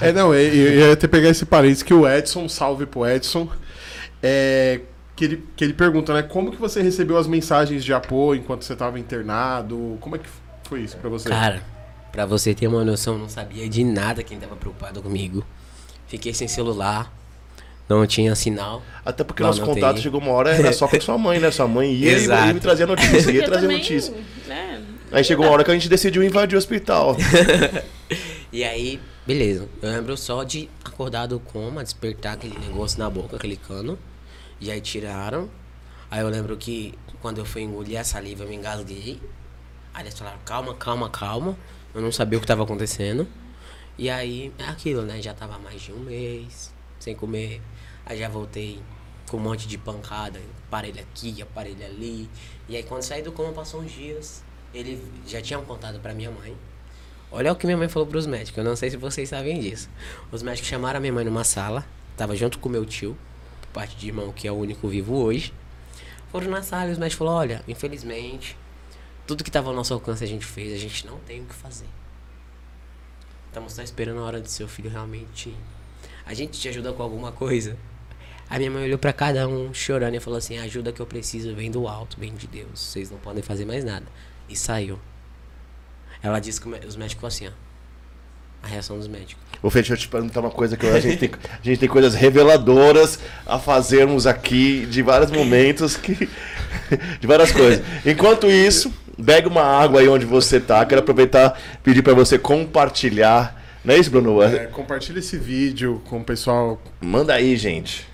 É, 0.00 0.10
não, 0.10 0.34
eu, 0.34 0.54
eu 0.54 0.86
ia 0.86 0.92
até 0.94 1.06
pegar 1.06 1.28
esse 1.28 1.44
parênteses 1.44 1.82
que 1.82 1.92
o 1.92 2.08
Edson, 2.08 2.48
salve 2.48 2.86
pro 2.86 3.06
Edson, 3.06 3.46
é, 4.22 4.80
que, 5.14 5.22
ele, 5.22 5.44
que 5.54 5.64
ele 5.64 5.74
pergunta, 5.74 6.14
né, 6.14 6.22
como 6.22 6.50
que 6.50 6.56
você 6.56 6.80
recebeu 6.80 7.18
as 7.18 7.26
mensagens 7.26 7.84
de 7.84 7.92
apoio 7.92 8.40
enquanto 8.40 8.62
você 8.62 8.72
estava 8.72 8.98
internado? 8.98 9.98
Como 10.00 10.16
é 10.16 10.18
que 10.18 10.28
foi 10.66 10.80
isso 10.80 10.96
pra 10.96 11.10
você? 11.10 11.28
cara, 11.28 11.62
pra 12.10 12.24
você 12.24 12.54
ter 12.54 12.68
uma 12.68 12.82
noção, 12.82 13.16
eu 13.16 13.20
não 13.20 13.28
sabia 13.28 13.68
de 13.68 13.84
nada 13.84 14.22
quem 14.22 14.38
tava 14.38 14.56
preocupado 14.56 15.02
comigo. 15.02 15.44
Fiquei 16.06 16.32
sem 16.32 16.48
celular, 16.48 17.12
não 17.88 18.06
tinha 18.06 18.34
sinal. 18.34 18.82
Até 19.04 19.24
porque 19.24 19.42
nosso 19.42 19.62
contato 19.62 20.00
chegou 20.00 20.20
uma 20.20 20.32
hora, 20.32 20.50
era 20.54 20.72
só 20.72 20.86
com 20.86 21.00
sua 21.00 21.16
mãe, 21.16 21.38
né? 21.40 21.50
Sua 21.50 21.66
mãe 21.66 21.92
ia 21.92 22.10
e- 22.12 22.14
Exato. 22.24 22.50
e 22.50 22.54
me 22.54 22.60
trazia 22.60 22.86
notícia, 22.86 23.30
ia 23.30 23.44
trazer 23.44 23.62
também, 23.62 23.78
notícia. 23.78 24.14
né, 24.46 24.82
Aí 25.10 25.24
chegou 25.24 25.46
uma 25.46 25.52
hora 25.52 25.64
que 25.64 25.70
a 25.70 25.74
gente 25.74 25.88
decidiu 25.88 26.22
invadir 26.22 26.54
o 26.54 26.58
hospital. 26.58 27.16
E 28.50 28.64
aí, 28.64 28.98
beleza. 29.26 29.68
Eu 29.82 29.90
lembro 29.90 30.16
só 30.16 30.42
de 30.42 30.70
acordar 30.82 31.26
do 31.26 31.38
coma, 31.38 31.82
despertar 31.84 32.32
aquele 32.34 32.58
negócio 32.58 32.98
na 32.98 33.10
boca, 33.10 33.36
aquele 33.36 33.56
cano. 33.56 33.98
E 34.60 34.70
aí 34.70 34.80
tiraram. 34.80 35.50
Aí 36.10 36.20
eu 36.20 36.28
lembro 36.30 36.56
que 36.56 36.94
quando 37.20 37.38
eu 37.38 37.44
fui 37.44 37.60
engolir 37.62 38.00
a 38.00 38.04
saliva, 38.04 38.44
eu 38.44 38.48
me 38.48 38.56
engasguei. 38.56 39.20
Aí 39.92 40.02
eles 40.02 40.18
falaram, 40.18 40.38
calma, 40.46 40.74
calma, 40.74 41.10
calma. 41.10 41.58
Eu 41.94 42.00
não 42.00 42.10
sabia 42.10 42.38
o 42.38 42.40
que 42.40 42.44
estava 42.46 42.62
acontecendo. 42.62 43.28
E 43.98 44.08
aí, 44.08 44.50
é 44.58 44.64
aquilo, 44.64 45.02
né? 45.02 45.20
Já 45.20 45.34
tava 45.34 45.58
mais 45.58 45.82
de 45.82 45.92
um 45.92 45.98
mês 45.98 46.72
sem 46.98 47.14
comer. 47.14 47.60
Aí 48.08 48.18
já 48.18 48.28
voltei 48.28 48.80
com 49.28 49.36
um 49.36 49.40
monte 49.40 49.68
de 49.68 49.76
pancada, 49.76 50.40
aparelho 50.66 50.98
aqui, 51.00 51.42
aparelho 51.42 51.84
ali. 51.84 52.28
E 52.66 52.74
aí 52.74 52.82
quando 52.82 53.02
saí 53.02 53.20
do 53.20 53.30
coma, 53.30 53.52
passou 53.52 53.82
uns 53.82 53.92
dias. 53.92 54.42
Ele 54.72 54.98
já 55.26 55.42
tinham 55.42 55.62
contado 55.62 56.00
pra 56.00 56.14
minha 56.14 56.30
mãe. 56.30 56.56
Olha 57.30 57.52
o 57.52 57.56
que 57.56 57.66
minha 57.66 57.76
mãe 57.76 57.88
falou 57.88 58.08
pros 58.08 58.26
médicos. 58.26 58.56
Eu 58.56 58.64
não 58.64 58.74
sei 58.74 58.88
se 58.88 58.96
vocês 58.96 59.28
sabem 59.28 59.60
disso. 59.60 59.90
Os 60.32 60.42
médicos 60.42 60.66
chamaram 60.66 60.96
a 60.96 61.00
minha 61.00 61.12
mãe 61.12 61.24
numa 61.24 61.44
sala. 61.44 61.84
Tava 62.16 62.34
junto 62.34 62.58
com 62.58 62.70
meu 62.70 62.86
tio, 62.86 63.14
por 63.60 63.68
parte 63.68 63.94
de 63.94 64.06
irmão, 64.06 64.32
que 64.32 64.48
é 64.48 64.52
o 64.52 64.56
único 64.56 64.88
vivo 64.88 65.14
hoje. 65.14 65.52
Foram 66.32 66.48
na 66.48 66.62
sala 66.62 66.88
e 66.88 66.92
os 66.92 66.98
médicos 66.98 67.18
falaram, 67.18 67.38
olha, 67.38 67.64
infelizmente, 67.68 68.56
tudo 69.26 69.44
que 69.44 69.50
tava 69.50 69.68
ao 69.68 69.74
nosso 69.74 69.92
alcance 69.92 70.24
a 70.24 70.26
gente 70.26 70.46
fez, 70.46 70.72
a 70.72 70.78
gente 70.78 71.06
não 71.06 71.18
tem 71.20 71.42
o 71.42 71.44
que 71.44 71.54
fazer. 71.54 71.86
Estamos 73.46 73.74
só 73.74 73.82
esperando 73.82 74.20
a 74.20 74.24
hora 74.24 74.40
do 74.40 74.48
seu 74.48 74.66
filho 74.66 74.90
realmente. 74.90 75.54
A 76.24 76.34
gente 76.34 76.58
te 76.58 76.68
ajuda 76.68 76.92
com 76.92 77.02
alguma 77.02 77.32
coisa. 77.32 77.76
A 78.50 78.58
minha 78.58 78.70
mãe 78.70 78.84
olhou 78.84 78.98
pra 78.98 79.12
cada 79.12 79.46
um 79.46 79.74
chorando 79.74 80.14
e 80.14 80.20
falou 80.20 80.38
assim: 80.38 80.58
a 80.58 80.62
ajuda 80.62 80.92
que 80.92 81.00
eu 81.00 81.06
preciso 81.06 81.54
vem 81.54 81.70
do 81.70 81.86
alto, 81.86 82.18
vem 82.18 82.34
de 82.34 82.46
Deus. 82.46 82.80
Vocês 82.80 83.10
não 83.10 83.18
podem 83.18 83.42
fazer 83.42 83.64
mais 83.64 83.84
nada. 83.84 84.06
E 84.48 84.56
saiu. 84.56 84.98
Ela 86.22 86.40
disse 86.40 86.60
que 86.60 86.68
os 86.68 86.96
médicos 86.96 87.20
falaram 87.20 87.28
assim, 87.28 87.46
ó. 87.48 87.68
A 88.60 88.66
reação 88.66 88.98
dos 88.98 89.06
médicos. 89.06 89.44
Ô, 89.62 89.70
Fê, 89.70 89.80
deixa 89.80 89.92
eu 89.94 89.98
te 89.98 90.08
perguntar 90.08 90.40
uma 90.40 90.50
coisa 90.50 90.76
que 90.76 90.84
a 90.84 90.98
gente, 90.98 91.16
tem, 91.16 91.30
a 91.30 91.62
gente 91.62 91.78
tem 91.78 91.88
coisas 91.88 92.14
reveladoras 92.14 93.18
a 93.46 93.58
fazermos 93.58 94.26
aqui 94.26 94.84
de 94.86 95.00
vários 95.02 95.30
momentos 95.30 95.96
que. 95.96 96.28
de 97.20 97.26
várias 97.26 97.52
coisas. 97.52 97.84
Enquanto 98.04 98.48
isso, 98.48 98.92
pega 99.24 99.48
uma 99.48 99.62
água 99.62 100.00
aí 100.00 100.08
onde 100.08 100.24
você 100.24 100.58
tá. 100.58 100.84
Quero 100.86 101.02
aproveitar 101.02 101.60
e 101.74 101.78
pedir 101.78 102.02
pra 102.02 102.14
você 102.14 102.38
compartilhar. 102.38 103.56
Não 103.84 103.94
é 103.94 103.98
isso, 103.98 104.10
Bruno? 104.10 104.42
É, 104.42 104.66
compartilha 104.66 105.18
esse 105.20 105.36
vídeo 105.36 106.02
com 106.08 106.18
o 106.18 106.24
pessoal, 106.24 106.82
Manda 107.00 107.34
aí, 107.34 107.56
gente. 107.56 108.08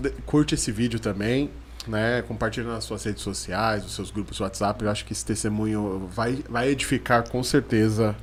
De- 0.00 0.10
curte 0.26 0.54
esse 0.54 0.70
vídeo 0.72 0.98
também, 1.00 1.50
né? 1.86 2.22
Compartilha 2.22 2.66
nas 2.66 2.84
suas 2.84 3.04
redes 3.04 3.22
sociais, 3.22 3.82
nos 3.82 3.94
seus 3.94 4.10
grupos 4.10 4.36
de 4.36 4.42
WhatsApp. 4.42 4.84
Eu 4.84 4.90
acho 4.90 5.04
que 5.04 5.12
esse 5.12 5.24
testemunho 5.24 6.08
vai, 6.14 6.38
vai 6.48 6.68
edificar 6.68 7.28
com 7.28 7.42
certeza 7.42 8.14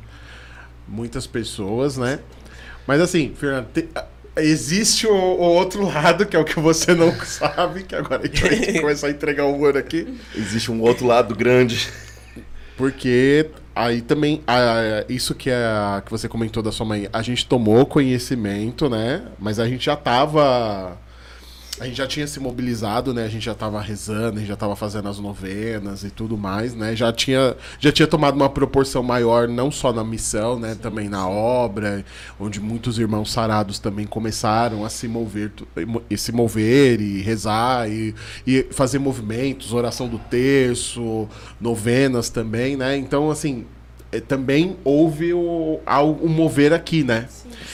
muitas 0.88 1.26
pessoas, 1.26 1.98
né? 1.98 2.20
Mas 2.88 3.02
assim, 3.02 3.34
Fernando, 3.36 3.68
te- 3.74 3.90
existe 4.38 5.08
o, 5.08 5.14
o 5.14 5.42
outro 5.42 5.86
lado, 5.86 6.26
que 6.26 6.36
é 6.36 6.40
o 6.40 6.46
que 6.46 6.60
você 6.60 6.94
não 6.94 7.12
sabe, 7.26 7.84
que 7.84 7.96
agora 7.96 8.22
a 8.24 8.26
gente 8.28 8.42
vai 8.42 8.82
começar 8.82 9.08
a 9.08 9.10
entregar 9.12 9.46
o 9.46 9.60
ouro 9.60 9.78
aqui. 9.78 10.20
Existe 10.36 10.72
um 10.72 10.82
outro 10.82 11.08
lado 11.08 11.34
grande. 11.36 11.90
Porque 12.78 13.50
aí 13.74 14.02
também, 14.02 14.44
ah, 14.46 15.06
isso 15.08 15.34
que, 15.34 15.50
é, 15.50 15.64
que 16.04 16.12
você 16.12 16.28
comentou 16.28 16.62
da 16.62 16.72
sua 16.74 16.86
mãe, 16.86 17.08
a 17.14 17.22
gente 17.22 17.48
tomou 17.48 17.86
conhecimento, 17.86 18.90
né? 18.90 19.24
Mas 19.40 19.60
a 19.60 19.68
gente 19.68 19.86
já 19.86 19.96
tava. 19.96 20.98
A 21.78 21.86
gente 21.86 21.98
já 21.98 22.08
tinha 22.08 22.26
se 22.26 22.40
mobilizado, 22.40 23.14
né? 23.14 23.26
A 23.26 23.28
gente 23.28 23.44
já 23.44 23.54
tava 23.54 23.82
rezando, 23.82 24.38
a 24.38 24.40
gente 24.40 24.48
já 24.48 24.56
tava 24.56 24.78
fazendo 24.78 25.10
as 25.10 25.20
novenas 25.20 26.06
e 26.06 26.10
tudo 26.10 26.38
mais, 26.38 26.74
né? 26.74 26.96
Já 26.96 27.12
tinha, 27.12 27.56
já 27.80 27.92
tinha 27.92 28.08
tomado 28.08 28.36
uma 28.36 28.50
proporção 28.50 29.04
maior, 29.04 29.46
não 29.50 29.70
só 29.70 29.92
na 29.92 30.04
missão, 30.04 30.58
né? 30.58 30.74
Também 30.82 31.10
na 31.10 31.28
obra, 31.28 32.06
onde 32.40 32.62
muitos 32.62 32.98
irmãos 32.98 33.30
sarados 33.30 33.78
também 33.78 34.08
começaram 34.08 34.86
a 34.86 34.90
se 34.90 35.06
mover, 35.06 35.52
e 36.10 36.18
se 36.18 36.32
mover 36.32 37.02
e 37.02 37.22
rezar 37.22 37.90
e, 37.90 38.16
e 38.48 38.68
fazer 38.72 39.00
movimentos, 39.00 39.74
oração 39.74 40.08
do 40.08 40.18
terço, 40.18 41.28
novenas 41.60 42.30
também, 42.30 42.78
né? 42.78 42.96
Então, 42.96 43.30
assim, 43.30 43.66
também 44.22 44.76
houve 44.84 45.34
o, 45.34 45.80
algo- 45.86 46.26
um 46.26 46.30
mover 46.30 46.74
aqui, 46.74 47.04
né? 47.04 47.28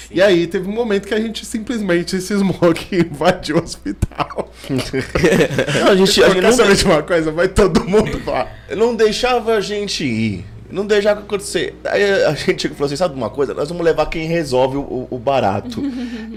E 0.09 0.21
aí 0.21 0.45
teve 0.45 0.67
um 0.67 0.73
momento 0.73 1.07
que 1.07 1.13
a 1.13 1.19
gente 1.19 1.45
simplesmente 1.45 2.19
cismou 2.21 2.73
que 2.73 2.97
invadiu 3.09 3.57
o 3.57 3.63
hospital. 3.63 4.51
Não, 4.69 4.77
a 5.91 5.95
gente, 5.95 6.23
a 6.23 6.27
gente 6.29 6.35
Quer 6.35 6.41
não, 6.41 6.51
saber 6.51 6.75
de 6.75 6.85
uma 6.85 7.01
coisa? 7.03 7.31
Vai 7.31 7.47
todo 7.47 7.83
mundo 7.87 8.21
lá. 8.25 8.47
não 8.75 8.95
deixava 8.95 9.55
a 9.55 9.61
gente 9.61 10.03
ir. 10.03 10.45
Não 10.69 10.85
deixava 10.85 11.19
acontecer. 11.21 11.75
Aí 11.85 12.03
a 12.23 12.33
gente 12.33 12.69
falou 12.69 12.85
assim: 12.85 12.95
sabe 12.95 13.13
de 13.13 13.19
uma 13.19 13.29
coisa? 13.29 13.53
Nós 13.53 13.67
vamos 13.69 13.83
levar 13.83 14.05
quem 14.07 14.25
resolve 14.27 14.77
o, 14.77 15.07
o 15.09 15.17
barato. 15.19 15.81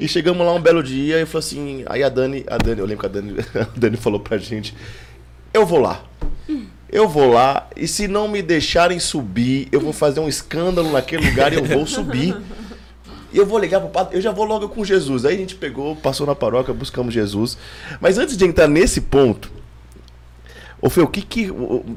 e 0.01 0.09
chegamos 0.09 0.45
lá 0.45 0.53
um 0.53 0.61
belo 0.61 0.83
dia 0.83 1.21
e 1.21 1.27
falou 1.27 1.39
assim. 1.41 1.85
Aí 1.87 2.03
a 2.03 2.09
Dani, 2.09 2.45
a 2.49 2.59
Dani, 2.59 2.81
eu 2.81 2.87
lembro 2.87 3.01
que 3.01 3.07
a 3.07 3.21
Dani, 3.21 3.37
a 3.55 3.67
Dani 3.77 3.97
falou 3.97 4.19
pra 4.19 4.37
gente: 4.39 4.75
Eu 5.53 5.65
vou 5.65 5.79
lá. 5.81 6.03
Eu 6.95 7.09
vou 7.09 7.29
lá 7.29 7.69
e 7.77 7.89
se 7.89 8.07
não 8.07 8.29
me 8.29 8.41
deixarem 8.41 9.01
subir, 9.01 9.67
eu 9.73 9.81
vou 9.81 9.93
fazer 9.93 10.21
um 10.21 10.29
escândalo 10.29 10.93
naquele 10.93 11.29
lugar 11.29 11.53
e 11.53 11.57
eu 11.57 11.65
vou 11.65 11.85
subir. 11.89 12.37
E 13.33 13.37
eu 13.37 13.45
vou 13.45 13.59
ligar 13.59 13.81
pro 13.81 13.89
padre, 13.89 14.17
eu 14.17 14.21
já 14.21 14.31
vou 14.31 14.45
logo 14.45 14.69
com 14.69 14.85
Jesus. 14.85 15.25
Aí 15.25 15.35
a 15.35 15.37
gente 15.37 15.57
pegou, 15.57 15.97
passou 15.97 16.25
na 16.25 16.37
paróquia, 16.37 16.73
buscamos 16.73 17.13
Jesus. 17.13 17.59
Mas 18.01 18.17
antes 18.17 18.37
de 18.37 18.45
entrar 18.45 18.69
nesse 18.69 19.01
ponto, 19.01 19.51
Fê, 20.89 21.01
o 21.01 21.09
que 21.09 21.21
que. 21.21 21.51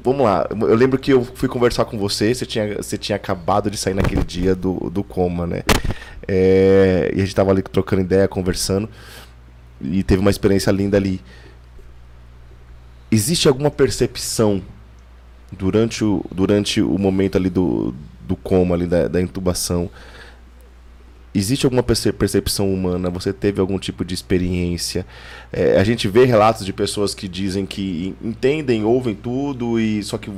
Vamos 0.03 0.23
lá. 0.23 0.47
Eu 0.49 0.73
lembro 0.73 0.97
que 0.97 1.13
eu 1.13 1.23
fui 1.23 1.47
conversar 1.47 1.85
com 1.85 1.99
você, 1.99 2.33
você 2.33 2.45
tinha, 2.47 2.77
você 2.77 2.97
tinha 2.97 3.17
acabado 3.17 3.69
de 3.69 3.77
sair 3.77 3.93
naquele 3.93 4.23
dia 4.23 4.55
do, 4.55 4.89
do 4.89 5.03
coma, 5.03 5.45
né? 5.45 5.61
É, 6.27 7.11
e 7.13 7.21
a 7.21 7.23
gente 7.23 7.35
tava 7.35 7.51
ali 7.51 7.61
trocando 7.61 8.01
ideia, 8.01 8.27
conversando. 8.27 8.89
E 9.79 10.01
teve 10.01 10.21
uma 10.21 10.31
experiência 10.31 10.71
linda 10.71 10.97
ali. 10.97 11.21
Existe 13.11 13.47
alguma 13.47 13.69
percepção 13.69 14.63
durante 15.51 16.03
o, 16.03 16.23
durante 16.31 16.81
o 16.81 16.97
momento 16.97 17.37
ali 17.37 17.49
do, 17.49 17.93
do 18.21 18.35
coma, 18.35 18.75
ali 18.75 18.87
da, 18.87 19.07
da 19.07 19.21
intubação? 19.21 19.89
existe 21.33 21.65
alguma 21.67 21.83
perce- 21.83 22.11
percepção 22.11 22.73
humana? 22.73 23.09
Você 23.11 23.31
teve 23.31 23.61
algum 23.61 23.77
tipo 23.77 24.03
de 24.03 24.13
experiência? 24.13 25.05
É, 25.53 25.79
a 25.79 25.83
gente 25.83 26.07
vê 26.07 26.25
relatos 26.25 26.65
de 26.65 26.73
pessoas 26.73 27.13
que 27.13 27.27
dizem 27.27 27.63
que 27.65 28.15
en- 28.23 28.29
entendem, 28.29 28.83
ouvem 28.83 29.13
tudo 29.13 29.79
e 29.79 30.03
só 30.03 30.17
que 30.17 30.31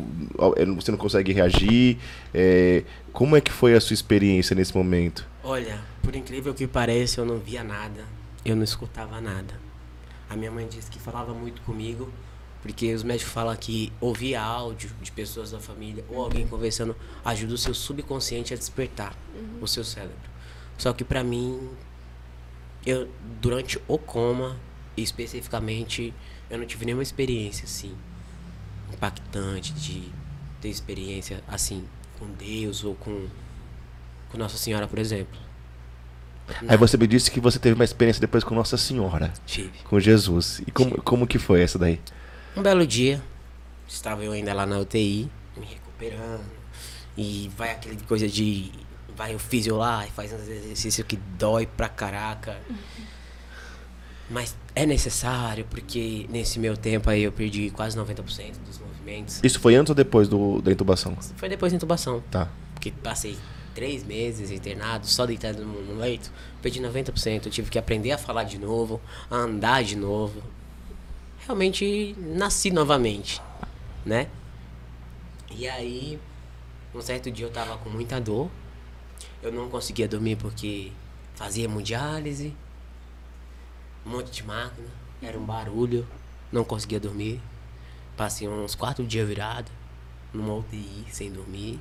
é, 0.57 0.65
você 0.65 0.91
não 0.91 0.97
consegue 0.97 1.31
reagir. 1.31 1.97
É, 2.33 2.83
como 3.13 3.35
é 3.37 3.41
que 3.41 3.51
foi 3.51 3.75
a 3.75 3.79
sua 3.81 3.93
experiência 3.93 4.53
nesse 4.55 4.75
momento? 4.75 5.25
Olha, 5.41 5.79
por 6.03 6.13
incrível 6.15 6.53
que 6.53 6.67
pareça, 6.67 7.21
eu 7.21 7.25
não 7.25 7.39
via 7.39 7.63
nada. 7.63 8.03
Eu 8.43 8.55
não 8.57 8.63
escutava 8.63 9.21
nada. 9.21 9.53
A 10.29 10.35
minha 10.35 10.51
mãe 10.51 10.67
disse 10.69 10.91
que 10.91 10.99
falava 10.99 11.33
muito 11.33 11.61
comigo, 11.61 12.09
porque 12.61 12.93
os 12.93 13.03
médicos 13.03 13.31
falam 13.31 13.55
que 13.55 13.91
ouvir 14.01 14.35
áudio 14.35 14.89
de 15.01 15.11
pessoas 15.11 15.51
da 15.51 15.59
família 15.59 16.03
ou 16.09 16.21
alguém 16.21 16.45
conversando 16.47 16.95
ajuda 17.23 17.53
o 17.53 17.57
seu 17.57 17.73
subconsciente 17.73 18.53
a 18.53 18.57
despertar 18.57 19.15
o 19.61 19.67
seu 19.67 19.83
cérebro. 19.83 20.29
Só 20.77 20.91
que 20.93 21.03
pra 21.03 21.23
mim, 21.23 21.69
eu 22.85 23.09
durante 23.41 23.79
o 23.87 23.97
coma, 23.97 24.57
especificamente, 24.97 26.13
eu 26.49 26.57
não 26.57 26.65
tive 26.65 26.85
nenhuma 26.85 27.03
experiência 27.03 27.65
assim 27.65 27.95
impactante 28.91 29.71
de 29.73 30.09
ter 30.59 30.69
experiência 30.69 31.43
assim 31.47 31.85
com 32.17 32.27
Deus 32.31 32.83
ou 32.83 32.95
com 32.95 33.27
com 34.29 34.37
Nossa 34.37 34.57
Senhora, 34.57 34.87
por 34.87 34.99
exemplo. 34.99 35.39
Aí 36.67 36.77
você 36.77 36.97
me 36.97 37.07
disse 37.07 37.29
que 37.29 37.39
você 37.39 37.59
teve 37.59 37.75
uma 37.75 37.83
experiência 37.83 38.19
depois 38.19 38.43
com 38.43 38.55
Nossa 38.55 38.77
Senhora, 38.77 39.31
Tive. 39.45 39.71
com 39.83 39.99
Jesus. 39.99 40.61
E 40.65 40.71
como, 40.71 41.01
como 41.01 41.27
que 41.27 41.37
foi 41.37 41.61
essa 41.61 41.77
daí? 41.77 41.99
Um 42.59 42.61
belo 42.61 42.85
dia, 42.85 43.23
estava 43.87 44.21
eu 44.21 44.33
ainda 44.33 44.53
lá 44.53 44.65
na 44.65 44.79
UTI, 44.79 45.31
me 45.55 45.65
recuperando. 45.65 46.43
E 47.17 47.49
vai 47.55 47.71
aquele 47.71 47.95
coisa 48.03 48.27
de. 48.27 48.69
Vai 49.15 49.33
o 49.33 49.39
físio 49.39 49.77
lá 49.77 50.05
e 50.05 50.11
faz 50.11 50.33
uns 50.33 50.41
exercícios 50.41 51.07
que 51.07 51.15
dói 51.15 51.65
pra 51.65 51.87
caraca. 51.87 52.57
Mas 54.29 54.57
é 54.75 54.85
necessário, 54.85 55.65
porque 55.69 56.25
nesse 56.29 56.59
meu 56.59 56.75
tempo 56.75 57.09
aí 57.09 57.23
eu 57.23 57.31
perdi 57.31 57.69
quase 57.69 57.97
90% 57.97 58.23
dos 58.67 58.77
movimentos. 58.77 59.39
Isso 59.41 59.57
foi 59.61 59.75
antes 59.75 59.91
ou 59.91 59.95
depois 59.95 60.27
do, 60.27 60.61
da 60.61 60.69
intubação? 60.69 61.15
Foi 61.37 61.47
depois 61.47 61.71
da 61.71 61.77
intubação. 61.77 62.21
Tá. 62.29 62.49
Porque 62.73 62.91
passei 62.91 63.37
três 63.73 64.03
meses 64.03 64.51
internado, 64.51 65.07
só 65.07 65.25
deitado 65.25 65.63
no, 65.63 65.81
no 65.81 65.95
leito. 65.97 66.29
Perdi 66.61 66.81
90%. 66.81 67.45
Eu 67.45 67.51
tive 67.51 67.71
que 67.71 67.79
aprender 67.79 68.11
a 68.11 68.17
falar 68.17 68.43
de 68.43 68.57
novo, 68.57 68.99
a 69.31 69.37
andar 69.37 69.81
de 69.81 69.95
novo. 69.95 70.43
Realmente 71.49 72.15
nasci 72.19 72.69
novamente, 72.69 73.41
né? 74.05 74.27
E 75.49 75.67
aí, 75.67 76.19
um 76.93 77.01
certo 77.01 77.31
dia 77.31 77.47
eu 77.47 77.49
tava 77.49 77.75
com 77.79 77.89
muita 77.89 78.21
dor. 78.21 78.51
Eu 79.41 79.51
não 79.51 79.67
conseguia 79.67 80.07
dormir 80.07 80.35
porque 80.35 80.91
fazia 81.33 81.65
hemodiálise, 81.65 82.53
um 84.05 84.11
monte 84.11 84.29
de 84.29 84.43
máquina, 84.43 84.89
era 85.23 85.39
um 85.39 85.43
barulho, 85.43 86.07
não 86.51 86.63
conseguia 86.63 86.99
dormir. 86.99 87.41
Passei 88.15 88.47
uns 88.47 88.75
quatro 88.75 89.03
dias 89.03 89.27
virado, 89.27 89.71
numa 90.31 90.53
UTI, 90.53 91.05
sem 91.09 91.31
dormir, 91.31 91.79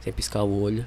sem 0.00 0.12
piscar 0.12 0.44
o 0.44 0.62
olho. 0.62 0.86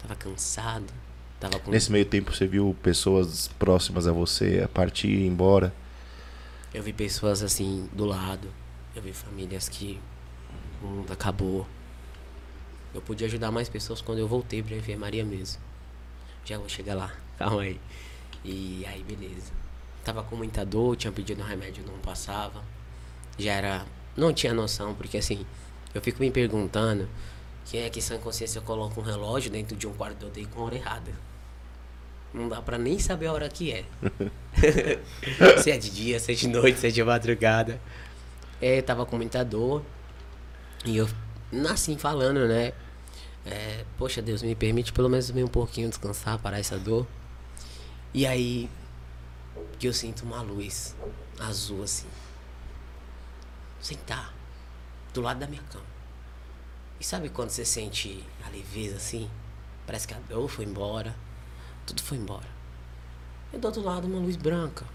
Tava 0.00 0.16
cansado, 0.16 0.90
tava 1.38 1.58
com... 1.58 1.70
Nesse 1.70 1.92
meio 1.92 2.06
tempo 2.06 2.34
você 2.34 2.46
viu 2.46 2.74
pessoas 2.82 3.48
próximas 3.58 4.06
a 4.06 4.12
você 4.12 4.62
a 4.64 4.68
partir 4.68 5.08
e 5.08 5.24
ir 5.24 5.26
embora? 5.26 5.81
Eu 6.74 6.82
vi 6.82 6.92
pessoas 6.92 7.42
assim 7.42 7.88
do 7.92 8.06
lado. 8.06 8.48
Eu 8.96 9.02
vi 9.02 9.12
famílias 9.12 9.68
que 9.68 10.00
o 10.82 10.86
mundo 10.86 11.12
acabou. 11.12 11.66
Eu 12.94 13.02
pude 13.02 13.24
ajudar 13.24 13.50
mais 13.50 13.68
pessoas 13.68 14.00
quando 14.00 14.18
eu 14.18 14.28
voltei 14.28 14.62
pra 14.62 14.76
enfermaria 14.76 15.24
mesmo. 15.24 15.60
Já 16.44 16.56
vou 16.58 16.68
chegar 16.68 16.94
lá, 16.94 17.14
calma 17.38 17.62
aí. 17.62 17.78
E 18.44 18.84
aí, 18.86 19.02
beleza. 19.02 19.52
Tava 20.02 20.22
com 20.24 20.34
muita 20.34 20.64
dor, 20.64 20.96
tinha 20.96 21.12
pedido 21.12 21.42
um 21.42 21.44
remédio, 21.44 21.84
não 21.86 21.98
passava. 21.98 22.64
Já 23.38 23.52
era. 23.52 23.86
Não 24.16 24.32
tinha 24.32 24.52
noção, 24.52 24.94
porque 24.94 25.18
assim, 25.18 25.46
eu 25.94 26.00
fico 26.00 26.20
me 26.20 26.30
perguntando 26.30 27.08
quem 27.66 27.82
é 27.82 27.90
que 27.90 28.00
sem 28.00 28.18
consciência 28.18 28.60
coloca 28.60 28.98
um 28.98 29.02
relógio 29.02 29.50
dentro 29.50 29.76
de 29.76 29.86
um 29.86 29.92
quarto 29.94 30.18
de 30.18 30.24
UTI 30.26 30.46
com 30.46 30.62
a 30.62 30.64
hora 30.64 30.74
errada. 30.74 31.12
Não 32.32 32.48
dá 32.48 32.62
pra 32.62 32.78
nem 32.78 32.98
saber 32.98 33.26
a 33.26 33.32
hora 33.32 33.48
que 33.48 33.70
é. 33.70 33.84
se 35.62 35.70
é 35.70 35.76
de 35.76 35.90
dia, 35.90 36.18
se 36.18 36.32
é 36.32 36.34
de 36.34 36.48
noite, 36.48 36.78
se 36.78 36.86
é 36.86 36.90
de 36.90 37.04
madrugada. 37.04 37.80
É, 38.60 38.78
eu 38.78 38.82
tava 38.82 39.04
com 39.04 39.16
muita 39.16 39.44
dor. 39.44 39.82
E 40.84 40.96
eu, 40.96 41.08
assim, 41.70 41.98
falando, 41.98 42.48
né? 42.48 42.72
É, 43.44 43.84
Poxa, 43.98 44.22
Deus, 44.22 44.42
me 44.42 44.54
permite 44.54 44.92
pelo 44.92 45.08
menos 45.08 45.28
um 45.30 45.46
pouquinho 45.46 45.88
descansar, 45.88 46.38
parar 46.38 46.58
essa 46.58 46.78
dor. 46.78 47.06
E 48.14 48.26
aí, 48.26 48.70
que 49.78 49.86
eu 49.86 49.92
sinto 49.92 50.22
uma 50.22 50.40
luz 50.40 50.96
azul, 51.38 51.82
assim. 51.82 52.06
Sentar 53.80 54.32
do 55.12 55.20
lado 55.20 55.38
da 55.38 55.46
minha 55.46 55.62
cama. 55.64 55.84
E 57.00 57.04
sabe 57.04 57.28
quando 57.28 57.50
você 57.50 57.64
sente 57.64 58.24
a 58.44 58.48
leveza, 58.48 58.96
assim? 58.96 59.28
Parece 59.86 60.06
que 60.06 60.14
a 60.14 60.18
dor 60.28 60.48
foi 60.48 60.64
embora. 60.64 61.14
Tudo 61.92 62.02
foi 62.04 62.16
embora. 62.16 62.48
E 63.52 63.58
do 63.58 63.66
outro 63.66 63.82
lado, 63.82 64.06
uma 64.06 64.18
luz 64.18 64.34
branca. 64.34 64.86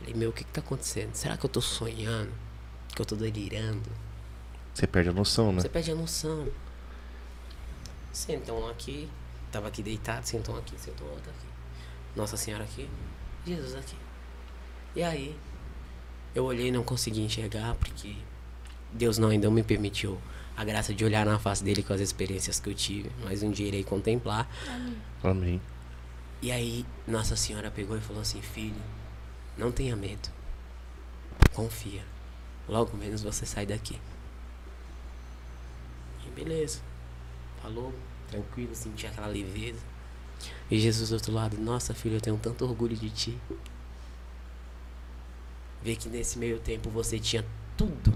Falei, 0.00 0.12
meu, 0.12 0.30
o 0.30 0.32
que 0.32 0.42
que 0.42 0.50
tá 0.50 0.60
acontecendo? 0.60 1.14
Será 1.14 1.36
que 1.36 1.46
eu 1.46 1.48
tô 1.48 1.60
sonhando? 1.60 2.32
Que 2.96 3.00
eu 3.00 3.06
tô 3.06 3.14
delirando? 3.14 3.88
Você 4.74 4.88
perde 4.88 5.10
a 5.10 5.12
noção, 5.12 5.52
né? 5.52 5.60
Você 5.60 5.68
perde 5.68 5.92
a 5.92 5.94
noção. 5.94 6.48
Sentam 8.12 8.60
um 8.60 8.68
aqui, 8.68 9.08
tava 9.52 9.68
aqui 9.68 9.80
deitado, 9.80 10.24
sentam 10.24 10.56
um 10.56 10.58
aqui, 10.58 10.74
sentou 10.80 11.08
outro 11.08 11.30
aqui. 11.30 11.46
Nossa 12.16 12.36
Senhora 12.36 12.64
aqui, 12.64 12.90
Jesus 13.46 13.76
aqui. 13.76 13.96
E 14.96 15.02
aí, 15.04 15.38
eu 16.34 16.44
olhei 16.44 16.68
e 16.68 16.72
não 16.72 16.82
consegui 16.82 17.20
enxergar 17.20 17.76
porque 17.76 18.16
Deus 18.92 19.16
não 19.16 19.28
ainda 19.28 19.48
me 19.48 19.62
permitiu 19.62 20.20
a 20.58 20.64
graça 20.64 20.92
de 20.92 21.04
olhar 21.04 21.24
na 21.24 21.38
face 21.38 21.62
dele 21.62 21.84
com 21.84 21.92
as 21.92 22.00
experiências 22.00 22.58
que 22.58 22.68
eu 22.68 22.74
tive. 22.74 23.12
Mas 23.22 23.44
um 23.44 23.50
dia 23.52 23.68
irei 23.68 23.84
contemplar. 23.84 24.50
Amém. 25.22 25.62
E 26.42 26.50
aí, 26.50 26.84
Nossa 27.06 27.36
Senhora 27.36 27.70
pegou 27.70 27.96
e 27.96 28.00
falou 28.00 28.20
assim: 28.20 28.42
Filho, 28.42 28.82
não 29.56 29.70
tenha 29.70 29.94
medo. 29.94 30.28
Confia. 31.54 32.04
Logo 32.68 32.96
menos 32.96 33.22
você 33.22 33.46
sai 33.46 33.66
daqui. 33.66 34.00
E 36.26 36.30
beleza. 36.30 36.80
Falou, 37.62 37.94
tranquilo, 38.28 38.74
senti 38.74 39.06
aquela 39.06 39.28
leveza. 39.28 39.78
E 40.68 40.80
Jesus 40.80 41.10
do 41.10 41.14
outro 41.14 41.32
lado: 41.32 41.56
Nossa, 41.56 41.94
filho, 41.94 42.16
eu 42.16 42.20
tenho 42.20 42.36
tanto 42.36 42.64
orgulho 42.64 42.96
de 42.96 43.10
ti. 43.10 43.38
Ver 45.84 45.94
que 45.94 46.08
nesse 46.08 46.36
meio 46.36 46.58
tempo 46.58 46.90
você 46.90 47.16
tinha 47.20 47.46
tudo 47.76 48.12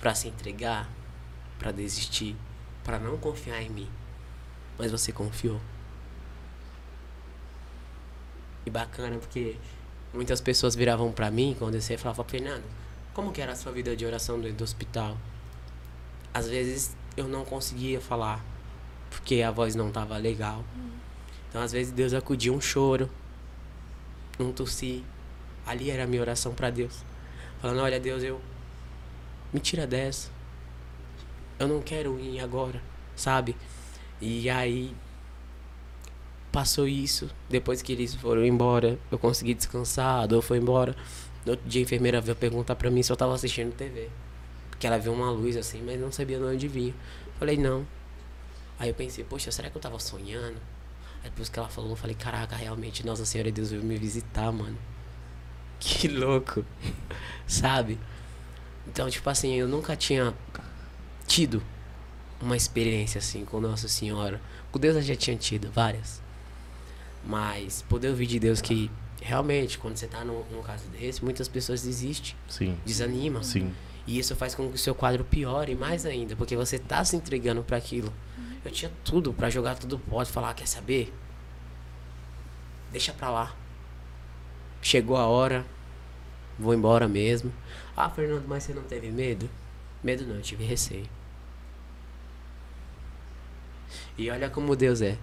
para 0.00 0.16
se 0.16 0.26
entregar, 0.26 0.90
para 1.60 1.70
desistir, 1.70 2.34
para 2.82 2.98
não 2.98 3.18
confiar 3.18 3.62
em 3.62 3.68
mim. 3.68 3.88
Mas 4.78 4.90
você 4.90 5.12
confiou. 5.12 5.60
E 8.64 8.70
bacana 8.70 9.18
porque 9.18 9.56
muitas 10.12 10.40
pessoas 10.40 10.74
viravam 10.74 11.12
pra 11.12 11.30
mim 11.30 11.54
quando 11.58 11.74
eu 11.74 11.82
saía 11.82 11.96
e 11.96 11.98
falavam, 11.98 12.24
Fernando, 12.24 12.64
como 13.12 13.30
que 13.30 13.42
era 13.42 13.52
a 13.52 13.56
sua 13.56 13.70
vida 13.72 13.94
de 13.94 14.06
oração 14.06 14.40
dentro 14.40 14.56
do 14.56 14.64
hospital? 14.64 15.18
Às 16.32 16.48
vezes 16.48 16.96
eu 17.14 17.28
não 17.28 17.44
conseguia 17.44 18.00
falar, 18.00 18.42
porque 19.10 19.42
a 19.42 19.50
voz 19.50 19.74
não 19.74 19.92
tava 19.92 20.16
legal. 20.16 20.64
Então 21.48 21.60
às 21.60 21.72
vezes 21.72 21.92
Deus 21.92 22.14
acudia 22.14 22.52
um 22.52 22.60
choro, 22.60 23.10
um 24.38 24.50
tossir. 24.50 25.02
Ali 25.66 25.90
era 25.90 26.04
a 26.04 26.06
minha 26.06 26.22
oração 26.22 26.54
pra 26.54 26.70
Deus. 26.70 27.04
Falando, 27.60 27.80
olha 27.80 28.00
Deus, 28.00 28.22
eu 28.22 28.40
me 29.52 29.60
tira 29.60 29.86
dessa. 29.86 30.39
Eu 31.60 31.68
não 31.68 31.82
quero 31.82 32.18
ir 32.18 32.40
agora, 32.40 32.80
sabe? 33.14 33.54
E 34.18 34.48
aí 34.48 34.96
passou 36.50 36.88
isso. 36.88 37.28
Depois 37.50 37.82
que 37.82 37.92
eles 37.92 38.14
foram 38.14 38.46
embora, 38.46 38.98
eu 39.12 39.18
consegui 39.18 39.52
descansar, 39.52 40.22
a 40.22 40.26
dor 40.26 40.40
foi 40.40 40.56
embora. 40.56 40.96
No 41.44 41.52
outro 41.52 41.68
dia 41.68 41.82
a 41.82 41.84
enfermeira 41.84 42.18
veio 42.18 42.34
perguntar 42.34 42.76
pra 42.76 42.90
mim 42.90 43.02
se 43.02 43.12
eu 43.12 43.16
tava 43.16 43.34
assistindo 43.34 43.76
TV. 43.76 44.08
Porque 44.70 44.86
ela 44.86 44.96
viu 44.98 45.12
uma 45.12 45.30
luz 45.30 45.54
assim, 45.54 45.82
mas 45.82 46.00
não 46.00 46.10
sabia 46.10 46.38
de 46.38 46.44
onde 46.44 46.66
vinha. 46.66 46.94
Falei, 47.38 47.58
não. 47.58 47.86
Aí 48.78 48.88
eu 48.88 48.94
pensei, 48.94 49.22
poxa, 49.22 49.52
será 49.52 49.68
que 49.68 49.76
eu 49.76 49.82
tava 49.82 49.98
sonhando? 49.98 50.56
Aí 51.22 51.28
depois 51.28 51.50
que 51.50 51.58
ela 51.58 51.68
falou, 51.68 51.90
eu 51.90 51.96
falei, 51.96 52.16
caraca, 52.16 52.56
realmente, 52.56 53.04
Nossa 53.04 53.26
Senhora 53.26 53.50
de 53.50 53.56
Deus 53.56 53.70
veio 53.70 53.82
me 53.82 53.98
visitar, 53.98 54.50
mano. 54.50 54.78
Que 55.78 56.08
louco. 56.08 56.64
Sabe? 57.46 57.98
Então, 58.86 59.10
tipo 59.10 59.28
assim, 59.28 59.54
eu 59.54 59.68
nunca 59.68 59.94
tinha 59.94 60.34
tido 61.30 61.62
uma 62.40 62.56
experiência 62.56 63.20
assim 63.20 63.44
com 63.44 63.60
Nossa 63.60 63.86
Senhora. 63.86 64.40
Com 64.72 64.80
Deus 64.80 64.96
eu 64.96 65.02
já 65.02 65.14
tinha 65.14 65.36
tido 65.36 65.70
várias. 65.70 66.20
Mas 67.24 67.82
poder 67.88 68.08
ouvir 68.08 68.26
de 68.26 68.40
Deus 68.40 68.60
que 68.60 68.90
realmente, 69.22 69.78
quando 69.78 69.96
você 69.96 70.08
tá 70.08 70.24
num, 70.24 70.42
num 70.50 70.60
caso 70.60 70.88
desse, 70.88 71.22
muitas 71.22 71.46
pessoas 71.46 71.82
desistem, 71.82 72.34
Sim. 72.48 72.76
desanimam. 72.84 73.44
Sim. 73.44 73.72
E 74.08 74.18
isso 74.18 74.34
faz 74.34 74.56
com 74.56 74.68
que 74.68 74.74
o 74.74 74.78
seu 74.78 74.94
quadro 74.94 75.22
piore 75.24 75.76
mais 75.76 76.04
ainda, 76.04 76.34
porque 76.34 76.56
você 76.56 76.80
tá 76.80 77.04
se 77.04 77.14
entregando 77.14 77.62
para 77.62 77.76
aquilo. 77.76 78.12
Eu 78.64 78.70
tinha 78.72 78.90
tudo 79.04 79.32
para 79.32 79.48
jogar 79.48 79.78
tudo 79.78 79.98
pode 80.00 80.32
falar, 80.32 80.52
quer 80.54 80.66
saber? 80.66 81.12
deixa 82.90 83.12
pra 83.12 83.30
lá. 83.30 83.54
Chegou 84.82 85.16
a 85.16 85.26
hora, 85.26 85.64
vou 86.58 86.74
embora 86.74 87.06
mesmo. 87.06 87.52
Ah, 87.96 88.10
Fernando, 88.10 88.46
mas 88.48 88.64
você 88.64 88.74
não 88.74 88.82
teve 88.82 89.12
medo? 89.12 89.48
Medo 90.02 90.26
não, 90.26 90.36
eu 90.36 90.42
tive 90.42 90.64
receio. 90.64 91.06
E 94.20 94.30
olha 94.30 94.50
como 94.50 94.76
Deus 94.76 95.00
é. 95.00 95.16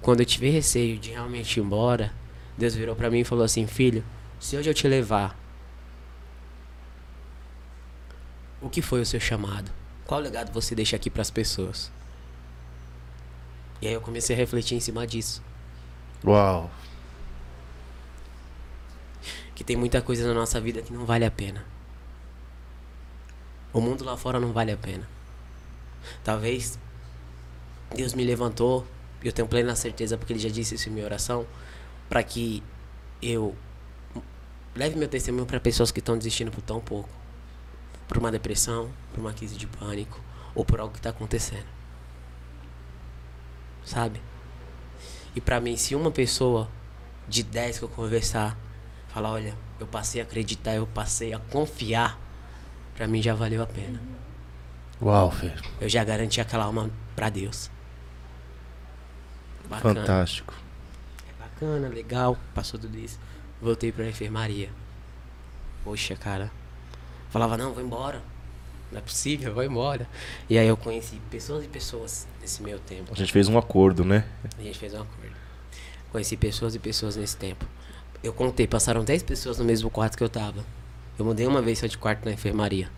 Quando 0.00 0.18
eu 0.18 0.26
tive 0.26 0.50
receio 0.50 0.98
de 0.98 1.10
realmente 1.10 1.60
ir 1.60 1.62
embora, 1.62 2.12
Deus 2.58 2.74
virou 2.74 2.96
pra 2.96 3.08
mim 3.08 3.20
e 3.20 3.24
falou 3.24 3.44
assim: 3.44 3.68
Filho, 3.68 4.04
se 4.40 4.56
hoje 4.56 4.68
eu 4.68 4.74
te 4.74 4.88
levar, 4.88 5.38
o 8.60 8.68
que 8.68 8.82
foi 8.82 9.00
o 9.00 9.06
seu 9.06 9.20
chamado? 9.20 9.70
Qual 10.04 10.18
legado 10.18 10.52
você 10.52 10.74
deixa 10.74 10.96
aqui 10.96 11.08
pras 11.08 11.30
pessoas? 11.30 11.92
E 13.80 13.86
aí 13.86 13.94
eu 13.94 14.00
comecei 14.00 14.34
a 14.34 14.36
refletir 14.36 14.74
em 14.74 14.80
cima 14.80 15.06
disso. 15.06 15.40
Uau. 16.24 16.68
Que 19.54 19.62
tem 19.62 19.76
muita 19.76 20.02
coisa 20.02 20.26
na 20.26 20.34
nossa 20.34 20.60
vida 20.60 20.82
que 20.82 20.92
não 20.92 21.06
vale 21.06 21.24
a 21.24 21.30
pena. 21.30 21.64
O 23.72 23.80
mundo 23.80 24.04
lá 24.04 24.16
fora 24.16 24.40
não 24.40 24.52
vale 24.52 24.72
a 24.72 24.76
pena. 24.76 25.08
Talvez 26.24 26.76
Deus 27.92 28.14
me 28.14 28.24
levantou, 28.24 28.86
e 29.22 29.26
eu 29.26 29.32
tenho 29.32 29.46
plena 29.48 29.74
certeza, 29.76 30.16
porque 30.16 30.32
Ele 30.32 30.40
já 30.40 30.48
disse 30.48 30.74
isso 30.74 30.88
em 30.88 30.92
minha 30.92 31.04
oração, 31.04 31.46
para 32.08 32.22
que 32.22 32.62
eu 33.20 33.54
leve 34.74 34.96
meu 34.96 35.08
testemunho 35.08 35.46
para 35.46 35.60
pessoas 35.60 35.90
que 35.90 36.00
estão 36.00 36.16
desistindo 36.16 36.50
por 36.50 36.62
tão 36.62 36.80
pouco 36.80 37.22
por 38.12 38.18
uma 38.18 38.30
depressão, 38.30 38.90
por 39.10 39.20
uma 39.20 39.32
crise 39.32 39.56
de 39.56 39.66
pânico, 39.66 40.20
ou 40.54 40.66
por 40.66 40.78
algo 40.78 40.92
que 40.92 40.98
está 40.98 41.08
acontecendo. 41.08 41.64
Sabe? 43.86 44.20
E 45.34 45.40
para 45.40 45.58
mim, 45.60 45.78
se 45.78 45.94
uma 45.94 46.10
pessoa 46.10 46.68
de 47.26 47.42
10 47.42 47.78
que 47.78 47.84
eu 47.86 47.88
conversar 47.88 48.54
falar, 49.08 49.30
olha, 49.30 49.56
eu 49.80 49.86
passei 49.86 50.20
a 50.20 50.24
acreditar, 50.24 50.74
eu 50.74 50.86
passei 50.86 51.32
a 51.32 51.38
confiar, 51.38 52.20
para 52.94 53.06
mim 53.06 53.22
já 53.22 53.34
valeu 53.34 53.62
a 53.62 53.66
pena. 53.66 53.98
Uau, 55.00 55.30
Fer. 55.30 55.58
Eu 55.80 55.88
já 55.88 56.04
garanti 56.04 56.38
aquela 56.38 56.64
alma 56.64 56.90
para 57.16 57.30
Deus. 57.30 57.70
Bacana. 59.72 60.00
Fantástico. 60.00 60.54
É 61.28 61.42
bacana, 61.42 61.88
legal, 61.88 62.38
passou 62.54 62.78
tudo 62.78 62.98
isso. 62.98 63.18
Voltei 63.60 63.92
pra 63.92 64.06
enfermaria. 64.06 64.70
Poxa, 65.84 66.16
cara. 66.16 66.50
Falava, 67.30 67.56
não, 67.56 67.72
vou 67.72 67.82
embora. 67.82 68.22
Não 68.90 68.98
é 68.98 69.00
possível, 69.00 69.54
vou 69.54 69.64
embora. 69.64 70.06
E 70.50 70.58
aí 70.58 70.68
eu 70.68 70.76
conheci 70.76 71.16
pessoas 71.30 71.64
e 71.64 71.68
pessoas 71.68 72.26
nesse 72.40 72.62
meu 72.62 72.78
tempo. 72.78 73.12
A 73.12 73.16
gente 73.16 73.32
fez 73.32 73.48
um 73.48 73.56
acordo, 73.56 74.04
né? 74.04 74.24
A 74.58 74.62
gente 74.62 74.78
fez 74.78 74.92
um 74.92 75.00
acordo. 75.00 75.32
Conheci 76.10 76.36
pessoas 76.36 76.74
e 76.74 76.78
pessoas 76.78 77.16
nesse 77.16 77.36
tempo. 77.36 77.64
Eu 78.22 78.32
contei, 78.32 78.66
passaram 78.66 79.02
10 79.02 79.22
pessoas 79.22 79.58
no 79.58 79.64
mesmo 79.64 79.88
quarto 79.90 80.16
que 80.16 80.22
eu 80.22 80.28
tava. 80.28 80.64
Eu 81.18 81.24
mudei 81.24 81.46
uma 81.46 81.62
vez 81.62 81.78
só 81.78 81.86
de 81.86 81.96
quarto 81.96 82.24
na 82.24 82.32
enfermaria. 82.32 82.90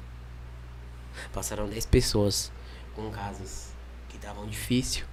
Passaram 1.33 1.69
10 1.69 1.87
pessoas 1.87 2.51
com 2.95 3.09
casos 3.11 3.69
que 4.09 4.17
estavam 4.17 4.47
difícil, 4.47 5.05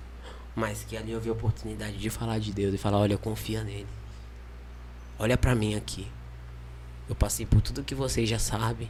mas 0.55 0.83
que 0.83 0.97
ali 0.97 1.11
eu 1.11 1.21
vi 1.21 1.29
a 1.29 1.33
oportunidade 1.33 1.97
de 1.97 2.09
falar 2.09 2.39
de 2.39 2.51
Deus 2.51 2.73
e 2.73 2.77
falar, 2.77 2.97
olha, 2.97 3.17
confia 3.17 3.63
nele. 3.63 3.87
Olha 5.17 5.37
pra 5.37 5.55
mim 5.55 5.75
aqui. 5.75 6.11
Eu 7.07 7.15
passei 7.15 7.45
por 7.45 7.61
tudo 7.61 7.83
que 7.83 7.95
vocês 7.95 8.29
já 8.29 8.39
sabem. 8.39 8.89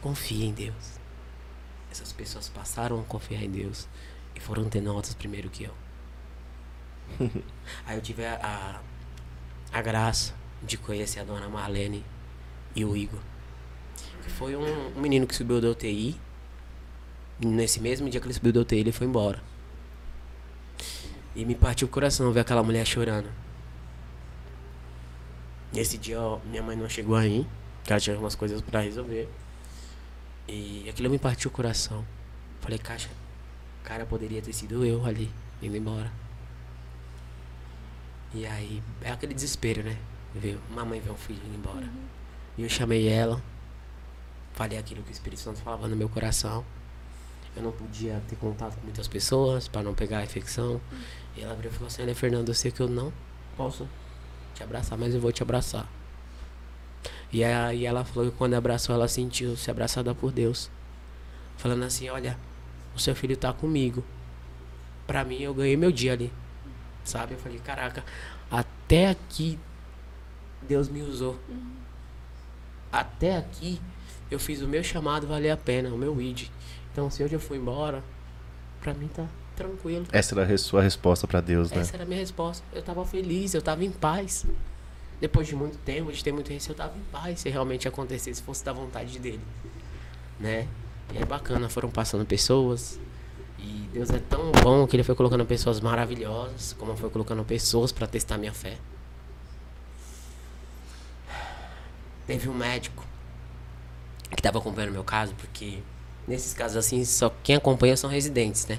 Confia 0.00 0.44
em 0.44 0.52
Deus. 0.52 0.98
Essas 1.90 2.12
pessoas 2.12 2.48
passaram 2.48 3.00
a 3.00 3.04
confiar 3.04 3.42
em 3.42 3.50
Deus 3.50 3.88
e 4.34 4.40
foram 4.40 4.68
ter 4.68 4.80
notas 4.80 5.14
primeiro 5.14 5.48
que 5.50 5.64
eu. 5.64 5.74
Aí 7.86 7.96
eu 7.96 8.02
tive 8.02 8.24
a, 8.24 8.80
a, 9.72 9.78
a 9.78 9.82
graça 9.82 10.34
de 10.62 10.76
conhecer 10.76 11.20
a 11.20 11.24
dona 11.24 11.48
Marlene 11.48 12.04
e 12.74 12.84
o 12.84 12.96
Igor. 12.96 13.20
Que 14.22 14.30
foi 14.30 14.56
um, 14.56 14.96
um 14.96 15.00
menino 15.00 15.26
que 15.26 15.34
subiu 15.34 15.60
da 15.60 15.68
UTI. 15.68 16.18
Nesse 17.38 17.80
mesmo 17.80 18.08
dia 18.08 18.20
que 18.20 18.26
ele 18.26 18.34
subiu 18.34 18.52
da 18.52 18.60
UTI, 18.60 18.78
ele 18.78 18.92
foi 18.92 19.06
embora. 19.06 19.42
E 21.34 21.44
me 21.44 21.54
partiu 21.54 21.86
o 21.88 21.90
coração 21.90 22.30
ver 22.32 22.40
aquela 22.40 22.62
mulher 22.62 22.86
chorando. 22.86 23.28
Nesse 25.72 25.96
dia, 25.96 26.20
ó, 26.20 26.38
minha 26.44 26.62
mãe 26.62 26.76
não 26.76 26.88
chegou 26.88 27.16
aí, 27.16 27.46
que 27.82 27.92
ela 27.92 28.00
tinha 28.00 28.18
umas 28.18 28.34
coisas 28.34 28.60
pra 28.60 28.80
resolver. 28.80 29.28
E 30.46 30.86
aquilo 30.88 31.08
me 31.08 31.18
partiu 31.18 31.50
o 31.50 31.52
coração. 31.52 32.04
Falei, 32.60 32.78
caixa, 32.78 33.08
cara, 33.82 34.04
poderia 34.04 34.42
ter 34.42 34.52
sido 34.52 34.84
eu 34.84 35.04
ali, 35.06 35.30
indo 35.62 35.76
embora. 35.76 36.12
E 38.34 38.46
aí, 38.46 38.82
é 39.00 39.10
aquele 39.10 39.32
desespero, 39.32 39.82
né? 39.82 39.96
Ver 40.34 40.58
uma 40.70 40.84
mãe 40.84 41.00
ver 41.00 41.10
um 41.10 41.16
filho 41.16 41.40
indo 41.46 41.56
embora. 41.56 41.88
E 42.56 42.62
eu 42.62 42.68
chamei 42.68 43.08
ela, 43.08 43.42
falei 44.52 44.76
aquilo 44.78 45.02
que 45.02 45.10
o 45.10 45.12
Espírito 45.12 45.40
Santo 45.40 45.60
falava 45.60 45.88
no 45.88 45.96
meu 45.96 46.08
coração. 46.08 46.64
Eu 47.54 47.62
não 47.62 47.72
podia 47.72 48.22
ter 48.28 48.36
contato 48.36 48.76
com 48.76 48.82
muitas 48.82 49.06
pessoas 49.06 49.68
para 49.68 49.82
não 49.82 49.94
pegar 49.94 50.18
a 50.18 50.24
infecção. 50.24 50.80
E 51.36 51.42
ela 51.42 51.52
abriu 51.52 51.70
e 51.70 51.74
falou 51.74 51.88
assim: 51.88 52.02
Olha, 52.02 52.14
Fernando, 52.14 52.48
eu 52.48 52.54
sei 52.54 52.70
que 52.70 52.80
eu 52.80 52.88
não 52.88 53.12
posso 53.56 53.88
te 54.54 54.62
abraçar, 54.62 54.98
mas 54.98 55.14
eu 55.14 55.20
vou 55.20 55.32
te 55.32 55.42
abraçar. 55.42 55.88
E 57.32 57.42
aí 57.44 57.86
ela 57.86 58.04
falou 58.04 58.30
que 58.30 58.36
quando 58.36 58.54
abraçou, 58.54 58.94
ela 58.94 59.08
sentiu-se 59.08 59.70
abraçada 59.70 60.14
por 60.14 60.32
Deus. 60.32 60.70
Falando 61.56 61.82
assim: 61.84 62.08
Olha, 62.08 62.38
o 62.94 63.00
seu 63.00 63.14
filho 63.14 63.36
tá 63.36 63.52
comigo. 63.52 64.04
Pra 65.06 65.24
mim, 65.24 65.40
eu 65.40 65.52
ganhei 65.54 65.76
meu 65.76 65.92
dia 65.92 66.12
ali. 66.12 66.32
Sabe? 67.04 67.34
Eu 67.34 67.38
falei: 67.38 67.58
Caraca, 67.58 68.04
até 68.50 69.08
aqui 69.08 69.58
Deus 70.62 70.88
me 70.88 71.02
usou. 71.02 71.38
Até 72.90 73.36
aqui 73.36 73.80
eu 74.30 74.38
fiz 74.38 74.62
o 74.62 74.68
meu 74.68 74.82
chamado 74.82 75.26
valer 75.26 75.50
a 75.50 75.56
pena, 75.56 75.88
o 75.90 75.98
meu 75.98 76.20
id. 76.20 76.48
Então, 76.92 77.10
se 77.10 77.24
hoje 77.24 77.34
eu 77.34 77.40
for 77.40 77.56
embora, 77.56 78.04
pra 78.80 78.92
mim 78.92 79.08
tá 79.08 79.26
tranquilo. 79.56 80.06
Essa 80.12 80.38
era 80.38 80.52
a 80.54 80.58
sua 80.58 80.82
resposta 80.82 81.26
pra 81.26 81.40
Deus, 81.40 81.70
né? 81.70 81.80
Essa 81.80 81.96
era 81.96 82.04
a 82.04 82.06
minha 82.06 82.20
resposta. 82.20 82.64
Eu 82.72 82.82
tava 82.82 83.04
feliz, 83.04 83.54
eu 83.54 83.62
tava 83.62 83.84
em 83.84 83.90
paz. 83.90 84.46
Depois 85.20 85.46
de 85.46 85.54
muito 85.54 85.78
tempo, 85.78 86.12
de 86.12 86.22
ter 86.22 86.32
muito 86.32 86.52
receio, 86.52 86.72
eu 86.72 86.76
tava 86.76 86.96
em 86.98 87.02
paz 87.12 87.40
se 87.40 87.48
realmente 87.48 87.86
acontecesse, 87.86 88.40
se 88.40 88.42
fosse 88.42 88.64
da 88.64 88.72
vontade 88.72 89.18
dele. 89.18 89.40
Né? 90.38 90.66
E 91.14 91.18
é 91.18 91.24
bacana, 91.24 91.68
foram 91.68 91.88
passando 91.88 92.26
pessoas. 92.26 92.98
E 93.58 93.88
Deus 93.92 94.10
é 94.10 94.18
tão 94.18 94.50
bom 94.50 94.86
que 94.86 94.96
ele 94.96 95.04
foi 95.04 95.14
colocando 95.14 95.46
pessoas 95.46 95.80
maravilhosas, 95.80 96.74
como 96.78 96.96
foi 96.96 97.08
colocando 97.08 97.44
pessoas 97.44 97.92
para 97.92 98.06
testar 98.06 98.36
minha 98.36 98.52
fé. 98.52 98.76
Teve 102.26 102.48
um 102.48 102.54
médico 102.54 103.06
que 104.34 104.42
tava 104.42 104.58
acompanhando 104.58 104.92
meu 104.92 105.04
caso, 105.04 105.34
porque 105.34 105.78
nesses 106.26 106.54
casos 106.54 106.76
assim, 106.76 107.04
só 107.04 107.30
quem 107.42 107.56
acompanha 107.56 107.96
são 107.96 108.08
residentes, 108.08 108.66
né? 108.66 108.78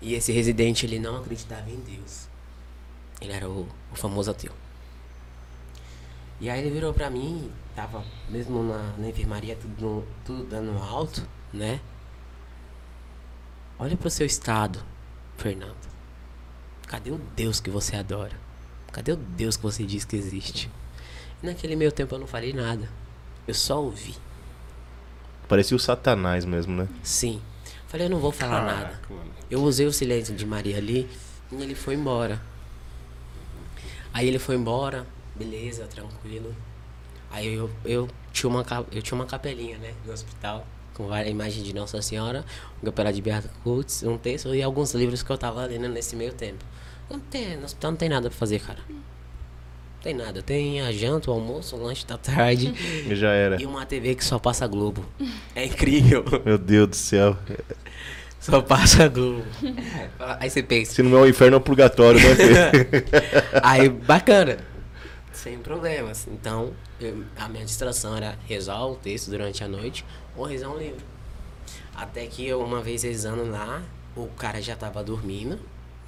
E 0.00 0.14
esse 0.14 0.32
residente, 0.32 0.86
ele 0.86 0.98
não 0.98 1.16
acreditava 1.16 1.68
em 1.70 1.78
Deus. 1.80 2.28
Ele 3.20 3.32
era 3.32 3.48
o, 3.48 3.68
o 3.92 3.96
famoso 3.96 4.30
ateu. 4.30 4.52
E 6.40 6.48
aí 6.48 6.60
ele 6.60 6.70
virou 6.70 6.94
pra 6.94 7.10
mim, 7.10 7.52
tava 7.76 8.02
mesmo 8.28 8.62
na, 8.62 8.96
na 8.96 9.08
enfermaria, 9.08 9.56
tudo, 9.56 10.06
tudo 10.24 10.44
dando 10.44 10.76
alto, 10.78 11.26
né? 11.52 11.80
Olha 13.78 13.96
pro 13.96 14.08
seu 14.10 14.26
estado, 14.26 14.82
Fernando. 15.36 15.90
Cadê 16.86 17.10
o 17.10 17.18
Deus 17.36 17.60
que 17.60 17.68
você 17.68 17.96
adora? 17.96 18.36
Cadê 18.90 19.12
o 19.12 19.16
Deus 19.16 19.56
que 19.56 19.62
você 19.62 19.84
diz 19.84 20.04
que 20.04 20.16
existe? 20.16 20.70
E 21.42 21.46
naquele 21.46 21.76
meio 21.76 21.92
tempo 21.92 22.14
eu 22.14 22.18
não 22.18 22.26
falei 22.26 22.52
nada. 22.52 22.88
Eu 23.46 23.54
só 23.54 23.82
ouvi. 23.82 24.16
Parecia 25.50 25.76
o 25.76 25.80
Satanás 25.80 26.44
mesmo, 26.44 26.76
né? 26.76 26.88
Sim. 27.02 27.42
Falei, 27.88 28.06
eu 28.06 28.10
não 28.10 28.20
vou 28.20 28.30
falar 28.30 28.64
nada. 28.64 28.82
Caraca, 28.82 29.12
mano. 29.12 29.30
Eu 29.50 29.60
usei 29.64 29.84
o 29.84 29.92
silêncio 29.92 30.32
de 30.32 30.46
Maria 30.46 30.76
ali 30.76 31.10
e 31.50 31.60
ele 31.60 31.74
foi 31.74 31.94
embora. 31.94 32.40
Aí 34.14 34.28
ele 34.28 34.38
foi 34.38 34.54
embora, 34.54 35.04
beleza, 35.34 35.88
tranquilo. 35.88 36.54
Aí 37.32 37.52
eu, 37.52 37.68
eu, 37.84 38.08
tinha, 38.32 38.48
uma, 38.48 38.64
eu 38.92 39.02
tinha 39.02 39.16
uma 39.16 39.26
capelinha, 39.26 39.76
né, 39.78 39.92
no 40.06 40.12
hospital, 40.12 40.64
com 40.94 41.08
várias 41.08 41.32
imagens 41.32 41.66
de 41.66 41.74
Nossa 41.74 42.00
Senhora, 42.00 42.44
um 42.80 42.86
capela 42.86 43.12
de 43.12 43.20
Beata 43.20 43.50
Cults, 43.64 44.04
um 44.04 44.16
texto 44.16 44.54
e 44.54 44.62
alguns 44.62 44.94
livros 44.94 45.20
que 45.24 45.30
eu 45.30 45.36
tava 45.36 45.66
lendo 45.66 45.88
nesse 45.88 46.14
meio 46.14 46.32
tempo. 46.32 46.64
Não 47.10 47.18
tem, 47.18 47.56
no 47.56 47.64
hospital 47.64 47.90
não 47.90 47.98
tem 47.98 48.08
nada 48.08 48.30
pra 48.30 48.38
fazer, 48.38 48.60
cara. 48.60 48.78
Tem 50.02 50.14
nada. 50.14 50.42
Tem 50.42 50.80
a 50.80 50.90
janta, 50.92 51.30
o 51.30 51.34
almoço, 51.34 51.76
o 51.76 51.82
lanche 51.82 52.06
da 52.06 52.16
tarde 52.16 52.72
E 53.06 53.14
já 53.16 53.30
era. 53.32 53.60
e 53.60 53.66
uma 53.66 53.84
TV 53.84 54.14
que 54.14 54.24
só 54.24 54.38
passa 54.38 54.66
Globo. 54.66 55.04
É 55.54 55.66
incrível. 55.66 56.24
Meu 56.44 56.56
Deus 56.56 56.88
do 56.88 56.96
céu. 56.96 57.36
Só 58.40 58.62
passa 58.62 59.06
Globo. 59.08 59.44
Aí 60.38 60.48
você 60.48 60.62
pensa, 60.62 60.94
Se 60.94 61.02
não 61.02 61.18
é 61.18 61.20
o 61.22 61.28
inferno, 61.28 61.56
é 61.56 61.58
o 61.58 61.60
purgatório, 61.60 62.18
né? 62.20 62.26
Aí, 63.62 63.88
bacana. 63.90 64.56
Sem 65.32 65.58
problemas. 65.58 66.26
Então, 66.26 66.72
eu- 66.98 67.22
a 67.36 67.48
minha 67.48 67.64
distração 67.64 68.16
era 68.16 68.38
rezar 68.48 68.82
o 68.86 68.94
texto 68.96 69.28
durante 69.30 69.62
a 69.62 69.68
noite 69.68 70.04
ou 70.34 70.44
rezar 70.46 70.70
um 70.70 70.78
livro. 70.78 71.04
Até 71.94 72.26
que 72.26 72.46
eu, 72.46 72.60
uma 72.62 72.80
vez 72.80 73.02
rezando 73.02 73.44
lá, 73.50 73.82
o 74.16 74.26
cara 74.28 74.62
já 74.62 74.74
tava 74.74 75.04
dormindo, 75.04 75.58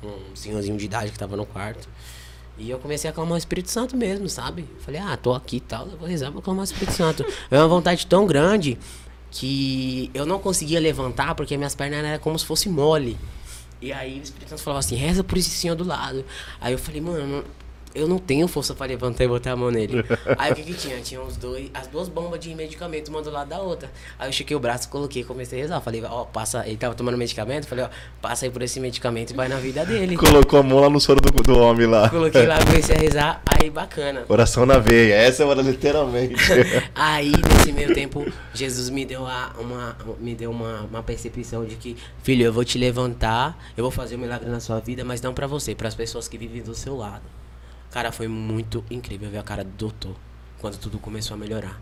um 0.02 0.35
senhorzinho 0.35 0.78
de 0.78 0.86
idade 0.86 1.12
que 1.12 1.19
tava 1.19 1.36
no 1.36 1.44
quarto. 1.44 1.86
E 2.59 2.70
eu 2.70 2.79
comecei 2.79 3.09
a 3.09 3.12
acalmar 3.12 3.35
o 3.35 3.39
Espírito 3.39 3.70
Santo 3.70 3.97
mesmo, 3.97 4.29
sabe? 4.29 4.69
Falei, 4.81 5.01
ah, 5.01 5.16
tô 5.16 5.33
aqui 5.33 5.57
e 5.57 5.61
tal, 5.61 5.89
eu 5.89 5.97
vou 5.97 6.07
rezar 6.07 6.31
pra 6.31 6.41
acalmar 6.41 6.62
o 6.62 6.65
Espírito 6.65 6.93
Santo. 6.93 7.24
É 7.51 7.59
uma 7.59 7.69
vontade 7.69 8.07
tão 8.07 8.27
grande 8.27 8.79
que 9.31 10.11
eu 10.12 10.27
não 10.27 10.39
conseguia 10.39 10.79
levantar 10.79 11.35
porque 11.35 11.57
minhas 11.57 11.74
pernas 11.74 12.05
eram 12.05 12.19
como 12.19 12.39
se 12.39 12.45
fosse 12.45 12.69
mole. 12.69 13.19
E 13.81 13.93
aí 13.93 14.20
o 14.20 14.23
Espírito 14.23 14.51
Santo 14.51 14.62
falava 14.62 14.81
assim, 14.81 14.95
reza 14.95 15.24
por 15.24 15.37
esse 15.39 15.51
senhor 15.51 15.74
do 15.74 15.83
lado. 15.83 16.24
Aí 16.61 16.73
eu 16.73 16.79
falei, 16.79 17.01
mano, 17.01 17.43
eu 17.94 18.09
não 18.09 18.19
tenho 18.19 18.48
força 18.48 18.74
pra 18.74 18.86
levantar 18.86 19.24
e 19.24 19.28
botar 19.28 19.52
a 19.52 19.56
mão 19.56 19.70
nele. 19.70 20.05
Aí 20.39 20.52
o 20.52 20.55
que 20.55 20.62
que 20.62 20.74
tinha? 20.74 21.01
Tinha 21.01 21.20
uns 21.20 21.36
dois, 21.36 21.70
as 21.74 21.86
duas 21.86 22.09
bombas 22.09 22.40
de 22.40 22.55
medicamento, 22.55 23.09
uma 23.09 23.23
do 23.23 23.31
lado 23.31 23.48
da 23.48 23.60
outra. 23.60 23.90
Aí 24.19 24.27
eu 24.27 24.31
estiquei 24.31 24.56
o 24.56 24.60
braço, 24.60 24.89
coloquei, 24.89 25.24
comecei 25.24 25.59
a 25.59 25.62
rezar. 25.62 25.81
Falei, 25.81 26.02
ó, 26.05 26.24
passa, 26.24 26.66
ele 26.66 26.77
tava 26.77 26.94
tomando 26.94 27.16
medicamento, 27.16 27.66
falei, 27.66 27.85
ó, 27.85 27.89
passa 28.20 28.47
aí 28.47 28.51
por 28.51 28.62
esse 28.62 28.81
medicamento 28.81 29.32
e 29.32 29.35
vai 29.35 29.48
na 29.48 29.56
vida 29.56 29.85
dele. 29.85 30.16
Colocou 30.16 30.60
a 30.60 30.62
mão 30.62 30.81
lá 30.81 30.90
no 30.90 31.01
soro 31.01 31.20
do, 31.20 31.31
do 31.43 31.59
homem 31.59 31.86
lá. 31.86 32.09
Coloquei 32.09 32.47
lá, 32.47 32.64
comecei 32.64 32.97
a 32.97 32.98
rezar, 32.98 33.43
aí 33.47 33.70
bacana. 33.70 34.23
Coração 34.23 34.64
na 34.64 34.78
veia, 34.78 35.14
essa 35.14 35.44
era 35.44 35.62
literalmente. 35.62 36.35
Aí, 36.94 37.32
nesse 37.32 37.73
meio 37.73 37.94
tempo, 37.94 38.24
Jesus 38.55 38.89
me 38.90 39.05
deu, 39.05 39.27
a, 39.27 39.52
uma, 39.59 39.97
me 40.20 40.35
deu 40.35 40.51
uma, 40.51 40.82
uma 40.82 41.02
percepção 41.02 41.64
de 41.64 41.77
que, 41.77 41.97
filho, 42.23 42.44
eu 42.44 42.52
vou 42.52 42.64
te 42.64 42.78
levantar, 42.78 43.59
eu 43.77 43.82
vou 43.82 43.90
fazer 43.90 44.16
um 44.16 44.19
milagre 44.19 44.48
na 44.48 44.60
sua 44.60 44.81
vida, 44.81 45.05
mas 45.05 45.20
não 45.20 45.35
pra 45.35 45.47
você, 45.47 45.74
para 45.74 45.89
as 45.89 45.94
pessoas 45.94 46.28
que 46.28 46.39
vivem 46.39 46.62
do 46.62 46.74
seu 46.74 46.97
lado. 46.97 47.23
Cara, 47.93 48.10
foi 48.10 48.27
muito 48.27 48.85
incrível 48.90 49.31
ver 49.31 49.39
a 49.39 49.43
cara 49.43 49.62
do 49.62 49.70
doutor 49.70 50.16
quando 50.59 50.77
tudo 50.78 50.98
começou 50.98 51.35
a 51.35 51.39
melhorar. 51.39 51.81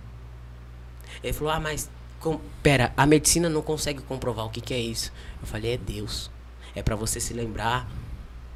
Ele 1.23 1.33
falou: 1.33 1.53
Ah, 1.53 1.61
mas 1.61 1.89
com... 2.19 2.39
pera, 2.63 2.93
a 2.97 3.07
medicina 3.07 3.49
não 3.49 3.63
consegue 3.63 4.03
comprovar 4.03 4.45
o 4.47 4.51
que, 4.51 4.61
que 4.61 4.75
é 4.75 4.79
isso. 4.81 5.13
Eu 5.41 5.47
falei: 5.47 5.75
É 5.75 5.77
Deus. 5.79 6.31
É 6.75 6.83
pra 6.83 6.97
você 6.97 7.19
se 7.21 7.33
lembrar 7.33 7.89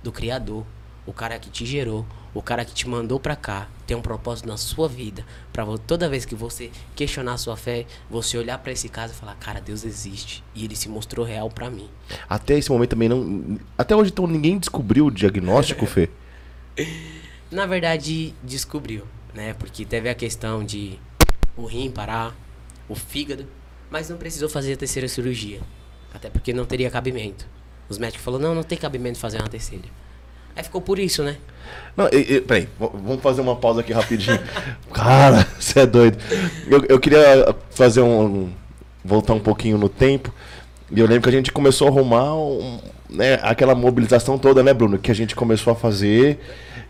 do 0.03 0.13
Criador, 0.13 0.65
o 1.07 1.13
cara 1.13 1.39
que 1.39 1.51
te 1.51 1.65
gerou, 1.67 2.05
o 2.33 2.41
cara 2.43 2.65
que 2.65 2.73
te 2.75 2.89
mandou 2.89 3.19
pra 3.19 3.35
cá, 3.35 3.69
tem 3.87 3.97
um 3.97 4.01
propósito 4.03 4.47
na 4.49 4.57
sua 4.57 4.89
vida. 4.89 5.25
Pra 5.53 5.65
vo- 5.65 5.79
toda 5.79 6.09
vez 6.09 6.25
que 6.25 6.35
você 6.35 6.71
questionar 6.95 7.35
a 7.35 7.39
sua 7.39 7.57
fé, 7.57 7.87
você 8.11 8.37
olhar 8.39 8.59
pra 8.59 8.73
esse 8.73 8.89
caso 8.89 9.13
e 9.13 9.17
falar: 9.17 9.35
Cara, 9.37 9.61
Deus 9.61 9.85
existe. 9.85 10.43
E 10.55 10.65
ele 10.65 10.75
se 10.77 10.89
mostrou 10.89 11.25
real 11.25 11.49
pra 11.51 11.71
mim. 11.71 11.89
Até 12.29 12.59
esse 12.59 12.71
momento 12.71 12.91
também 12.91 13.09
não. 13.09 13.59
Até 13.79 13.95
hoje 13.95 14.11
então 14.11 14.27
ninguém 14.27 14.59
descobriu 14.59 15.07
o 15.07 15.11
diagnóstico, 15.11 15.87
Fê. 15.87 16.11
Na 17.55 17.67
verdade, 17.67 18.35
descobriu, 18.43 19.05
né? 19.33 19.55
Porque 19.55 19.85
teve 19.85 20.09
a 20.09 20.15
questão 20.15 20.65
de 20.65 20.99
o 21.57 21.67
rim 21.67 21.89
parar, 21.89 22.35
o 22.89 22.97
fígado, 22.97 23.47
mas 23.89 24.11
não 24.11 24.17
precisou 24.17 24.49
fazer 24.49 24.73
a 24.73 24.77
terceira 24.77 25.07
cirurgia. 25.07 25.61
Até 26.13 26.29
porque 26.29 26.53
não 26.53 26.65
teria 26.65 26.91
cabimento. 26.91 27.47
Os 27.89 27.97
médicos 27.97 28.25
falaram, 28.25 28.43
não, 28.43 28.55
não 28.57 28.65
tem 28.65 28.77
cabimento 28.77 29.21
fazer 29.21 29.39
uma 29.39 29.49
terceira. 29.49 29.85
Aí 30.57 30.65
ficou 30.65 30.81
por 30.81 30.99
isso, 30.99 31.23
né? 31.23 31.37
Não, 31.97 32.09
e, 32.13 32.35
e, 32.35 32.41
peraí, 32.41 32.69
vamos 32.77 33.23
fazer 33.23 33.41
uma 33.41 33.55
pausa 33.55 33.83
aqui 33.83 33.93
rapidinho. 33.93 34.41
Cara, 34.93 35.47
você 35.57 35.79
é 35.79 35.87
doido. 35.87 36.19
Eu, 36.67 36.85
eu 36.89 36.99
queria 36.99 37.55
fazer 37.71 38.01
um. 38.01 38.53
voltar 39.05 39.33
um 39.33 39.41
pouquinho 39.41 39.79
no 39.79 39.89
tempo. 39.89 40.35
E 40.91 40.99
eu 40.99 41.07
lembro 41.07 41.23
que 41.23 41.29
a 41.29 41.33
gente 41.33 41.53
começou 41.53 41.87
a 41.87 41.91
arrumar 41.93 42.35
um, 42.35 42.81
né, 43.15 43.39
aquela 43.43 43.75
mobilização 43.75 44.39
toda, 44.39 44.63
né, 44.63 44.75
Bruno? 44.75 44.99
Que 44.99 45.11
a 45.11 45.15
gente 45.15 45.35
começou 45.35 45.73
a 45.73 45.77
fazer. 45.77 46.39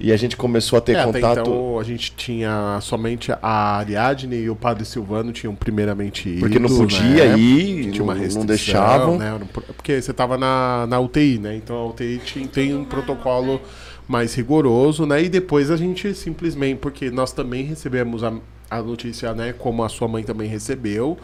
E 0.01 0.11
a 0.11 0.17
gente 0.17 0.37
começou 0.37 0.77
a 0.77 0.81
ter 0.83 0.97
É, 0.97 1.05
contato. 1.05 1.39
então 1.41 1.79
a 1.79 1.85
gente 1.85 2.13
tinha 2.17 2.81
somente 2.83 3.31
a 3.41 3.77
Ariadne 3.79 4.35
e 4.35 4.51
o 4.51 4.57
Padre 4.57 4.85
Silvano 4.85 5.31
tinham 5.31 5.55
primeiramente 5.55 6.29
ido, 6.29 6.41
Porque 6.41 6.59
não 6.59 6.69
podia 6.69 7.27
né? 7.29 7.39
ir, 7.39 7.93
tinha 7.93 8.03
uma 8.03 8.15
não- 8.17 8.45
deixavam. 8.45 9.17
né? 9.19 9.39
Porque 9.77 10.03
você 10.03 10.13
tava 10.13 10.37
na, 10.37 10.85
na 10.89 10.99
UTI, 10.99 11.39
né? 11.39 11.55
Então 11.55 11.77
a 11.77 11.87
UTI 11.87 12.21
tinha- 12.25 12.49
tem 12.49 12.75
um 12.75 12.85
protocolo 12.85 13.61
mais 14.09 14.35
rigoroso, 14.35 15.07
né? 15.07 15.23
E 15.23 15.29
depois 15.29 15.71
a 15.71 15.77
gente 15.77 16.13
simplesmente, 16.13 16.79
porque 16.79 17.09
nós 17.09 17.31
também 17.33 17.63
recebemos 17.65 18.25
a, 18.25 18.33
a 18.69 18.83
notícia, 18.83 19.33
né? 19.33 19.55
Como 19.57 19.85
a 19.85 19.89
sua 19.89 20.09
mãe 20.09 20.25
também 20.25 20.49
recebeu, 20.49 21.17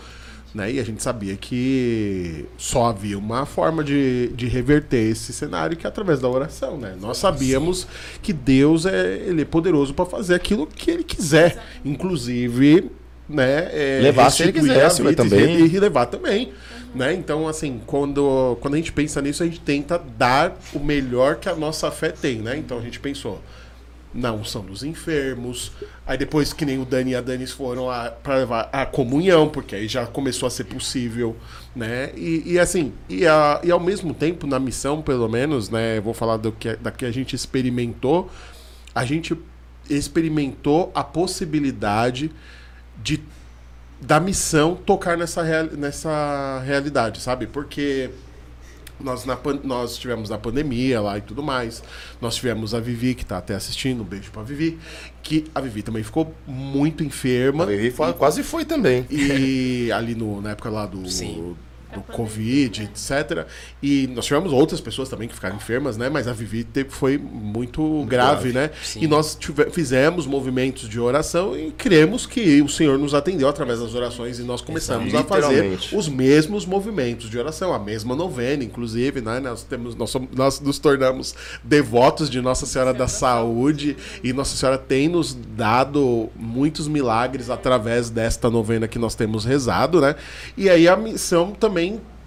né? 0.55 0.73
E 0.73 0.81
a 0.81 0.85
gente 0.85 1.03
sabia 1.03 1.37
que 1.37 2.47
só 2.57 2.87
havia 2.87 3.19
uma 3.19 3.47
forma 3.47 3.85
de, 3.85 4.29
de 4.35 4.47
reverter 4.47 5.11
esse 5.11 5.33
cenário 5.33 5.77
que 5.77 5.87
é 5.87 5.89
através 5.89 6.21
da 6.21 6.29
oração, 6.29 6.77
né? 6.77 6.97
Nós 7.01 7.19
sabíamos 7.19 7.87
que 8.23 8.33
Deus 8.33 8.87
é, 8.87 9.23
ele 9.27 9.43
é 9.43 9.45
poderoso 9.45 9.95
para 9.95 10.05
fazer 10.05 10.35
aquilo 10.35 10.67
que 10.67 10.91
ele 10.91 11.05
quiser, 11.05 11.63
inclusive, 11.85 12.91
né? 13.29 13.71
é, 13.73 14.01
Levar 14.03 14.31
se 14.31 14.43
ele 14.43 14.53
quisesse, 14.53 15.03
vida 15.03 15.15
também. 15.15 15.61
E, 15.61 15.75
e 15.75 15.81
levar 15.81 16.07
também. 16.07 16.53
Né? 16.93 17.15
Então, 17.15 17.47
assim, 17.47 17.81
quando, 17.87 18.59
quando 18.61 18.75
a 18.75 18.77
gente 18.77 18.93
pensa 18.93 19.23
nisso, 19.23 19.45
a 19.45 19.47
gente 19.47 19.61
tenta 19.61 19.97
dar 20.19 20.59
o 20.75 20.81
melhor 20.81 21.37
que 21.37 21.49
a 21.49 21.55
nossa 21.55 21.89
fé 21.91 22.11
tem, 22.11 22.39
né? 22.39 22.57
Então 22.57 22.79
a 22.79 22.81
gente 22.81 22.99
pensou 22.99 23.41
na 24.13 24.33
unção 24.33 24.63
dos 24.63 24.83
enfermos, 24.83 25.71
aí 26.07 26.19
depois 26.19 26.53
que 26.53 26.65
nem 26.65 26.79
o 26.79 26.85
Dani 26.85 27.13
e 27.13 27.15
a 27.15 27.21
Danis 27.21 27.53
foram 27.53 27.87
para 28.23 28.37
levar 28.37 28.69
a 28.73 28.85
comunhão, 28.85 29.49
porque 29.49 29.77
aí 29.77 29.87
já 29.87 30.07
começou 30.07 30.47
a 30.47 30.51
ser 30.51 30.65
possível, 30.65 31.37
né? 31.75 32.11
E, 32.17 32.55
e 32.55 32.59
assim, 32.59 32.93
e, 33.09 33.27
a, 33.27 33.61
e 33.63 33.71
ao 33.71 33.79
mesmo 33.79 34.13
tempo, 34.13 34.47
na 34.47 34.59
missão, 34.59 35.01
pelo 35.01 35.29
menos, 35.29 35.71
né? 35.71 36.01
Vou 36.01 36.13
falar 36.13 36.39
do 36.39 36.51
que, 36.51 36.75
da 36.77 36.91
que 36.91 37.05
a 37.05 37.11
gente 37.13 37.37
experimentou, 37.37 38.29
a 38.93 39.05
gente 39.05 39.37
experimentou 39.89 40.91
a 40.95 41.05
possibilidade 41.05 42.31
de 43.03 43.21
da 44.01 44.19
missão 44.19 44.75
tocar 44.75 45.17
nessa, 45.17 45.43
real, 45.43 45.65
nessa 45.77 46.63
realidade, 46.65 47.21
sabe? 47.21 47.47
Porque 47.47 48.11
nós, 49.03 49.25
na, 49.25 49.39
nós 49.65 49.97
tivemos 49.99 50.29
na 50.31 50.39
pandemia 50.39 51.01
lá 51.01 51.19
e 51.19 51.21
tudo 51.21 51.43
mais. 51.43 51.83
Nós 52.21 52.37
tivemos 52.37 52.75
a 52.75 52.81
Vivi, 52.81 53.15
que 53.15 53.25
tá 53.25 53.39
até 53.39 53.55
assistindo, 53.55 54.03
um 54.03 54.05
beijo 54.05 54.31
pra 54.31 54.43
Vivi. 54.43 54.79
Que 55.23 55.45
a 55.55 55.61
Vivi 55.61 55.83
também 55.83 56.03
ficou 56.03 56.35
muito 56.47 57.03
enferma. 57.05 57.65
A 57.65 57.67
Vivi 57.67 57.91
foi- 57.91 58.13
quase 58.13 58.43
foi 58.43 58.65
também. 58.65 59.07
E 59.11 59.91
ali 59.93 60.15
no, 60.15 60.41
na 60.41 60.51
época 60.51 60.71
lá 60.71 60.87
do, 60.87 61.09
Sim. 61.09 61.55
Do 61.95 62.01
Covid, 62.03 62.83
etc. 62.85 63.47
E 63.83 64.07
nós 64.09 64.25
tivemos 64.27 64.53
outras 64.53 64.81
pessoas 64.81 65.09
também 65.09 65.29
que 65.29 65.35
ficaram 65.35 65.57
enfermas, 65.57 65.97
né? 65.97 66.09
Mas 66.09 66.27
a 66.29 66.33
Vivi 66.33 66.65
teve, 66.65 66.91
foi 66.91 67.19
muito, 67.19 68.05
grave, 68.09 68.53
grave. 68.53 68.53
né? 68.53 68.71
Sim. 68.83 69.01
E 69.03 69.07
nós 69.07 69.35
tive- 69.35 69.71
fizemos 69.71 70.27
movimentos 70.27 70.89
de 70.89 71.01
oração 71.01 71.57
e 71.57 71.71
cremos 71.73 72.27
que 72.27 72.61
o 72.63 72.69
Senhor 72.69 72.99
nos 72.99 73.15
atendeu 73.15 73.49
através 73.49 73.81
das 73.81 73.95
orações 73.95 74.39
e 74.39 74.43
nós 74.43 74.61
começamos 74.61 75.13
a 75.15 75.25
fazer 75.25 75.63
os 75.97 76.09
mesmos 76.09 76.67
movimentos 76.67 77.29
de 77.31 77.39
oração, 77.39 77.73
a 77.73 77.79
mesma 77.79 78.15
novena, 78.15 78.63
inclusive, 78.65 79.21
né? 79.21 79.41
Nós 79.41 79.63
temos, 79.63 79.95
nós, 79.95 80.11
somos- 80.11 80.29
nós 80.35 80.61
nos 80.61 80.79
tornamos 80.79 81.35
devotos 81.65 82.29
de 82.29 82.41
Nossa 82.41 82.67
Senhora 82.67 82.93
da 82.93 83.09
Saúde 83.09 83.97
e 84.23 84.33
Nossa 84.33 84.57
Senhora 84.57 84.79
tem 84.79 85.09
nos 85.09 85.35
dado 85.57 86.29
muitos 86.37 86.89
milagres 86.89 87.49
através 87.51 88.11
desta 88.11 88.51
novena 88.51 88.87
que 88.89 88.99
nós 88.99 89.15
temos 89.15 89.45
rezado, 89.45 90.01
né? 90.01 90.15
E 90.57 90.69
aí 90.69 90.89
a 90.89 90.97
missão 90.97 91.53
também 91.53 91.80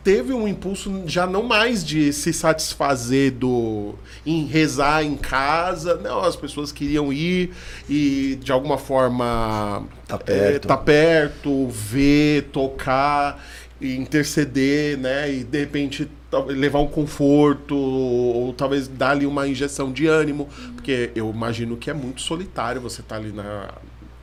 teve 0.03 0.33
um 0.33 0.47
impulso 0.47 1.03
já 1.05 1.25
não 1.25 1.43
mais 1.43 1.83
de 1.83 2.11
se 2.11 2.33
satisfazer 2.33 3.31
do 3.31 3.95
em 4.25 4.45
rezar 4.45 5.03
em 5.03 5.15
casa, 5.15 5.95
não, 5.95 6.19
as 6.19 6.35
pessoas 6.35 6.71
queriam 6.71 7.11
ir 7.13 7.51
e 7.89 8.37
de 8.41 8.51
alguma 8.51 8.77
forma 8.77 9.85
Tá 10.07 10.15
é, 10.15 10.17
perto. 10.17 10.67
tá 10.67 10.77
perto, 10.77 11.67
ver, 11.69 12.49
tocar, 12.51 13.41
e 13.83 13.95
interceder, 13.97 14.97
né? 14.97 15.31
E 15.31 15.43
de 15.43 15.59
repente 15.59 16.09
levar 16.47 16.79
um 16.79 16.87
conforto, 16.87 17.75
ou 17.75 18.53
talvez 18.53 18.87
dar 18.87 19.11
ali 19.11 19.25
uma 19.25 19.47
injeção 19.47 19.91
de 19.91 20.07
ânimo, 20.07 20.47
porque 20.75 21.11
eu 21.15 21.29
imagino 21.29 21.77
que 21.77 21.89
é 21.89 21.93
muito 21.93 22.21
solitário 22.21 22.81
você 22.81 23.01
tá 23.03 23.17
ali 23.17 23.31
na. 23.31 23.69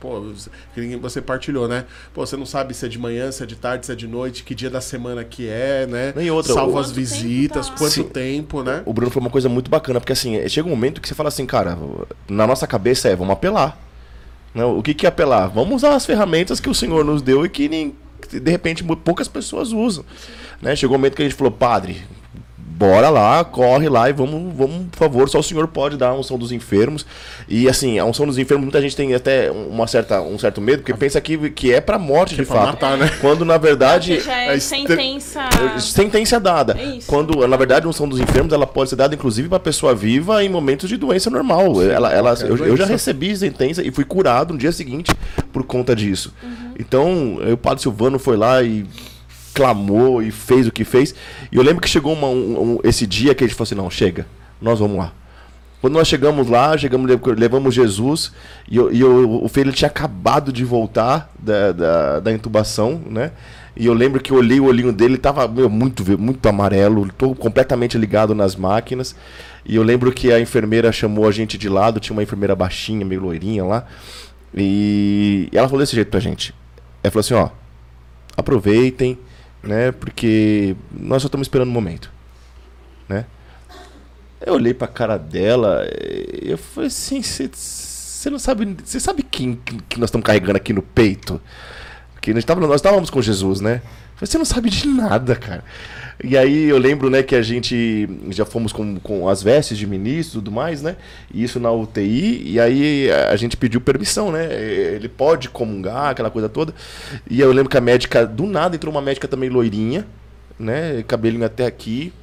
Pô, 0.01 0.19
você- 0.19 0.49
que 0.73 0.81
nem 0.81 0.97
você 0.99 1.21
partilhou, 1.21 1.67
né? 1.67 1.85
Pô, 2.13 2.25
você 2.25 2.35
não 2.35 2.45
sabe 2.45 2.73
se 2.73 2.85
é 2.85 2.89
de 2.89 2.97
manhã, 2.97 3.31
se 3.31 3.43
é 3.43 3.45
de 3.45 3.55
tarde, 3.55 3.85
se 3.85 3.91
é 3.91 3.95
de 3.95 4.07
noite, 4.07 4.43
que 4.43 4.55
dia 4.55 4.69
da 4.69 4.81
semana 4.81 5.23
que 5.23 5.47
é, 5.47 5.85
né? 5.87 6.11
Nem 6.15 6.31
outra, 6.31 6.53
Salva 6.53 6.73
o- 6.73 6.79
as 6.79 6.87
Quanto 6.87 6.95
tempo 6.95 6.99
visitas, 7.07 7.69
tá? 7.69 7.75
quanto 7.77 7.91
Sim. 7.93 8.03
tempo, 8.05 8.63
né? 8.63 8.81
O 8.85 8.91
Bruno 8.93 9.11
foi 9.11 9.21
uma 9.21 9.29
coisa 9.29 9.47
muito 9.47 9.69
bacana, 9.69 9.99
porque 10.01 10.11
assim, 10.11 10.45
chega 10.49 10.67
um 10.67 10.71
momento 10.71 10.99
que 10.99 11.07
você 11.07 11.13
fala 11.13 11.29
assim, 11.29 11.45
cara, 11.45 11.77
na 12.27 12.47
nossa 12.47 12.65
cabeça 12.65 13.07
é, 13.09 13.15
vamos 13.15 13.31
apelar. 13.33 13.77
Não, 14.55 14.77
o 14.77 14.81
que, 14.83 14.93
que 14.95 15.05
é 15.05 15.09
apelar? 15.09 15.47
Vamos 15.47 15.75
usar 15.77 15.95
as 15.95 16.05
ferramentas 16.05 16.59
que 16.59 16.69
o 16.69 16.73
Senhor 16.75 17.05
nos 17.05 17.21
deu 17.21 17.45
e 17.45 17.49
que 17.49 17.69
nem- 17.69 17.95
de 18.31 18.51
repente 18.51 18.83
poucas 18.83 19.27
pessoas 19.27 19.71
usam. 19.71 20.03
Né? 20.61 20.75
Chegou 20.75 20.95
um 20.95 20.99
momento 20.99 21.15
que 21.15 21.21
a 21.21 21.25
gente 21.25 21.35
falou, 21.37 21.51
padre, 21.53 22.01
bora 22.73 23.09
lá, 23.09 23.43
corre 23.43 23.87
lá 23.89 24.09
e 24.09 24.13
vamos, 24.13 24.55
vamos, 24.55 24.87
por 24.91 24.97
favor, 24.97 25.29
só 25.29 25.39
o 25.39 25.43
Senhor 25.43 25.67
pode 25.67 25.97
dar 25.97 26.09
a 26.09 26.13
unção 26.15 26.37
dos 26.37 26.51
enfermos. 26.51 27.05
E 27.47 27.67
assim, 27.69 27.99
a 27.99 28.05
unção 28.05 28.25
dos 28.25 28.37
enfermos, 28.37 28.63
muita 28.63 28.81
gente 28.81 28.95
tem 28.95 29.13
até 29.13 29.51
uma 29.51 29.85
certa, 29.87 30.21
um 30.21 30.39
certo 30.39 30.59
medo, 30.61 30.79
porque 30.79 30.93
pensa 30.93 31.19
que, 31.21 31.49
que 31.51 31.71
é 31.73 31.79
pra 31.81 31.99
morte, 31.99 32.35
de 32.35 32.43
pra 32.45 32.55
fato. 32.55 32.65
matar, 32.67 32.97
né? 32.97 33.09
Quando 33.21 33.45
na 33.45 33.57
verdade. 33.57 34.15
Porque 34.15 34.25
já 34.25 34.41
é 34.41 34.55
estre- 34.57 34.87
sentença. 34.87 35.49
Sentença 35.79 36.39
dada. 36.39 36.75
É 36.79 36.95
isso. 36.97 37.07
Quando, 37.07 37.47
na 37.47 37.57
verdade, 37.57 37.85
a 37.85 37.89
unção 37.89 38.07
dos 38.07 38.19
enfermos, 38.19 38.51
ela 38.53 38.65
pode 38.65 38.89
ser 38.89 38.95
dada, 38.95 39.13
inclusive, 39.13 39.47
para 39.49 39.59
pessoa 39.59 39.93
viva 39.93 40.43
em 40.43 40.49
momentos 40.49 40.89
de 40.89 40.97
doença 40.97 41.29
normal. 41.29 41.81
ela, 41.81 42.11
ela, 42.11 42.35
qualquer 42.35 42.49
eu, 42.63 42.67
eu 42.67 42.77
já 42.77 42.85
recebi 42.85 43.35
sentença 43.35 43.83
e 43.83 43.91
fui 43.91 44.05
curado 44.05 44.53
no 44.53 44.59
dia 44.59 44.71
seguinte 44.71 45.11
por 45.51 45.63
conta 45.63 45.95
disso. 45.95 46.33
Então, 46.79 47.37
o 47.51 47.57
padre 47.57 47.81
Silvano 47.83 48.17
foi 48.17 48.37
lá 48.37 48.63
e 48.63 48.85
clamou 49.53 50.21
e 50.21 50.31
fez 50.31 50.67
o 50.67 50.71
que 50.71 50.83
fez. 50.83 51.13
E 51.51 51.55
eu 51.55 51.63
lembro 51.63 51.81
que 51.81 51.89
chegou 51.89 52.13
uma- 52.13 52.27
um- 52.27 52.73
um- 52.75 52.79
esse 52.83 53.05
dia 53.05 53.33
que 53.35 53.43
a 53.43 53.47
gente 53.47 53.55
falou 53.55 53.65
assim, 53.65 53.75
não, 53.75 53.89
chega. 53.89 54.25
nós 54.61 54.79
vamos 54.79 54.97
lá. 54.97 55.11
Quando 55.81 55.93
nós 55.93 56.07
chegamos 56.07 56.47
lá, 56.47 56.77
chegamos, 56.77 57.09
levamos 57.35 57.73
Jesus 57.73 58.31
e, 58.69 58.77
eu, 58.77 58.93
e 58.93 59.01
eu, 59.01 59.43
o 59.43 59.49
filho 59.49 59.71
tinha 59.71 59.87
acabado 59.87 60.53
de 60.53 60.63
voltar 60.63 61.31
da, 61.39 61.71
da, 61.71 62.19
da, 62.19 62.31
intubação, 62.31 63.01
né? 63.09 63.31
E 63.75 63.87
eu 63.87 63.93
lembro 63.93 64.21
que 64.21 64.31
eu 64.31 64.37
olhei 64.37 64.59
o 64.59 64.65
olhinho 64.65 64.93
dele, 64.93 65.17
tava 65.17 65.47
meu, 65.47 65.67
muito, 65.67 66.03
muito 66.19 66.47
amarelo, 66.47 67.09
tô 67.17 67.33
completamente 67.33 67.97
ligado 67.97 68.35
nas 68.35 68.55
máquinas. 68.55 69.15
E 69.65 69.75
eu 69.75 69.81
lembro 69.81 70.11
que 70.11 70.31
a 70.31 70.39
enfermeira 70.39 70.91
chamou 70.91 71.27
a 71.27 71.31
gente 71.31 71.57
de 71.57 71.67
lado, 71.67 71.99
tinha 71.99 72.15
uma 72.15 72.21
enfermeira 72.21 72.55
baixinha, 72.55 73.03
meio 73.03 73.21
loirinha 73.21 73.65
lá. 73.65 73.87
E, 74.55 75.49
e 75.51 75.57
ela 75.57 75.67
falou 75.67 75.79
desse 75.79 75.95
jeito 75.95 76.11
pra 76.11 76.19
gente. 76.19 76.53
Ela 77.03 77.09
falou 77.11 77.21
assim, 77.21 77.33
ó, 77.33 77.49
aproveitem, 78.37 79.17
né? 79.63 79.91
Porque 79.91 80.75
nós 80.91 81.21
só 81.21 81.27
estamos 81.27 81.45
esperando 81.45 81.67
o 81.67 81.71
um 81.71 81.73
momento, 81.73 82.11
né? 83.07 83.25
Eu 84.43 84.55
olhei 84.55 84.73
pra 84.73 84.87
cara 84.87 85.17
dela 85.17 85.85
e 85.85 86.49
eu 86.49 86.57
falei 86.57 86.87
assim, 86.87 87.21
você 87.21 88.29
não 88.29 88.39
sabe. 88.39 88.75
Você 88.83 88.99
sabe 88.99 89.21
quem 89.21 89.59
que 89.87 89.99
nós 89.99 90.07
estamos 90.07 90.25
carregando 90.25 90.57
aqui 90.57 90.73
no 90.73 90.81
peito? 90.81 91.39
Porque 92.13 92.33
nós 92.33 92.43
estávamos 92.75 93.09
com 93.09 93.21
Jesus, 93.21 93.61
né? 93.61 93.81
Você 94.19 94.37
não 94.37 94.45
sabe 94.45 94.69
de 94.69 94.87
nada, 94.87 95.35
cara. 95.35 95.63
E 96.23 96.37
aí 96.37 96.69
eu 96.69 96.77
lembro, 96.77 97.09
né, 97.09 97.23
que 97.23 97.35
a 97.35 97.41
gente 97.41 98.07
já 98.29 98.45
fomos 98.45 98.71
com, 98.71 98.99
com 98.99 99.27
as 99.27 99.41
vestes 99.41 99.77
de 99.77 99.87
ministro 99.87 100.35
e 100.35 100.41
tudo 100.41 100.51
mais, 100.51 100.81
né? 100.81 100.95
E 101.33 101.43
isso 101.43 101.59
na 101.59 101.71
UTI, 101.71 102.43
e 102.45 102.59
aí 102.59 103.09
a 103.11 103.35
gente 103.35 103.57
pediu 103.57 103.81
permissão, 103.81 104.31
né? 104.31 104.53
Ele 104.53 105.09
pode 105.09 105.49
comungar, 105.49 106.11
aquela 106.11 106.29
coisa 106.29 106.47
toda. 106.47 106.73
E 107.29 107.39
eu 107.39 107.51
lembro 107.51 107.69
que 107.69 107.77
a 107.77 107.81
médica, 107.81 108.25
do 108.25 108.45
nada, 108.45 108.75
entrou 108.75 108.93
uma 108.93 109.01
médica 109.01 109.27
também 109.27 109.49
loirinha, 109.49 110.05
né? 110.59 111.03
Cabelinho 111.07 111.45
até 111.45 111.65
aqui. 111.65 112.13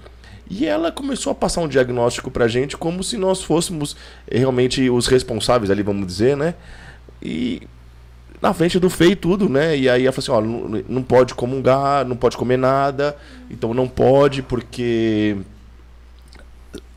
E 0.48 0.64
ela 0.64 0.92
começou 0.92 1.32
a 1.32 1.34
passar 1.34 1.60
um 1.60 1.68
diagnóstico 1.68 2.30
pra 2.30 2.48
gente 2.48 2.76
como 2.76 3.02
se 3.02 3.16
nós 3.18 3.42
fôssemos 3.42 3.96
realmente 4.30 4.88
os 4.88 5.06
responsáveis 5.06 5.70
ali, 5.70 5.82
vamos 5.82 6.06
dizer, 6.06 6.36
né? 6.36 6.54
E 7.20 7.62
na 8.40 8.54
frente 8.54 8.78
do 8.78 8.88
feio 8.88 9.16
tudo, 9.16 9.48
né? 9.48 9.76
E 9.76 9.88
aí 9.88 10.04
ela 10.04 10.12
falou 10.12 10.40
assim, 10.40 10.48
ó, 10.48 10.82
não, 10.88 11.02
pode 11.02 11.34
comungar, 11.34 12.04
não 12.04 12.16
pode 12.16 12.36
comer 12.36 12.56
nada, 12.56 13.16
então 13.50 13.74
não 13.74 13.88
pode 13.88 14.42
porque 14.42 15.36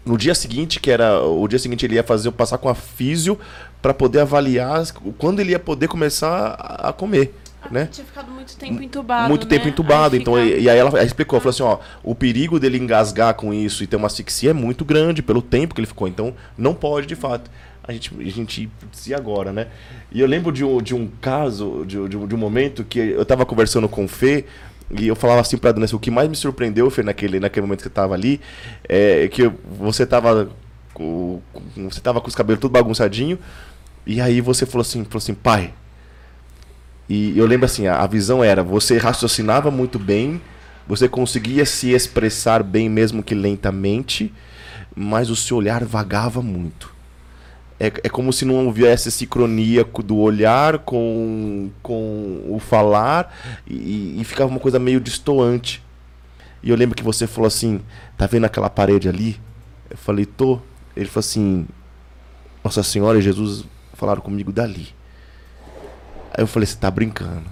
no 0.06 0.18
dia 0.18 0.36
seguinte, 0.36 0.80
que 0.80 0.90
era 0.92 1.22
o 1.24 1.48
dia 1.48 1.60
seguinte 1.60 1.86
ele 1.86 1.96
ia 1.96 2.04
fazer 2.04 2.32
passar 2.32 2.58
com 2.58 2.70
a 2.70 2.76
físio 2.76 3.40
para 3.82 3.94
poder 3.94 4.20
avaliar 4.20 4.84
quando 5.18 5.40
ele 5.40 5.52
ia 5.52 5.60
poder 5.60 5.88
começar 5.88 6.54
a 6.54 6.94
comer. 6.94 7.36
Ah, 7.64 7.68
né? 7.70 7.90
Tinha 7.92 8.06
ficado 8.06 8.32
muito 8.32 8.56
tempo 8.56 8.82
entubado. 8.82 9.30
Muito 9.30 9.44
né? 9.44 9.50
tempo 9.50 9.68
entubado. 9.68 10.16
Aí 10.16 10.22
então, 10.22 10.34
fica... 10.34 10.46
e, 10.46 10.64
e, 10.64 10.70
aí 10.70 10.78
ela, 10.78 10.90
ela 10.90 11.04
explicou, 11.04 11.40
falou 11.40 11.52
assim, 11.52 11.64
ó, 11.64 11.78
o 12.04 12.16
perigo 12.16 12.60
dele 12.60 12.78
engasgar 12.78 13.36
com 13.36 13.54
isso 13.54 13.84
e 13.84 13.88
ter 13.88 13.96
uma 13.96 14.08
asfixia 14.08 14.50
é 14.50 14.54
muito 14.54 14.84
grande 14.84 15.22
pelo 15.22 15.42
tempo 15.42 15.76
que 15.76 15.80
ele 15.80 15.88
ficou. 15.88 16.08
Então, 16.08 16.34
não 16.58 16.74
pode 16.74 17.06
de 17.06 17.16
fato. 17.16 17.52
A 17.84 17.92
gente, 17.92 18.12
a 18.20 18.30
gente 18.30 18.70
se 18.92 19.14
agora, 19.14 19.52
né? 19.52 19.68
E 20.12 20.20
eu 20.20 20.28
lembro 20.28 20.52
de 20.52 20.64
um, 20.64 20.82
de 20.82 20.94
um 20.94 21.08
caso, 21.20 21.84
de, 21.86 22.08
de, 22.08 22.18
um, 22.18 22.28
de 22.28 22.36
um 22.36 22.38
momento 22.38 22.84
que 22.84 23.00
eu 23.00 23.26
tava 23.26 23.46
conversando 23.46 23.90
com 23.90 24.06
o 24.06 24.08
Fê, 24.08 24.46
e 24.92 25.08
eu 25.08 25.16
falava 25.16 25.42
assim 25.42 25.58
pra 25.58 25.72
Dona, 25.72 25.88
o 25.92 26.00
que 26.00 26.12
mais 26.12 26.30
me 26.30 26.36
surpreendeu, 26.36 26.90
Fê, 26.90 27.02
naquele, 27.02 27.40
naquele 27.40 27.66
momento 27.66 27.82
que 27.82 27.88
eu 27.88 27.92
tava 27.92 28.14
ali, 28.14 28.40
é 28.88 29.28
que 29.30 29.52
você 29.78 30.06
tava 30.06 30.52
com, 30.94 31.42
você 31.76 32.00
tava 32.00 32.22
com 32.22 32.28
os 32.28 32.36
cabelos 32.36 32.62
tudo 32.62 32.72
bagunçadinho, 32.72 33.40
e 34.06 34.22
aí 34.22 34.42
você 34.42 34.66
falou 34.66 34.82
assim, 34.82 35.04
falou 35.04 35.18
assim, 35.18 35.34
pai, 35.34 35.74
e 37.10 37.38
eu 37.38 37.46
lembro 37.46 37.66
assim, 37.66 37.88
a, 37.88 37.98
a 37.98 38.08
visão 38.08 38.44
era, 38.44 38.64
você 38.64 38.98
raciocinava 38.98 39.72
muito 39.72 39.98
bem, 39.98 40.40
você 40.88 41.10
conseguia 41.10 41.66
se 41.66 41.92
expressar 41.92 42.64
bem 42.64 42.90
mesmo 42.90 43.24
que 43.24 43.34
lentamente, 43.34 44.34
mas 44.96 45.30
o 45.30 45.36
seu 45.36 45.58
olhar 45.58 45.84
vagava 45.84 46.42
muito. 46.42 46.94
É, 47.84 47.88
é 48.04 48.10
como 48.10 48.32
se 48.32 48.46
não 48.46 48.68
houvesse 48.68 49.12
sincronia 49.12 49.84
do 49.84 50.18
olhar 50.18 50.78
com, 50.80 51.72
com 51.82 52.44
o 52.48 52.60
falar 52.60 53.36
e, 53.68 54.22
e 54.22 54.24
ficava 54.24 54.52
uma 54.52 54.60
coisa 54.60 54.78
meio 54.78 55.00
distoante. 55.00 55.84
E 56.62 56.70
eu 56.70 56.76
lembro 56.76 56.96
que 56.96 57.04
você 57.04 57.26
falou 57.26 57.48
assim: 57.48 57.82
tá 58.16 58.28
vendo 58.28 58.46
aquela 58.46 58.70
parede 58.70 59.10
ali? 59.10 59.42
Eu 59.90 59.98
falei: 59.98 60.28
tô. 60.28 60.60
Ele 60.96 61.08
falou 61.08 61.22
assim: 61.22 61.66
Nossa 62.64 62.84
Senhora 62.84 63.18
e 63.18 63.22
Jesus 63.24 63.66
falaram 63.94 64.22
comigo 64.22 64.52
dali. 64.52 64.90
Aí 66.32 66.44
eu 66.44 66.48
falei, 66.48 66.68
você 66.68 66.78
tá 66.78 66.90
brincando. 66.90 67.46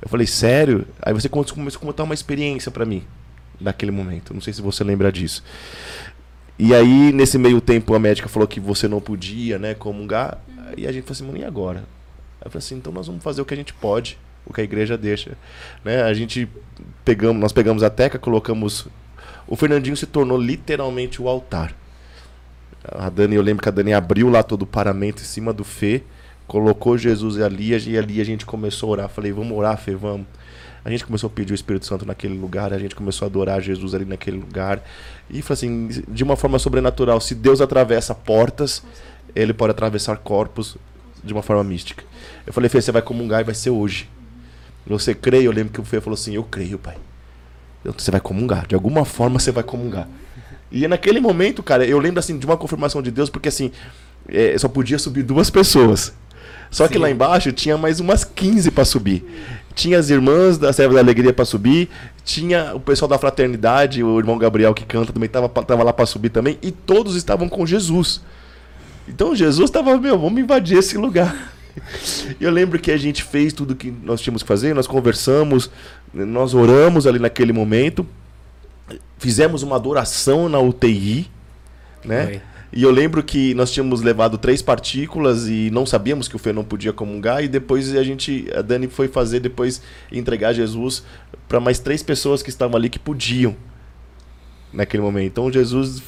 Eu 0.00 0.08
falei, 0.08 0.26
sério? 0.26 0.86
Aí 1.00 1.12
você 1.12 1.28
começou 1.28 1.58
a 1.60 1.78
contar 1.78 2.04
uma 2.04 2.14
experiência 2.14 2.70
para 2.70 2.84
mim 2.84 3.04
naquele 3.60 3.92
momento. 3.92 4.32
Não 4.32 4.40
sei 4.40 4.52
se 4.52 4.62
você 4.62 4.82
lembra 4.82 5.12
disso. 5.12 5.42
E 6.58 6.74
aí, 6.74 7.12
nesse 7.12 7.38
meio 7.38 7.60
tempo, 7.60 7.94
a 7.94 7.98
médica 7.98 8.28
falou 8.28 8.46
que 8.46 8.60
você 8.60 8.86
não 8.86 9.00
podia, 9.00 9.58
né, 9.58 9.74
comungar. 9.74 10.38
E 10.76 10.86
a 10.86 10.92
gente 10.92 11.02
falou 11.04 11.12
assim, 11.12 11.26
mano, 11.26 11.38
e 11.38 11.44
agora? 11.44 11.80
Aí 12.40 12.46
eu 12.46 12.50
falei 12.50 12.64
assim, 12.64 12.76
então 12.76 12.92
nós 12.92 13.06
vamos 13.06 13.22
fazer 13.22 13.42
o 13.42 13.44
que 13.44 13.54
a 13.54 13.56
gente 13.56 13.74
pode, 13.74 14.18
o 14.46 14.52
que 14.52 14.60
a 14.60 14.64
igreja 14.64 14.96
deixa. 14.96 15.36
Né? 15.84 16.02
A 16.02 16.14
gente 16.14 16.48
pegamos, 17.04 17.40
nós 17.40 17.52
pegamos 17.52 17.82
a 17.82 17.90
teca, 17.90 18.18
colocamos. 18.18 18.86
O 19.46 19.56
Fernandinho 19.56 19.96
se 19.96 20.06
tornou 20.06 20.38
literalmente 20.38 21.20
o 21.20 21.28
altar. 21.28 21.74
A 22.84 23.08
Dani, 23.08 23.36
eu 23.36 23.42
lembro 23.42 23.62
que 23.62 23.68
a 23.68 23.72
Dani 23.72 23.92
abriu 23.92 24.28
lá 24.28 24.42
todo 24.42 24.62
o 24.62 24.66
paramento 24.66 25.22
em 25.22 25.26
cima 25.26 25.52
do 25.52 25.64
Fê 25.64 26.02
colocou 26.52 26.98
Jesus 26.98 27.40
ali 27.40 27.70
e 27.70 27.96
ali 27.96 28.20
a 28.20 28.24
gente 28.24 28.44
começou 28.44 28.90
a 28.90 28.92
orar. 28.92 29.08
Falei, 29.08 29.32
vamos 29.32 29.56
orar, 29.56 29.78
Fê, 29.78 29.94
vamos. 29.94 30.26
A 30.84 30.90
gente 30.90 31.04
começou 31.04 31.28
a 31.28 31.30
pedir 31.30 31.52
o 31.52 31.54
Espírito 31.54 31.86
Santo 31.86 32.04
naquele 32.04 32.36
lugar, 32.36 32.72
a 32.72 32.78
gente 32.78 32.94
começou 32.94 33.26
a 33.26 33.28
adorar 33.28 33.60
Jesus 33.60 33.94
ali 33.94 34.04
naquele 34.04 34.38
lugar. 34.38 34.82
E 35.30 35.40
falou 35.40 35.54
assim, 35.54 35.88
de 36.08 36.24
uma 36.24 36.36
forma 36.36 36.58
sobrenatural, 36.58 37.20
se 37.20 37.34
Deus 37.34 37.60
atravessa 37.60 38.14
portas, 38.14 38.82
ele 39.34 39.54
pode 39.54 39.70
atravessar 39.70 40.16
corpos 40.16 40.76
de 41.22 41.32
uma 41.32 41.42
forma 41.42 41.62
mística. 41.62 42.04
Eu 42.46 42.52
falei, 42.52 42.68
Fê, 42.68 42.80
você 42.80 42.90
vai 42.90 43.02
comungar 43.02 43.40
e 43.40 43.44
vai 43.44 43.54
ser 43.54 43.70
hoje. 43.70 44.08
Você 44.86 45.14
crê? 45.14 45.42
Eu 45.42 45.52
lembro 45.52 45.72
que 45.72 45.80
o 45.80 45.84
Fê 45.84 46.00
falou 46.00 46.14
assim, 46.14 46.34
eu 46.34 46.42
creio, 46.42 46.78
pai. 46.78 46.96
Então 47.80 47.94
você 47.96 48.10
vai 48.10 48.20
comungar, 48.20 48.66
de 48.66 48.74
alguma 48.74 49.04
forma 49.04 49.38
você 49.38 49.50
vai 49.50 49.62
comungar. 49.62 50.08
E 50.70 50.88
naquele 50.88 51.20
momento, 51.20 51.62
cara, 51.62 51.84
eu 51.84 51.98
lembro 51.98 52.18
assim 52.18 52.38
de 52.38 52.46
uma 52.46 52.56
confirmação 52.56 53.02
de 53.02 53.10
Deus, 53.10 53.28
porque 53.28 53.48
assim, 53.48 53.70
é, 54.28 54.56
só 54.58 54.68
podia 54.68 54.98
subir 54.98 55.22
duas 55.22 55.50
pessoas. 55.50 56.14
Só 56.70 56.86
Sim. 56.86 56.92
que 56.92 56.98
lá 56.98 57.10
embaixo 57.10 57.52
tinha 57.52 57.76
mais 57.76 58.00
umas 58.00 58.24
15 58.24 58.70
para 58.70 58.84
subir. 58.84 59.24
Tinha 59.74 59.98
as 59.98 60.10
irmãs 60.10 60.58
da 60.58 60.72
Serva 60.72 60.94
da 60.94 61.00
Alegria 61.00 61.32
para 61.32 61.44
subir, 61.44 61.88
tinha 62.24 62.74
o 62.74 62.80
pessoal 62.80 63.08
da 63.08 63.18
fraternidade, 63.18 64.02
o 64.02 64.18
irmão 64.18 64.38
Gabriel 64.38 64.74
que 64.74 64.84
canta 64.84 65.12
também 65.12 65.28
tava, 65.28 65.48
tava 65.48 65.82
lá 65.82 65.92
para 65.92 66.06
subir 66.06 66.30
também, 66.30 66.58
e 66.62 66.70
todos 66.70 67.16
estavam 67.16 67.48
com 67.48 67.64
Jesus. 67.66 68.20
Então 69.08 69.34
Jesus 69.34 69.70
estava, 69.70 69.96
meu, 69.98 70.18
vamos 70.18 70.40
invadir 70.40 70.78
esse 70.78 70.96
lugar. 70.96 71.52
Eu 72.40 72.50
lembro 72.50 72.78
que 72.78 72.90
a 72.90 72.96
gente 72.96 73.22
fez 73.24 73.52
tudo 73.52 73.74
que 73.74 73.90
nós 73.90 74.20
tínhamos 74.20 74.42
que 74.42 74.48
fazer, 74.48 74.74
nós 74.74 74.86
conversamos, 74.86 75.70
nós 76.12 76.54
oramos 76.54 77.06
ali 77.06 77.18
naquele 77.18 77.52
momento, 77.52 78.06
fizemos 79.18 79.62
uma 79.62 79.76
adoração 79.76 80.48
na 80.48 80.58
UTI, 80.58 81.30
né? 82.04 82.24
Foi. 82.24 82.51
E 82.72 82.82
eu 82.82 82.90
lembro 82.90 83.22
que 83.22 83.52
nós 83.54 83.70
tínhamos 83.70 84.00
levado 84.00 84.38
três 84.38 84.62
partículas 84.62 85.46
e 85.46 85.70
não 85.70 85.84
sabíamos 85.84 86.26
que 86.26 86.36
o 86.36 86.38
Fê 86.38 86.52
não 86.52 86.64
podia 86.64 86.92
comungar. 86.92 87.44
E 87.44 87.48
depois 87.48 87.94
a 87.94 88.02
gente, 88.02 88.50
a 88.56 88.62
Dani 88.62 88.88
foi 88.88 89.08
fazer 89.08 89.40
depois 89.40 89.82
entregar 90.10 90.54
Jesus 90.54 91.04
para 91.46 91.60
mais 91.60 91.78
três 91.78 92.02
pessoas 92.02 92.42
que 92.42 92.48
estavam 92.48 92.76
ali 92.76 92.88
que 92.88 92.98
podiam 92.98 93.54
naquele 94.72 95.02
momento. 95.02 95.26
Então 95.26 95.52
Jesus 95.52 96.02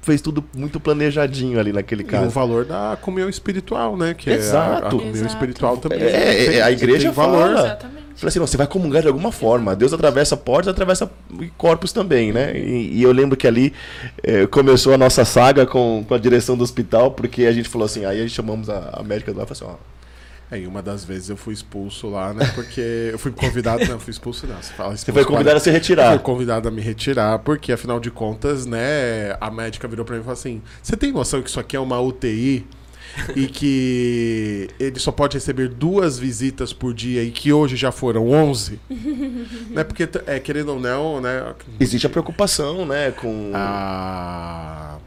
fez 0.00 0.22
tudo 0.22 0.44
muito 0.54 0.78
planejadinho 0.78 1.58
ali 1.58 1.72
naquele 1.72 2.04
caso. 2.04 2.26
E 2.26 2.28
o 2.28 2.30
valor 2.30 2.64
da 2.64 2.96
comunhão 3.00 3.28
espiritual, 3.28 3.96
né? 3.96 4.14
Que 4.14 4.30
Exato. 4.30 4.70
É 4.70 4.84
a, 4.84 4.88
a 4.88 4.90
comunhão 4.90 5.10
Exato. 5.10 5.32
espiritual 5.32 5.76
também. 5.78 6.00
É, 6.00 6.56
é, 6.56 6.62
a 6.62 6.70
igreja 6.70 7.12
fala. 7.12 7.38
Valor. 7.38 7.58
Exatamente. 7.58 8.07
Falei 8.18 8.30
assim, 8.30 8.40
não, 8.40 8.48
você 8.48 8.56
vai 8.56 8.66
comungar 8.66 9.00
de 9.00 9.06
alguma 9.06 9.30
forma. 9.30 9.76
Deus 9.76 9.92
atravessa 9.92 10.36
portas, 10.36 10.68
atravessa 10.68 11.08
corpos 11.56 11.92
também, 11.92 12.32
né? 12.32 12.52
E, 12.58 12.98
e 12.98 13.02
eu 13.02 13.12
lembro 13.12 13.36
que 13.36 13.46
ali 13.46 13.72
eh, 14.24 14.44
começou 14.48 14.92
a 14.92 14.98
nossa 14.98 15.24
saga 15.24 15.64
com, 15.64 16.04
com 16.06 16.14
a 16.14 16.18
direção 16.18 16.56
do 16.56 16.64
hospital, 16.64 17.12
porque 17.12 17.44
a 17.44 17.52
gente 17.52 17.68
falou 17.68 17.86
assim, 17.86 18.04
aí 18.04 18.18
a 18.18 18.22
gente 18.22 18.34
chamamos 18.34 18.68
a, 18.68 18.90
a 18.92 19.04
médica 19.04 19.30
lá 19.30 19.44
e 19.44 19.46
falou 19.46 19.52
assim, 19.52 19.64
ó. 19.64 19.98
Aí 20.50 20.66
uma 20.66 20.82
das 20.82 21.04
vezes 21.04 21.28
eu 21.28 21.36
fui 21.36 21.54
expulso 21.54 22.08
lá, 22.08 22.34
né? 22.34 22.44
Porque 22.56 23.10
eu 23.12 23.18
fui 23.20 23.30
convidado, 23.30 23.84
não, 23.86 24.00
fui 24.00 24.10
expulso 24.10 24.48
não. 24.48 24.56
Você, 24.56 24.72
fala, 24.72 24.94
expulso, 24.94 25.04
você 25.04 25.12
foi 25.12 25.24
convidado 25.24 25.56
a 25.58 25.60
se 25.60 25.70
retirar. 25.70 26.06
Eu 26.06 26.18
fui 26.18 26.24
convidado 26.24 26.66
a 26.66 26.70
me 26.72 26.80
retirar, 26.80 27.38
porque 27.40 27.70
afinal 27.70 28.00
de 28.00 28.10
contas, 28.10 28.66
né, 28.66 29.36
a 29.40 29.48
médica 29.48 29.86
virou 29.86 30.04
pra 30.04 30.16
mim 30.16 30.22
e 30.22 30.24
falou 30.24 30.32
assim: 30.32 30.60
você 30.82 30.96
tem 30.96 31.12
noção 31.12 31.40
que 31.40 31.50
isso 31.50 31.60
aqui 31.60 31.76
é 31.76 31.80
uma 31.80 32.00
UTI? 32.00 32.66
E 33.34 33.46
que 33.46 34.68
ele 34.78 34.98
só 34.98 35.12
pode 35.12 35.36
receber 35.36 35.68
duas 35.68 36.18
visitas 36.18 36.72
por 36.72 36.94
dia 36.94 37.22
e 37.22 37.30
que 37.30 37.52
hoje 37.52 37.76
já 37.76 37.92
foram 37.92 38.30
11, 38.30 38.78
né? 39.70 39.84
Porque, 39.84 40.08
é, 40.26 40.38
querendo 40.38 40.70
ou 40.70 40.80
não, 40.80 41.20
né? 41.20 41.54
Existe 41.78 42.06
a 42.06 42.10
preocupação, 42.10 42.86
né? 42.86 43.10
Com. 43.10 43.52
A... 43.54 44.98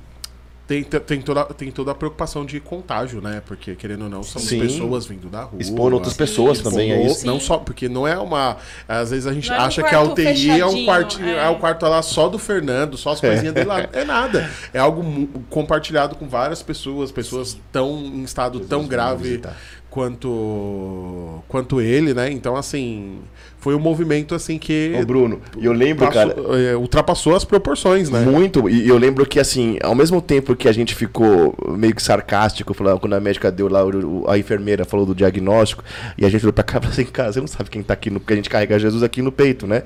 tem, 0.71 0.83
tem, 0.83 1.21
toda, 1.21 1.43
tem 1.45 1.69
toda 1.69 1.91
a 1.91 1.95
preocupação 1.95 2.45
de 2.45 2.57
contágio, 2.61 3.19
né? 3.19 3.41
Porque, 3.45 3.75
querendo 3.75 4.03
ou 4.05 4.09
não, 4.09 4.23
são 4.23 4.41
Sim. 4.41 4.61
pessoas 4.61 5.05
vindo 5.05 5.27
da 5.27 5.43
rua. 5.43 5.61
Expor 5.61 5.93
outras 5.93 6.13
pessoas 6.13 6.59
Sim. 6.59 6.63
também, 6.63 6.91
é 6.93 7.05
isso. 7.05 7.25
Não 7.25 7.39
Sim. 7.39 7.47
só, 7.47 7.57
porque 7.57 7.89
não 7.89 8.07
é 8.07 8.17
uma. 8.17 8.55
Às 8.87 9.11
vezes 9.11 9.27
a 9.27 9.33
gente 9.33 9.49
Não 9.49 9.57
é 9.57 9.59
um 9.59 9.63
acha 9.63 9.83
que 9.83 9.93
a 9.93 10.01
UTI 10.01 10.61
é 10.61 10.65
um 10.65 10.85
quarto, 10.85 11.21
é. 11.21 11.45
é. 11.45 11.49
um 11.49 11.55
quarto 11.55 11.85
lá 11.85 12.01
só 12.01 12.29
do 12.29 12.39
Fernando, 12.39 12.95
só 12.95 13.11
as 13.11 13.19
coisinhas 13.19 13.53
dele 13.53 13.67
lá. 13.67 13.81
É 13.91 14.05
nada. 14.05 14.49
É 14.73 14.79
algo 14.79 15.27
compartilhado 15.49 16.15
com 16.15 16.27
várias 16.27 16.61
pessoas, 16.61 17.11
pessoas 17.11 17.57
tão 17.71 17.97
em 17.97 18.23
estado 18.23 18.59
Jesus 18.59 18.69
tão 18.69 18.87
grave 18.87 19.41
quanto 19.89 21.43
quanto 21.47 21.81
ele, 21.81 22.13
né? 22.13 22.31
Então, 22.31 22.55
assim, 22.55 23.19
foi 23.61 23.75
um 23.75 23.79
movimento 23.79 24.33
assim 24.33 24.57
que 24.57 24.91
Ô, 24.99 25.05
Bruno, 25.05 25.39
e 25.55 25.65
eu 25.65 25.71
lembro, 25.71 26.07
passou- 26.07 26.33
cara, 26.33 26.59
é, 26.59 26.75
ultrapassou 26.75 27.35
as 27.35 27.45
proporções, 27.45 28.09
né? 28.09 28.19
Muito, 28.21 28.67
e 28.67 28.87
eu 28.87 28.97
lembro 28.97 29.23
que 29.23 29.39
assim, 29.39 29.77
ao 29.83 29.93
mesmo 29.93 30.19
tempo 30.19 30.55
que 30.55 30.67
a 30.67 30.71
gente 30.71 30.95
ficou 30.95 31.55
meio 31.77 31.93
que 31.93 32.01
sarcástico, 32.01 32.73
falando, 32.73 32.99
quando 32.99 33.13
a 33.13 33.19
médica 33.19 33.51
deu 33.51 33.69
lá, 33.69 33.81
a 34.27 34.37
enfermeira 34.37 34.83
falou 34.83 35.05
do 35.05 35.13
diagnóstico, 35.13 35.83
e 36.17 36.25
a 36.25 36.29
gente 36.29 36.43
olhou 36.43 36.53
pra 36.53 36.63
cá 36.63 36.79
e 36.79 36.81
falou 36.81 36.91
assim, 36.91 37.05
cara, 37.05 37.31
você 37.31 37.39
não 37.39 37.45
sabe 37.47 37.69
quem 37.69 37.83
tá 37.83 37.93
aqui, 37.93 38.09
no, 38.09 38.19
porque 38.19 38.33
a 38.33 38.35
gente 38.35 38.49
carrega 38.49 38.79
Jesus 38.79 39.03
aqui 39.03 39.21
no 39.21 39.31
peito, 39.31 39.67
né? 39.67 39.83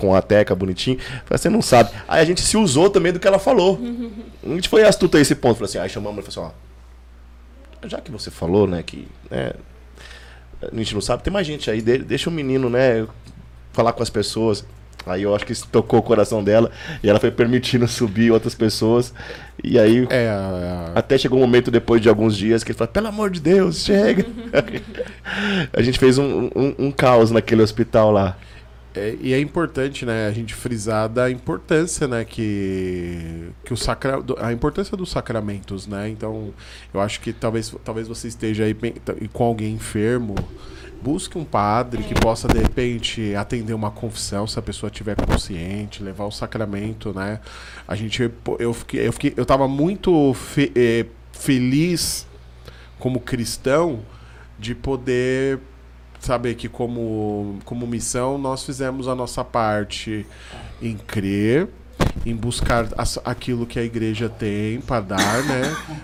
Com 0.00 0.14
a 0.14 0.20
teca 0.20 0.52
bonitinho. 0.52 0.98
Falei, 1.24 1.38
você 1.38 1.48
não 1.48 1.62
sabe. 1.62 1.90
Aí 2.08 2.20
a 2.20 2.24
gente 2.24 2.40
se 2.42 2.56
usou 2.56 2.90
também 2.90 3.12
do 3.12 3.20
que 3.20 3.28
ela 3.28 3.38
falou. 3.38 3.80
A 4.44 4.48
gente 4.48 4.68
foi 4.68 4.82
astuto 4.82 5.16
a 5.16 5.20
esse 5.20 5.36
ponto, 5.36 5.54
falou 5.54 5.68
assim, 5.68 5.78
aí 5.78 5.88
chamamos 5.88 6.26
e 6.26 6.30
falou 6.32 6.48
assim, 6.48 6.56
ó, 7.84 7.88
já 7.88 8.00
que 8.00 8.10
você 8.10 8.30
falou, 8.30 8.66
né, 8.66 8.82
que 8.82 9.06
né, 9.30 9.52
a 10.70 10.76
gente 10.76 10.94
não 10.94 11.00
sabe, 11.00 11.22
tem 11.22 11.32
mais 11.32 11.46
gente 11.46 11.70
aí, 11.70 11.80
de- 11.80 11.98
deixa 11.98 12.28
o 12.28 12.32
menino, 12.32 12.68
né, 12.70 13.06
falar 13.72 13.92
com 13.92 14.02
as 14.02 14.10
pessoas. 14.10 14.64
Aí 15.04 15.22
eu 15.24 15.34
acho 15.34 15.44
que 15.44 15.52
isso 15.52 15.66
tocou 15.72 15.98
o 15.98 16.02
coração 16.02 16.44
dela 16.44 16.70
e 17.02 17.08
ela 17.10 17.18
foi 17.18 17.30
permitindo 17.32 17.86
subir 17.88 18.30
outras 18.30 18.54
pessoas. 18.54 19.12
E 19.64 19.76
aí 19.78 20.06
É, 20.10 20.28
a- 20.28 20.92
até 20.94 21.18
chegou 21.18 21.38
um 21.38 21.42
momento 21.42 21.70
depois 21.72 22.00
de 22.00 22.08
alguns 22.08 22.36
dias 22.36 22.62
que 22.62 22.70
ele 22.70 22.78
falou: 22.78 22.92
pelo 22.92 23.08
amor 23.08 23.30
de 23.30 23.40
Deus, 23.40 23.84
chega. 23.84 24.24
a 25.72 25.82
gente 25.82 25.98
fez 25.98 26.18
um, 26.18 26.50
um, 26.54 26.74
um 26.78 26.90
caos 26.92 27.30
naquele 27.30 27.62
hospital 27.62 28.10
lá. 28.12 28.36
É, 28.94 29.16
e 29.20 29.32
é 29.32 29.40
importante, 29.40 30.04
né, 30.04 30.26
a 30.26 30.32
gente 30.32 30.54
frisar 30.54 31.08
da 31.08 31.30
importância, 31.30 32.06
né, 32.06 32.26
que, 32.26 33.48
que 33.64 33.72
o 33.72 33.76
sacra, 33.76 34.22
a 34.38 34.52
importância 34.52 34.94
dos 34.96 35.10
sacramentos, 35.10 35.86
né? 35.86 36.10
Então, 36.10 36.52
eu 36.92 37.00
acho 37.00 37.18
que 37.22 37.32
talvez, 37.32 37.74
talvez 37.82 38.06
você 38.06 38.28
esteja 38.28 38.64
aí 38.64 38.76
com 39.32 39.44
alguém 39.44 39.72
enfermo, 39.74 40.34
busque 41.02 41.38
um 41.38 41.44
padre 41.44 42.02
que 42.02 42.12
possa 42.14 42.46
de 42.46 42.58
repente 42.58 43.34
atender 43.34 43.72
uma 43.72 43.90
confissão, 43.90 44.46
se 44.46 44.58
a 44.58 44.62
pessoa 44.62 44.88
estiver 44.90 45.16
consciente, 45.16 46.02
levar 46.02 46.26
o 46.26 46.30
sacramento, 46.30 47.14
né? 47.14 47.40
A 47.88 47.96
gente, 47.96 48.30
eu 48.58 48.74
fiquei, 48.74 49.06
eu 49.08 49.12
fiquei, 49.12 49.32
eu 49.38 49.46
tava 49.46 49.66
muito 49.66 50.34
fe- 50.34 50.70
eh, 50.76 51.06
feliz 51.32 52.26
como 52.98 53.18
cristão 53.20 54.00
de 54.58 54.74
poder 54.74 55.58
saber 56.22 56.54
que 56.54 56.68
como, 56.68 57.58
como 57.64 57.86
missão 57.86 58.38
nós 58.38 58.64
fizemos 58.64 59.08
a 59.08 59.14
nossa 59.14 59.44
parte 59.44 60.24
em 60.80 60.96
crer, 60.96 61.68
em 62.26 62.34
buscar 62.34 62.88
as- 62.96 63.18
aquilo 63.24 63.64
que 63.66 63.78
a 63.78 63.82
igreja 63.82 64.28
tem 64.28 64.80
para 64.80 65.00
dar, 65.00 65.42
né? 65.44 65.62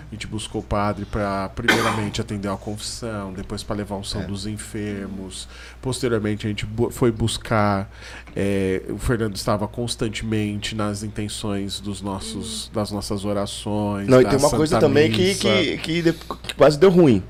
A 0.09 0.13
gente 0.13 0.27
buscou 0.27 0.61
o 0.61 0.63
padre 0.63 1.05
para 1.05 1.49
primeiramente 1.49 2.19
atender 2.21 2.47
a 2.49 2.55
confissão, 2.55 3.33
depois 3.33 3.63
para 3.63 3.77
levar 3.77 3.95
a 3.95 3.97
unção 3.99 4.23
dos 4.25 4.45
enfermos. 4.45 5.47
Posteriormente 5.81 6.45
a 6.45 6.49
gente 6.49 6.65
bu- 6.65 6.89
foi 6.89 7.11
buscar 7.11 7.89
é, 8.35 8.81
o 8.89 8.97
Fernando 8.97 9.35
estava 9.35 9.67
constantemente 9.67 10.73
nas 10.75 11.03
intenções 11.03 11.79
dos 11.79 12.01
nossos 12.01 12.69
das 12.73 12.91
nossas 12.91 13.23
orações. 13.25 14.07
Não, 14.07 14.19
e 14.21 14.23
da 14.23 14.29
tem 14.31 14.39
uma 14.39 14.47
Santa 14.49 14.57
coisa 14.57 14.79
também 14.79 15.11
que, 15.11 15.35
que, 15.35 15.77
que 15.77 16.53
quase 16.55 16.77
deu 16.77 16.89
ruim. 16.89 17.23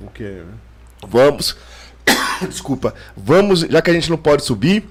o 0.00 0.08
quê? 0.10 0.42
Vamos. 1.06 1.56
Desculpa. 2.48 2.94
Vamos, 3.16 3.60
já 3.60 3.80
que 3.80 3.90
a 3.90 3.94
gente 3.94 4.10
não 4.10 4.18
pode 4.18 4.44
subir, 4.44 4.84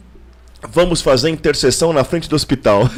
vamos 0.70 1.02
fazer 1.02 1.30
intercessão 1.30 1.94
na 1.94 2.04
frente 2.04 2.30
do 2.30 2.36
hospital. 2.36 2.90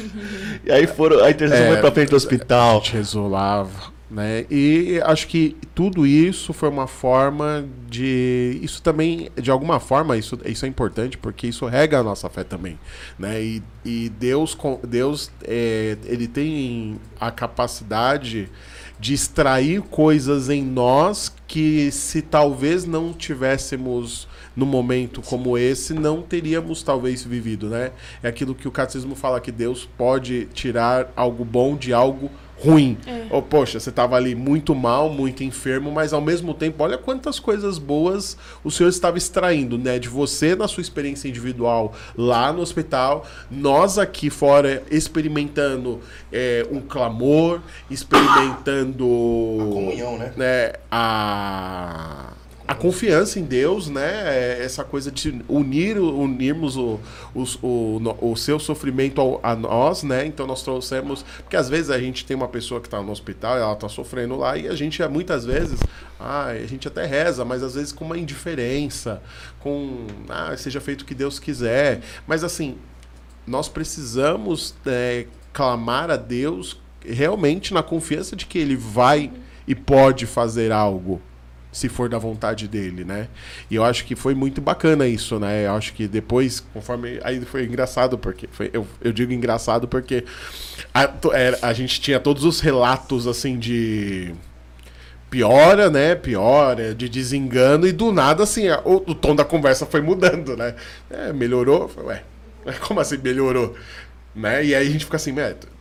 e 0.64 0.70
aí 0.70 0.86
foram, 0.86 1.24
a 1.24 1.30
intercessão 1.30 1.66
É, 1.66 1.72
foi 1.72 1.80
pra 1.80 1.92
frente 1.92 2.10
do 2.10 2.16
hospital. 2.16 2.76
A 2.76 2.80
gente 2.80 2.92
resolava, 2.92 3.92
né? 4.10 4.44
E 4.50 5.00
acho 5.04 5.26
que 5.26 5.56
tudo 5.74 6.06
isso 6.06 6.52
foi 6.52 6.68
uma 6.68 6.86
forma 6.86 7.64
de. 7.88 8.58
Isso 8.62 8.82
também, 8.82 9.30
de 9.40 9.50
alguma 9.50 9.80
forma, 9.80 10.16
isso, 10.16 10.38
isso 10.44 10.64
é 10.64 10.68
importante, 10.68 11.18
porque 11.18 11.46
isso 11.46 11.66
rega 11.66 11.98
a 11.98 12.02
nossa 12.02 12.28
fé 12.28 12.44
também. 12.44 12.78
Né? 13.18 13.42
E, 13.42 13.62
e 13.84 14.08
Deus, 14.08 14.56
Deus 14.86 15.30
é, 15.42 15.96
ele 16.04 16.28
tem 16.28 17.00
a 17.20 17.30
capacidade 17.30 18.48
de 18.98 19.14
extrair 19.14 19.82
coisas 19.82 20.48
em 20.48 20.62
nós 20.62 21.34
que 21.46 21.90
se 21.90 22.22
talvez 22.22 22.84
não 22.84 23.12
tivéssemos 23.12 24.26
num 24.56 24.66
momento 24.66 25.20
como 25.20 25.58
esse, 25.58 25.92
não 25.92 26.22
teríamos 26.22 26.82
talvez 26.82 27.22
vivido, 27.22 27.68
né? 27.68 27.92
É 28.22 28.28
aquilo 28.28 28.54
que 28.54 28.66
o 28.66 28.72
catecismo 28.72 29.14
fala 29.14 29.40
que 29.40 29.52
Deus 29.52 29.86
pode 29.98 30.46
tirar 30.46 31.12
algo 31.14 31.44
bom 31.44 31.76
de 31.76 31.92
algo. 31.92 32.30
Ou, 33.30 33.42
poxa, 33.42 33.78
você 33.78 33.90
estava 33.90 34.16
ali 34.16 34.34
muito 34.34 34.74
mal, 34.74 35.10
muito 35.10 35.44
enfermo, 35.44 35.90
mas 35.90 36.12
ao 36.12 36.20
mesmo 36.20 36.54
tempo, 36.54 36.82
olha 36.82 36.96
quantas 36.96 37.38
coisas 37.38 37.78
boas 37.78 38.36
o 38.64 38.70
Senhor 38.70 38.88
estava 38.88 39.18
extraindo, 39.18 39.76
né? 39.76 39.98
De 39.98 40.08
você 40.08 40.54
na 40.54 40.66
sua 40.66 40.80
experiência 40.80 41.28
individual 41.28 41.92
lá 42.16 42.52
no 42.52 42.60
hospital, 42.60 43.26
nós 43.50 43.98
aqui 43.98 44.30
fora 44.30 44.82
experimentando 44.90 46.00
é, 46.32 46.66
um 46.70 46.80
clamor, 46.80 47.60
experimentando 47.90 49.04
A 49.60 49.64
comunhão, 49.72 50.18
né? 50.18 50.32
né, 50.36 50.72
a, 50.90 52.32
a 52.68 52.74
confiança 52.74 53.38
em 53.38 53.44
Deus, 53.44 53.88
né? 53.88 54.22
é 54.26 54.64
Essa 54.64 54.82
coisa 54.84 55.10
de 55.10 55.40
unir, 55.48 55.98
unirmos 55.98 56.76
o, 56.76 56.98
o, 57.34 57.98
no- 58.00 58.16
o 58.20 58.36
seu 58.36 58.58
sofrimento 58.58 59.20
ao- 59.20 59.40
a 59.42 59.54
nós, 59.54 60.02
né? 60.02 60.26
Então 60.26 60.46
nós 60.46 60.62
trouxemos. 60.62 61.24
Porque 61.38 61.56
às 61.56 61.68
vezes 61.68 61.90
a 61.90 61.98
gente 61.98 62.24
tem 62.26 62.36
uma 62.36 62.48
pessoa 62.48 62.80
que 62.80 62.88
está 62.88 63.00
no 63.00 63.12
hospital, 63.12 63.56
ela 63.56 63.72
está 63.72 63.88
sofrendo 63.88 64.36
lá, 64.36 64.56
e 64.58 64.66
a 64.66 64.74
gente 64.74 65.00
é 65.02 65.06
muitas 65.08 65.44
vezes. 65.44 65.78
Ah, 66.18 66.46
a 66.46 66.66
gente 66.66 66.88
até 66.88 67.06
reza, 67.06 67.44
mas 67.44 67.62
às 67.62 67.74
vezes 67.74 67.92
com 67.92 68.04
uma 68.04 68.18
indiferença, 68.18 69.22
com. 69.60 70.06
Ah, 70.28 70.56
seja 70.56 70.80
feito 70.80 71.02
o 71.02 71.04
que 71.04 71.14
Deus 71.14 71.38
quiser. 71.38 72.00
Mas 72.26 72.42
assim, 72.42 72.76
nós 73.46 73.68
precisamos 73.68 74.74
é, 74.86 75.26
clamar 75.52 76.10
a 76.10 76.16
Deus 76.16 76.80
realmente 77.04 77.72
na 77.72 77.82
confiança 77.82 78.34
de 78.34 78.44
que 78.46 78.58
Ele 78.58 78.74
vai 78.74 79.30
e 79.68 79.74
pode 79.74 80.26
fazer 80.26 80.72
algo, 80.72 81.20
se 81.76 81.88
for 81.88 82.08
da 82.08 82.16
vontade 82.18 82.66
dele, 82.66 83.04
né? 83.04 83.28
E 83.70 83.74
eu 83.74 83.84
acho 83.84 84.04
que 84.06 84.16
foi 84.16 84.34
muito 84.34 84.60
bacana 84.60 85.06
isso, 85.06 85.38
né? 85.38 85.66
Eu 85.66 85.72
acho 85.74 85.92
que 85.92 86.08
depois, 86.08 86.60
conforme. 86.72 87.20
Aí 87.22 87.40
foi 87.42 87.64
engraçado, 87.64 88.16
porque. 88.16 88.48
Foi, 88.50 88.70
eu, 88.72 88.86
eu 89.02 89.12
digo 89.12 89.32
engraçado 89.32 89.86
porque 89.86 90.24
a, 90.94 91.10
era- 91.34 91.58
a 91.62 91.72
gente 91.74 92.00
tinha 92.00 92.18
todos 92.20 92.44
os 92.44 92.60
relatos 92.60 93.26
assim 93.26 93.58
de 93.58 94.34
piora, 95.30 95.90
né? 95.90 96.14
Piora, 96.14 96.94
de 96.94 97.08
desengano, 97.08 97.86
e 97.86 97.92
do 97.92 98.12
nada, 98.12 98.42
assim, 98.42 98.68
a- 98.68 98.80
o, 98.84 98.96
o 99.10 99.14
tom 99.14 99.34
da 99.34 99.44
conversa 99.44 99.86
foi 99.86 100.00
mudando, 100.00 100.56
né? 100.56 100.74
É, 101.10 101.32
melhorou? 101.32 101.90
Ué, 102.04 102.22
como 102.86 103.00
assim 103.00 103.18
melhorou? 103.18 103.74
Né? 104.34 104.64
E 104.64 104.74
aí 104.74 104.86
a 104.88 104.90
gente 104.90 105.04
fica 105.04 105.16
assim? 105.16 105.32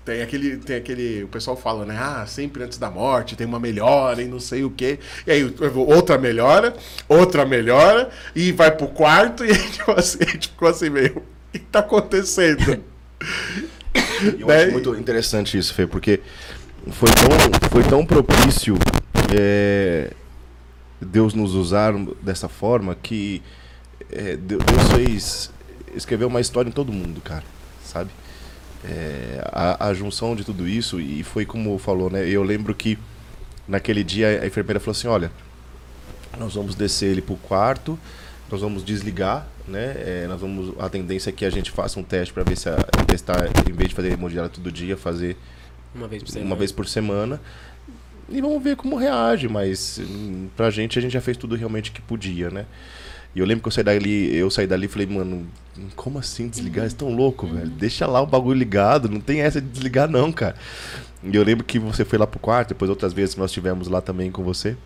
Tem 0.06 0.22
aquele, 0.22 0.58
tem 0.58 0.76
aquele. 0.76 1.24
O 1.24 1.28
pessoal 1.28 1.58
fala, 1.58 1.84
né? 1.84 1.98
Ah, 2.00 2.26
sempre 2.28 2.64
antes 2.64 2.78
da 2.78 2.92
morte 2.92 3.36
tem 3.36 3.48
uma 3.48 3.60
melhora 3.60 4.22
e 4.22 4.28
não 4.28 4.40
sei 4.40 4.64
o 4.64 4.70
quê. 4.70 5.00
E 5.26 5.32
aí 5.32 5.56
outra 5.76 6.18
melhora, 6.20 6.76
outra 7.10 7.44
melhora, 7.44 8.10
e 8.36 8.52
vai 8.52 8.70
pro 8.70 8.88
quarto, 8.88 9.44
e 9.46 9.50
a 9.50 9.54
gente, 9.54 9.80
ficou 9.80 9.96
assim, 9.96 10.18
a 10.22 10.30
gente 10.30 10.48
ficou 10.50 10.68
assim 10.68 10.90
meio. 10.92 11.18
O 11.18 11.24
que 11.52 11.60
tá 11.60 11.80
acontecendo? 11.80 12.84
Eu 14.40 14.48
Né? 14.48 14.64
acho 14.64 14.72
muito 14.74 14.96
interessante 14.96 15.58
isso, 15.58 15.74
Fê, 15.74 15.88
porque 15.88 16.20
foi 16.92 17.10
tão, 17.10 17.70
foi 17.72 17.84
tão 17.84 18.06
propício 18.06 18.78
é, 19.36 20.12
Deus 21.02 21.34
nos 21.34 21.56
usar 21.56 21.94
dessa 22.22 22.48
forma 22.48 22.96
que 23.02 23.42
é, 24.12 24.36
Deus 24.36 24.62
Deus 24.64 24.92
fez. 24.92 25.52
escreveu 25.96 26.28
uma 26.28 26.42
história 26.42 26.70
em 26.70 26.74
todo 26.74 26.92
mundo, 26.92 27.22
cara, 27.22 27.44
sabe? 27.84 28.12
É, 28.88 29.42
a, 29.52 29.88
a 29.88 29.94
junção 29.94 30.36
de 30.36 30.44
tudo 30.44 30.68
isso, 30.68 31.00
e 31.00 31.24
foi 31.24 31.46
como 31.46 31.78
falou, 31.80 32.10
né? 32.10 32.28
Eu 32.28 32.44
lembro 32.44 32.76
que 32.76 32.98
naquele 33.68 34.04
dia 34.04 34.42
a 34.44 34.48
enfermeira 34.48 34.80
falou 34.80 34.92
assim: 34.92 35.08
olha, 35.08 35.32
nós 36.38 36.54
vamos 36.54 36.76
descer 36.76 37.12
ele 37.12 37.22
pro 37.22 37.36
quarto, 37.36 37.98
nós 38.52 38.62
vamos 38.62 38.84
desligar, 38.84 39.48
né? 39.68 39.96
É, 39.98 40.26
nós 40.28 40.40
vamos 40.40 40.74
a 40.80 40.88
tendência 40.90 41.30
é 41.30 41.34
que 41.34 41.46
a 41.46 41.50
gente 41.50 41.72
faça 41.72 42.00
um 42.00 42.04
teste 42.04 42.34
para 42.34 42.44
ver 42.44 42.58
se 42.58 42.70
a, 42.70 42.76
testar 43.08 43.48
em 43.68 43.74
vez 43.74 43.90
de 43.90 43.96
fazer 43.96 44.12
hemodiálise 44.12 44.54
todo 44.54 44.72
dia, 44.72 44.96
fazer 44.96 45.36
Uma 45.94 46.08
vez 46.08 46.22
por 46.22 46.30
semana. 46.30 46.50
uma 46.50 46.56
vez 46.56 46.72
por 46.72 46.88
semana. 46.88 47.42
E 48.28 48.42
vamos 48.42 48.62
ver 48.64 48.76
como 48.76 48.96
reage, 48.96 49.48
mas 49.48 50.00
hum, 50.00 50.48
pra 50.56 50.70
gente 50.70 50.98
a 50.98 51.02
gente 51.02 51.12
já 51.12 51.22
fez 51.22 51.38
tudo 51.38 51.56
realmente 51.56 51.92
que 51.92 52.02
podia, 52.02 52.50
né? 52.50 52.66
E 53.36 53.40
eu 53.40 53.46
lembro 53.46 53.62
que 53.62 53.68
eu 53.68 53.72
saí 53.72 53.84
dali, 53.84 54.34
eu 54.34 54.50
saí 54.50 54.66
dali 54.66 54.86
e 54.86 54.88
falei, 54.88 55.06
mano, 55.08 55.46
como 55.96 56.18
assim 56.18 56.48
desligar? 56.48 56.84
Vocês 56.84 56.94
tão 56.94 57.14
louco, 57.14 57.46
velho? 57.46 57.70
Deixa 57.70 58.08
lá 58.08 58.22
o 58.22 58.26
bagulho 58.26 58.58
ligado, 58.58 59.10
não 59.10 59.20
tem 59.20 59.42
essa 59.42 59.60
de 59.60 59.68
desligar 59.68 60.10
não, 60.10 60.32
cara. 60.32 60.56
E 61.22 61.36
eu 61.36 61.44
lembro 61.44 61.66
que 61.66 61.78
você 61.78 62.06
foi 62.06 62.18
lá 62.18 62.26
pro 62.26 62.40
quarto, 62.40 62.70
depois 62.70 62.90
outras 62.90 63.12
vezes 63.12 63.36
nós 63.36 63.52
tivemos 63.52 63.90
lá 63.90 64.00
também 64.00 64.32
com 64.32 64.42
você. 64.42 64.78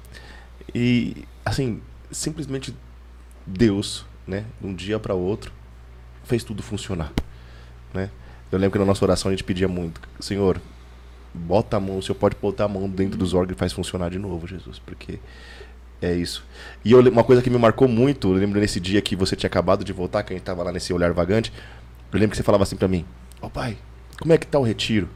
E, 0.74 1.26
assim, 1.46 1.80
simplesmente 2.12 2.74
Deus, 3.46 4.06
né, 4.26 4.46
de 4.60 4.66
um 4.66 4.74
dia 4.74 4.98
para 4.98 5.14
outro, 5.14 5.52
fez 6.24 6.44
tudo 6.44 6.64
funcionar, 6.64 7.12
né? 7.94 8.10
Eu 8.52 8.58
lembro 8.58 8.74
que 8.74 8.80
na 8.80 8.86
nossa 8.86 9.06
oração 9.06 9.30
a 9.30 9.32
gente 9.32 9.44
pedia 9.44 9.68
muito, 9.68 10.02
Senhor, 10.20 10.60
bota 11.34 11.78
a 11.78 11.80
mão, 11.80 12.00
o 12.00 12.02
Senhor 12.02 12.16
pode 12.16 12.36
botar 12.42 12.66
a 12.66 12.68
mão 12.68 12.90
dentro 12.90 13.18
dos 13.18 13.36
órgãos 13.36 13.56
e 13.56 13.60
faz 13.60 13.74
funcionar 13.74 14.10
de 14.10 14.18
novo, 14.18 14.48
Jesus, 14.48 14.80
porque 14.80 15.20
é 16.02 16.14
isso. 16.14 16.46
E 16.84 16.92
eu, 16.92 17.00
uma 17.02 17.24
coisa 17.24 17.42
que 17.42 17.50
me 17.50 17.58
marcou 17.58 17.88
muito, 17.88 18.30
eu 18.30 18.34
lembro 18.34 18.60
nesse 18.60 18.80
dia 18.80 19.02
que 19.02 19.16
você 19.16 19.36
tinha 19.36 19.48
acabado 19.48 19.84
de 19.84 19.92
voltar, 19.92 20.24
que 20.24 20.34
a 20.34 20.36
gente 20.36 20.46
tava 20.46 20.64
lá 20.64 20.72
nesse 20.72 20.94
olhar 20.94 21.12
vagante, 21.14 21.52
eu 22.12 22.20
lembro 22.20 22.32
que 22.32 22.38
você 22.38 22.44
falava 22.44 22.64
assim 22.64 22.76
para 22.76 22.88
mim, 22.88 23.06
ó 23.42 23.48
oh, 23.48 23.50
pai, 23.50 23.78
como 24.20 24.34
é 24.34 24.38
que 24.38 24.48
tá 24.48 24.60
o 24.60 24.64
retiro? 24.64 25.10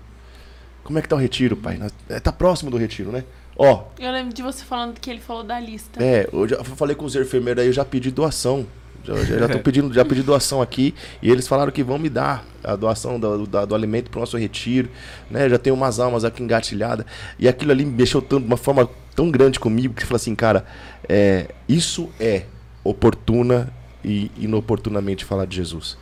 Como 0.83 0.99
é 0.99 1.01
que 1.01 1.07
tá 1.07 1.15
o 1.15 1.19
retiro, 1.19 1.55
pai? 1.55 1.77
Nós, 1.77 1.93
é, 2.09 2.19
tá 2.19 2.31
próximo 2.31 2.69
do 2.69 2.77
retiro, 2.77 3.11
né? 3.11 3.23
Ó. 3.55 3.85
Eu 3.99 4.11
lembro 4.11 4.33
de 4.33 4.41
você 4.41 4.63
falando 4.65 4.99
que 4.99 5.09
ele 5.09 5.21
falou 5.21 5.43
da 5.43 5.59
lista. 5.59 6.03
É, 6.03 6.27
eu 6.31 6.47
já 6.47 6.63
falei 6.63 6.95
com 6.95 7.05
os 7.05 7.15
enfermeiros 7.15 7.61
aí, 7.61 7.69
eu 7.69 7.73
já 7.73 7.85
pedi 7.85 8.11
doação. 8.11 8.65
Já, 9.03 9.15
já, 9.23 9.47
já 9.47 9.47
pedindo, 9.59 9.93
já 9.93 10.05
pedi 10.05 10.23
doação 10.23 10.61
aqui 10.61 10.93
e 11.21 11.29
eles 11.29 11.47
falaram 11.47 11.71
que 11.71 11.83
vão 11.83 11.99
me 11.99 12.09
dar 12.09 12.45
a 12.63 12.75
doação 12.75 13.19
do, 13.19 13.45
do, 13.45 13.65
do 13.65 13.75
alimento 13.75 14.09
pro 14.09 14.19
nosso 14.19 14.37
retiro, 14.37 14.89
né? 15.29 15.49
Já 15.49 15.57
tem 15.57 15.71
umas 15.71 15.99
almas 15.99 16.23
aqui 16.23 16.41
engatilhadas 16.41 17.05
e 17.37 17.47
aquilo 17.47 17.71
ali 17.71 17.85
me 17.85 17.91
mexeu 17.91 18.21
tanto, 18.21 18.41
de 18.41 18.47
uma 18.47 18.57
forma 18.57 18.89
tão 19.15 19.29
grande 19.29 19.59
comigo 19.59 19.93
que 19.93 20.05
falou 20.05 20.15
assim, 20.15 20.35
cara, 20.35 20.65
é, 21.07 21.49
isso 21.67 22.09
é 22.19 22.43
oportuna 22.83 23.71
e 24.03 24.31
inoportunamente 24.37 25.23
falar 25.23 25.45
de 25.45 25.55
Jesus, 25.55 25.97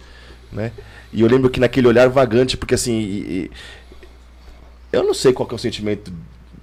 né? 0.52 0.72
E 1.14 1.22
eu 1.22 1.28
lembro 1.28 1.50
que 1.50 1.60
naquele 1.60 1.88
olhar 1.88 2.08
vagante, 2.10 2.56
porque 2.56 2.76
assim, 2.76 2.94
e, 2.94 3.20
e, 3.30 3.52
eu 4.94 5.04
não 5.04 5.14
sei 5.14 5.34
qual 5.34 5.48
é 5.50 5.54
o 5.54 5.58
sentimento 5.58 6.12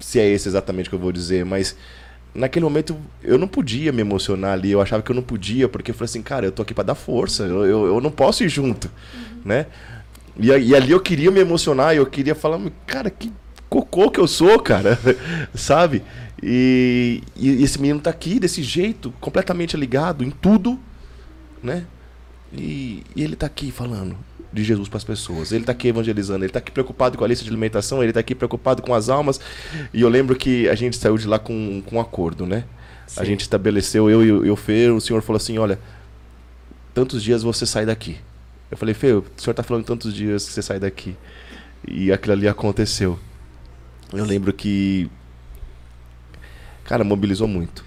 se 0.00 0.18
é 0.20 0.28
esse 0.28 0.48
exatamente 0.48 0.88
que 0.88 0.94
eu 0.94 0.98
vou 0.98 1.12
dizer, 1.12 1.44
mas 1.44 1.76
naquele 2.34 2.64
momento 2.64 2.96
eu 3.22 3.38
não 3.38 3.48
podia 3.48 3.92
me 3.92 4.00
emocionar 4.00 4.52
ali, 4.52 4.70
eu 4.70 4.80
achava 4.80 5.02
que 5.02 5.10
eu 5.10 5.14
não 5.14 5.22
podia, 5.22 5.68
porque 5.68 5.90
eu 5.90 5.94
falei 5.94 6.06
assim, 6.06 6.22
cara, 6.22 6.46
eu 6.46 6.52
tô 6.52 6.62
aqui 6.62 6.74
para 6.74 6.84
dar 6.84 6.94
força, 6.94 7.44
eu, 7.44 7.64
eu, 7.64 7.86
eu, 7.86 8.00
não 8.00 8.10
posso 8.10 8.44
ir 8.44 8.48
junto, 8.48 8.90
uhum. 9.14 9.40
né? 9.44 9.66
E, 10.38 10.48
e, 10.48 10.74
ali 10.74 10.92
eu 10.92 11.00
queria 11.00 11.30
me 11.30 11.40
emocionar, 11.40 11.94
eu 11.94 12.06
queria 12.06 12.34
falar, 12.34 12.60
cara, 12.86 13.10
que 13.10 13.32
cocô 13.68 14.10
que 14.10 14.20
eu 14.20 14.28
sou, 14.28 14.58
cara, 14.60 14.98
sabe? 15.54 16.02
E, 16.42 17.22
e, 17.36 17.62
esse 17.62 17.80
menino 17.80 18.00
tá 18.00 18.10
aqui 18.10 18.38
desse 18.38 18.62
jeito, 18.62 19.12
completamente 19.20 19.76
ligado 19.76 20.22
em 20.22 20.30
tudo, 20.30 20.78
né? 21.62 21.84
E, 22.52 23.02
e 23.14 23.22
ele 23.22 23.36
tá 23.36 23.46
aqui 23.46 23.70
falando, 23.70 24.16
de 24.52 24.64
Jesus 24.64 24.88
para 24.88 24.98
as 24.98 25.04
pessoas. 25.04 25.52
Ele 25.52 25.62
está 25.62 25.72
aqui 25.72 25.88
evangelizando, 25.88 26.44
ele 26.44 26.50
está 26.50 26.58
aqui 26.58 26.70
preocupado 26.70 27.18
com 27.18 27.24
a 27.24 27.28
lista 27.28 27.44
de 27.44 27.50
alimentação, 27.50 28.02
ele 28.02 28.10
está 28.10 28.20
aqui 28.20 28.34
preocupado 28.34 28.82
com 28.82 28.94
as 28.94 29.08
almas. 29.08 29.40
E 29.92 30.00
eu 30.00 30.08
lembro 30.08 30.36
que 30.36 30.68
a 30.68 30.74
gente 30.74 30.96
saiu 30.96 31.16
de 31.16 31.26
lá 31.26 31.38
com, 31.38 31.82
com 31.84 31.96
um 31.96 32.00
acordo, 32.00 32.46
né? 32.46 32.64
Sim. 33.06 33.20
A 33.20 33.24
gente 33.24 33.40
estabeleceu, 33.42 34.10
eu 34.10 34.44
e 34.44 34.50
o 34.50 34.56
Fer, 34.56 34.92
o 34.92 35.00
senhor 35.00 35.22
falou 35.22 35.38
assim: 35.38 35.58
olha, 35.58 35.78
tantos 36.94 37.22
dias 37.22 37.42
você 37.42 37.64
sai 37.64 37.86
daqui. 37.86 38.18
Eu 38.70 38.76
falei, 38.76 38.94
Fê, 38.94 39.12
o 39.12 39.24
senhor 39.36 39.52
está 39.52 39.62
falando 39.62 39.84
tantos 39.84 40.14
dias 40.14 40.46
que 40.46 40.52
você 40.52 40.62
sai 40.62 40.78
daqui. 40.78 41.16
E 41.86 42.12
aquilo 42.12 42.34
ali 42.34 42.48
aconteceu. 42.48 43.18
Eu 44.12 44.24
lembro 44.24 44.52
que. 44.52 45.10
Cara, 46.84 47.04
mobilizou 47.04 47.48
muito. 47.48 47.84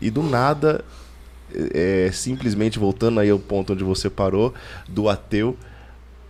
E 0.00 0.10
do 0.10 0.22
nada, 0.22 0.84
é, 1.74 2.10
simplesmente 2.12 2.78
voltando 2.78 3.20
aí 3.20 3.30
ao 3.30 3.38
ponto 3.38 3.72
onde 3.72 3.84
você 3.84 4.08
parou, 4.08 4.54
do 4.88 5.08
ateu, 5.08 5.56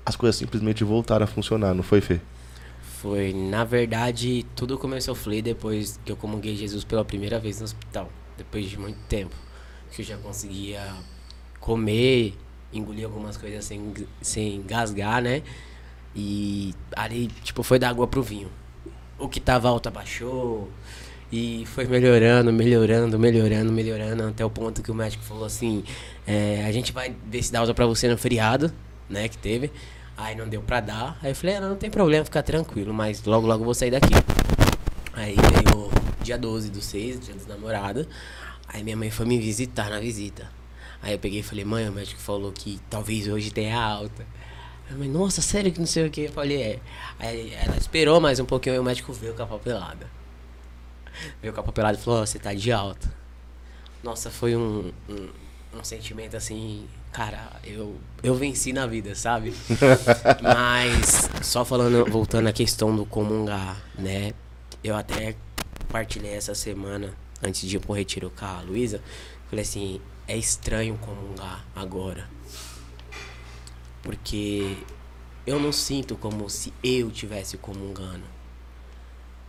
as 0.08 0.16
coisas 0.16 0.36
simplesmente 0.36 0.82
voltaram 0.84 1.24
a 1.24 1.26
funcionar, 1.26 1.74
não 1.74 1.82
foi, 1.82 2.00
Fê? 2.00 2.18
Foi, 2.80 3.34
na 3.34 3.62
verdade, 3.62 4.46
tudo 4.56 4.78
começou 4.78 5.12
a 5.12 5.14
fluir 5.14 5.42
depois 5.42 6.00
que 6.02 6.10
eu 6.10 6.16
comunguei 6.16 6.56
Jesus 6.56 6.82
pela 6.82 7.04
primeira 7.04 7.38
vez 7.38 7.58
no 7.58 7.66
hospital, 7.66 8.10
depois 8.36 8.70
de 8.70 8.78
muito 8.78 8.98
tempo, 9.06 9.36
que 9.92 10.00
eu 10.00 10.06
já 10.06 10.16
conseguia 10.16 10.82
comer, 11.60 12.34
engolir 12.72 13.04
algumas 13.04 13.36
coisas 13.36 13.62
sem, 13.66 13.92
sem 14.22 14.56
engasgar, 14.56 15.20
né? 15.20 15.42
E 16.16 16.74
ali, 16.96 17.26
tipo, 17.44 17.62
foi 17.62 17.78
da 17.78 17.90
água 17.90 18.06
pro 18.06 18.22
vinho. 18.22 18.50
O 19.18 19.28
que 19.28 19.38
tava 19.38 19.68
alto 19.68 19.88
abaixou, 19.88 20.70
e 21.30 21.64
foi 21.66 21.84
melhorando, 21.84 22.50
melhorando, 22.50 23.18
melhorando, 23.18 23.70
melhorando, 23.70 24.22
até 24.28 24.42
o 24.42 24.48
ponto 24.48 24.82
que 24.82 24.90
o 24.90 24.94
médico 24.94 25.22
falou 25.22 25.44
assim: 25.44 25.84
é, 26.26 26.64
a 26.66 26.72
gente 26.72 26.92
vai 26.92 27.14
ver 27.26 27.42
se 27.42 27.52
dá 27.52 27.60
alta 27.60 27.74
pra 27.74 27.84
você 27.84 28.08
no 28.08 28.16
feriado, 28.16 28.72
né, 29.10 29.28
que 29.28 29.36
teve. 29.36 29.70
Aí 30.18 30.34
não 30.34 30.48
deu 30.48 30.60
pra 30.60 30.80
dar. 30.80 31.16
Aí 31.22 31.30
eu 31.30 31.34
falei, 31.34 31.54
ah, 31.54 31.60
não, 31.60 31.76
tem 31.76 31.88
problema, 31.88 32.24
fica 32.24 32.42
tranquilo, 32.42 32.92
mas 32.92 33.22
logo 33.22 33.46
logo 33.46 33.62
eu 33.62 33.64
vou 33.64 33.72
sair 33.72 33.92
daqui. 33.92 34.12
Aí 35.12 35.36
veio 35.36 35.90
dia 36.20 36.36
12 36.36 36.70
do 36.70 36.82
6, 36.82 37.20
dia 37.20 37.34
dos 37.34 37.46
namorados. 37.46 38.04
Aí 38.66 38.82
minha 38.82 38.96
mãe 38.96 39.12
foi 39.12 39.24
me 39.24 39.38
visitar 39.38 39.88
na 39.88 40.00
visita. 40.00 40.50
Aí 41.00 41.12
eu 41.12 41.20
peguei 41.20 41.38
e 41.38 41.42
falei, 41.44 41.64
mãe, 41.64 41.88
o 41.88 41.92
médico 41.92 42.20
falou 42.20 42.50
que 42.50 42.80
talvez 42.90 43.28
hoje 43.28 43.52
tenha 43.52 43.80
alta. 43.80 44.26
Aí 44.90 44.96
mãe, 44.96 45.08
nossa, 45.08 45.40
sério 45.40 45.70
que 45.70 45.78
não 45.78 45.86
sei 45.86 46.08
o 46.08 46.10
que? 46.10 46.22
Eu 46.22 46.32
falei, 46.32 46.62
é. 46.62 46.80
Aí 47.20 47.54
ela 47.54 47.76
esperou 47.76 48.20
mais 48.20 48.40
um 48.40 48.44
pouquinho 48.44 48.74
e 48.74 48.78
o 48.80 48.82
médico 48.82 49.12
veio 49.12 49.34
com 49.34 49.44
a 49.44 49.46
papelada. 49.46 50.10
Veio 51.40 51.54
com 51.54 51.60
a 51.60 51.62
papelada 51.62 51.96
e 51.96 52.00
falou, 52.02 52.22
oh, 52.22 52.26
você 52.26 52.40
tá 52.40 52.52
de 52.52 52.72
alta. 52.72 53.08
Nossa, 54.02 54.30
foi 54.30 54.56
um, 54.56 54.92
um, 55.08 55.28
um 55.78 55.84
sentimento 55.84 56.36
assim 56.36 56.88
cara, 57.12 57.60
eu, 57.64 57.96
eu 58.22 58.34
venci 58.34 58.72
na 58.72 58.86
vida, 58.86 59.14
sabe? 59.14 59.54
Mas, 60.42 61.28
só 61.42 61.64
falando, 61.64 62.04
voltando 62.10 62.48
à 62.48 62.52
questão 62.52 62.94
do 62.94 63.04
comungar, 63.04 63.80
né? 63.98 64.32
Eu 64.82 64.96
até 64.96 65.36
partilhei 65.88 66.32
essa 66.32 66.54
semana, 66.54 67.14
antes 67.42 67.68
de 67.68 67.76
ir 67.76 67.80
pro 67.80 67.92
retiro 67.92 68.30
com 68.30 68.44
a 68.44 68.60
Luísa, 68.60 69.00
falei 69.48 69.62
assim, 69.62 70.00
é 70.26 70.36
estranho 70.36 70.96
comungar 70.98 71.64
agora. 71.74 72.28
Porque 74.02 74.76
eu 75.46 75.58
não 75.58 75.72
sinto 75.72 76.16
como 76.16 76.48
se 76.48 76.72
eu 76.82 77.10
tivesse 77.10 77.56
comungando. 77.56 78.24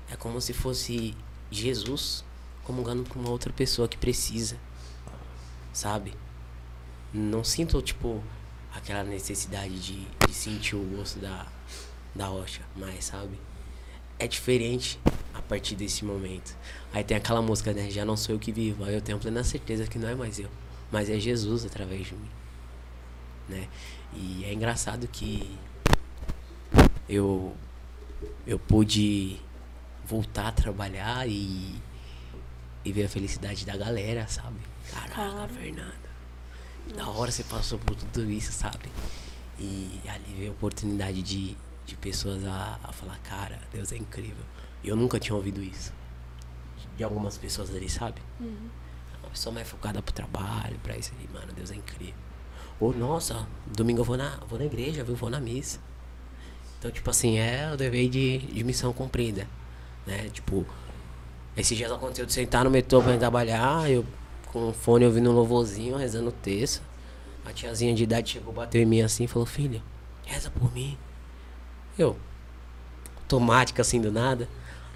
É 0.09 0.15
como 0.15 0.41
se 0.41 0.53
fosse 0.53 1.15
Jesus 1.51 2.23
comungando 2.63 3.07
com 3.07 3.19
uma 3.19 3.29
outra 3.29 3.51
pessoa 3.51 3.87
que 3.87 3.97
precisa. 3.97 4.57
Sabe? 5.73 6.13
Não 7.13 7.43
sinto, 7.43 7.81
tipo, 7.81 8.23
aquela 8.73 9.03
necessidade 9.03 9.79
de, 9.79 10.07
de 10.27 10.33
sentir 10.33 10.75
o 10.75 10.83
gosto 10.83 11.19
da, 11.19 11.47
da 12.13 12.27
rocha 12.27 12.61
mais, 12.75 13.05
sabe? 13.05 13.39
É 14.17 14.27
diferente 14.27 14.99
a 15.33 15.41
partir 15.41 15.75
desse 15.75 16.05
momento. 16.05 16.55
Aí 16.93 17.03
tem 17.03 17.17
aquela 17.17 17.41
música, 17.41 17.73
né? 17.73 17.89
Já 17.89 18.05
não 18.05 18.17
sou 18.17 18.35
eu 18.35 18.39
que 18.39 18.51
vivo. 18.51 18.83
Aí 18.83 18.93
eu 18.93 19.01
tenho 19.01 19.17
plena 19.17 19.43
certeza 19.43 19.87
que 19.87 19.97
não 19.97 20.09
é 20.09 20.15
mais 20.15 20.39
eu, 20.39 20.49
mas 20.91 21.09
é 21.09 21.19
Jesus 21.19 21.65
através 21.65 22.07
de 22.07 22.15
mim, 22.15 22.29
né? 23.47 23.67
E 24.13 24.43
é 24.45 24.53
engraçado 24.53 25.07
que 25.07 25.57
eu 27.07 27.55
eu 28.45 28.59
pude 28.59 29.39
voltar 30.05 30.47
a 30.47 30.51
trabalhar 30.51 31.27
e, 31.27 31.75
e 32.83 32.91
ver 32.91 33.05
a 33.05 33.09
felicidade 33.09 33.65
da 33.65 33.77
galera, 33.77 34.27
sabe? 34.27 34.57
Caraca, 34.91 35.47
Fernanda 35.53 36.08
da 36.95 37.07
hora 37.09 37.31
você 37.31 37.43
passou 37.43 37.79
por 37.79 37.95
tudo 37.95 38.29
isso, 38.29 38.51
sabe? 38.51 38.89
E 39.59 39.99
ali 40.07 40.35
veio 40.37 40.49
a 40.49 40.53
oportunidade 40.53 41.21
de, 41.21 41.55
de 41.85 41.95
pessoas 41.95 42.45
a, 42.45 42.79
a 42.83 42.91
falar, 42.91 43.17
cara, 43.19 43.59
Deus 43.73 43.91
é 43.91 43.97
incrível. 43.97 44.43
Eu 44.83 44.95
nunca 44.95 45.19
tinha 45.19 45.35
ouvido 45.35 45.61
isso. 45.61 45.93
De 46.97 47.03
algumas 47.03 47.37
pessoas 47.37 47.73
ali, 47.75 47.89
sabe? 47.89 48.21
Uhum. 48.39 48.69
Uma 49.21 49.29
pessoa 49.29 49.53
mais 49.53 49.67
focada 49.67 50.01
pro 50.01 50.13
trabalho, 50.13 50.79
pra 50.81 50.97
isso 50.97 51.11
aí, 51.19 51.29
mano, 51.33 51.51
Deus 51.53 51.71
é 51.71 51.75
incrível. 51.75 52.15
Ou, 52.79 52.95
nossa, 52.95 53.45
domingo 53.67 54.01
eu 54.01 54.05
vou 54.05 54.15
na, 54.15 54.37
vou 54.47 54.57
na 54.57 54.65
igreja, 54.65 55.03
viu? 55.03 55.15
Vou 55.15 55.29
na 55.29 55.39
missa. 55.39 55.79
Então, 56.77 56.89
tipo 56.89 57.09
assim, 57.09 57.37
é 57.37 57.69
o 57.73 57.75
dever 57.75 58.09
de, 58.09 58.37
de 58.37 58.63
missão 58.63 58.93
cumprida. 58.93 59.45
Né? 60.07 60.29
Tipo, 60.29 60.65
esses 61.57 61.77
dias 61.77 61.91
aconteceu 61.91 62.25
de 62.25 62.31
sentar 62.31 62.63
no 62.63 62.71
metrô 62.71 63.03
pra 63.03 63.17
trabalhar, 63.17 63.91
eu 63.91 64.05
com 64.51 64.69
o 64.69 64.73
fone 64.73 65.05
ouvindo 65.05 65.29
um 65.29 65.33
louvorzinho, 65.33 65.95
rezando 65.95 66.29
o 66.29 66.31
texto. 66.33 66.81
A 67.45 67.53
tiazinha 67.53 67.93
de 67.95 68.03
idade 68.03 68.31
chegou, 68.31 68.53
bateu 68.53 68.81
em 68.81 68.85
mim 68.85 69.01
assim 69.01 69.23
e 69.23 69.27
falou, 69.27 69.45
filho, 69.45 69.81
reza 70.25 70.51
por 70.51 70.71
mim. 70.73 70.97
Eu, 71.97 72.17
automática 73.17 73.81
assim 73.81 74.01
do 74.01 74.11
nada. 74.11 74.47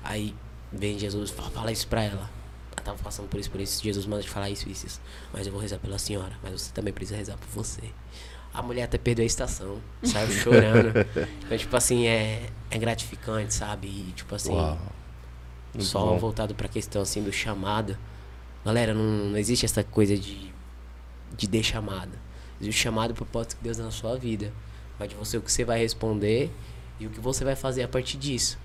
Aí 0.03 0.35
vem 0.71 0.97
Jesus 0.97 1.30
e 1.30 1.34
fala, 1.34 1.49
fala 1.51 1.71
isso 1.71 1.88
pra 1.88 2.03
ela. 2.03 2.30
Ela 2.75 2.84
tava 2.84 2.97
passando 3.03 3.27
por 3.27 3.39
isso, 3.39 3.49
por 3.49 3.61
isso. 3.61 3.84
Jesus 3.84 4.05
manda 4.05 4.23
te 4.23 4.30
falar 4.30 4.49
isso, 4.49 4.67
isso, 4.67 4.88
isso. 4.88 5.01
Mas 5.31 5.45
eu 5.45 5.53
vou 5.53 5.61
rezar 5.61 5.77
pela 5.77 5.97
senhora. 5.97 6.34
Mas 6.41 6.61
você 6.61 6.71
também 6.73 6.93
precisa 6.93 7.17
rezar 7.17 7.38
por 7.38 7.47
você. 7.47 7.84
A 8.53 8.61
mulher 8.61 8.84
até 8.84 8.99
perdeu 8.99 9.23
a 9.23 9.25
estação, 9.25 9.80
saiu 10.03 10.30
chorando. 10.34 10.93
Então, 11.43 11.57
tipo 11.57 11.75
assim, 11.75 12.05
é, 12.05 12.49
é 12.69 12.77
gratificante, 12.77 13.53
sabe? 13.53 13.88
E, 13.88 14.11
tipo 14.15 14.35
assim, 14.35 14.53
Uau. 14.53 14.77
só 15.80 16.15
voltado 16.17 16.53
pra 16.53 16.67
questão 16.67 17.01
assim 17.01 17.23
do 17.23 17.31
chamado. 17.31 17.97
Galera, 18.65 18.94
não, 18.94 19.03
não 19.30 19.38
existe 19.38 19.65
essa 19.65 19.84
coisa 19.84 20.18
de, 20.18 20.52
de 21.38 21.48
dar 21.48 21.64
chamada. 21.64 22.18
Existe 22.61 22.80
o 22.80 22.81
chamado 22.81 23.10
e 23.11 23.14
o 23.14 23.15
propósito 23.15 23.57
de 23.57 23.64
Deus 23.64 23.77
na 23.77 23.91
sua 23.91 24.18
vida. 24.18 24.52
Vai 24.98 25.07
de 25.07 25.15
você 25.15 25.38
o 25.38 25.41
que 25.41 25.52
você 25.52 25.65
vai 25.65 25.80
responder 25.80 26.49
e 26.99 27.06
o 27.07 27.10
que 27.10 27.19
você 27.19 27.44
vai 27.44 27.56
fazer 27.56 27.84
a 27.84 27.88
partir 27.88 28.18
disso. 28.18 28.57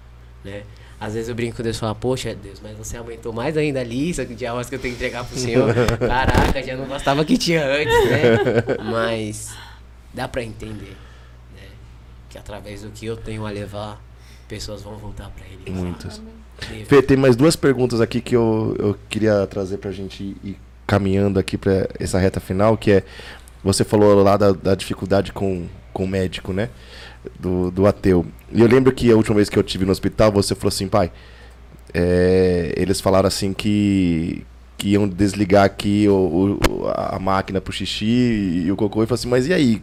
né? 0.45 0.63
Às 1.01 1.15
vezes 1.15 1.29
eu 1.29 1.35
brinco 1.35 1.57
com 1.57 1.63
Deus 1.63 1.77
e 1.77 1.81
falo, 1.81 1.95
poxa 1.95 2.35
Deus, 2.35 2.61
mas 2.61 2.77
você 2.77 2.97
aumentou 2.97 3.33
mais 3.33 3.57
ainda 3.57 3.81
a 3.81 3.85
lista 3.85 4.27
de 4.27 4.45
almas 4.47 4.69
que 4.69 4.75
eu 4.75 4.79
tenho 4.81 4.95
que 4.95 4.99
entregar 5.05 5.25
pro 5.25 5.39
Senhor. 5.39 5.73
Caraca, 5.99 6.63
já 6.63 6.77
não 6.77 6.87
bastava 6.87 7.25
que 7.25 7.39
tinha 7.39 7.65
antes, 7.65 8.11
né? 8.11 8.83
Mas 8.91 9.55
dá 10.13 10.27
pra 10.27 10.43
entender, 10.43 10.97
né? 11.55 11.69
Que 12.29 12.37
através 12.37 12.83
do 12.83 12.91
que 12.91 13.07
eu 13.07 13.17
tenho 13.17 13.47
a 13.47 13.51
levar, 13.51 14.03
pessoas 14.49 14.83
vão 14.83 14.97
voltar 14.97 15.31
pra 15.31 15.45
Ele. 15.47 15.71
Muitas. 15.71 16.21
Fê, 16.87 17.01
tem 17.03 17.17
mais 17.17 17.37
duas 17.37 17.55
perguntas 17.57 18.01
aqui 18.01 18.21
que 18.21 18.35
eu, 18.35 18.75
eu 18.79 18.97
queria 19.09 19.47
trazer 19.47 19.79
pra 19.79 19.91
gente 19.93 20.37
ir- 20.43 20.59
caminhando 20.87 21.39
aqui 21.39 21.57
pra 21.59 21.89
essa 22.01 22.19
reta 22.19 22.41
final, 22.41 22.77
que 22.77 22.91
é, 22.91 23.03
você 23.63 23.85
falou 23.85 24.23
lá 24.23 24.37
da, 24.37 24.53
da 24.53 24.75
dificuldade 24.75 25.33
com, 25.33 25.67
com 25.93 26.05
o 26.05 26.09
médico, 26.09 26.53
né? 26.53 26.71
Do, 27.39 27.71
do 27.71 27.87
ateu. 27.87 28.25
E 28.53 28.61
eu 28.61 28.67
lembro 28.67 28.91
que 28.93 29.11
a 29.11 29.17
última 29.17 29.37
vez 29.37 29.49
que 29.49 29.59
eu 29.59 29.63
tive 29.63 29.85
no 29.85 29.93
hospital, 29.93 30.33
você 30.33 30.55
falou 30.55 30.69
assim, 30.69 30.89
pai, 30.89 31.13
é, 31.93 32.73
eles 32.77 33.01
falaram 33.01 33.29
assim 33.29 33.53
que, 33.53 34.45
que 34.77 34.91
iam 34.91 35.07
desligar 35.09 35.65
aqui 35.65 36.09
o, 36.09 36.59
o- 36.71 36.89
a 36.89 37.19
máquina 37.19 37.61
pro 37.61 37.73
xixi 37.73 38.63
e 38.65 38.73
o 38.73 38.77
cocô, 38.77 39.03
e 39.03 39.07
falou 39.07 39.19
assim, 39.19 39.29
mas 39.29 39.47
e 39.47 39.53
aí? 39.53 39.83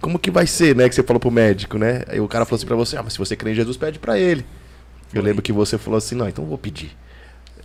Como 0.00 0.18
que 0.18 0.30
vai 0.30 0.46
ser, 0.46 0.76
né? 0.76 0.88
Que 0.88 0.94
você 0.94 1.02
falou 1.02 1.18
pro 1.18 1.30
médico, 1.30 1.78
né? 1.78 2.02
Aí 2.08 2.20
o 2.20 2.28
cara 2.28 2.44
falou 2.44 2.56
assim 2.58 2.66
pra 2.66 2.76
você, 2.76 2.96
ah, 2.96 3.02
mas 3.02 3.14
se 3.14 3.18
você 3.18 3.34
crê 3.34 3.52
em 3.52 3.54
Jesus, 3.54 3.76
pede 3.76 3.98
pra 3.98 4.18
ele. 4.18 4.44
Eu 5.12 5.22
lembro 5.22 5.42
que 5.42 5.52
você 5.52 5.78
falou 5.78 5.98
assim, 5.98 6.14
não, 6.14 6.28
então 6.28 6.44
vou 6.44 6.58
pedir. 6.58 6.96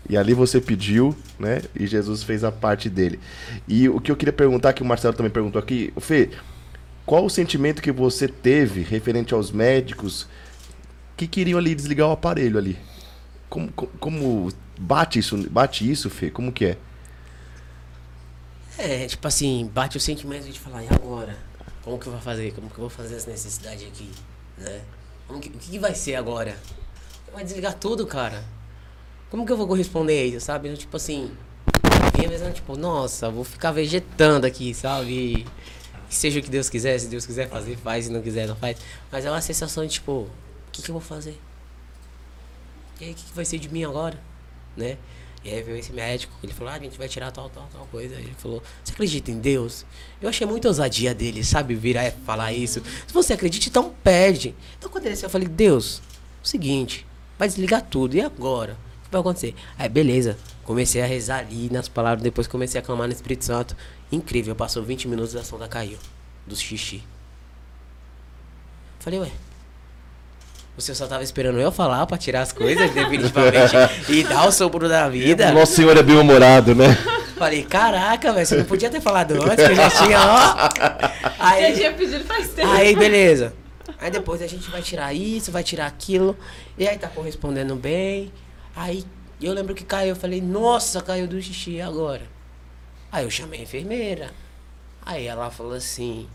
E 0.10 0.18
ali 0.18 0.34
você 0.34 0.60
pediu, 0.60 1.16
né? 1.40 1.62
E 1.76 1.86
Jesus 1.88 2.24
fez 2.24 2.44
a 2.44 2.52
parte 2.52 2.90
dele. 2.90 3.20
E 3.68 3.88
o 3.88 4.00
que 4.00 4.12
eu 4.12 4.16
queria 4.16 4.34
perguntar, 4.34 4.74
que 4.74 4.82
o 4.82 4.86
Marcelo 4.86 5.14
também 5.14 5.32
perguntou 5.32 5.60
aqui, 5.60 5.94
Fê, 6.00 6.30
qual 7.06 7.26
o 7.26 7.30
sentimento 7.30 7.82
que 7.82 7.92
você 7.92 8.28
teve 8.28 8.82
referente 8.82 9.34
aos 9.34 9.52
médicos 9.52 10.28
que 11.16 11.28
queriam 11.28 11.60
ali 11.60 11.76
desligar 11.76 12.08
o 12.08 12.12
aparelho 12.12 12.58
ali? 12.58 12.78
Como, 13.50 13.72
como, 13.72 14.52
bate 14.80 15.20
isso, 15.20 15.38
bate 15.50 15.90
isso, 15.90 16.10
Fê? 16.10 16.30
Como 16.30 16.52
que 16.52 16.66
é? 16.66 16.78
É, 18.78 19.06
tipo 19.06 19.28
assim, 19.28 19.70
bate 19.74 19.98
o 19.98 20.00
sentimento 20.00 20.50
de 20.50 20.60
falar, 20.60 20.84
e 20.84 20.88
agora? 20.90 21.38
Como 21.84 22.00
que 22.00 22.08
eu 22.08 22.12
vou 22.14 22.22
fazer? 22.22 22.54
Como 22.54 22.68
que 22.70 22.76
eu 22.76 22.82
vou 22.82 22.90
fazer 22.90 23.16
essa 23.16 23.30
necessidade 23.30 23.86
aqui? 23.86 24.10
Né? 24.58 24.82
Que- 25.42 25.50
o 25.50 25.52
que 25.52 25.80
vai 25.80 25.94
ser 25.94 26.16
agora? 26.16 26.56
Vai 27.34 27.44
desligar 27.44 27.74
tudo, 27.74 28.06
cara. 28.06 28.44
Como 29.30 29.46
que 29.46 29.52
eu 29.52 29.58
vou 29.58 29.68
corresponder 29.68 30.20
a 30.20 30.26
isso, 30.26 30.46
sabe? 30.46 30.76
Tipo 30.76 30.98
assim, 30.98 31.32
pensando, 32.28 32.54
tipo, 32.54 32.76
nossa, 32.76 33.30
vou 33.30 33.44
ficar 33.44 33.72
vegetando 33.72 34.46
aqui, 34.46 34.74
sabe? 34.74 35.46
Que 36.10 36.16
seja 36.16 36.40
o 36.40 36.44
que 36.44 36.50
Deus 36.50 36.70
quiser, 36.70 37.00
se 37.00 37.08
Deus 37.08 37.26
quiser 37.26 37.50
fazer, 37.50 37.78
faz, 37.78 38.06
se 38.06 38.12
não 38.12 38.22
quiser, 38.22 38.48
não 38.48 38.56
faz. 38.56 38.78
Mas 39.12 39.26
é 39.26 39.32
uma 39.32 39.42
sensação 39.42 39.86
de, 39.86 39.94
tipo, 39.94 40.12
o 40.12 40.30
que, 40.72 40.82
que 40.82 40.90
eu 40.90 40.94
vou 40.94 41.02
fazer? 41.02 41.40
E 43.00 43.06
aí, 43.06 43.12
o 43.12 43.16
que, 43.16 43.24
que 43.24 43.34
vai 43.34 43.46
ser 43.46 43.58
de 43.58 43.70
mim 43.70 43.84
agora? 43.84 44.20
Né? 44.76 44.98
E 45.44 45.50
aí 45.50 45.64
veio 45.64 45.78
esse 45.78 45.92
médico, 45.92 46.34
ele 46.44 46.54
falou, 46.54 46.72
ah, 46.72 46.76
a 46.76 46.80
gente 46.80 46.98
vai 46.98 47.08
tirar 47.08 47.32
tal, 47.32 47.50
tal, 47.50 47.68
tal 47.72 47.88
coisa. 47.88 48.14
Ele 48.16 48.34
falou, 48.38 48.62
você 48.84 48.94
acredita 48.94 49.32
em 49.32 49.40
Deus? 49.40 49.86
Eu 50.22 50.30
achei 50.30 50.46
muita 50.46 50.68
ousadia 50.68 51.16
dele, 51.16 51.44
sabe? 51.44 51.74
Virar 51.74 52.08
e 52.08 52.12
falar 52.12 52.54
isso. 52.54 52.82
Se 53.08 53.14
você 53.14 53.34
acredita, 53.34 53.68
então 53.68 53.94
perde. 54.04 54.54
Então 54.78 54.90
quando 54.90 55.08
ele 55.08 55.18
eu 55.20 55.30
falei, 55.30 55.48
Deus, 55.48 56.02
o 56.44 56.48
seguinte, 56.48 57.08
vai 57.42 57.48
desligar 57.48 57.82
tudo, 57.82 58.14
e 58.16 58.22
agora? 58.22 58.74
O 58.74 59.06
que 59.06 59.12
vai 59.12 59.20
acontecer? 59.20 59.56
Aí 59.76 59.90
beleza, 59.90 60.38
comecei 60.64 61.02
a 61.02 61.08
rezar 61.08 61.40
ali 61.40 61.72
nas 61.72 61.88
palavras, 61.88 62.22
depois 62.22 62.46
comecei 62.46 62.80
a 62.80 62.84
clamar 62.84 63.08
no 63.08 63.14
Espírito 63.14 63.46
Santo. 63.46 63.76
Incrível, 64.12 64.54
passou 64.54 64.84
20 64.84 65.08
minutos 65.08 65.36
a 65.36 65.44
sonda 65.44 65.68
caiu. 65.68 65.98
Do 66.46 66.56
xixi. 66.56 67.02
Falei, 69.00 69.22
ué. 69.22 69.32
O 70.78 70.82
senhor 70.82 70.96
só 70.96 71.08
tava 71.08 71.24
esperando 71.24 71.60
eu 71.60 71.72
falar 71.72 72.06
pra 72.06 72.16
tirar 72.16 72.42
as 72.42 72.52
coisas, 72.52 72.90
definitivamente, 72.94 73.76
e 74.08 74.24
dar 74.24 74.48
o 74.48 74.52
sopro 74.52 74.88
da 74.88 75.10
vida. 75.10 75.52
Nosso 75.52 75.74
Senhor 75.74 75.98
é 75.98 76.04
bem-humorado, 76.04 76.76
né? 76.76 76.96
Falei, 77.38 77.64
caraca, 77.64 78.32
velho, 78.34 78.46
você 78.46 78.56
não 78.56 78.66
podia 78.66 78.92
ter 78.92 79.02
falado 79.02 79.32
antes, 79.44 79.66
que 79.66 79.72
eu 79.72 79.76
já 79.76 79.90
tinha, 79.90 80.20
ó. 80.20 80.70
Já 80.78 81.12
Aí, 81.40 81.74
tinha 81.74 81.92
pedido 81.92 82.24
faz 82.24 82.50
tempo. 82.50 82.70
aí, 82.70 82.96
beleza. 82.96 83.61
Aí 84.02 84.10
depois 84.10 84.42
a 84.42 84.48
gente 84.48 84.68
vai 84.72 84.82
tirar 84.82 85.14
isso, 85.14 85.52
vai 85.52 85.64
tirar 85.64 85.86
aquilo. 85.86 86.36
E 86.76 86.88
aí 86.88 86.98
tá 86.98 87.08
correspondendo 87.08 87.76
bem. 87.76 88.34
Aí 88.76 89.06
eu 89.40 89.54
lembro 89.54 89.76
que 89.76 89.86
caiu, 89.86 90.10
eu 90.10 90.16
falei, 90.16 90.42
nossa, 90.42 91.02
caiu 91.04 91.28
do 91.28 91.40
xixi 91.40 91.80
agora. 91.80 92.28
Aí 93.12 93.24
eu 93.24 93.30
chamei 93.30 93.60
a 93.60 93.64
enfermeira. 93.64 94.32
Aí 95.06 95.28
ela 95.28 95.52
falou 95.52 95.74
assim, 95.74 96.28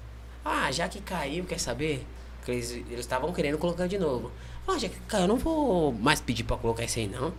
ah, 0.44 0.70
já 0.70 0.88
que 0.88 1.00
caiu, 1.00 1.44
quer 1.44 1.58
saber? 1.58 2.06
Porque 2.36 2.52
eles 2.52 2.70
eles 2.70 3.00
estavam 3.00 3.32
querendo 3.32 3.58
colocar 3.58 3.88
de 3.88 3.98
novo. 3.98 4.30
Ah, 4.68 4.78
já 4.78 4.88
que 4.88 5.00
caiu, 5.00 5.22
eu 5.22 5.28
não 5.28 5.36
vou 5.36 5.92
mais 5.92 6.20
pedir 6.20 6.44
pra 6.44 6.56
colocar 6.56 6.84
isso 6.84 7.00
aí 7.00 7.08
não. 7.08 7.34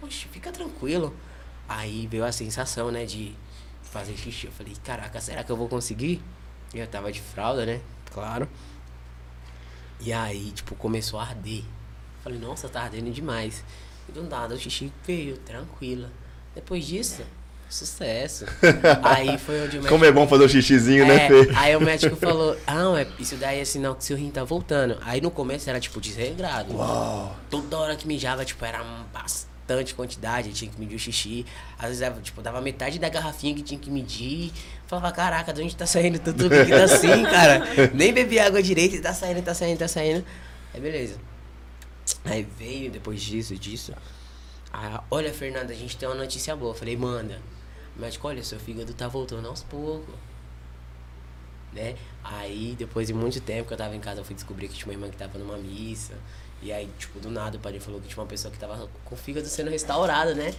Oxe, 0.00 0.26
fica 0.28 0.50
tranquilo. 0.50 1.14
Aí 1.68 2.06
veio 2.06 2.24
a 2.24 2.32
sensação, 2.32 2.90
né, 2.90 3.04
de 3.04 3.34
fazer 3.82 4.16
xixi. 4.16 4.46
Eu 4.46 4.52
falei, 4.52 4.72
caraca, 4.82 5.20
será 5.20 5.44
que 5.44 5.52
eu 5.52 5.56
vou 5.56 5.68
conseguir? 5.68 6.22
E 6.72 6.78
eu 6.78 6.86
tava 6.86 7.12
de 7.12 7.20
fralda, 7.20 7.66
né? 7.66 7.80
Claro. 8.10 8.48
E 10.00 10.12
aí, 10.12 10.50
tipo, 10.52 10.74
começou 10.74 11.18
a 11.18 11.22
arder. 11.24 11.62
Falei, 12.22 12.38
nossa, 12.38 12.68
tá 12.68 12.82
ardendo 12.82 13.10
demais. 13.10 13.64
E 14.08 14.12
do 14.12 14.22
nada 14.22 14.54
o 14.54 14.58
xixi 14.58 14.92
veio, 15.06 15.36
tranquila. 15.38 16.10
Depois 16.54 16.84
disso, 16.86 17.22
sucesso. 17.68 18.44
aí 19.02 19.36
foi 19.38 19.62
onde 19.62 19.78
o 19.78 19.82
médico. 19.82 19.88
Como 19.88 20.04
é 20.04 20.12
bom 20.12 20.26
fazer 20.26 20.44
o 20.44 20.48
xixizinho, 20.48 21.06
né, 21.06 21.26
É, 21.26 21.28
Fê? 21.28 21.52
aí 21.54 21.76
o 21.76 21.80
médico 21.80 22.16
falou, 22.16 22.56
ah, 22.66 22.74
não, 22.74 22.96
é, 22.96 23.06
isso 23.18 23.36
daí 23.36 23.60
é 23.60 23.64
sinal 23.64 23.94
que 23.94 24.04
seu 24.04 24.16
rim 24.16 24.30
tá 24.30 24.44
voltando. 24.44 24.98
Aí 25.02 25.20
no 25.20 25.30
começo 25.30 25.68
era 25.68 25.80
tipo 25.80 26.00
desregrado. 26.00 26.74
Toda 27.50 27.78
hora 27.78 27.96
que 27.96 28.06
mijava, 28.06 28.44
tipo, 28.44 28.64
era 28.64 28.82
um 28.82 29.04
bastante 29.12 29.94
quantidade, 29.94 30.52
tinha 30.52 30.70
que 30.70 30.78
medir 30.78 30.94
o 30.96 30.98
xixi. 30.98 31.44
Às 31.78 31.98
vezes, 31.98 32.14
tipo, 32.22 32.40
dava 32.40 32.60
metade 32.60 32.98
da 32.98 33.08
garrafinha 33.08 33.54
que 33.54 33.62
tinha 33.62 33.78
que 33.78 33.90
medir. 33.90 34.52
Falava, 34.86 35.10
caraca, 35.12 35.52
de 35.52 35.62
onde 35.62 35.74
tá 35.74 35.86
saindo 35.86 36.18
tanto 36.18 36.46
líquido 36.46 36.80
assim, 36.80 37.24
cara? 37.24 37.62
Nem 37.92 38.12
bebi 38.12 38.38
água 38.38 38.62
direito 38.62 38.94
e 38.94 39.00
tá 39.00 39.12
saindo, 39.12 39.42
tá 39.42 39.52
saindo, 39.52 39.78
tá 39.78 39.88
saindo. 39.88 40.24
Aí 40.72 40.80
beleza. 40.80 41.16
Aí 42.24 42.46
veio 42.56 42.90
depois 42.90 43.20
disso, 43.20 43.56
disso. 43.56 43.92
Ah, 44.72 45.02
olha, 45.10 45.32
Fernanda, 45.32 45.72
a 45.72 45.76
gente 45.76 45.96
tem 45.96 46.08
uma 46.08 46.14
notícia 46.14 46.54
boa. 46.54 46.74
Falei, 46.74 46.96
manda. 46.96 47.40
Médico, 47.96 48.28
olha, 48.28 48.44
seu 48.44 48.60
fígado 48.60 48.92
tá 48.94 49.08
voltando 49.08 49.48
aos 49.48 49.62
poucos. 49.62 50.14
Né? 51.72 51.96
Aí, 52.22 52.76
depois 52.78 53.06
de 53.06 53.14
muito 53.14 53.40
tempo 53.40 53.66
que 53.66 53.74
eu 53.74 53.78
tava 53.78 53.96
em 53.96 54.00
casa, 54.00 54.20
eu 54.20 54.24
fui 54.24 54.34
descobrir 54.34 54.68
que 54.68 54.74
tinha 54.74 54.86
uma 54.86 54.92
irmã 54.92 55.10
que 55.10 55.16
tava 55.16 55.38
numa 55.38 55.56
missa. 55.56 56.14
E 56.62 56.72
aí, 56.72 56.88
tipo, 56.98 57.18
do 57.18 57.30
nada 57.30 57.56
o 57.56 57.60
padre 57.60 57.80
falou 57.80 58.00
que 58.00 58.08
tinha 58.08 58.22
uma 58.22 58.28
pessoa 58.28 58.52
que 58.52 58.58
tava 58.58 58.88
com 59.04 59.14
o 59.14 59.18
fígado 59.18 59.46
sendo 59.48 59.70
restaurado, 59.70 60.34
né? 60.34 60.54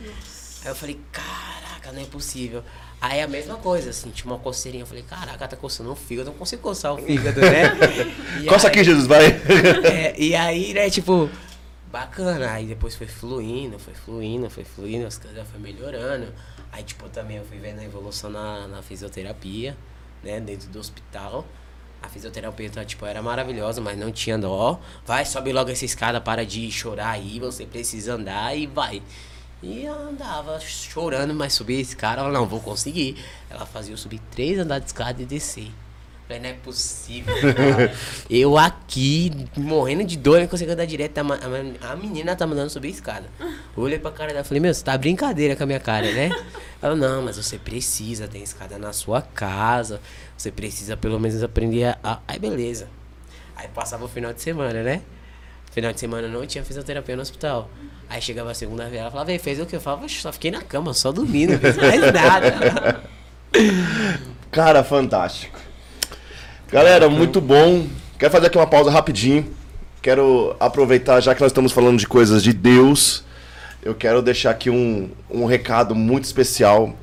Aí 0.63 0.71
eu 0.71 0.75
falei, 0.75 0.99
caraca, 1.11 1.91
não 1.91 2.01
é 2.01 2.05
possível. 2.05 2.63
Aí 2.99 3.21
a 3.21 3.27
mesma 3.27 3.55
coisa, 3.57 3.91
assim, 3.91 4.09
tinha 4.09 4.31
uma 4.31 4.39
coceirinha. 4.39 4.83
Eu 4.83 4.87
falei, 4.87 5.03
caraca, 5.03 5.47
tá 5.47 5.55
coçando 5.55 5.91
o 5.91 5.95
fígado, 5.95 6.29
eu 6.29 6.33
não 6.33 6.39
consigo 6.39 6.61
coçar 6.61 6.93
o 6.93 6.97
fígado, 6.97 7.39
né? 7.41 7.71
Coça 8.49 8.67
aí- 8.67 8.73
aqui, 8.73 8.83
Jesus, 8.83 9.05
vai. 9.05 9.27
é, 9.85 10.15
e 10.19 10.35
aí, 10.35 10.73
né, 10.73 10.89
tipo, 10.89 11.29
bacana. 11.91 12.51
Aí 12.51 12.65
depois 12.65 12.95
foi 12.95 13.07
fluindo, 13.07 13.77
foi 13.77 13.93
fluindo, 13.93 14.49
foi 14.49 14.63
fluindo, 14.63 15.05
as 15.05 15.17
coisas 15.17 15.47
foi 15.47 15.59
melhorando. 15.59 16.33
Aí, 16.71 16.83
tipo, 16.83 17.07
também 17.09 17.37
eu 17.37 17.45
fui 17.45 17.59
vendo 17.59 17.79
a 17.79 17.83
evolução 17.83 18.29
na, 18.29 18.67
na 18.67 18.81
fisioterapia, 18.81 19.77
né, 20.23 20.39
dentro 20.39 20.67
do 20.69 20.79
hospital. 20.79 21.45
A 22.01 22.09
fisioterapia, 22.09 22.65
então, 22.67 22.83
tipo, 22.85 23.05
era 23.05 23.21
maravilhosa, 23.21 23.79
mas 23.81 23.97
não 23.97 24.11
tinha 24.11 24.37
dó. 24.37 24.79
Vai, 25.05 25.23
sobe 25.25 25.51
logo 25.53 25.69
essa 25.69 25.85
escada, 25.85 26.19
para 26.19 26.45
de 26.45 26.71
chorar 26.71 27.11
aí, 27.11 27.39
você 27.39 27.65
precisa 27.65 28.13
andar 28.15 28.55
e 28.55 28.67
vai. 28.67 29.01
E 29.61 29.85
eu 29.85 29.93
andava 29.93 30.59
chorando, 30.59 31.33
mas 31.33 31.53
subia 31.53 31.77
a 31.77 31.81
escada, 31.81 32.21
ela 32.21 32.31
não, 32.31 32.45
vou 32.45 32.59
conseguir. 32.59 33.17
Ela 33.49 33.65
fazia 33.65 33.93
eu 33.93 33.97
subir 33.97 34.19
três 34.31 34.59
andares 34.59 34.83
de 34.85 34.89
escada 34.91 35.21
e 35.21 35.25
descer. 35.25 35.71
Falei, 36.27 36.41
não 36.43 36.49
é 36.49 36.53
possível, 36.53 37.33
cara. 37.55 37.93
Eu 38.29 38.57
aqui, 38.57 39.31
morrendo 39.55 40.03
de 40.03 40.17
dor, 40.17 40.41
não 40.41 40.47
consigo 40.47 40.69
andar 40.73 40.83
direto. 40.85 41.13
tá 41.13 41.23
ma- 41.23 41.39
A 41.89 41.95
menina 41.95 42.35
tá 42.35 42.45
mandando 42.45 42.69
subir 42.69 42.89
a 42.89 42.91
escada. 42.91 43.29
Eu 43.39 43.81
olhei 43.83 43.97
pra 43.97 44.11
cara 44.11 44.27
dela 44.33 44.41
e 44.41 44.43
falei, 44.43 44.59
meu, 44.59 44.73
você 44.73 44.83
tá 44.83 44.97
brincadeira 44.97 45.55
com 45.55 45.63
a 45.63 45.65
minha 45.65 45.79
cara, 45.79 46.11
né? 46.11 46.29
Ela, 46.83 46.95
não, 46.97 47.21
mas 47.21 47.37
você 47.37 47.57
precisa, 47.57 48.27
tem 48.27 48.43
escada 48.43 48.77
na 48.77 48.91
sua 48.91 49.21
casa. 49.21 50.01
Você 50.37 50.51
precisa 50.51 50.97
pelo 50.97 51.17
menos 51.17 51.41
aprender 51.41 51.85
a. 51.85 51.97
a- 52.03 52.19
Aí 52.27 52.37
beleza. 52.37 52.89
Aí 53.55 53.69
passava 53.69 54.03
o 54.03 54.09
final 54.09 54.33
de 54.33 54.41
semana, 54.41 54.83
né? 54.83 55.01
Final 55.71 55.93
de 55.93 55.99
semana 56.01 56.27
não 56.27 56.45
tinha 56.45 56.63
fisioterapia 56.63 57.15
no 57.15 57.21
hospital. 57.21 57.69
Aí 58.09 58.21
chegava 58.21 58.51
a 58.51 58.53
segunda-feira, 58.53 59.01
ela 59.01 59.11
falava, 59.11 59.31
"Ei, 59.31 59.39
fez 59.39 59.59
o 59.59 59.65
que? 59.65 59.75
Eu 59.75 59.81
falava, 59.81 60.05
"Oxe, 60.05 60.21
só 60.21 60.31
fiquei 60.31 60.49
na 60.51 60.61
cama, 60.61 60.93
só 60.93 61.11
dormindo, 61.11 61.53
não 61.53 61.59
fiz 61.59 61.77
mais 61.77 62.01
nada. 62.13 63.03
Cara, 64.51 64.83
fantástico. 64.83 65.59
Galera, 66.71 67.09
muito 67.09 67.39
bom. 67.41 67.87
Quero 68.17 68.31
fazer 68.31 68.47
aqui 68.47 68.57
uma 68.57 68.67
pausa 68.67 68.89
rapidinho. 68.91 69.53
Quero 70.01 70.55
aproveitar, 70.59 71.19
já 71.21 71.35
que 71.35 71.41
nós 71.41 71.51
estamos 71.51 71.71
falando 71.71 71.97
de 71.99 72.07
coisas 72.07 72.41
de 72.43 72.53
Deus, 72.53 73.23
eu 73.83 73.93
quero 73.93 74.21
deixar 74.21 74.51
aqui 74.51 74.69
um, 74.69 75.09
um 75.29 75.45
recado 75.45 75.93
muito 75.95 76.23
especial 76.25 76.95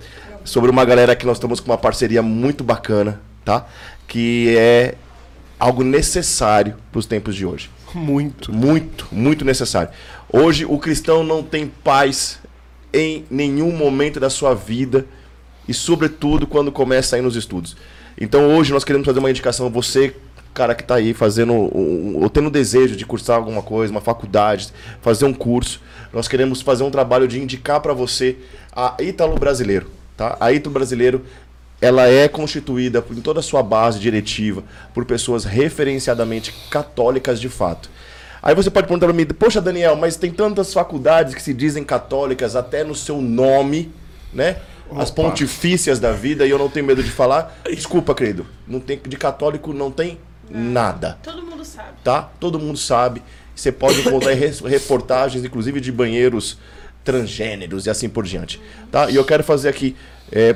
sobre 0.44 0.70
uma 0.70 0.84
galera 0.84 1.14
que 1.16 1.26
nós 1.26 1.36
estamos 1.36 1.60
com 1.60 1.70
uma 1.70 1.78
parceria 1.78 2.22
muito 2.22 2.64
bacana, 2.64 3.20
tá? 3.44 3.66
Que 4.06 4.54
é 4.56 4.94
algo 5.58 5.82
necessário 5.82 6.76
para 6.90 6.98
os 6.98 7.06
tempos 7.06 7.34
de 7.34 7.44
hoje. 7.46 7.70
Muito. 7.94 8.52
Muito, 8.52 9.08
muito 9.12 9.44
necessário. 9.44 9.90
Hoje 10.32 10.64
o 10.64 10.78
cristão 10.78 11.22
não 11.22 11.42
tem 11.42 11.66
paz 11.66 12.40
em 12.92 13.24
nenhum 13.30 13.72
momento 13.72 14.20
da 14.20 14.28
sua 14.28 14.54
vida 14.54 15.06
e 15.68 15.72
sobretudo 15.72 16.46
quando 16.46 16.70
começa 16.70 17.16
a 17.16 17.18
ir 17.18 17.22
nos 17.22 17.36
estudos. 17.36 17.76
Então 18.20 18.54
hoje 18.54 18.72
nós 18.72 18.84
queremos 18.84 19.06
fazer 19.06 19.18
uma 19.18 19.30
indicação, 19.30 19.70
você 19.70 20.14
cara 20.54 20.74
que 20.74 20.82
está 20.82 20.94
aí 20.94 21.12
fazendo 21.12 21.52
ou 21.52 22.30
tendo 22.30 22.48
desejo 22.48 22.94
de 22.94 23.04
cursar 23.04 23.36
alguma 23.36 23.60
coisa, 23.60 23.90
uma 23.90 24.00
faculdade, 24.00 24.68
fazer 25.02 25.24
um 25.24 25.34
curso, 25.34 25.80
nós 26.12 26.28
queremos 26.28 26.62
fazer 26.62 26.84
um 26.84 26.90
trabalho 26.92 27.26
de 27.26 27.42
indicar 27.42 27.80
para 27.80 27.92
você 27.92 28.36
a 28.72 28.94
Ítalo 29.00 29.34
Brasileiro, 29.34 29.90
tá? 30.16 30.36
A 30.38 30.52
Ítalo 30.52 30.72
Brasileiro 30.72 31.24
ela 31.84 32.08
é 32.08 32.26
constituída 32.28 33.04
em 33.10 33.20
toda 33.20 33.40
a 33.40 33.42
sua 33.42 33.62
base 33.62 33.98
diretiva 33.98 34.64
por 34.94 35.04
pessoas 35.04 35.44
referenciadamente 35.44 36.50
católicas 36.70 37.38
de 37.38 37.50
fato. 37.50 37.90
Aí 38.42 38.54
você 38.54 38.70
pode 38.70 38.86
perguntar 38.86 39.06
para 39.06 39.14
mim, 39.14 39.26
poxa 39.26 39.60
Daniel, 39.60 39.94
mas 39.94 40.16
tem 40.16 40.30
tantas 40.30 40.72
faculdades 40.72 41.34
que 41.34 41.42
se 41.42 41.52
dizem 41.52 41.84
católicas 41.84 42.56
até 42.56 42.84
no 42.84 42.94
seu 42.94 43.20
nome, 43.20 43.92
né? 44.32 44.56
As 44.96 45.10
Opa. 45.10 45.22
pontifícias 45.22 45.98
da 45.98 46.12
vida 46.12 46.46
e 46.46 46.50
eu 46.50 46.58
não 46.58 46.70
tenho 46.70 46.86
medo 46.86 47.02
de 47.02 47.10
falar. 47.10 47.54
Desculpa, 47.64 48.14
querido, 48.14 48.46
não 48.66 48.80
tem 48.80 48.98
de 49.06 49.16
católico 49.18 49.72
não 49.74 49.90
tem 49.90 50.18
nada 50.50 51.18
Todo 51.22 51.42
mundo 51.42 51.64
sabe. 51.64 51.88
tá? 52.02 52.30
Todo 52.40 52.58
mundo 52.58 52.78
sabe. 52.78 53.22
Você 53.54 53.70
pode 53.70 54.00
encontrar 54.00 54.32
reportagens, 54.32 55.44
inclusive 55.44 55.80
de 55.80 55.92
banheiros 55.92 56.58
transgêneros 57.04 57.86
e 57.86 57.90
assim 57.90 58.08
por 58.08 58.24
diante, 58.24 58.60
tá? 58.90 59.10
E 59.10 59.16
eu 59.16 59.24
quero 59.24 59.44
fazer 59.44 59.68
aqui 59.68 59.94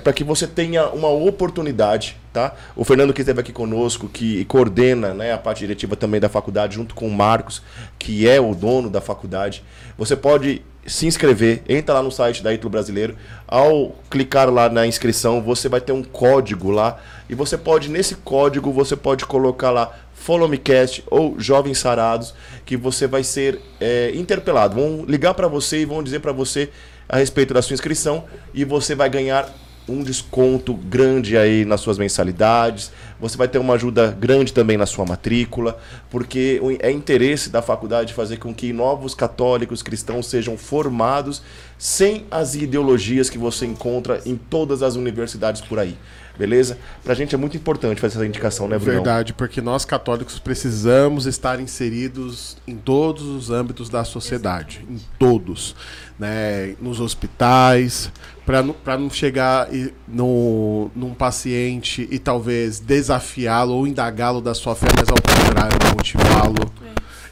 para 0.02 0.12
que 0.12 0.24
você 0.24 0.46
tenha 0.46 0.88
uma 0.88 1.08
oportunidade, 1.08 2.16
tá? 2.32 2.54
O 2.74 2.84
Fernando 2.84 3.12
que 3.12 3.20
esteve 3.20 3.40
aqui 3.40 3.52
conosco, 3.52 4.08
que 4.08 4.44
coordena, 4.46 5.14
né, 5.14 5.32
a 5.32 5.38
parte 5.38 5.60
diretiva 5.60 5.94
também 5.94 6.18
da 6.18 6.28
faculdade, 6.28 6.74
junto 6.74 6.94
com 6.94 7.06
o 7.06 7.14
Marcos, 7.14 7.62
que 7.98 8.28
é 8.28 8.40
o 8.40 8.54
dono 8.54 8.90
da 8.90 9.00
faculdade. 9.00 9.62
Você 9.96 10.16
pode 10.16 10.62
se 10.86 11.06
inscrever, 11.06 11.62
entra 11.68 11.94
lá 11.94 12.02
no 12.02 12.10
site 12.10 12.42
da 12.42 12.52
Ítalo 12.52 12.70
Brasileiro. 12.70 13.14
Ao 13.46 13.94
clicar 14.10 14.50
lá 14.50 14.68
na 14.68 14.86
inscrição, 14.86 15.42
você 15.42 15.68
vai 15.68 15.80
ter 15.80 15.92
um 15.92 16.02
código 16.02 16.70
lá 16.70 16.98
e 17.28 17.34
você 17.34 17.58
pode 17.58 17.90
nesse 17.90 18.14
código 18.16 18.72
você 18.72 18.96
pode 18.96 19.26
colocar 19.26 19.70
lá 19.70 19.94
Follow 20.28 20.46
Me 20.46 20.58
Cast 20.58 21.02
ou 21.10 21.40
Jovens 21.40 21.78
Sarados, 21.78 22.34
que 22.66 22.76
você 22.76 23.06
vai 23.06 23.24
ser 23.24 23.62
é, 23.80 24.12
interpelado. 24.14 24.74
Vão 24.74 25.06
ligar 25.08 25.32
para 25.32 25.48
você 25.48 25.80
e 25.80 25.84
vão 25.86 26.02
dizer 26.02 26.20
para 26.20 26.32
você 26.32 26.68
a 27.08 27.16
respeito 27.16 27.54
da 27.54 27.62
sua 27.62 27.72
inscrição 27.72 28.24
e 28.52 28.62
você 28.62 28.94
vai 28.94 29.08
ganhar 29.08 29.48
um 29.88 30.02
desconto 30.02 30.74
grande 30.74 31.38
aí 31.38 31.64
nas 31.64 31.80
suas 31.80 31.96
mensalidades. 31.96 32.92
Você 33.18 33.38
vai 33.38 33.48
ter 33.48 33.56
uma 33.56 33.72
ajuda 33.72 34.14
grande 34.20 34.52
também 34.52 34.76
na 34.76 34.84
sua 34.84 35.06
matrícula, 35.06 35.78
porque 36.10 36.60
é 36.80 36.90
interesse 36.90 37.48
da 37.48 37.62
faculdade 37.62 38.12
fazer 38.12 38.36
com 38.36 38.54
que 38.54 38.70
novos 38.70 39.14
católicos 39.14 39.82
cristãos 39.82 40.26
sejam 40.26 40.58
formados 40.58 41.42
sem 41.78 42.26
as 42.30 42.54
ideologias 42.54 43.30
que 43.30 43.38
você 43.38 43.64
encontra 43.64 44.20
em 44.26 44.36
todas 44.36 44.82
as 44.82 44.94
universidades 44.94 45.62
por 45.62 45.78
aí. 45.78 45.96
Beleza? 46.38 46.78
Pra 47.02 47.14
gente 47.14 47.34
é 47.34 47.38
muito 47.38 47.56
importante 47.56 48.00
fazer 48.00 48.18
essa 48.18 48.26
indicação, 48.26 48.68
né, 48.68 48.78
Bruno? 48.78 48.92
Verdade, 48.92 49.32
porque 49.34 49.60
nós 49.60 49.84
católicos 49.84 50.38
precisamos 50.38 51.26
estar 51.26 51.58
inseridos 51.58 52.56
em 52.66 52.76
todos 52.76 53.24
os 53.24 53.50
âmbitos 53.50 53.88
da 53.88 54.04
sociedade, 54.04 54.86
em 54.88 55.00
todos, 55.18 55.74
né? 56.16 56.76
Nos 56.80 57.00
hospitais, 57.00 58.12
para 58.46 58.62
não, 58.96 59.10
chegar 59.10 59.68
no, 60.06 60.90
num 60.94 61.12
paciente 61.12 62.06
e 62.08 62.20
talvez 62.20 62.78
desafiá-lo 62.78 63.74
ou 63.74 63.86
indagá-lo 63.86 64.40
da 64.40 64.54
sua 64.54 64.76
fé, 64.76 64.86
mas 64.96 65.08
ao 65.08 65.16
contrário, 65.16 65.76
motivá-lo, 65.92 66.72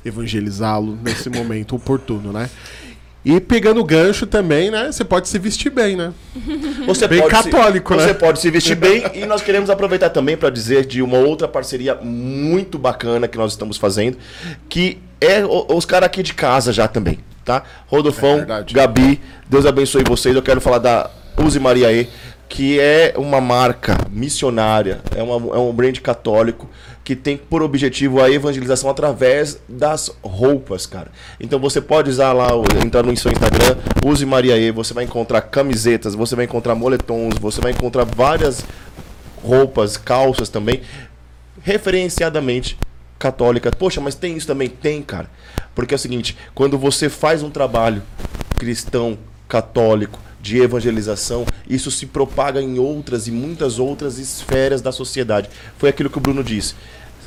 evangelizá-lo 0.04 0.98
nesse 1.00 1.30
momento 1.30 1.76
oportuno, 1.76 2.32
né? 2.32 2.50
E 3.28 3.40
pegando 3.40 3.80
o 3.80 3.84
gancho 3.84 4.24
também, 4.24 4.70
né? 4.70 4.92
Você 4.92 5.04
pode 5.04 5.28
se 5.28 5.36
vestir 5.36 5.68
bem, 5.68 5.96
né? 5.96 6.12
Você 6.86 7.08
Bem 7.08 7.18
pode 7.22 7.32
católico, 7.32 7.92
se, 7.94 7.98
né? 8.00 8.06
Você 8.06 8.14
pode 8.14 8.38
se 8.40 8.48
vestir 8.52 8.76
bem 8.76 9.02
e 9.14 9.26
nós 9.26 9.42
queremos 9.42 9.68
aproveitar 9.68 10.10
também 10.10 10.36
para 10.36 10.48
dizer 10.48 10.86
de 10.86 11.02
uma 11.02 11.18
outra 11.18 11.48
parceria 11.48 11.96
muito 11.96 12.78
bacana 12.78 13.26
que 13.26 13.36
nós 13.36 13.50
estamos 13.50 13.76
fazendo, 13.78 14.16
que 14.68 14.98
é 15.20 15.44
o- 15.44 15.66
os 15.74 15.84
caras 15.84 16.06
aqui 16.06 16.22
de 16.22 16.34
casa 16.34 16.72
já 16.72 16.86
também, 16.86 17.18
tá? 17.44 17.56
É 17.56 17.62
Rodolfão, 17.88 18.36
verdade. 18.36 18.72
Gabi, 18.72 19.20
Deus 19.50 19.66
abençoe 19.66 20.04
vocês. 20.06 20.36
Eu 20.36 20.42
quero 20.42 20.60
falar 20.60 20.78
da 20.78 21.10
Use 21.36 21.58
Maria 21.58 21.92
E, 21.92 22.08
que 22.48 22.78
é 22.78 23.12
uma 23.16 23.40
marca 23.40 23.98
missionária, 24.08 25.00
é, 25.16 25.20
uma- 25.24 25.56
é 25.56 25.58
um 25.58 25.72
brand 25.72 25.98
católico 25.98 26.70
que 27.06 27.14
tem 27.14 27.36
por 27.36 27.62
objetivo 27.62 28.20
a 28.20 28.28
evangelização 28.28 28.90
através 28.90 29.60
das 29.68 30.10
roupas, 30.20 30.86
cara. 30.86 31.12
Então 31.38 31.56
você 31.56 31.80
pode 31.80 32.10
usar 32.10 32.32
lá, 32.32 32.48
entrar 32.84 33.04
no 33.04 33.16
seu 33.16 33.30
Instagram, 33.30 33.76
use 34.04 34.26
Maria 34.26 34.58
E, 34.58 34.72
você 34.72 34.92
vai 34.92 35.04
encontrar 35.04 35.42
camisetas, 35.42 36.16
você 36.16 36.34
vai 36.34 36.46
encontrar 36.46 36.74
moletons, 36.74 37.38
você 37.38 37.60
vai 37.60 37.70
encontrar 37.70 38.02
várias 38.04 38.64
roupas, 39.40 39.96
calças 39.96 40.48
também, 40.48 40.80
referenciadamente 41.62 42.76
católicas. 43.20 43.72
Poxa, 43.78 44.00
mas 44.00 44.16
tem 44.16 44.36
isso 44.36 44.48
também? 44.48 44.68
Tem, 44.68 45.00
cara. 45.00 45.30
Porque 45.76 45.94
é 45.94 45.96
o 45.96 46.00
seguinte, 46.00 46.36
quando 46.56 46.76
você 46.76 47.08
faz 47.08 47.40
um 47.40 47.50
trabalho 47.50 48.02
cristão, 48.58 49.16
católico, 49.46 50.18
de 50.46 50.58
evangelização, 50.58 51.44
isso 51.68 51.90
se 51.90 52.06
propaga 52.06 52.62
em 52.62 52.78
outras 52.78 53.26
e 53.26 53.32
muitas 53.32 53.80
outras 53.80 54.18
esferas 54.18 54.80
da 54.80 54.92
sociedade. 54.92 55.50
Foi 55.76 55.88
aquilo 55.88 56.08
que 56.08 56.18
o 56.18 56.20
Bruno 56.20 56.44
disse. 56.44 56.74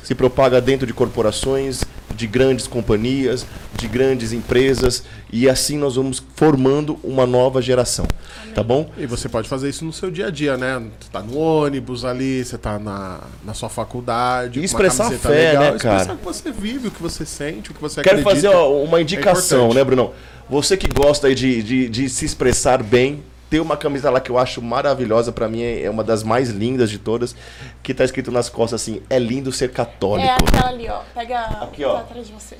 Se 0.02 0.14
propaga 0.14 0.60
dentro 0.60 0.86
de 0.86 0.92
corporações, 0.92 1.82
de 2.14 2.26
grandes 2.26 2.66
companhias, 2.66 3.46
de 3.76 3.88
grandes 3.88 4.32
empresas, 4.32 5.04
e 5.32 5.48
assim 5.48 5.78
nós 5.78 5.96
vamos 5.96 6.22
formando 6.34 6.98
uma 7.02 7.26
nova 7.26 7.62
geração. 7.62 8.06
Tá 8.54 8.62
bom? 8.62 8.90
E 8.98 9.06
você 9.06 9.28
pode 9.28 9.48
fazer 9.48 9.68
isso 9.68 9.84
no 9.84 9.92
seu 9.92 10.10
dia 10.10 10.26
a 10.26 10.30
dia, 10.30 10.56
né? 10.56 10.82
Você 11.00 11.08
tá 11.10 11.20
no 11.22 11.38
ônibus 11.38 12.04
ali, 12.04 12.44
você 12.44 12.58
tá 12.58 12.78
na, 12.78 13.20
na 13.44 13.54
sua 13.54 13.68
faculdade. 13.68 14.60
E 14.60 14.64
expressar 14.64 15.06
a 15.06 15.10
fé, 15.12 15.56
né, 15.56 15.66
expressar 15.76 16.04
cara? 16.06 16.14
o 16.14 16.16
que 16.18 16.24
você 16.24 16.50
vive, 16.50 16.88
o 16.88 16.90
que 16.90 17.00
você 17.00 17.24
sente, 17.24 17.70
o 17.70 17.74
que 17.74 17.80
você 17.80 18.02
Quero 18.02 18.20
acredita. 18.20 18.48
fazer 18.50 18.56
ó, 18.56 18.72
uma 18.82 19.00
indicação, 19.00 19.66
importante. 19.70 19.76
né, 19.76 19.84
Brunão? 19.84 20.12
Você 20.48 20.76
que 20.76 20.88
gosta 20.88 21.28
aí 21.28 21.34
de, 21.34 21.62
de, 21.62 21.88
de 21.88 22.08
se 22.08 22.24
expressar 22.24 22.82
bem, 22.82 23.22
tem 23.50 23.58
uma 23.58 23.76
camisa 23.76 24.08
lá 24.08 24.20
que 24.20 24.30
eu 24.30 24.38
acho 24.38 24.62
maravilhosa, 24.62 25.32
pra 25.32 25.48
mim 25.48 25.60
é 25.62 25.90
uma 25.90 26.04
das 26.04 26.22
mais 26.22 26.50
lindas 26.50 26.88
de 26.88 26.98
todas, 26.98 27.34
que 27.82 27.92
tá 27.92 28.04
escrito 28.04 28.30
nas 28.30 28.48
costas 28.48 28.80
assim: 28.80 29.02
é 29.10 29.18
lindo 29.18 29.50
ser 29.50 29.72
católico. 29.72 30.28
É 30.28 30.32
aquela 30.34 30.68
ali, 30.68 30.88
ó. 30.88 31.00
Pega 31.12 31.40
Aqui, 31.60 31.84
ó. 31.84 31.94
tá 31.94 32.00
atrás 32.00 32.26
de 32.28 32.32
você. 32.32 32.56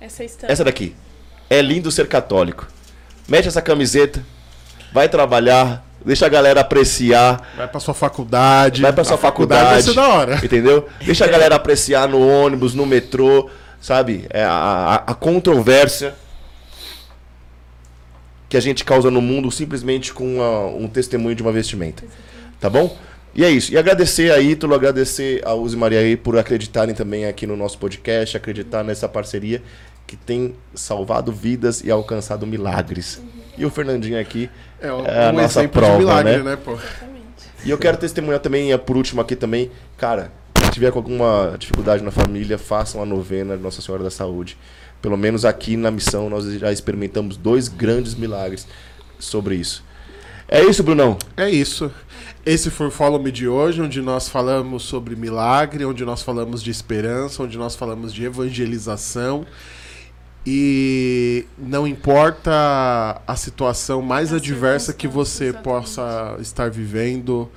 Essa 0.00 0.22
é 0.22 0.26
estampa. 0.26 0.52
Essa 0.52 0.64
daqui. 0.64 0.96
É 1.50 1.60
lindo 1.60 1.90
ser 1.92 2.08
católico. 2.08 2.66
Mete 3.28 3.48
essa 3.48 3.60
camiseta, 3.60 4.24
vai 4.92 5.08
trabalhar, 5.10 5.84
deixa 6.04 6.24
a 6.24 6.28
galera 6.28 6.62
apreciar. 6.62 7.46
Vai 7.54 7.68
pra 7.68 7.78
sua 7.78 7.92
faculdade. 7.94 8.80
Vai 8.80 8.92
pra 8.94 9.04
sua 9.04 9.16
A 9.16 9.18
faculdade. 9.18 9.70
Vai 9.70 9.82
ser 9.82 9.94
da 9.94 10.08
hora. 10.08 10.40
Entendeu? 10.42 10.88
Deixa 11.04 11.26
a 11.26 11.28
galera 11.28 11.54
apreciar 11.54 12.08
no 12.08 12.26
ônibus, 12.26 12.72
no 12.72 12.86
metrô, 12.86 13.50
sabe? 13.78 14.26
É 14.30 14.42
a, 14.42 14.50
a, 14.50 14.94
a 15.12 15.14
controvérsia 15.14 16.14
que 18.48 18.56
a 18.56 18.60
gente 18.60 18.84
causa 18.84 19.10
no 19.10 19.20
mundo 19.20 19.50
simplesmente 19.50 20.12
com 20.12 20.36
uma- 20.36 20.66
um 20.66 20.88
testemunho 20.88 21.34
de 21.34 21.42
uma 21.42 21.52
vestimenta. 21.52 22.04
Tá 22.60 22.70
bom? 22.70 22.96
E 23.34 23.44
é 23.44 23.50
isso. 23.50 23.72
E 23.72 23.76
agradecer 23.76 24.32
a 24.32 24.38
Ítalo, 24.40 24.74
agradecer 24.74 25.42
a 25.44 25.54
Uzi 25.54 25.76
Maria 25.76 25.98
aí 25.98 26.16
por 26.16 26.38
acreditarem 26.38 26.94
também 26.94 27.26
aqui 27.26 27.46
no 27.46 27.56
nosso 27.56 27.78
podcast, 27.78 28.36
acreditar 28.36 28.82
nessa 28.82 29.08
parceria 29.08 29.62
que 30.06 30.16
tem 30.16 30.54
salvado 30.74 31.32
vidas 31.32 31.82
e 31.84 31.90
alcançado 31.90 32.46
milagres. 32.46 33.20
E 33.58 33.64
o 33.66 33.70
Fernandinho 33.70 34.18
aqui 34.20 34.48
É, 34.80 34.92
um, 34.92 35.04
É 35.06 35.26
a 35.26 35.30
um 35.30 35.32
nossa 35.32 35.60
exemplo 35.60 35.80
prova, 35.80 35.92
de 35.94 35.98
milagre, 35.98 36.36
né? 36.38 36.42
né, 36.42 36.56
pô? 36.56 36.72
Exatamente. 36.74 37.16
E 37.64 37.70
eu 37.70 37.78
quero 37.78 37.96
testemunhar 37.96 38.40
também, 38.40 38.76
por 38.78 38.96
último 38.96 39.20
aqui 39.22 39.34
também, 39.34 39.70
cara, 39.96 40.30
se 40.64 40.70
tiver 40.70 40.92
com 40.92 40.98
alguma 40.98 41.56
dificuldade 41.58 42.02
na 42.04 42.10
família, 42.10 42.56
façam 42.58 43.02
a 43.02 43.06
novena 43.06 43.56
de 43.56 43.62
Nossa 43.62 43.80
Senhora 43.82 44.04
da 44.04 44.10
Saúde. 44.10 44.56
Pelo 45.06 45.16
menos 45.16 45.44
aqui 45.44 45.76
na 45.76 45.88
missão 45.88 46.28
nós 46.28 46.52
já 46.58 46.72
experimentamos 46.72 47.36
dois 47.36 47.68
grandes 47.68 48.16
milagres 48.16 48.66
sobre 49.20 49.54
isso. 49.54 49.84
É 50.48 50.60
isso, 50.64 50.82
Brunão. 50.82 51.16
É 51.36 51.48
isso. 51.48 51.92
Esse 52.44 52.72
foi 52.72 52.88
o 52.88 52.90
Follow 52.90 53.22
Me 53.22 53.30
de 53.30 53.46
hoje, 53.46 53.80
onde 53.80 54.02
nós 54.02 54.28
falamos 54.28 54.82
sobre 54.82 55.14
milagre, 55.14 55.84
onde 55.84 56.04
nós 56.04 56.22
falamos 56.22 56.60
de 56.60 56.72
esperança, 56.72 57.40
onde 57.40 57.56
nós 57.56 57.76
falamos 57.76 58.12
de 58.12 58.24
evangelização. 58.24 59.46
E 60.44 61.46
não 61.56 61.86
importa 61.86 63.22
a 63.24 63.36
situação 63.36 64.02
mais 64.02 64.32
adversa 64.32 64.92
que 64.92 65.06
você 65.06 65.52
circunstâncias, 65.52 65.94
possa 65.94 66.36
estar 66.40 66.68
vivendo, 66.68 67.48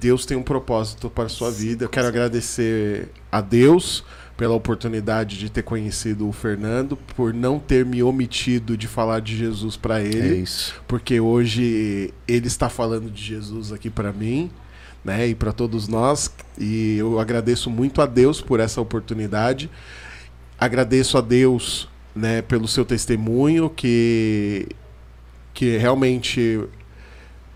Deus 0.00 0.24
tem 0.24 0.34
um 0.34 0.42
propósito 0.42 1.10
para 1.10 1.24
a 1.24 1.28
sua 1.28 1.50
vida. 1.50 1.84
Eu 1.84 1.90
quero 1.90 2.08
agradecer 2.08 3.10
a 3.30 3.42
Deus 3.42 4.02
pela 4.36 4.54
oportunidade 4.54 5.38
de 5.38 5.50
ter 5.50 5.62
conhecido 5.62 6.28
o 6.28 6.32
Fernando, 6.32 6.96
por 7.16 7.32
não 7.32 7.58
ter 7.58 7.86
me 7.86 8.02
omitido 8.02 8.76
de 8.76 8.86
falar 8.86 9.20
de 9.20 9.36
Jesus 9.36 9.76
para 9.76 10.02
ele 10.02 10.42
isso. 10.42 10.74
porque 10.86 11.18
hoje 11.18 12.12
ele 12.28 12.46
está 12.46 12.68
falando 12.68 13.10
de 13.10 13.22
Jesus 13.22 13.72
aqui 13.72 13.88
para 13.88 14.12
mim, 14.12 14.50
né? 15.04 15.28
E 15.28 15.34
para 15.34 15.52
todos 15.52 15.88
nós. 15.88 16.30
E 16.58 16.96
eu 16.98 17.18
agradeço 17.18 17.70
muito 17.70 18.02
a 18.02 18.06
Deus 18.06 18.40
por 18.40 18.60
essa 18.60 18.80
oportunidade. 18.80 19.70
Agradeço 20.58 21.16
a 21.16 21.20
Deus, 21.20 21.88
né, 22.14 22.42
pelo 22.42 22.66
seu 22.68 22.84
testemunho 22.84 23.70
que 23.70 24.68
que 25.54 25.78
realmente 25.78 26.60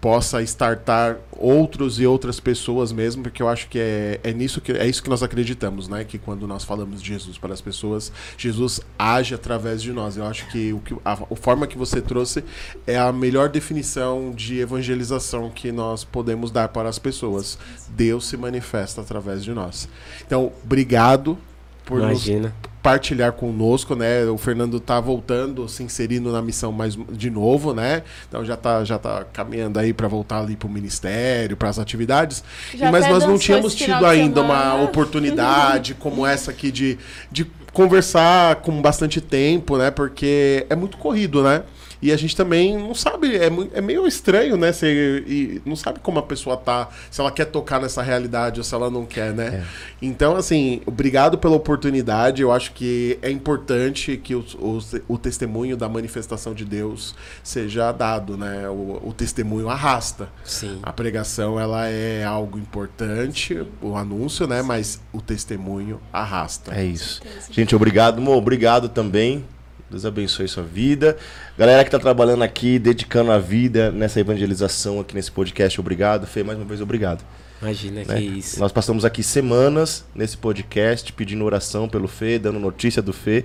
possa 0.01 0.43
startar 0.43 1.19
outros 1.33 2.01
e 2.01 2.07
outras 2.07 2.41
pessoas 2.41 2.91
mesmo, 2.91 3.23
porque 3.23 3.43
eu 3.43 3.49
acho 3.49 3.69
que 3.69 3.79
é, 3.79 4.21
é 4.25 4.33
nisso 4.33 4.61
que 4.61 4.73
é 4.73 4.87
isso 4.87 5.03
que 5.03 5.11
nós 5.11 5.23
acreditamos, 5.23 5.89
né? 5.89 6.05
Que 6.05 6.19
quando 6.19 6.47
nós 6.47 6.65
falamos 6.65 7.03
de 7.03 7.09
Jesus 7.09 7.37
para 7.37 7.53
as 7.53 7.61
pessoas, 7.61 8.11
Jesus 8.37 8.81
age 8.99 9.35
através 9.35 9.83
de 9.83 9.93
nós. 9.93 10.17
Eu 10.17 10.25
acho 10.25 10.47
que 10.49 10.73
o 10.73 10.81
que 10.81 10.95
a, 11.05 11.13
a 11.13 11.37
forma 11.37 11.67
que 11.67 11.77
você 11.77 12.01
trouxe 12.01 12.43
é 12.87 12.99
a 12.99 13.13
melhor 13.13 13.49
definição 13.49 14.33
de 14.33 14.61
evangelização 14.61 15.51
que 15.51 15.71
nós 15.71 16.03
podemos 16.03 16.51
dar 16.51 16.69
para 16.69 16.89
as 16.89 16.99
pessoas. 16.99 17.59
Deus 17.91 18.27
se 18.27 18.37
manifesta 18.37 19.01
através 19.01 19.45
de 19.45 19.53
nós. 19.53 19.89
Então, 20.27 20.53
obrigado 20.65 21.37
por 21.85 22.01
Imagina. 22.01 22.49
nos 22.49 22.70
partilhar 22.83 23.33
conosco, 23.33 23.95
né? 23.95 24.25
O 24.25 24.39
Fernando 24.39 24.81
tá 24.81 24.99
voltando, 25.01 25.69
se 25.69 25.83
inserindo 25.83 26.33
na 26.33 26.41
missão 26.41 26.73
mais 26.73 26.97
de 27.13 27.31
novo, 27.31 27.75
né? 27.75 28.03
Então 28.29 28.45
já 28.45 28.57
tá, 28.57 28.85
já 28.85 28.99
tá 28.99 29.25
caminhando 29.33 29.79
aí 29.79 29.93
para 29.93 30.09
voltar 30.09 30.41
ali 30.41 30.57
pro 30.57 30.69
ministério, 30.69 31.57
para 31.57 31.69
as 31.69 31.79
atividades. 31.79 32.43
Já 32.75 32.91
mas 32.91 33.07
nós 33.09 33.25
não 33.25 33.39
tínhamos 33.39 33.75
tido 33.75 34.05
ainda 34.07 34.41
uma 34.41 34.83
oportunidade 34.83 35.95
como 36.01 36.27
essa 36.27 36.51
aqui 36.51 36.71
de, 36.71 36.99
de 37.31 37.45
conversar 37.73 38.57
com 38.57 38.81
bastante 38.81 39.21
tempo, 39.21 39.77
né? 39.77 39.91
Porque 39.91 40.67
é 40.71 40.75
muito 40.75 40.97
corrido, 40.97 41.43
né? 41.43 41.63
E 42.03 42.11
a 42.13 42.17
gente 42.17 42.35
também 42.35 42.77
não 42.79 42.95
sabe, 42.95 43.37
é, 43.37 43.51
é 43.75 43.81
meio 43.81 44.07
estranho, 44.07 44.57
né? 44.57 44.73
Você, 44.73 45.23
e 45.27 45.63
não 45.67 45.77
sabe 45.77 45.99
como 46.01 46.19
a 46.19 46.23
pessoa 46.23 46.57
tá, 46.57 46.89
se 47.11 47.21
ela 47.21 47.31
quer 47.31 47.45
tocar 47.47 47.81
nessa 47.81 48.03
realidade 48.03 48.59
ou 48.59 48.65
se 48.65 48.75
ela 48.75 48.91
não 48.91 49.05
quer, 49.05 49.33
né? 49.35 49.65
Então, 50.01 50.35
assim, 50.37 50.81
obrigado 50.87 51.37
pela 51.37 51.57
oportunidade. 51.57 52.41
Eu 52.41 52.51
acho 52.53 52.73
que 52.73 53.19
é 53.21 53.31
importante 53.31 54.17
que 54.17 54.35
os- 54.35 54.57
os- 54.59 54.95
o 55.07 55.19
testemunho 55.19 55.77
da 55.77 55.89
manifestação 55.89 56.55
de 56.55 56.65
Deus 56.65 57.15
seja 57.43 57.93
dado, 57.93 58.37
né? 58.37 58.69
O, 58.69 59.09
o 59.09 59.13
testemunho 59.15 59.69
arrasta. 59.69 60.29
Sim. 60.45 60.79
A 60.83 60.93
pregação, 60.93 61.61
ela 61.61 61.87
é 61.87 62.25
algo 62.25 62.59
importante, 62.59 63.63
o 63.83 63.97
anúncio, 63.97 64.47
né? 64.47 64.63
Mas 64.63 65.01
o 65.13 65.21
testemunho 65.21 66.01
arrasta. 66.13 66.75
É 66.75 66.85
isso. 66.85 67.21
Gente, 67.51 67.77
obrigado, 67.77 68.21
Mo. 68.21 68.33
Obrigado 68.33 68.89
também. 68.89 69.45
Deus 69.91 70.05
abençoe 70.07 70.47
sua 70.47 70.63
vida. 70.63 71.17
Galera 71.59 71.85
que 71.85 71.91
tá 71.91 71.99
trabalhando 71.99 72.43
aqui, 72.45 72.79
dedicando 72.79 73.33
a 73.33 73.39
vida 73.39 73.91
nessa 73.91 74.21
evangelização 74.21 75.01
aqui 75.01 75.15
nesse 75.15 75.33
podcast, 75.33 75.81
obrigado. 75.81 76.27
Fê, 76.27 76.45
mais 76.45 76.57
uma 76.59 76.65
vez, 76.65 76.81
obrigado. 76.81 77.25
Imagina 77.61 78.05
né? 78.05 78.15
que 78.17 78.23
isso. 78.23 78.61
Nós 78.61 78.71
passamos 78.71 79.05
aqui 79.05 79.23
semanas 79.23 80.05
nesse 80.15 80.37
podcast 80.37 81.13
pedindo 81.13 81.45
oração 81.45 81.89
pelo 81.89 82.07
Fê, 82.07 82.39
dando 82.39 82.61
notícia 82.61 83.03
do 83.03 83.13
Fê. 83.13 83.45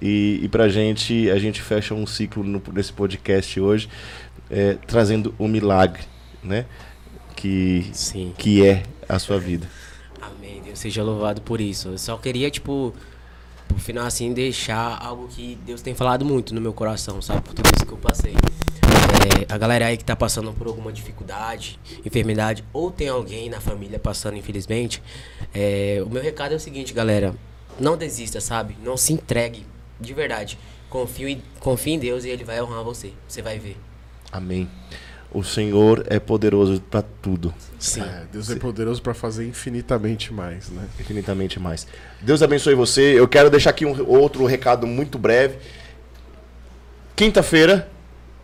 E, 0.00 0.40
e 0.42 0.48
pra 0.48 0.68
gente, 0.68 1.30
a 1.30 1.38
gente 1.38 1.60
fecha 1.60 1.94
um 1.94 2.06
ciclo 2.06 2.42
no- 2.42 2.62
nesse 2.72 2.92
podcast 2.92 3.60
hoje, 3.60 3.88
é, 4.50 4.76
trazendo 4.86 5.34
o 5.38 5.46
milagre, 5.46 6.02
né? 6.42 6.64
Que, 7.36 7.88
Sim. 7.92 8.32
que 8.36 8.66
é 8.66 8.82
a 9.08 9.18
sua 9.18 9.38
vida. 9.38 9.68
Amém. 10.20 10.62
Deus 10.64 10.78
seja 10.78 11.02
louvado 11.02 11.42
por 11.42 11.60
isso. 11.60 11.88
Eu 11.90 11.98
só 11.98 12.16
queria, 12.16 12.50
tipo, 12.50 12.92
pro 13.72 13.82
final 13.82 14.06
assim, 14.06 14.32
deixar 14.32 14.98
algo 15.02 15.28
que 15.28 15.58
Deus 15.66 15.82
tem 15.82 15.94
falado 15.94 16.24
muito 16.24 16.54
no 16.54 16.60
meu 16.60 16.72
coração, 16.72 17.20
sabe? 17.20 17.42
Por 17.42 17.54
tudo 17.54 17.70
isso 17.74 17.86
que 17.86 17.92
eu 17.92 17.98
passei. 17.98 18.32
É, 18.32 19.52
a 19.52 19.58
galera 19.58 19.86
aí 19.86 19.96
que 19.96 20.04
tá 20.04 20.16
passando 20.16 20.52
por 20.52 20.66
alguma 20.66 20.92
dificuldade, 20.92 21.78
enfermidade, 22.04 22.64
ou 22.72 22.90
tem 22.90 23.08
alguém 23.08 23.48
na 23.48 23.60
família 23.60 23.98
passando, 23.98 24.36
infelizmente, 24.36 25.02
é, 25.54 26.02
o 26.04 26.10
meu 26.10 26.22
recado 26.22 26.52
é 26.52 26.56
o 26.56 26.60
seguinte, 26.60 26.92
galera. 26.92 27.34
Não 27.80 27.96
desista, 27.96 28.40
sabe? 28.40 28.76
Não 28.82 28.96
se 28.96 29.12
entregue. 29.12 29.64
De 30.00 30.12
verdade. 30.12 30.58
Confie, 30.90 31.42
confie 31.58 31.92
em 31.92 31.98
Deus 31.98 32.24
e 32.24 32.28
Ele 32.28 32.44
vai 32.44 32.60
honrar 32.60 32.84
você. 32.84 33.12
Você 33.26 33.40
vai 33.40 33.58
ver. 33.58 33.78
Amém. 34.30 34.68
O 35.34 35.42
Senhor 35.42 36.04
é 36.10 36.18
poderoso 36.20 36.80
para 36.90 37.02
tudo. 37.22 37.54
Sim. 37.78 38.02
É, 38.02 38.24
Deus 38.30 38.50
é 38.50 38.56
poderoso 38.56 39.00
para 39.00 39.14
fazer 39.14 39.46
infinitamente 39.46 40.32
mais, 40.32 40.68
né? 40.68 40.82
infinitamente 41.00 41.58
mais. 41.58 41.86
Deus 42.20 42.42
abençoe 42.42 42.74
você. 42.74 43.18
Eu 43.18 43.26
quero 43.26 43.48
deixar 43.48 43.70
aqui 43.70 43.86
um 43.86 44.06
outro 44.06 44.44
recado 44.44 44.86
muito 44.86 45.18
breve. 45.18 45.56
Quinta-feira 47.16 47.88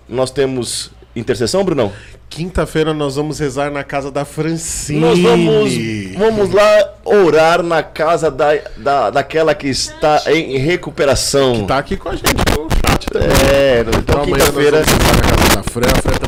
nós 0.09 0.31
temos 0.31 0.91
intercessão, 1.15 1.63
Brunão? 1.65 1.93
Quinta-feira 2.31 2.93
nós 2.95 3.17
vamos 3.17 3.39
rezar 3.39 3.71
na 3.71 3.83
casa 3.83 4.11
da 4.11 4.25
Francine. 4.25 5.01
Nós 5.01 5.19
vamos, 5.19 5.73
vamos 6.17 6.51
lá 6.53 6.95
orar 7.05 7.63
na 7.63 7.83
casa 7.83 8.31
da, 8.31 8.51
da, 8.77 9.11
daquela 9.11 9.55
que 9.55 9.69
está 9.69 10.23
em 10.27 10.59
recuperação. 10.59 11.67
Tá 11.67 11.79
aqui 11.79 11.97
com 11.97 12.11
a 12.11 12.17
gente 12.17 12.35
no 12.35 12.69
chat 12.71 13.07
também. 13.11 13.29
É, 13.53 13.81
então 13.81 14.01
Então 14.01 14.25
quinta-feira. 14.25 14.81
na 14.81 14.85
casa 14.85 15.57
da 15.57 15.63
Fran. 15.63 15.87
A 15.87 16.03
Fran 16.03 16.13
também 16.13 16.19
tá 16.19 16.28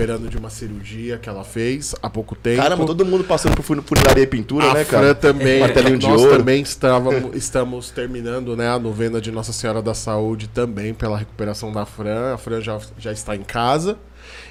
recuperando 0.00 0.28
de 0.28 0.36
uma 0.38 0.50
cirurgia 0.50 1.18
que 1.18 1.28
ela 1.28 1.44
fez 1.44 1.94
há 2.02 2.08
pouco 2.08 2.34
tempo. 2.34 2.62
Caramba, 2.62 2.86
todo 2.86 3.04
mundo 3.04 3.24
passando 3.24 3.54
por 3.54 3.62
fun- 3.62 3.82
funilaria 3.82 4.22
e 4.22 4.26
pintura, 4.26 4.70
a 4.70 4.74
né, 4.74 4.84
Fran 4.84 5.00
cara? 5.00 5.14
também, 5.14 5.60
Martelinho 5.60 5.98
de 5.98 6.06
nós 6.08 6.20
ouro. 6.22 6.38
também 6.38 6.62
estávamos, 6.62 7.34
estamos 7.36 7.90
terminando 7.90 8.56
né, 8.56 8.68
a 8.68 8.78
novena 8.78 9.20
de 9.20 9.30
Nossa 9.30 9.52
Senhora 9.52 9.82
da 9.82 9.94
Saúde 9.94 10.48
também 10.48 10.94
pela 10.94 11.18
recuperação 11.18 11.72
da 11.72 11.84
Fran. 11.84 12.34
A 12.34 12.38
Fran 12.38 12.60
já, 12.60 12.78
já 12.98 13.12
está 13.12 13.36
em 13.36 13.42
casa 13.42 13.98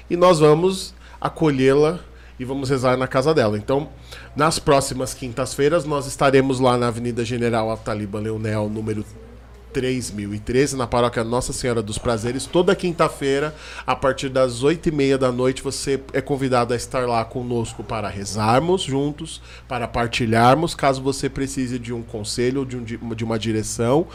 e 0.08 0.16
nós 0.16 0.38
vamos 0.38 0.94
acolhê-la 1.20 1.98
e 2.38 2.44
vamos 2.44 2.70
rezar 2.70 2.96
na 2.96 3.06
casa 3.06 3.34
dela. 3.34 3.58
Então, 3.58 3.88
nas 4.34 4.58
próximas 4.58 5.12
quintas-feiras, 5.12 5.84
nós 5.84 6.06
estaremos 6.06 6.58
lá 6.58 6.78
na 6.78 6.88
Avenida 6.88 7.24
General 7.24 7.70
Ataliba 7.70 8.18
Leonel, 8.18 8.68
número 8.68 9.04
3013, 9.72 10.76
na 10.76 10.86
paróquia 10.86 11.24
Nossa 11.24 11.52
Senhora 11.52 11.82
dos 11.82 11.98
Prazeres, 11.98 12.46
toda 12.46 12.74
quinta-feira, 12.74 13.54
a 13.86 13.96
partir 13.96 14.28
das 14.28 14.62
oito 14.62 14.88
e 14.88 14.92
meia 14.92 15.16
da 15.16 15.30
noite, 15.32 15.62
você 15.62 16.00
é 16.12 16.20
convidado 16.20 16.72
a 16.72 16.76
estar 16.76 17.06
lá 17.08 17.24
conosco 17.24 17.82
para 17.82 18.08
rezarmos 18.08 18.82
juntos, 18.82 19.40
para 19.68 19.86
partilharmos, 19.88 20.74
caso 20.74 21.02
você 21.02 21.28
precise 21.28 21.78
de 21.78 21.92
um 21.92 22.02
conselho, 22.02 22.64
de, 22.64 22.76
um 22.76 23.14
de 23.14 23.24
uma 23.24 23.38
direção, 23.38 24.06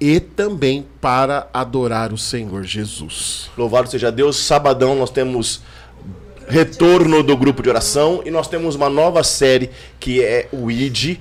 e 0.00 0.18
também 0.18 0.86
para 1.00 1.48
adorar 1.52 2.12
o 2.12 2.18
Senhor 2.18 2.64
Jesus. 2.64 3.50
Louvado 3.56 3.88
seja 3.88 4.10
Deus. 4.10 4.36
Sabadão 4.36 4.96
nós 4.96 5.10
temos 5.10 5.62
retorno 6.48 7.22
do 7.22 7.36
grupo 7.36 7.62
de 7.62 7.68
oração 7.68 8.22
e 8.24 8.30
nós 8.30 8.48
temos 8.48 8.74
uma 8.74 8.90
nova 8.90 9.22
série 9.22 9.70
que 10.00 10.22
é 10.22 10.48
o 10.52 10.70
ID. 10.70 11.18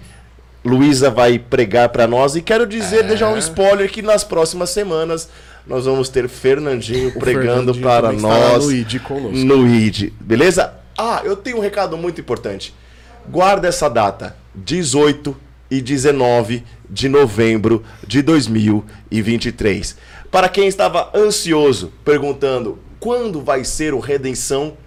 Luísa 0.63 1.09
vai 1.09 1.39
pregar 1.39 1.89
para 1.89 2.07
nós 2.07 2.35
e 2.35 2.41
quero 2.41 2.67
dizer, 2.67 3.03
deixar 3.03 3.29
um 3.29 3.37
spoiler 3.37 3.91
que 3.91 4.01
nas 4.01 4.23
próximas 4.23 4.69
semanas 4.69 5.27
nós 5.65 5.85
vamos 5.85 6.09
ter 6.09 6.27
Fernandinho 6.27 7.09
O 7.09 7.19
pregando 7.19 7.73
Fernandinho 7.73 7.83
para 7.83 8.11
nós 8.11 8.65
no 8.65 8.71
ID 8.71 8.99
conosco. 9.01 9.37
no 9.37 9.67
ID, 9.67 10.11
beleza? 10.19 10.73
Ah, 10.97 11.21
eu 11.23 11.35
tenho 11.35 11.57
um 11.57 11.61
recado 11.61 11.97
muito 11.97 12.21
importante. 12.21 12.73
Guarda 13.29 13.67
essa 13.67 13.89
data, 13.89 14.35
18 14.53 15.35
e 15.69 15.81
19 15.81 16.63
de 16.89 17.07
novembro 17.07 17.83
de 18.05 18.21
2023. 18.21 19.97
Para 20.29 20.49
quem 20.49 20.67
estava 20.67 21.09
ansioso, 21.15 21.91
perguntando 22.03 22.77
quando 22.99 23.41
vai 23.41 23.63
ser 23.63 23.93
o 23.93 23.99
Redenção, 23.99 24.77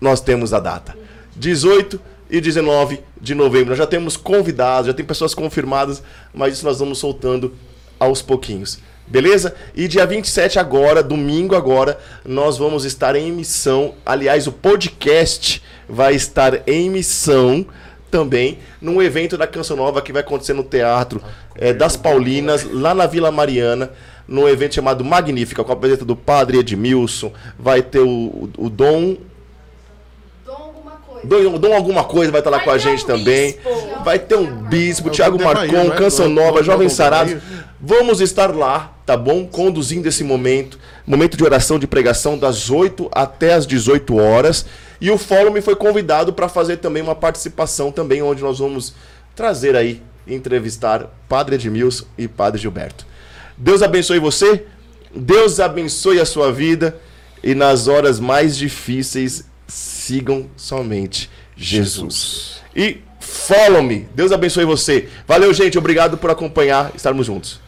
nós 0.00 0.20
temos 0.20 0.52
a 0.52 0.60
data. 0.60 0.96
18 1.34 1.96
e 1.96 2.17
19 2.28 3.00
de 3.20 3.34
novembro. 3.34 3.70
Nós 3.70 3.78
já 3.78 3.86
temos 3.86 4.16
convidados, 4.16 4.86
já 4.86 4.94
tem 4.94 5.04
pessoas 5.04 5.34
confirmadas, 5.34 6.02
mas 6.32 6.54
isso 6.54 6.64
nós 6.64 6.78
vamos 6.78 6.98
soltando 6.98 7.54
aos 7.98 8.22
pouquinhos. 8.22 8.78
Beleza? 9.06 9.54
E 9.74 9.88
dia 9.88 10.06
27 10.06 10.58
agora, 10.58 11.02
domingo 11.02 11.56
agora, 11.56 11.98
nós 12.26 12.58
vamos 12.58 12.84
estar 12.84 13.16
em 13.16 13.32
missão. 13.32 13.94
Aliás, 14.04 14.46
o 14.46 14.52
podcast 14.52 15.62
vai 15.88 16.14
estar 16.14 16.68
em 16.68 16.90
missão 16.90 17.64
também 18.10 18.58
num 18.80 19.00
evento 19.00 19.36
da 19.38 19.46
Canção 19.46 19.76
Nova 19.76 20.02
que 20.02 20.12
vai 20.12 20.20
acontecer 20.20 20.52
no 20.52 20.62
Teatro 20.62 21.22
eh, 21.54 21.72
das 21.72 21.96
Paulinas, 21.96 22.64
lá 22.70 22.94
na 22.94 23.06
Vila 23.06 23.30
Mariana, 23.30 23.90
num 24.26 24.46
evento 24.46 24.74
chamado 24.74 25.04
Magnífica, 25.04 25.64
com 25.64 25.72
a 25.72 25.76
presença 25.76 26.04
do 26.04 26.14
Padre 26.14 26.58
Edmilson, 26.58 27.32
vai 27.58 27.80
ter 27.82 28.00
o, 28.00 28.50
o 28.58 28.68
Dom. 28.68 29.16
Dom, 31.24 31.58
Dom 31.58 31.74
alguma 31.74 32.04
coisa 32.04 32.30
vai 32.30 32.40
estar 32.40 32.50
lá 32.50 32.58
Vai 32.58 32.66
com 32.66 32.70
a 32.72 32.78
gente 32.78 33.04
um 33.04 33.06
também. 33.06 33.52
bispo. 33.52 34.04
Vai 34.04 34.18
ter 34.18 34.36
um 34.36 34.46
bispo, 34.64 35.08
É 35.08 35.10
o 35.10 35.14
Thiago 35.14 35.38
Dom 35.38 35.44
de 35.48 35.54
Marcon, 35.54 35.88
né? 35.88 35.96
Canção 35.96 36.28
Nova, 36.28 36.62
Sarados. 36.88 37.34
Bahia. 37.34 37.68
Vamos 37.80 38.20
estar 38.20 38.54
lá, 38.54 38.92
tá 39.06 39.16
bom? 39.16 39.46
Conduzindo 39.46 40.06
esse 40.06 40.24
momento. 40.24 40.78
Momento 41.06 41.36
de 41.36 41.44
oração, 41.44 41.78
de 41.78 41.86
pregação, 41.86 42.36
das 42.36 42.70
8 42.70 43.08
até 43.12 43.54
as 43.54 43.66
18 43.66 44.16
horas. 44.16 44.66
E 45.00 45.10
o 45.10 45.18
Fórum 45.18 45.52
me 45.52 45.60
foi 45.60 45.76
convidado 45.76 46.32
para 46.32 46.48
fazer 46.48 46.78
também 46.78 47.02
uma 47.02 47.14
participação 47.14 47.92
também, 47.92 48.20
onde 48.20 48.42
nós 48.42 48.58
vamos 48.58 48.94
trazer 49.36 49.76
aí, 49.76 50.02
entrevistar 50.26 51.08
Padre 51.28 51.54
Edmilson 51.54 52.04
e 52.18 52.26
Padre 52.26 52.60
Gilberto. 52.60 53.06
Deus 53.56 53.80
abençoe 53.82 54.18
você, 54.18 54.64
Deus 55.14 55.60
abençoe 55.60 56.20
a 56.20 56.26
sua 56.26 56.52
vida 56.52 56.96
e 57.42 57.54
nas 57.54 57.86
horas 57.86 58.18
mais 58.18 58.56
difíceis 58.56 59.44
sigam 59.68 60.48
somente 60.56 61.30
Jesus. 61.56 62.62
E 62.74 63.02
follow 63.20 63.82
me. 63.82 64.08
Deus 64.14 64.32
abençoe 64.32 64.64
você. 64.64 65.08
Valeu, 65.26 65.52
gente. 65.52 65.78
Obrigado 65.78 66.16
por 66.16 66.30
acompanhar. 66.30 66.92
Estarmos 66.94 67.26
juntos. 67.26 67.60